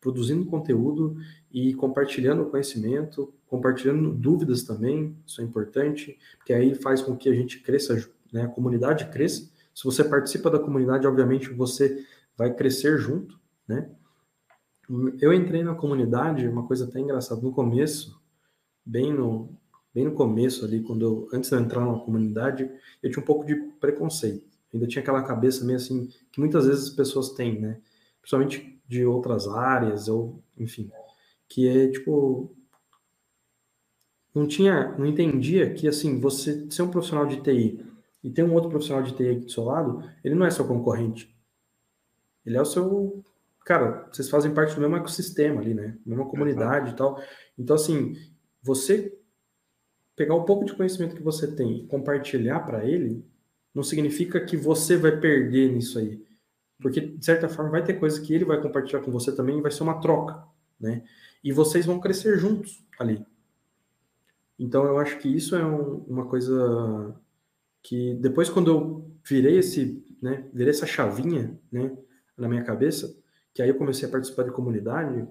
produzindo 0.00 0.46
conteúdo 0.46 1.16
e 1.52 1.74
compartilhando 1.74 2.46
conhecimento, 2.46 3.34
compartilhando 3.46 4.12
dúvidas 4.12 4.62
também, 4.62 5.16
isso 5.26 5.40
é 5.40 5.44
importante, 5.44 6.18
porque 6.38 6.52
aí 6.52 6.74
faz 6.74 7.02
com 7.02 7.16
que 7.16 7.28
a 7.28 7.34
gente 7.34 7.60
cresça, 7.60 8.08
né, 8.32 8.42
a 8.42 8.48
comunidade 8.48 9.10
cresça, 9.10 9.50
se 9.74 9.84
você 9.84 10.02
participa 10.02 10.50
da 10.50 10.58
comunidade, 10.58 11.06
obviamente 11.06 11.50
você 11.50 12.04
vai 12.36 12.52
crescer 12.54 12.98
junto, 12.98 13.38
né? 13.66 13.90
Eu 15.20 15.32
entrei 15.32 15.62
na 15.62 15.74
comunidade, 15.74 16.48
uma 16.48 16.66
coisa 16.66 16.84
até 16.84 16.98
engraçada, 16.98 17.40
no 17.40 17.52
começo, 17.52 18.20
bem 18.84 19.12
no, 19.12 19.56
bem 19.94 20.04
no 20.04 20.12
começo 20.12 20.64
ali, 20.64 20.82
quando 20.82 21.02
eu, 21.02 21.28
antes 21.32 21.48
de 21.48 21.56
eu 21.56 21.60
entrar 21.60 21.84
na 21.84 21.98
comunidade, 21.98 22.68
eu 23.02 23.10
tinha 23.10 23.22
um 23.22 23.26
pouco 23.26 23.46
de 23.46 23.54
preconceito. 23.78 24.50
Ainda 24.72 24.86
tinha 24.86 25.02
aquela 25.02 25.22
cabeça 25.22 25.64
meio 25.64 25.76
assim, 25.76 26.08
que 26.32 26.40
muitas 26.40 26.66
vezes 26.66 26.88
as 26.88 26.90
pessoas 26.90 27.30
têm, 27.30 27.60
né? 27.60 27.80
Principalmente 28.20 28.80
de 28.86 29.04
outras 29.04 29.46
áreas, 29.46 30.08
ou, 30.08 30.42
enfim, 30.58 30.90
que 31.48 31.68
é 31.68 31.88
tipo. 31.88 32.54
Não 34.34 34.46
tinha, 34.46 34.96
não 34.96 35.06
entendia 35.06 35.72
que, 35.74 35.88
assim, 35.88 36.20
você 36.20 36.70
ser 36.70 36.82
um 36.82 36.90
profissional 36.90 37.26
de 37.26 37.40
TI 37.42 37.84
e 38.22 38.30
tem 38.30 38.44
um 38.44 38.54
outro 38.54 38.70
profissional 38.70 39.02
de 39.02 39.12
TI 39.12 39.28
aqui 39.28 39.44
do 39.46 39.50
seu 39.50 39.64
lado, 39.64 40.04
ele 40.22 40.34
não 40.34 40.46
é 40.46 40.50
seu 40.50 40.66
concorrente. 40.66 41.34
Ele 42.44 42.56
é 42.56 42.62
o 42.62 42.64
seu. 42.64 43.24
Cara, 43.70 44.08
vocês 44.10 44.28
fazem 44.28 44.52
parte 44.52 44.74
do 44.74 44.80
mesmo 44.80 44.96
ecossistema 44.96 45.60
ali, 45.60 45.74
né? 45.74 45.96
Mesma 46.04 46.26
comunidade 46.26 46.90
e 46.90 46.96
tal. 46.96 47.22
Então, 47.56 47.76
assim, 47.76 48.16
você 48.60 49.16
pegar 50.16 50.34
o 50.34 50.44
pouco 50.44 50.64
de 50.64 50.74
conhecimento 50.74 51.14
que 51.14 51.22
você 51.22 51.54
tem 51.54 51.76
e 51.76 51.86
compartilhar 51.86 52.58
para 52.66 52.84
ele, 52.84 53.24
não 53.72 53.84
significa 53.84 54.44
que 54.44 54.56
você 54.56 54.96
vai 54.96 55.16
perder 55.20 55.70
nisso 55.70 56.00
aí. 56.00 56.20
Porque, 56.82 57.00
de 57.00 57.24
certa 57.24 57.48
forma, 57.48 57.70
vai 57.70 57.84
ter 57.84 57.94
coisa 57.94 58.20
que 58.20 58.34
ele 58.34 58.44
vai 58.44 58.60
compartilhar 58.60 59.02
com 59.02 59.12
você 59.12 59.30
também 59.30 59.58
e 59.60 59.62
vai 59.62 59.70
ser 59.70 59.84
uma 59.84 60.00
troca, 60.00 60.42
né? 60.80 61.04
E 61.44 61.52
vocês 61.52 61.86
vão 61.86 62.00
crescer 62.00 62.40
juntos 62.40 62.84
ali. 62.98 63.24
Então, 64.58 64.84
eu 64.84 64.98
acho 64.98 65.16
que 65.18 65.28
isso 65.28 65.54
é 65.54 65.64
um, 65.64 65.98
uma 66.08 66.26
coisa 66.26 67.14
que 67.84 68.14
depois 68.14 68.50
quando 68.50 68.68
eu 68.68 69.10
virei 69.24 69.58
esse, 69.60 70.04
né, 70.20 70.44
virei 70.52 70.70
essa 70.70 70.88
chavinha, 70.88 71.56
né, 71.70 71.96
na 72.36 72.48
minha 72.48 72.64
cabeça, 72.64 73.20
que 73.54 73.62
aí 73.62 73.68
eu 73.68 73.78
comecei 73.78 74.08
a 74.08 74.10
participar 74.10 74.44
de 74.44 74.52
comunidade, 74.52 75.26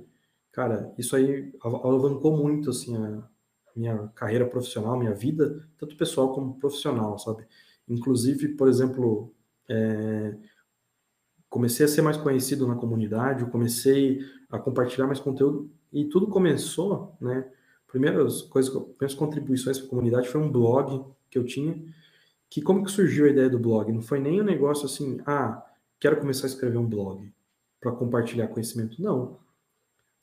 cara, 0.52 0.94
isso 0.98 1.16
aí 1.16 1.54
alavancou 1.62 2.36
muito, 2.36 2.70
assim, 2.70 2.96
a 2.96 3.24
minha 3.76 4.08
carreira 4.16 4.46
profissional, 4.46 4.98
minha 4.98 5.14
vida, 5.14 5.68
tanto 5.78 5.96
pessoal 5.96 6.34
como 6.34 6.60
profissional, 6.60 7.18
sabe? 7.18 7.46
Inclusive, 7.88 8.50
por 8.50 8.68
exemplo, 8.68 9.34
é, 9.70 10.36
comecei 11.50 11.86
a 11.86 11.90
ser 11.90 12.02
mais 12.02 12.18
conhecido 12.18 12.68
na 12.68 12.76
comunidade, 12.76 13.44
eu 13.44 13.50
comecei 13.50 14.20
a 14.50 14.60
compartilhar 14.60 15.08
mais 15.08 15.20
conteúdo 15.20 15.72
e 15.92 16.06
tudo 16.06 16.28
começou, 16.28 17.16
né? 17.22 17.50
Primeiras 17.88 18.44
coisas, 18.44 18.72
primeiras 18.72 19.16
contribuições 19.16 19.80
para 19.80 19.88
a 19.88 19.90
comunidade 19.90 20.30
foi 20.30 20.42
um 20.42 20.52
blog 20.52 21.06
que 21.30 21.40
eu 21.40 21.46
tinha, 21.46 21.82
que 22.50 22.62
como 22.62 22.84
que 22.84 22.92
surgiu 22.92 23.26
a 23.26 23.30
ideia 23.30 23.50
do 23.50 23.58
blog? 23.60 23.92
Não 23.92 24.02
foi 24.02 24.20
nem 24.20 24.42
um 24.42 24.44
negócio 24.44 24.86
assim, 24.86 25.20
ah, 25.26 25.66
quero 26.00 26.20
começar 26.20 26.46
a 26.46 26.50
escrever 26.50 26.78
um 26.78 26.88
blog 26.88 27.32
para 27.80 27.92
compartilhar 27.92 28.48
conhecimento. 28.48 29.02
Não. 29.02 29.40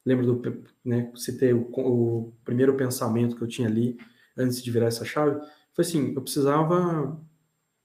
Lembra 0.04 0.26
do, 0.26 0.64
né, 0.84 1.12
citei 1.16 1.52
o, 1.52 1.68
o 1.72 2.32
primeiro 2.44 2.76
pensamento 2.76 3.36
que 3.36 3.42
eu 3.42 3.48
tinha 3.48 3.68
ali 3.68 3.98
antes 4.36 4.62
de 4.62 4.70
virar 4.70 4.86
essa 4.86 5.04
chave? 5.04 5.40
Foi 5.74 5.84
assim, 5.84 6.14
eu 6.14 6.22
precisava 6.22 7.20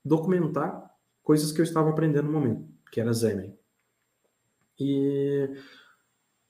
documentar 0.04 0.92
coisas 1.24 1.52
que 1.52 1.60
eu 1.60 1.64
estava 1.64 1.90
aprendendo 1.90 2.28
no 2.28 2.34
momento, 2.34 2.68
que 2.92 3.00
era 3.00 3.14
Xamarin. 3.14 3.54
E 4.80 5.50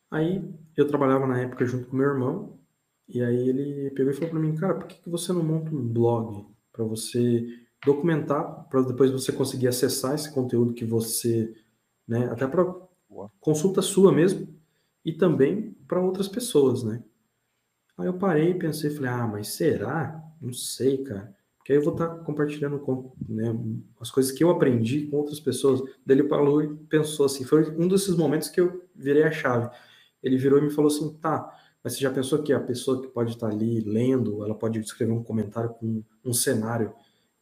aí 0.09 0.53
eu 0.75 0.87
trabalhava 0.87 1.27
na 1.27 1.39
época 1.39 1.65
junto 1.65 1.87
com 1.87 1.95
meu 1.95 2.07
irmão, 2.07 2.59
e 3.07 3.21
aí 3.21 3.49
ele 3.49 3.91
pegou 3.91 4.11
e 4.11 4.15
falou 4.15 4.29
para 4.29 4.39
mim, 4.39 4.55
cara, 4.55 4.75
por 4.75 4.87
que, 4.87 5.01
que 5.01 5.09
você 5.09 5.33
não 5.33 5.43
monta 5.43 5.69
um 5.69 5.87
blog 5.87 6.45
para 6.71 6.83
você 6.85 7.45
documentar, 7.85 8.67
para 8.69 8.81
depois 8.81 9.11
você 9.11 9.31
conseguir 9.31 9.67
acessar 9.67 10.15
esse 10.15 10.33
conteúdo 10.33 10.73
que 10.73 10.85
você, 10.85 11.53
né, 12.07 12.25
até 12.31 12.47
para 12.47 12.63
consulta 13.39 13.81
sua 13.81 14.11
mesmo, 14.11 14.47
e 15.03 15.11
também 15.11 15.75
para 15.87 16.01
outras 16.01 16.27
pessoas, 16.27 16.83
né? 16.83 17.03
Aí 17.97 18.07
eu 18.07 18.17
parei 18.17 18.51
e 18.51 18.59
pensei, 18.59 18.89
falei, 18.89 19.11
ah, 19.11 19.27
mas 19.27 19.49
será? 19.49 20.23
Não 20.41 20.53
sei, 20.53 21.03
cara. 21.03 21.35
Porque 21.57 21.73
aí 21.73 21.77
eu 21.77 21.83
vou 21.83 21.93
estar 21.93 22.07
tá 22.07 22.23
compartilhando 22.23 22.79
com, 22.79 23.13
né, 23.29 23.55
as 23.99 24.09
coisas 24.09 24.31
que 24.31 24.43
eu 24.43 24.49
aprendi 24.49 25.05
com 25.07 25.17
outras 25.17 25.39
pessoas. 25.39 25.81
Daí 26.05 26.17
ele 26.17 26.27
falou 26.27 26.63
e 26.63 26.75
pensou 26.75 27.25
assim, 27.25 27.43
foi 27.43 27.69
um 27.77 27.87
desses 27.87 28.15
momentos 28.15 28.49
que 28.49 28.59
eu 28.59 28.83
virei 28.95 29.23
a 29.23 29.31
chave. 29.31 29.69
Ele 30.23 30.37
virou 30.37 30.57
e 30.57 30.63
me 30.63 30.71
falou 30.71 30.89
assim, 30.89 31.13
tá, 31.17 31.55
mas 31.83 31.93
você 31.93 31.99
já 31.99 32.11
pensou 32.11 32.41
que 32.41 32.53
a 32.53 32.59
pessoa 32.59 33.01
que 33.01 33.07
pode 33.09 33.31
estar 33.31 33.49
tá 33.49 33.53
ali 33.53 33.81
lendo, 33.81 34.43
ela 34.43 34.55
pode 34.55 34.79
escrever 34.79 35.11
um 35.11 35.23
comentário 35.23 35.69
com 35.71 36.03
um 36.25 36.33
cenário 36.33 36.93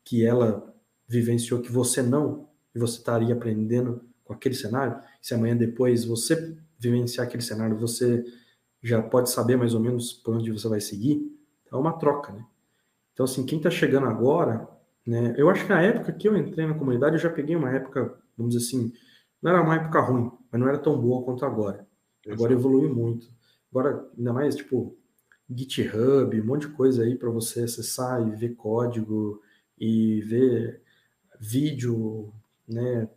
que 0.03 0.25
ela 0.25 0.73
vivenciou 1.07 1.61
que 1.61 1.71
você 1.71 2.01
não, 2.01 2.49
e 2.73 2.79
você 2.79 2.97
estaria 2.97 3.33
aprendendo 3.33 4.01
com 4.23 4.33
aquele 4.33 4.55
cenário? 4.55 5.01
Se 5.21 5.33
amanhã 5.33 5.55
depois 5.55 6.05
você 6.05 6.57
vivenciar 6.77 7.27
aquele 7.27 7.43
cenário, 7.43 7.77
você 7.77 8.23
já 8.81 9.01
pode 9.01 9.29
saber 9.29 9.57
mais 9.57 9.73
ou 9.73 9.79
menos 9.79 10.13
por 10.13 10.35
onde 10.35 10.51
você 10.51 10.67
vai 10.67 10.79
seguir. 10.79 11.21
É 11.71 11.75
uma 11.75 11.93
troca, 11.93 12.31
né? 12.31 12.45
Então, 13.13 13.25
assim, 13.25 13.45
quem 13.45 13.57
está 13.57 13.69
chegando 13.69 14.07
agora, 14.07 14.67
né? 15.05 15.33
Eu 15.37 15.49
acho 15.49 15.63
que 15.63 15.69
na 15.69 15.81
época 15.81 16.13
que 16.13 16.27
eu 16.27 16.37
entrei 16.37 16.65
na 16.65 16.73
comunidade, 16.73 17.15
eu 17.15 17.21
já 17.21 17.29
peguei 17.29 17.55
uma 17.55 17.69
época, 17.71 18.17
vamos 18.37 18.55
dizer 18.55 18.65
assim, 18.65 18.93
não 19.41 19.51
era 19.51 19.61
uma 19.61 19.75
época 19.75 19.99
ruim, 19.99 20.31
mas 20.51 20.61
não 20.61 20.67
era 20.67 20.77
tão 20.77 20.99
boa 20.99 21.23
quanto 21.23 21.45
agora. 21.45 21.85
Agora 22.29 22.53
evoluiu 22.53 22.93
muito. 22.93 23.27
Agora, 23.71 24.09
ainda 24.17 24.33
mais, 24.33 24.55
tipo, 24.55 24.97
GitHub, 25.49 26.39
um 26.39 26.45
monte 26.45 26.67
de 26.67 26.73
coisa 26.73 27.03
aí 27.03 27.15
para 27.15 27.29
você 27.29 27.61
acessar 27.63 28.25
e 28.27 28.31
ver 28.31 28.55
código 28.55 29.41
e 29.77 30.21
ver 30.21 30.81
vídeo, 31.39 32.33
né, 32.67 33.09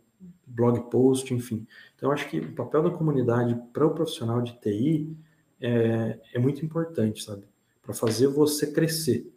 blog 0.53 0.89
post, 0.89 1.33
enfim. 1.33 1.67
Então, 1.95 2.11
acho 2.11 2.29
que 2.29 2.39
o 2.39 2.53
papel 2.53 2.83
da 2.83 2.91
comunidade 2.91 3.59
para 3.73 3.85
o 3.85 3.93
profissional 3.93 4.41
de 4.41 4.53
TI 4.59 5.17
é, 5.59 6.19
é 6.33 6.39
muito 6.39 6.63
importante, 6.63 7.23
sabe? 7.23 7.45
Para 7.81 7.93
fazer 7.93 8.27
você 8.27 8.71
crescer. 8.71 9.33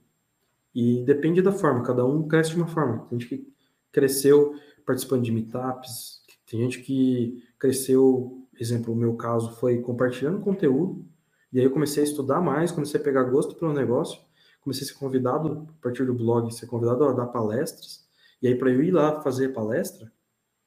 E 0.75 1.03
depende 1.05 1.41
da 1.41 1.53
forma, 1.53 1.83
cada 1.83 2.05
um 2.05 2.29
cresce 2.29 2.51
de 2.51 2.57
uma 2.57 2.69
forma. 2.69 3.07
Tem 3.09 3.19
gente 3.19 3.29
que 3.29 3.53
cresceu 3.91 4.55
participando 4.85 5.23
de 5.23 5.33
meetups, 5.33 6.23
tem 6.49 6.61
gente 6.61 6.83
que 6.83 7.43
cresceu, 7.59 8.47
exemplo, 8.59 8.93
o 8.93 8.97
meu 8.97 9.17
caso 9.17 9.57
foi 9.57 9.81
compartilhando 9.81 10.41
conteúdo, 10.41 11.05
e 11.53 11.59
aí 11.59 11.65
eu 11.65 11.71
comecei 11.71 12.03
a 12.03 12.07
estudar 12.07 12.41
mais, 12.41 12.71
comecei 12.71 13.01
a 13.01 13.03
pegar 13.03 13.25
gosto 13.25 13.57
pelo 13.57 13.73
negócio, 13.73 14.21
comecei 14.61 14.85
a 14.85 14.89
ser 14.89 14.95
convidado, 14.95 15.67
a 15.79 15.83
partir 15.83 16.05
do 16.05 16.15
blog, 16.15 16.53
ser 16.53 16.67
convidado 16.67 17.05
a 17.05 17.13
dar 17.13 17.27
palestras, 17.27 18.07
e 18.41 18.47
aí 18.47 18.55
para 18.55 18.71
eu 18.71 18.83
ir 18.83 18.91
lá 18.91 19.21
fazer 19.23 19.53
palestra, 19.53 20.13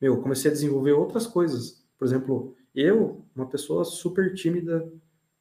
meu, 0.02 0.22
comecei 0.22 0.50
a 0.50 0.54
desenvolver 0.54 0.94
outras 0.94 1.28
coisas. 1.28 1.84
Por 1.98 2.06
exemplo, 2.06 2.56
eu, 2.74 3.26
uma 3.36 3.48
pessoa 3.48 3.84
super 3.84 4.34
tímida, 4.34 4.90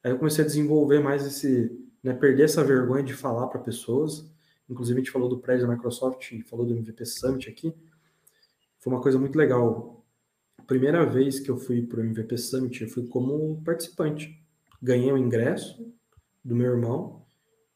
Aí 0.03 0.11
eu 0.11 0.17
comecei 0.17 0.43
a 0.43 0.47
desenvolver 0.47 0.99
mais 0.99 1.25
esse, 1.25 1.77
né, 2.03 2.13
perder 2.13 2.43
essa 2.43 2.63
vergonha 2.63 3.03
de 3.03 3.13
falar 3.13 3.47
para 3.47 3.59
pessoas. 3.59 4.31
Inclusive 4.69 4.99
a 4.99 5.03
gente 5.03 5.11
falou 5.11 5.27
do 5.27 5.39
prédio 5.39 5.67
da 5.67 5.73
Microsoft, 5.73 6.31
falou 6.43 6.65
do 6.65 6.73
MVP 6.73 7.05
Summit 7.05 7.49
aqui. 7.49 7.73
Foi 8.79 8.93
uma 8.93 9.01
coisa 9.01 9.19
muito 9.19 9.37
legal. 9.37 10.05
A 10.57 10.63
primeira 10.63 11.05
vez 11.05 11.39
que 11.39 11.49
eu 11.49 11.57
fui 11.57 11.81
para 11.81 11.99
o 11.99 12.03
MVP 12.03 12.37
Summit, 12.37 12.83
eu 12.83 12.89
fui 12.89 13.07
como 13.07 13.61
participante. 13.63 14.41
Ganhei 14.81 15.11
o 15.11 15.15
um 15.15 15.17
ingresso 15.17 15.93
do 16.43 16.55
meu 16.55 16.71
irmão 16.71 17.25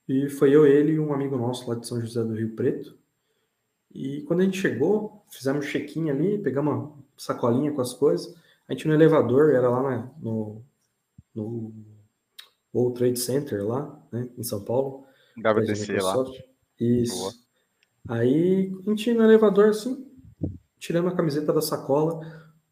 e 0.07 0.29
foi 0.29 0.55
eu, 0.55 0.65
ele 0.65 0.93
e 0.93 0.99
um 0.99 1.13
amigo 1.13 1.35
nosso 1.35 1.67
lá 1.69 1.75
de 1.75 1.85
São 1.85 1.99
José 1.99 2.23
do 2.23 2.35
Rio 2.35 2.55
Preto. 2.55 2.97
E 3.93 4.21
quando 4.21 4.39
a 4.41 4.43
gente 4.45 4.59
chegou, 4.59 5.12
fizemos 5.35 5.65
check-in 5.65 6.09
ali, 6.09 6.37
pegamos 6.37 6.73
uma 6.73 6.93
sacolinha 7.17 7.71
com 7.71 7.81
as 7.81 7.93
coisas. 7.93 8.35
A 8.67 8.73
gente 8.73 8.87
no 8.87 8.93
elevador, 8.93 9.53
era 9.53 9.69
lá 9.69 9.83
na, 9.83 10.11
no, 10.21 10.61
no 11.33 11.73
World 12.73 12.97
Trade 12.97 13.19
Center 13.19 13.65
lá, 13.65 14.01
né, 14.11 14.29
em 14.37 14.43
São 14.43 14.63
Paulo. 14.63 15.05
HBTC 15.37 15.99
lá. 16.01 16.25
Isso. 16.79 17.17
Boa. 17.17 17.33
Aí 18.09 18.73
a 18.85 18.89
gente 18.89 19.13
no 19.13 19.23
elevador 19.23 19.69
assim, 19.69 20.05
tirando 20.77 21.07
a 21.07 21.15
camiseta 21.15 21.53
da 21.53 21.61
sacola, 21.61 22.19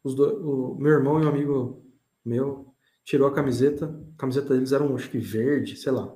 os 0.04 0.14
do, 0.14 0.74
o 0.74 0.80
meu 0.80 0.92
irmão 0.92 1.20
e 1.20 1.24
um 1.24 1.28
amigo 1.28 1.82
meu 2.24 2.72
tirou 3.04 3.26
a 3.26 3.34
camiseta, 3.34 3.86
a 4.14 4.18
camiseta 4.18 4.54
deles 4.54 4.72
era 4.72 4.84
um, 4.84 4.94
acho 4.94 5.10
que 5.10 5.18
verde, 5.18 5.76
sei 5.76 5.92
lá, 5.92 6.14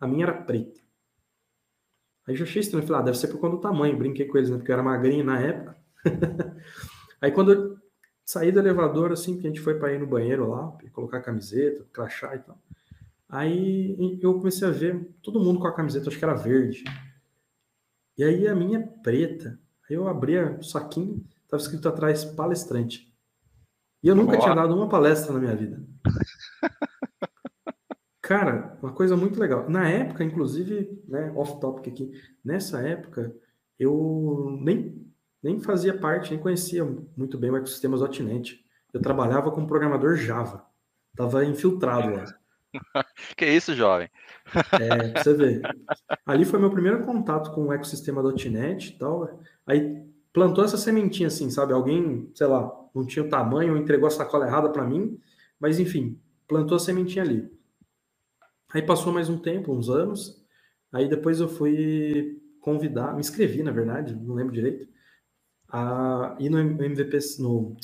a 0.00 0.06
minha 0.06 0.24
era 0.24 0.34
preta. 0.34 0.80
Aí 2.26 2.36
já 2.36 2.44
achei 2.44 2.60
estranho, 2.60 2.86
falei, 2.86 3.02
ah, 3.02 3.04
deve 3.04 3.18
ser 3.18 3.28
por 3.28 3.40
conta 3.40 3.56
do 3.56 3.62
tamanho, 3.62 3.98
brinquei 3.98 4.26
com 4.26 4.38
eles, 4.38 4.50
né, 4.50 4.56
porque 4.56 4.70
eu 4.70 4.74
era 4.74 4.82
magrinho 4.82 5.24
na 5.24 5.40
época. 5.40 5.76
Aí 7.20 7.32
quando 7.32 7.52
eu 7.52 7.78
saí 8.24 8.52
do 8.52 8.60
elevador, 8.60 9.12
assim, 9.12 9.38
que 9.38 9.46
a 9.46 9.50
gente 9.50 9.60
foi 9.60 9.78
para 9.78 9.92
ir 9.92 9.98
no 9.98 10.06
banheiro 10.06 10.48
lá, 10.48 10.76
colocar 10.92 11.18
a 11.18 11.22
camiseta, 11.22 11.84
crachá 11.92 12.34
e 12.34 12.38
tal. 12.38 12.58
Aí 13.28 14.18
eu 14.20 14.34
comecei 14.34 14.68
a 14.68 14.70
ver 14.70 15.10
todo 15.22 15.40
mundo 15.40 15.58
com 15.58 15.66
a 15.66 15.74
camiseta, 15.74 16.08
acho 16.08 16.18
que 16.18 16.24
era 16.24 16.34
verde. 16.34 16.84
E 18.16 18.22
aí 18.22 18.46
a 18.46 18.54
minha 18.54 18.80
preta. 19.02 19.58
Aí 19.88 19.96
eu 19.96 20.06
abri 20.06 20.38
o 20.38 20.62
saquinho, 20.62 21.24
estava 21.44 21.62
escrito 21.62 21.88
atrás 21.88 22.24
palestrante. 22.24 23.10
E 24.02 24.08
eu 24.08 24.14
nunca 24.14 24.32
Boa. 24.32 24.40
tinha 24.42 24.54
dado 24.54 24.74
uma 24.74 24.88
palestra 24.88 25.32
na 25.32 25.38
minha 25.38 25.56
vida. 25.56 25.82
Cara, 28.32 28.78
uma 28.82 28.90
coisa 28.94 29.14
muito 29.14 29.38
legal. 29.38 29.68
Na 29.68 29.86
época, 29.86 30.24
inclusive, 30.24 30.98
né, 31.06 31.30
off 31.36 31.60
topic 31.60 31.92
aqui, 31.92 32.10
nessa 32.42 32.80
época, 32.80 33.30
eu 33.78 34.56
nem, 34.58 35.06
nem 35.42 35.60
fazia 35.60 35.92
parte, 35.98 36.30
nem 36.30 36.40
conhecia 36.40 36.82
muito 37.14 37.36
bem 37.36 37.50
o 37.50 37.56
ecossistema 37.58 37.94
.NET. 37.98 38.64
Eu 38.90 39.02
trabalhava 39.02 39.50
como 39.50 39.66
programador 39.66 40.16
Java. 40.16 40.64
Tava 41.14 41.44
infiltrado 41.44 42.10
lá. 42.10 42.24
que 43.36 43.44
isso, 43.44 43.74
jovem? 43.74 44.08
É, 44.80 45.08
pra 45.10 45.22
você 45.22 45.34
ver. 45.34 45.60
Ali 46.24 46.46
foi 46.46 46.58
meu 46.58 46.70
primeiro 46.70 47.04
contato 47.04 47.52
com 47.54 47.66
o 47.66 47.72
ecossistema 47.74 48.22
.NET 48.22 48.94
e 48.94 48.98
tal. 48.98 49.28
Aí 49.66 50.06
plantou 50.32 50.64
essa 50.64 50.78
sementinha 50.78 51.26
assim, 51.26 51.50
sabe? 51.50 51.74
Alguém, 51.74 52.30
sei 52.34 52.46
lá, 52.46 52.72
não 52.94 53.04
tinha 53.04 53.26
o 53.26 53.28
tamanho, 53.28 53.76
entregou 53.76 54.06
a 54.06 54.10
sacola 54.10 54.46
errada 54.46 54.70
para 54.70 54.86
mim, 54.86 55.20
mas 55.60 55.78
enfim, 55.78 56.18
plantou 56.48 56.76
a 56.76 56.80
sementinha 56.80 57.22
ali. 57.22 57.60
Aí 58.72 58.80
passou 58.80 59.12
mais 59.12 59.28
um 59.28 59.36
tempo, 59.36 59.70
uns 59.70 59.90
anos. 59.90 60.42
Aí 60.90 61.06
depois 61.06 61.40
eu 61.40 61.48
fui 61.48 62.40
convidar, 62.60 63.12
me 63.12 63.20
inscrevi, 63.20 63.62
na 63.62 63.70
verdade, 63.70 64.14
não 64.14 64.34
lembro 64.34 64.52
direito, 64.52 64.88
a 65.68 66.36
ir 66.38 66.48
no 66.48 66.58
MVP, 66.58 67.18
no, 67.38 67.76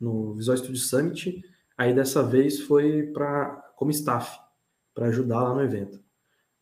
no 0.00 0.34
Visual 0.34 0.56
Studio 0.56 0.80
Summit. 0.80 1.40
Aí 1.78 1.94
dessa 1.94 2.22
vez 2.22 2.60
foi 2.60 3.04
para 3.12 3.62
como 3.76 3.92
staff 3.92 4.36
para 4.92 5.06
ajudar 5.06 5.42
lá 5.42 5.54
no 5.54 5.62
evento. 5.62 6.02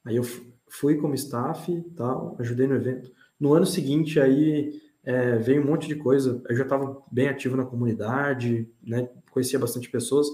Aí 0.04 0.16
eu 0.16 0.22
fui 0.68 0.96
como 0.96 1.14
staff 1.14 1.72
e 1.72 1.82
tal, 1.94 2.36
ajudei 2.40 2.66
no 2.66 2.74
evento. 2.74 3.10
No 3.40 3.54
ano 3.54 3.64
seguinte, 3.64 4.20
aí 4.20 4.80
é, 5.02 5.36
veio 5.36 5.62
um 5.62 5.66
monte 5.66 5.88
de 5.88 5.94
coisa. 5.94 6.42
Eu 6.46 6.56
já 6.56 6.64
estava 6.64 7.02
bem 7.10 7.28
ativo 7.28 7.56
na 7.56 7.64
comunidade, 7.64 8.70
né? 8.82 9.08
Conhecia 9.30 9.58
bastante 9.58 9.88
pessoas. 9.90 10.26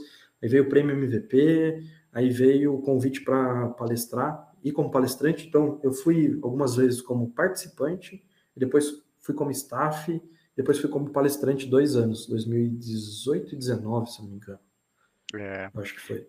Aí 0.42 0.48
veio 0.48 0.64
o 0.64 0.68
prêmio 0.68 0.96
MVP, 0.96 1.82
aí 2.18 2.30
veio 2.30 2.74
o 2.74 2.82
convite 2.82 3.20
para 3.20 3.68
palestrar 3.70 4.52
e 4.64 4.72
como 4.72 4.90
palestrante. 4.90 5.46
Então, 5.46 5.80
eu 5.84 5.92
fui 5.92 6.36
algumas 6.42 6.74
vezes 6.74 7.00
como 7.00 7.30
participante, 7.30 8.24
depois 8.56 8.92
fui 9.20 9.36
como 9.36 9.52
staff, 9.52 10.20
depois 10.56 10.80
fui 10.80 10.90
como 10.90 11.10
palestrante 11.10 11.64
dois 11.66 11.94
anos, 11.94 12.26
2018 12.26 13.54
e 13.54 13.56
2019, 13.56 14.10
se 14.10 14.20
não 14.20 14.30
me 14.30 14.36
engano. 14.36 14.58
É. 15.32 15.70
Acho 15.76 15.94
que 15.94 16.00
foi. 16.00 16.26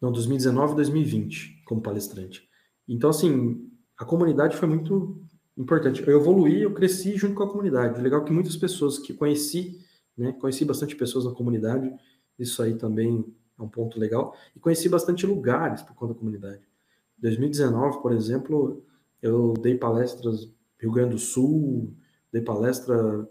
Não, 0.00 0.12
2019 0.12 0.74
e 0.74 0.76
2020, 0.76 1.62
como 1.64 1.82
palestrante. 1.82 2.48
Então, 2.86 3.10
assim, 3.10 3.68
a 3.98 4.04
comunidade 4.04 4.56
foi 4.56 4.68
muito 4.68 5.26
importante. 5.58 6.06
Eu 6.06 6.20
evoluí, 6.20 6.62
eu 6.62 6.72
cresci 6.72 7.16
junto 7.16 7.34
com 7.34 7.42
a 7.42 7.50
comunidade. 7.50 7.98
O 7.98 8.02
legal 8.02 8.22
é 8.22 8.24
que 8.24 8.32
muitas 8.32 8.56
pessoas 8.56 8.96
que 9.00 9.12
conheci, 9.12 9.80
né, 10.16 10.32
conheci 10.34 10.64
bastante 10.64 10.94
pessoas 10.94 11.24
na 11.24 11.32
comunidade, 11.32 11.92
isso 12.38 12.62
aí 12.62 12.76
também 12.76 13.34
é 13.58 13.62
um 13.62 13.68
ponto 13.68 13.98
legal. 13.98 14.36
E 14.54 14.60
conheci 14.60 14.88
bastante 14.88 15.26
lugares 15.26 15.82
por 15.82 15.94
conta 15.94 16.14
da 16.14 16.18
comunidade. 16.18 16.62
Em 17.18 17.22
2019, 17.22 18.00
por 18.00 18.12
exemplo, 18.12 18.84
eu 19.22 19.54
dei 19.54 19.76
palestras 19.76 20.52
Rio 20.78 20.92
Grande 20.92 21.14
do 21.14 21.18
Sul, 21.18 21.94
dei 22.32 22.42
palestra 22.42 23.28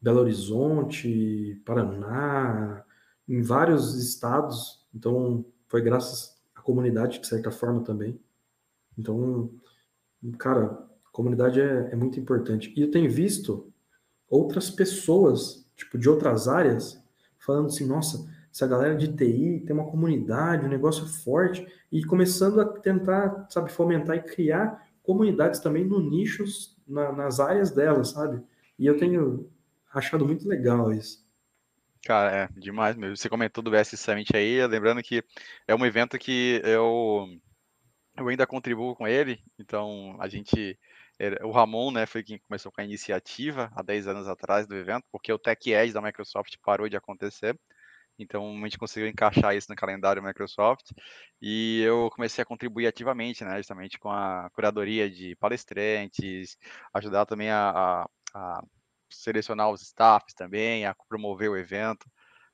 Belo 0.00 0.20
Horizonte, 0.20 1.60
Paraná, 1.64 2.84
em 3.28 3.42
vários 3.42 3.94
estados. 3.94 4.86
Então, 4.94 5.44
foi 5.66 5.82
graças 5.82 6.36
à 6.54 6.60
comunidade, 6.60 7.20
de 7.20 7.26
certa 7.26 7.50
forma, 7.50 7.82
também. 7.82 8.18
Então, 8.96 9.50
cara, 10.38 10.88
comunidade 11.12 11.60
é, 11.60 11.90
é 11.92 11.96
muito 11.96 12.18
importante. 12.18 12.72
E 12.76 12.82
eu 12.82 12.90
tenho 12.90 13.10
visto 13.10 13.72
outras 14.28 14.70
pessoas, 14.70 15.68
tipo, 15.76 15.98
de 15.98 16.08
outras 16.08 16.48
áreas, 16.48 17.02
falando 17.38 17.66
assim, 17.66 17.86
nossa, 17.86 18.28
essa 18.58 18.66
galera 18.66 18.96
de 18.96 19.06
TI 19.06 19.62
tem 19.64 19.72
uma 19.72 19.88
comunidade, 19.88 20.66
um 20.66 20.68
negócio 20.68 21.06
forte, 21.06 21.64
e 21.92 22.04
começando 22.04 22.60
a 22.60 22.66
tentar, 22.66 23.46
sabe, 23.48 23.70
fomentar 23.70 24.16
e 24.16 24.22
criar 24.22 24.84
comunidades 25.00 25.60
também 25.60 25.84
no 25.84 26.00
nichos, 26.00 26.76
na, 26.86 27.12
nas 27.12 27.38
áreas 27.38 27.70
delas, 27.70 28.10
sabe? 28.10 28.42
E 28.76 28.84
eu 28.84 28.98
tenho 28.98 29.48
achado 29.94 30.26
muito 30.26 30.48
legal 30.48 30.92
isso. 30.92 31.24
Cara, 32.04 32.36
é 32.36 32.60
demais 32.60 32.96
mesmo. 32.96 33.16
Você 33.16 33.28
comentou 33.28 33.62
do 33.62 33.70
VS 33.70 33.98
Summit 33.98 34.36
aí, 34.36 34.66
lembrando 34.66 35.02
que 35.02 35.22
é 35.66 35.74
um 35.74 35.86
evento 35.86 36.18
que 36.18 36.60
eu, 36.64 37.28
eu 38.16 38.28
ainda 38.28 38.46
contribuo 38.46 38.96
com 38.96 39.06
ele, 39.06 39.40
então 39.58 40.16
a 40.20 40.28
gente. 40.28 40.76
O 41.42 41.50
Ramon, 41.50 41.90
né, 41.90 42.06
foi 42.06 42.22
quem 42.22 42.38
começou 42.38 42.70
com 42.70 42.80
a 42.80 42.84
iniciativa 42.84 43.72
há 43.74 43.82
10 43.82 44.06
anos 44.06 44.28
atrás 44.28 44.68
do 44.68 44.76
evento, 44.76 45.04
porque 45.10 45.32
o 45.32 45.38
Tech 45.38 45.68
Edge 45.68 45.92
da 45.92 46.00
Microsoft 46.00 46.54
parou 46.62 46.88
de 46.88 46.96
acontecer. 46.96 47.58
Então 48.18 48.56
a 48.58 48.64
gente 48.64 48.78
conseguiu 48.78 49.08
encaixar 49.08 49.54
isso 49.54 49.70
no 49.70 49.76
calendário 49.76 50.22
Microsoft 50.22 50.90
e 51.40 51.82
eu 51.82 52.10
comecei 52.10 52.42
a 52.42 52.46
contribuir 52.46 52.86
ativamente, 52.86 53.44
né, 53.44 53.56
justamente 53.58 53.98
com 53.98 54.10
a 54.10 54.50
curadoria 54.52 55.08
de 55.10 55.36
palestrantes, 55.36 56.56
ajudar 56.92 57.26
também 57.26 57.50
a, 57.50 57.70
a, 57.70 58.10
a 58.34 58.62
selecionar 59.08 59.70
os 59.70 59.82
staffs 59.82 60.34
também, 60.34 60.84
a 60.84 60.94
promover 61.08 61.50
o 61.50 61.56
evento. 61.56 62.06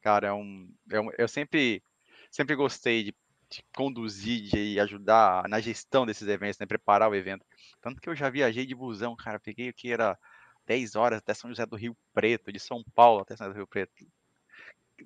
Cara, 0.03 0.29
é 0.29 0.33
um, 0.33 0.69
é 0.93 1.01
um 1.01 1.11
eu 1.19 1.29
sempre, 1.29 1.83
sempre 2.31 2.55
gostei 2.55 3.05
de, 3.05 3.15
de, 3.51 3.65
conduzir, 3.75 4.43
de 4.51 4.79
ajudar 4.81 5.49
na 5.49 5.61
gestão 5.61 6.05
desses 6.07 6.29
eventos, 6.29 6.59
né, 6.59 6.67
preparar 6.67 7.11
o 7.11 7.15
evento. 7.15 7.45
Tanto 7.81 8.01
que 8.01 8.09
eu 8.09 8.15
já 8.17 8.29
viajei 8.31 8.67
de 8.67 8.75
busão, 8.75 9.17
cara, 9.17 9.41
peguei 9.41 9.71
o 9.71 9.75
que 9.75 9.91
era 9.93 10.19
10 10.67 10.95
horas 10.95 11.19
até 11.19 11.35
São 11.35 11.51
José 11.51 11.67
do 11.67 11.77
Rio 11.77 11.97
Preto, 12.13 12.53
de 12.53 12.61
São 12.61 12.83
Paulo 12.95 13.23
até 13.23 13.37
São 13.37 13.47
José 13.47 13.55
do 13.55 13.59
Rio 13.61 13.67
Preto. 13.69 13.93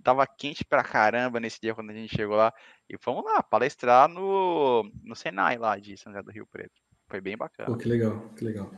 Tava 0.02 0.26
quente 0.26 0.64
pra 0.64 0.82
caramba 0.82 1.40
nesse 1.40 1.60
dia 1.60 1.74
quando 1.74 1.90
a 1.90 1.94
gente 1.94 2.14
chegou 2.14 2.36
lá. 2.36 2.52
E 2.88 2.96
fomos 2.98 3.24
lá 3.24 3.42
palestrar 3.42 4.08
no, 4.08 4.90
no 5.02 5.14
Senai 5.14 5.58
lá 5.58 5.78
de 5.78 5.96
São 5.96 6.12
José 6.12 6.22
do 6.22 6.30
Rio 6.30 6.46
Preto. 6.46 6.80
Foi 7.08 7.20
bem 7.20 7.36
bacana. 7.36 7.70
Pô, 7.70 7.76
que 7.76 7.88
legal, 7.88 8.28
que 8.36 8.44
legal. 8.44 8.70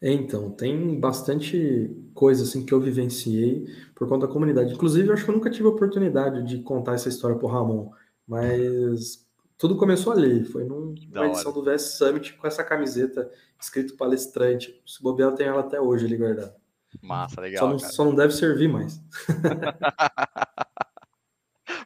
Então, 0.00 0.50
tem 0.50 0.98
bastante 0.98 1.90
coisa 2.14 2.44
assim 2.44 2.64
que 2.64 2.72
eu 2.72 2.80
vivenciei 2.80 3.66
por 3.94 4.08
conta 4.08 4.26
da 4.26 4.32
comunidade. 4.32 4.72
Inclusive, 4.72 5.08
eu 5.08 5.14
acho 5.14 5.24
que 5.24 5.30
eu 5.30 5.34
nunca 5.34 5.50
tive 5.50 5.66
a 5.66 5.70
oportunidade 5.70 6.44
de 6.44 6.62
contar 6.62 6.94
essa 6.94 7.08
história 7.08 7.36
pro 7.36 7.46
Ramon, 7.46 7.90
mas 8.26 9.24
tudo 9.56 9.76
começou 9.76 10.12
ali. 10.12 10.44
Foi 10.44 10.64
numa 10.64 11.26
edição 11.26 11.52
do 11.52 11.62
VS 11.62 11.98
Summit 11.98 12.34
com 12.34 12.46
essa 12.46 12.64
camiseta 12.64 13.30
escrito 13.60 13.96
palestrante. 13.96 14.82
Se 14.84 15.00
bobear, 15.00 15.30
eu 15.30 15.34
tenho 15.36 15.50
ela 15.50 15.60
até 15.60 15.80
hoje 15.80 16.06
ali 16.06 16.16
guardada. 16.16 16.56
Massa, 17.00 17.40
legal. 17.40 17.60
Só 17.60 17.70
não, 17.70 17.78
só 17.78 18.04
não 18.04 18.14
deve 18.14 18.32
servir 18.34 18.68
mais. 18.68 19.00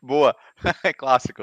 Boa, 0.07 0.37
é 0.85 0.93
clássico 0.95 1.43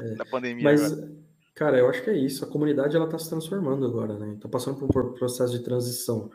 é, 0.00 0.14
da 0.16 0.24
pandemia. 0.24 0.64
Mas, 0.64 0.92
agora. 0.92 1.30
Cara, 1.54 1.78
eu 1.78 1.88
acho 1.88 2.02
que 2.02 2.10
é 2.10 2.16
isso. 2.16 2.44
A 2.44 2.48
comunidade 2.48 2.96
ela 2.96 3.04
está 3.04 3.18
se 3.18 3.28
transformando 3.28 3.84
agora, 3.86 4.18
né? 4.18 4.34
Está 4.34 4.48
passando 4.48 4.78
por 4.78 5.06
um 5.06 5.12
processo 5.12 5.52
de 5.52 5.62
transição. 5.62 6.30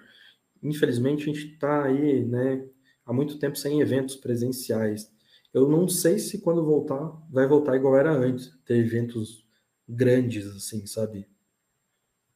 Infelizmente, 0.61 1.23
a 1.23 1.33
gente 1.33 1.53
está 1.53 1.83
aí, 1.83 2.23
né? 2.23 2.63
Há 3.05 3.11
muito 3.11 3.39
tempo 3.39 3.57
sem 3.57 3.81
eventos 3.81 4.15
presenciais. 4.15 5.11
Eu 5.53 5.67
não 5.67 5.87
sei 5.87 6.19
se 6.19 6.41
quando 6.41 6.63
voltar 6.63 7.11
vai 7.29 7.47
voltar 7.47 7.75
igual 7.75 7.97
era 7.97 8.11
antes, 8.11 8.51
ter 8.65 8.77
eventos 8.77 9.45
grandes, 9.87 10.45
assim, 10.47 10.85
sabe? 10.85 11.27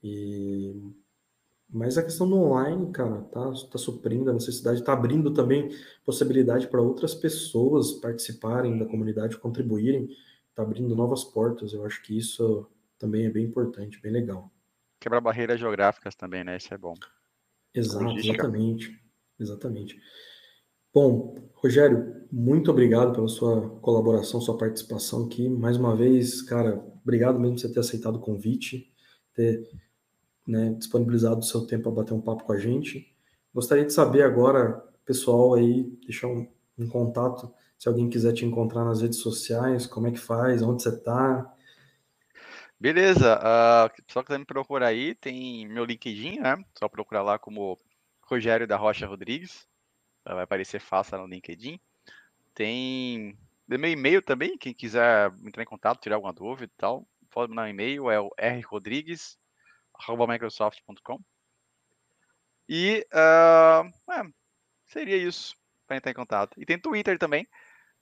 E 0.03 0.73
mas 1.71 1.97
a 1.97 2.03
questão 2.03 2.27
do 2.27 2.35
online, 2.35 2.91
cara, 2.91 3.21
tá, 3.23 3.51
tá 3.71 3.77
suprindo 3.77 4.29
a 4.29 4.33
necessidade, 4.33 4.83
tá 4.83 4.93
abrindo 4.93 5.31
também 5.31 5.69
possibilidade 6.03 6.67
para 6.67 6.81
outras 6.81 7.13
pessoas 7.13 7.91
participarem 7.93 8.77
da 8.77 8.85
comunidade, 8.85 9.37
contribuírem, 9.37 10.09
tá 10.55 10.63
abrindo 10.63 10.95
novas 10.95 11.23
portas. 11.23 11.71
Eu 11.71 11.85
acho 11.85 12.01
que 12.01 12.17
isso 12.17 12.67
também 12.97 13.25
é 13.25 13.29
bem 13.29 13.45
importante, 13.45 14.01
bem 14.01 14.11
legal. 14.11 14.51
Quebrar 14.99 15.21
barreiras 15.21 15.59
geográficas 15.59 16.15
também, 16.15 16.43
né? 16.43 16.57
Isso 16.57 16.73
é 16.73 16.77
bom. 16.77 16.95
Exato, 17.73 18.17
exatamente. 18.17 18.99
Exatamente. 19.39 19.99
Bom, 20.93 21.35
Rogério, 21.53 22.25
muito 22.31 22.71
obrigado 22.71 23.13
pela 23.13 23.27
sua 23.27 23.69
colaboração, 23.79 24.41
sua 24.41 24.57
participação 24.57 25.25
aqui. 25.25 25.47
Mais 25.47 25.77
uma 25.77 25.95
vez, 25.95 26.41
cara, 26.41 26.83
obrigado 27.03 27.39
mesmo 27.39 27.55
por 27.55 27.61
você 27.61 27.71
ter 27.71 27.79
aceitado 27.79 28.15
o 28.15 28.19
convite, 28.19 28.91
ter 29.35 29.69
né, 30.49 30.73
disponibilizado 30.77 31.39
o 31.39 31.43
seu 31.43 31.65
tempo 31.65 31.83
para 31.83 32.01
bater 32.01 32.13
um 32.13 32.21
papo 32.21 32.43
com 32.43 32.53
a 32.53 32.57
gente. 32.57 33.13
Gostaria 33.53 33.85
de 33.85 33.93
saber 33.93 34.23
agora, 34.23 34.83
pessoal 35.05 35.53
aí, 35.53 35.83
deixar 36.05 36.27
um, 36.27 36.47
um 36.77 36.87
contato, 36.87 37.53
se 37.77 37.87
alguém 37.87 38.09
quiser 38.09 38.33
te 38.33 38.45
encontrar 38.45 38.83
nas 38.83 39.01
redes 39.01 39.19
sociais, 39.19 39.85
como 39.85 40.07
é 40.07 40.11
que 40.11 40.19
faz, 40.19 40.61
onde 40.61 40.83
você 40.83 40.89
está, 40.89 41.53
Beleza, 42.81 43.37
uh, 43.37 44.03
só 44.07 44.23
quiser 44.23 44.39
me 44.39 44.45
procurar 44.45 44.87
aí, 44.87 45.13
tem 45.13 45.67
meu 45.67 45.83
LinkedIn, 45.83 46.39
né? 46.39 46.55
Só 46.77 46.87
procurar 46.87 47.21
lá 47.21 47.37
como 47.37 47.77
Rogério 48.21 48.65
da 48.65 48.77
Rocha 48.77 49.05
Rodrigues, 49.05 49.67
vai 50.23 50.43
aparecer 50.43 50.79
fácil 50.79 51.17
no 51.17 51.27
LinkedIn. 51.27 51.77
Tem 52.53 53.37
meu 53.67 53.91
e-mail 53.91 54.21
também, 54.21 54.57
quem 54.57 54.73
quiser 54.73 55.29
entrar 55.45 55.63
em 55.63 55.65
contato, 55.65 55.99
tirar 55.99 56.15
alguma 56.15 56.31
dúvida 56.31 56.71
e 56.73 56.77
tal, 56.77 57.05
pode 57.29 57.49
mandar 57.49 57.63
um 57.63 57.67
e-mail, 57.67 58.09
é 58.09 58.19
o 58.19 58.31
rrodrigues.microsoft.com. 59.99 61.19
E 62.67 63.05
uh, 63.13 64.11
é, 64.11 64.23
seria 64.85 65.17
isso 65.17 65.55
para 65.87 65.97
entrar 65.97 66.11
em 66.11 66.15
contato. 66.15 66.59
E 66.59 66.65
tem 66.65 66.79
Twitter 66.79 67.17
também, 67.17 67.47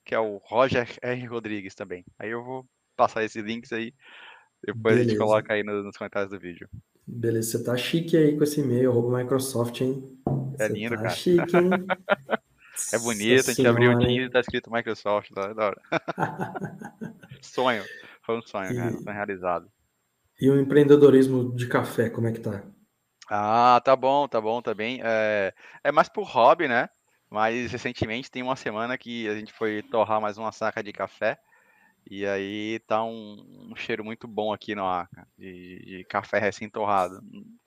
que 0.04 0.14
é 0.14 0.18
o 0.18 0.36
Roger 0.44 0.86
R. 1.00 1.26
Rodrigues 1.26 1.74
também. 1.74 2.04
Aí 2.18 2.30
eu 2.30 2.44
vou 2.44 2.66
passar 2.96 3.24
esses 3.24 3.42
links 3.42 3.72
aí 3.72 3.94
depois 4.64 4.96
Beleza. 4.96 5.00
a 5.00 5.08
gente 5.08 5.18
coloca 5.18 5.52
aí 5.52 5.62
nos, 5.62 5.84
nos, 5.84 5.96
comentários 5.96 6.30
do 6.30 6.38
vídeo. 6.38 6.68
Beleza, 7.06 7.58
você 7.58 7.64
tá 7.64 7.76
chique 7.76 8.16
aí 8.16 8.36
com 8.36 8.44
esse 8.44 8.60
e-mail, 8.60 8.90
arroba 8.90 9.18
Microsoft, 9.18 9.80
hein? 9.80 10.20
É 10.58 10.68
lindo, 10.68 10.96
tá 10.96 11.02
cara. 11.02 11.10
Chique, 11.10 11.56
hein? 11.56 11.70
é 12.92 12.98
bonito, 12.98 13.36
Nossa 13.36 13.50
a 13.50 13.54
gente 13.54 13.66
abriu 13.66 13.92
o 13.92 13.98
Teams 13.98 14.26
e 14.26 14.30
tá 14.30 14.40
escrito 14.40 14.70
Microsoft, 14.70 15.30
tá? 15.32 15.52
da 15.52 15.66
hora. 15.66 15.82
sonho, 17.40 17.84
foi 18.22 18.38
um 18.38 18.42
sonho, 18.42 18.72
e... 18.72 18.76
cara, 18.76 18.92
sonho 18.92 19.14
realizado. 19.14 19.70
E 20.40 20.48
o 20.48 20.58
empreendedorismo 20.58 21.54
de 21.54 21.66
café, 21.66 22.08
como 22.08 22.28
é 22.28 22.32
que 22.32 22.40
tá? 22.40 22.64
Ah, 23.28 23.80
tá 23.84 23.94
bom, 23.94 24.26
tá 24.28 24.40
bom, 24.40 24.62
tá 24.62 24.72
bem. 24.72 25.00
É, 25.02 25.52
é 25.84 25.92
mais 25.92 26.08
por 26.08 26.24
hobby, 26.24 26.68
né? 26.68 26.88
Mas 27.30 27.70
recentemente 27.70 28.30
tem 28.30 28.42
uma 28.42 28.56
semana 28.56 28.96
que 28.96 29.28
a 29.28 29.34
gente 29.34 29.52
foi 29.52 29.82
torrar 29.82 30.20
mais 30.20 30.38
uma 30.38 30.52
saca 30.52 30.82
de 30.82 30.92
café. 30.92 31.38
E 32.10 32.24
aí 32.24 32.78
tá 32.86 33.04
um, 33.04 33.68
um 33.70 33.76
cheiro 33.76 34.02
muito 34.02 34.26
bom 34.26 34.52
aqui 34.52 34.74
no 34.74 34.84
ar, 34.84 35.08
de, 35.36 35.84
de 35.84 36.04
café 36.04 36.38
recém-torrado. 36.38 37.20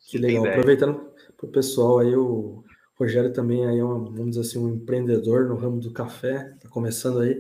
Que 0.10 0.18
legal. 0.18 0.45
Aproveitando 0.45 1.11
para 1.38 1.45
o 1.45 1.52
pessoal 1.52 1.99
aí, 1.99 2.15
o 2.15 2.64
Rogério 2.95 3.31
também 3.31 3.68
aí 3.68 3.77
é 3.77 3.85
um, 3.85 4.06
vamos 4.06 4.31
dizer 4.31 4.41
assim, 4.41 4.57
um 4.57 4.69
empreendedor 4.69 5.48
no 5.48 5.56
ramo 5.56 5.80
do 5.80 5.93
café, 5.93 6.56
tá 6.60 6.68
começando 6.69 7.19
aí. 7.19 7.39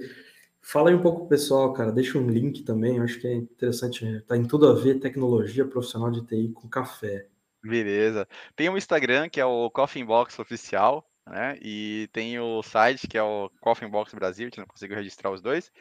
Fala 0.61 0.89
aí 0.89 0.95
um 0.95 1.01
pouco 1.01 1.27
pessoal, 1.27 1.73
cara, 1.73 1.91
deixa 1.91 2.17
um 2.17 2.29
link 2.29 2.63
também, 2.63 2.97
eu 2.97 3.03
acho 3.03 3.19
que 3.19 3.27
é 3.27 3.33
interessante, 3.33 4.21
tá 4.21 4.37
em 4.37 4.45
tudo 4.45 4.69
a 4.69 4.73
ver 4.73 4.99
tecnologia 4.99 5.65
profissional 5.65 6.11
de 6.11 6.25
TI 6.25 6.51
com 6.53 6.69
café. 6.69 7.27
Beleza. 7.63 8.27
Tem 8.55 8.69
o 8.69 8.77
Instagram, 8.77 9.27
que 9.29 9.39
é 9.39 9.45
o 9.45 9.69
Coffee 9.69 10.03
Box 10.03 10.39
Oficial, 10.39 11.07
né? 11.27 11.57
E 11.61 12.09
tem 12.11 12.39
o 12.39 12.63
site, 12.63 13.07
que 13.07 13.17
é 13.17 13.23
o 13.23 13.49
Coffee 13.59 13.87
Box 13.87 14.13
Brasil, 14.13 14.45
a 14.45 14.49
gente 14.49 14.59
não 14.59 14.67
conseguiu 14.67 14.97
registrar 14.97 15.31
os 15.31 15.41
dois. 15.41 15.71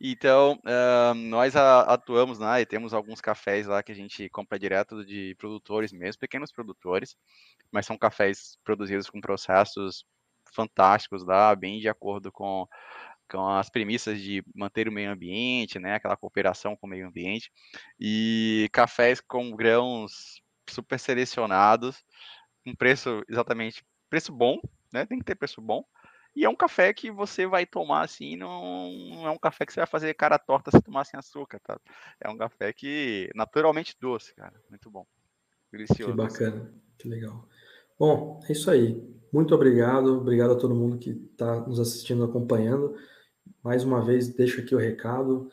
Então, 0.00 0.58
uh, 0.64 1.14
nós 1.14 1.54
atuamos 1.54 2.38
lá 2.38 2.60
e 2.60 2.66
temos 2.66 2.92
alguns 2.92 3.20
cafés 3.20 3.68
lá 3.68 3.82
que 3.82 3.92
a 3.92 3.94
gente 3.94 4.28
compra 4.30 4.58
direto 4.58 5.04
de 5.04 5.34
produtores 5.38 5.92
mesmo, 5.92 6.18
pequenos 6.18 6.50
produtores, 6.50 7.16
mas 7.70 7.86
são 7.86 7.96
cafés 7.96 8.58
produzidos 8.64 9.08
com 9.08 9.20
processos 9.20 10.04
fantásticos 10.52 11.24
lá, 11.24 11.54
bem 11.54 11.78
de 11.78 11.88
acordo 11.88 12.32
com, 12.32 12.66
com 13.32 13.48
as 13.48 13.70
premissas 13.70 14.20
de 14.20 14.44
manter 14.54 14.88
o 14.88 14.92
meio 14.92 15.10
ambiente, 15.10 15.78
né, 15.78 15.94
aquela 15.94 16.16
cooperação 16.16 16.76
com 16.76 16.86
o 16.86 16.90
meio 16.90 17.08
ambiente, 17.08 17.50
e 17.98 18.68
cafés 18.72 19.20
com 19.20 19.56
grãos 19.56 20.42
super 20.68 20.98
selecionados, 20.98 22.04
um 22.66 22.74
preço 22.74 23.22
exatamente, 23.28 23.82
preço 24.10 24.32
bom, 24.32 24.60
né, 24.92 25.06
tem 25.06 25.18
que 25.18 25.24
ter 25.24 25.34
preço 25.34 25.60
bom, 25.60 25.82
e 26.34 26.44
é 26.44 26.48
um 26.48 26.56
café 26.56 26.92
que 26.94 27.10
você 27.10 27.46
vai 27.46 27.66
tomar 27.66 28.02
assim, 28.02 28.36
não, 28.36 28.90
não 29.10 29.26
é 29.26 29.30
um 29.30 29.38
café 29.38 29.66
que 29.66 29.72
você 29.72 29.80
vai 29.80 29.86
fazer 29.86 30.14
cara 30.14 30.38
torta 30.38 30.70
se 30.70 30.80
tomar 30.80 31.04
sem 31.04 31.18
açúcar, 31.18 31.60
tá? 31.60 31.78
É 32.18 32.28
um 32.30 32.38
café 32.38 32.72
que 32.72 33.30
naturalmente 33.34 33.94
doce, 34.00 34.34
cara. 34.34 34.54
Muito 34.70 34.90
bom. 34.90 35.06
Delicioso. 35.70 36.10
Que 36.10 36.16
bacana, 36.16 36.72
que 36.98 37.06
legal. 37.06 37.46
Bom, 37.98 38.40
é 38.48 38.52
isso 38.52 38.70
aí. 38.70 38.98
Muito 39.30 39.54
obrigado, 39.54 40.18
obrigado 40.18 40.52
a 40.52 40.58
todo 40.58 40.74
mundo 40.74 40.98
que 40.98 41.10
está 41.10 41.60
nos 41.60 41.78
assistindo, 41.78 42.24
acompanhando. 42.24 42.96
Mais 43.62 43.84
uma 43.84 44.00
vez, 44.00 44.28
deixo 44.28 44.60
aqui 44.60 44.74
o 44.74 44.78
recado. 44.78 45.50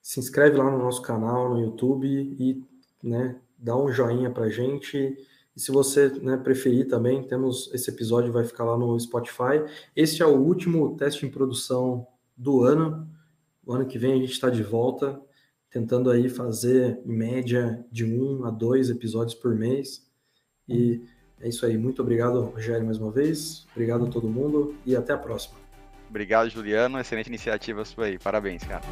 Se 0.00 0.20
inscreve 0.20 0.56
lá 0.56 0.70
no 0.70 0.78
nosso 0.78 1.02
canal 1.02 1.50
no 1.50 1.60
YouTube 1.60 2.06
e 2.08 2.62
né, 3.02 3.40
dá 3.58 3.76
um 3.76 3.90
joinha 3.90 4.30
pra 4.30 4.48
gente 4.48 5.16
e 5.58 5.60
se 5.60 5.72
você 5.72 6.08
né, 6.22 6.36
preferir 6.36 6.86
também, 6.86 7.20
temos 7.24 7.68
esse 7.74 7.90
episódio 7.90 8.32
vai 8.32 8.44
ficar 8.44 8.62
lá 8.62 8.78
no 8.78 8.98
Spotify. 9.00 9.64
Este 9.96 10.22
é 10.22 10.26
o 10.26 10.38
último 10.38 10.96
teste 10.96 11.26
em 11.26 11.28
produção 11.28 12.06
do 12.36 12.62
ano. 12.62 13.08
O 13.66 13.72
ano 13.72 13.84
que 13.84 13.98
vem 13.98 14.12
a 14.12 14.16
gente 14.16 14.30
está 14.30 14.48
de 14.48 14.62
volta, 14.62 15.20
tentando 15.68 16.12
aí 16.12 16.28
fazer 16.28 17.00
em 17.04 17.12
média 17.12 17.84
de 17.90 18.04
um 18.04 18.44
a 18.44 18.52
dois 18.52 18.88
episódios 18.88 19.34
por 19.34 19.52
mês. 19.52 20.06
E 20.68 21.02
é 21.40 21.48
isso 21.48 21.66
aí. 21.66 21.76
Muito 21.76 22.02
obrigado, 22.02 22.40
Rogério, 22.40 22.86
mais 22.86 22.98
uma 22.98 23.10
vez. 23.10 23.66
Obrigado 23.72 24.04
a 24.04 24.08
todo 24.08 24.28
mundo 24.28 24.76
e 24.86 24.94
até 24.94 25.12
a 25.12 25.18
próxima. 25.18 25.67
Obrigado, 26.08 26.48
Juliano. 26.48 26.98
Excelente 26.98 27.28
iniciativa 27.28 27.84
sua 27.84 28.06
aí. 28.06 28.18
Parabéns, 28.18 28.62
cara. 28.64 28.82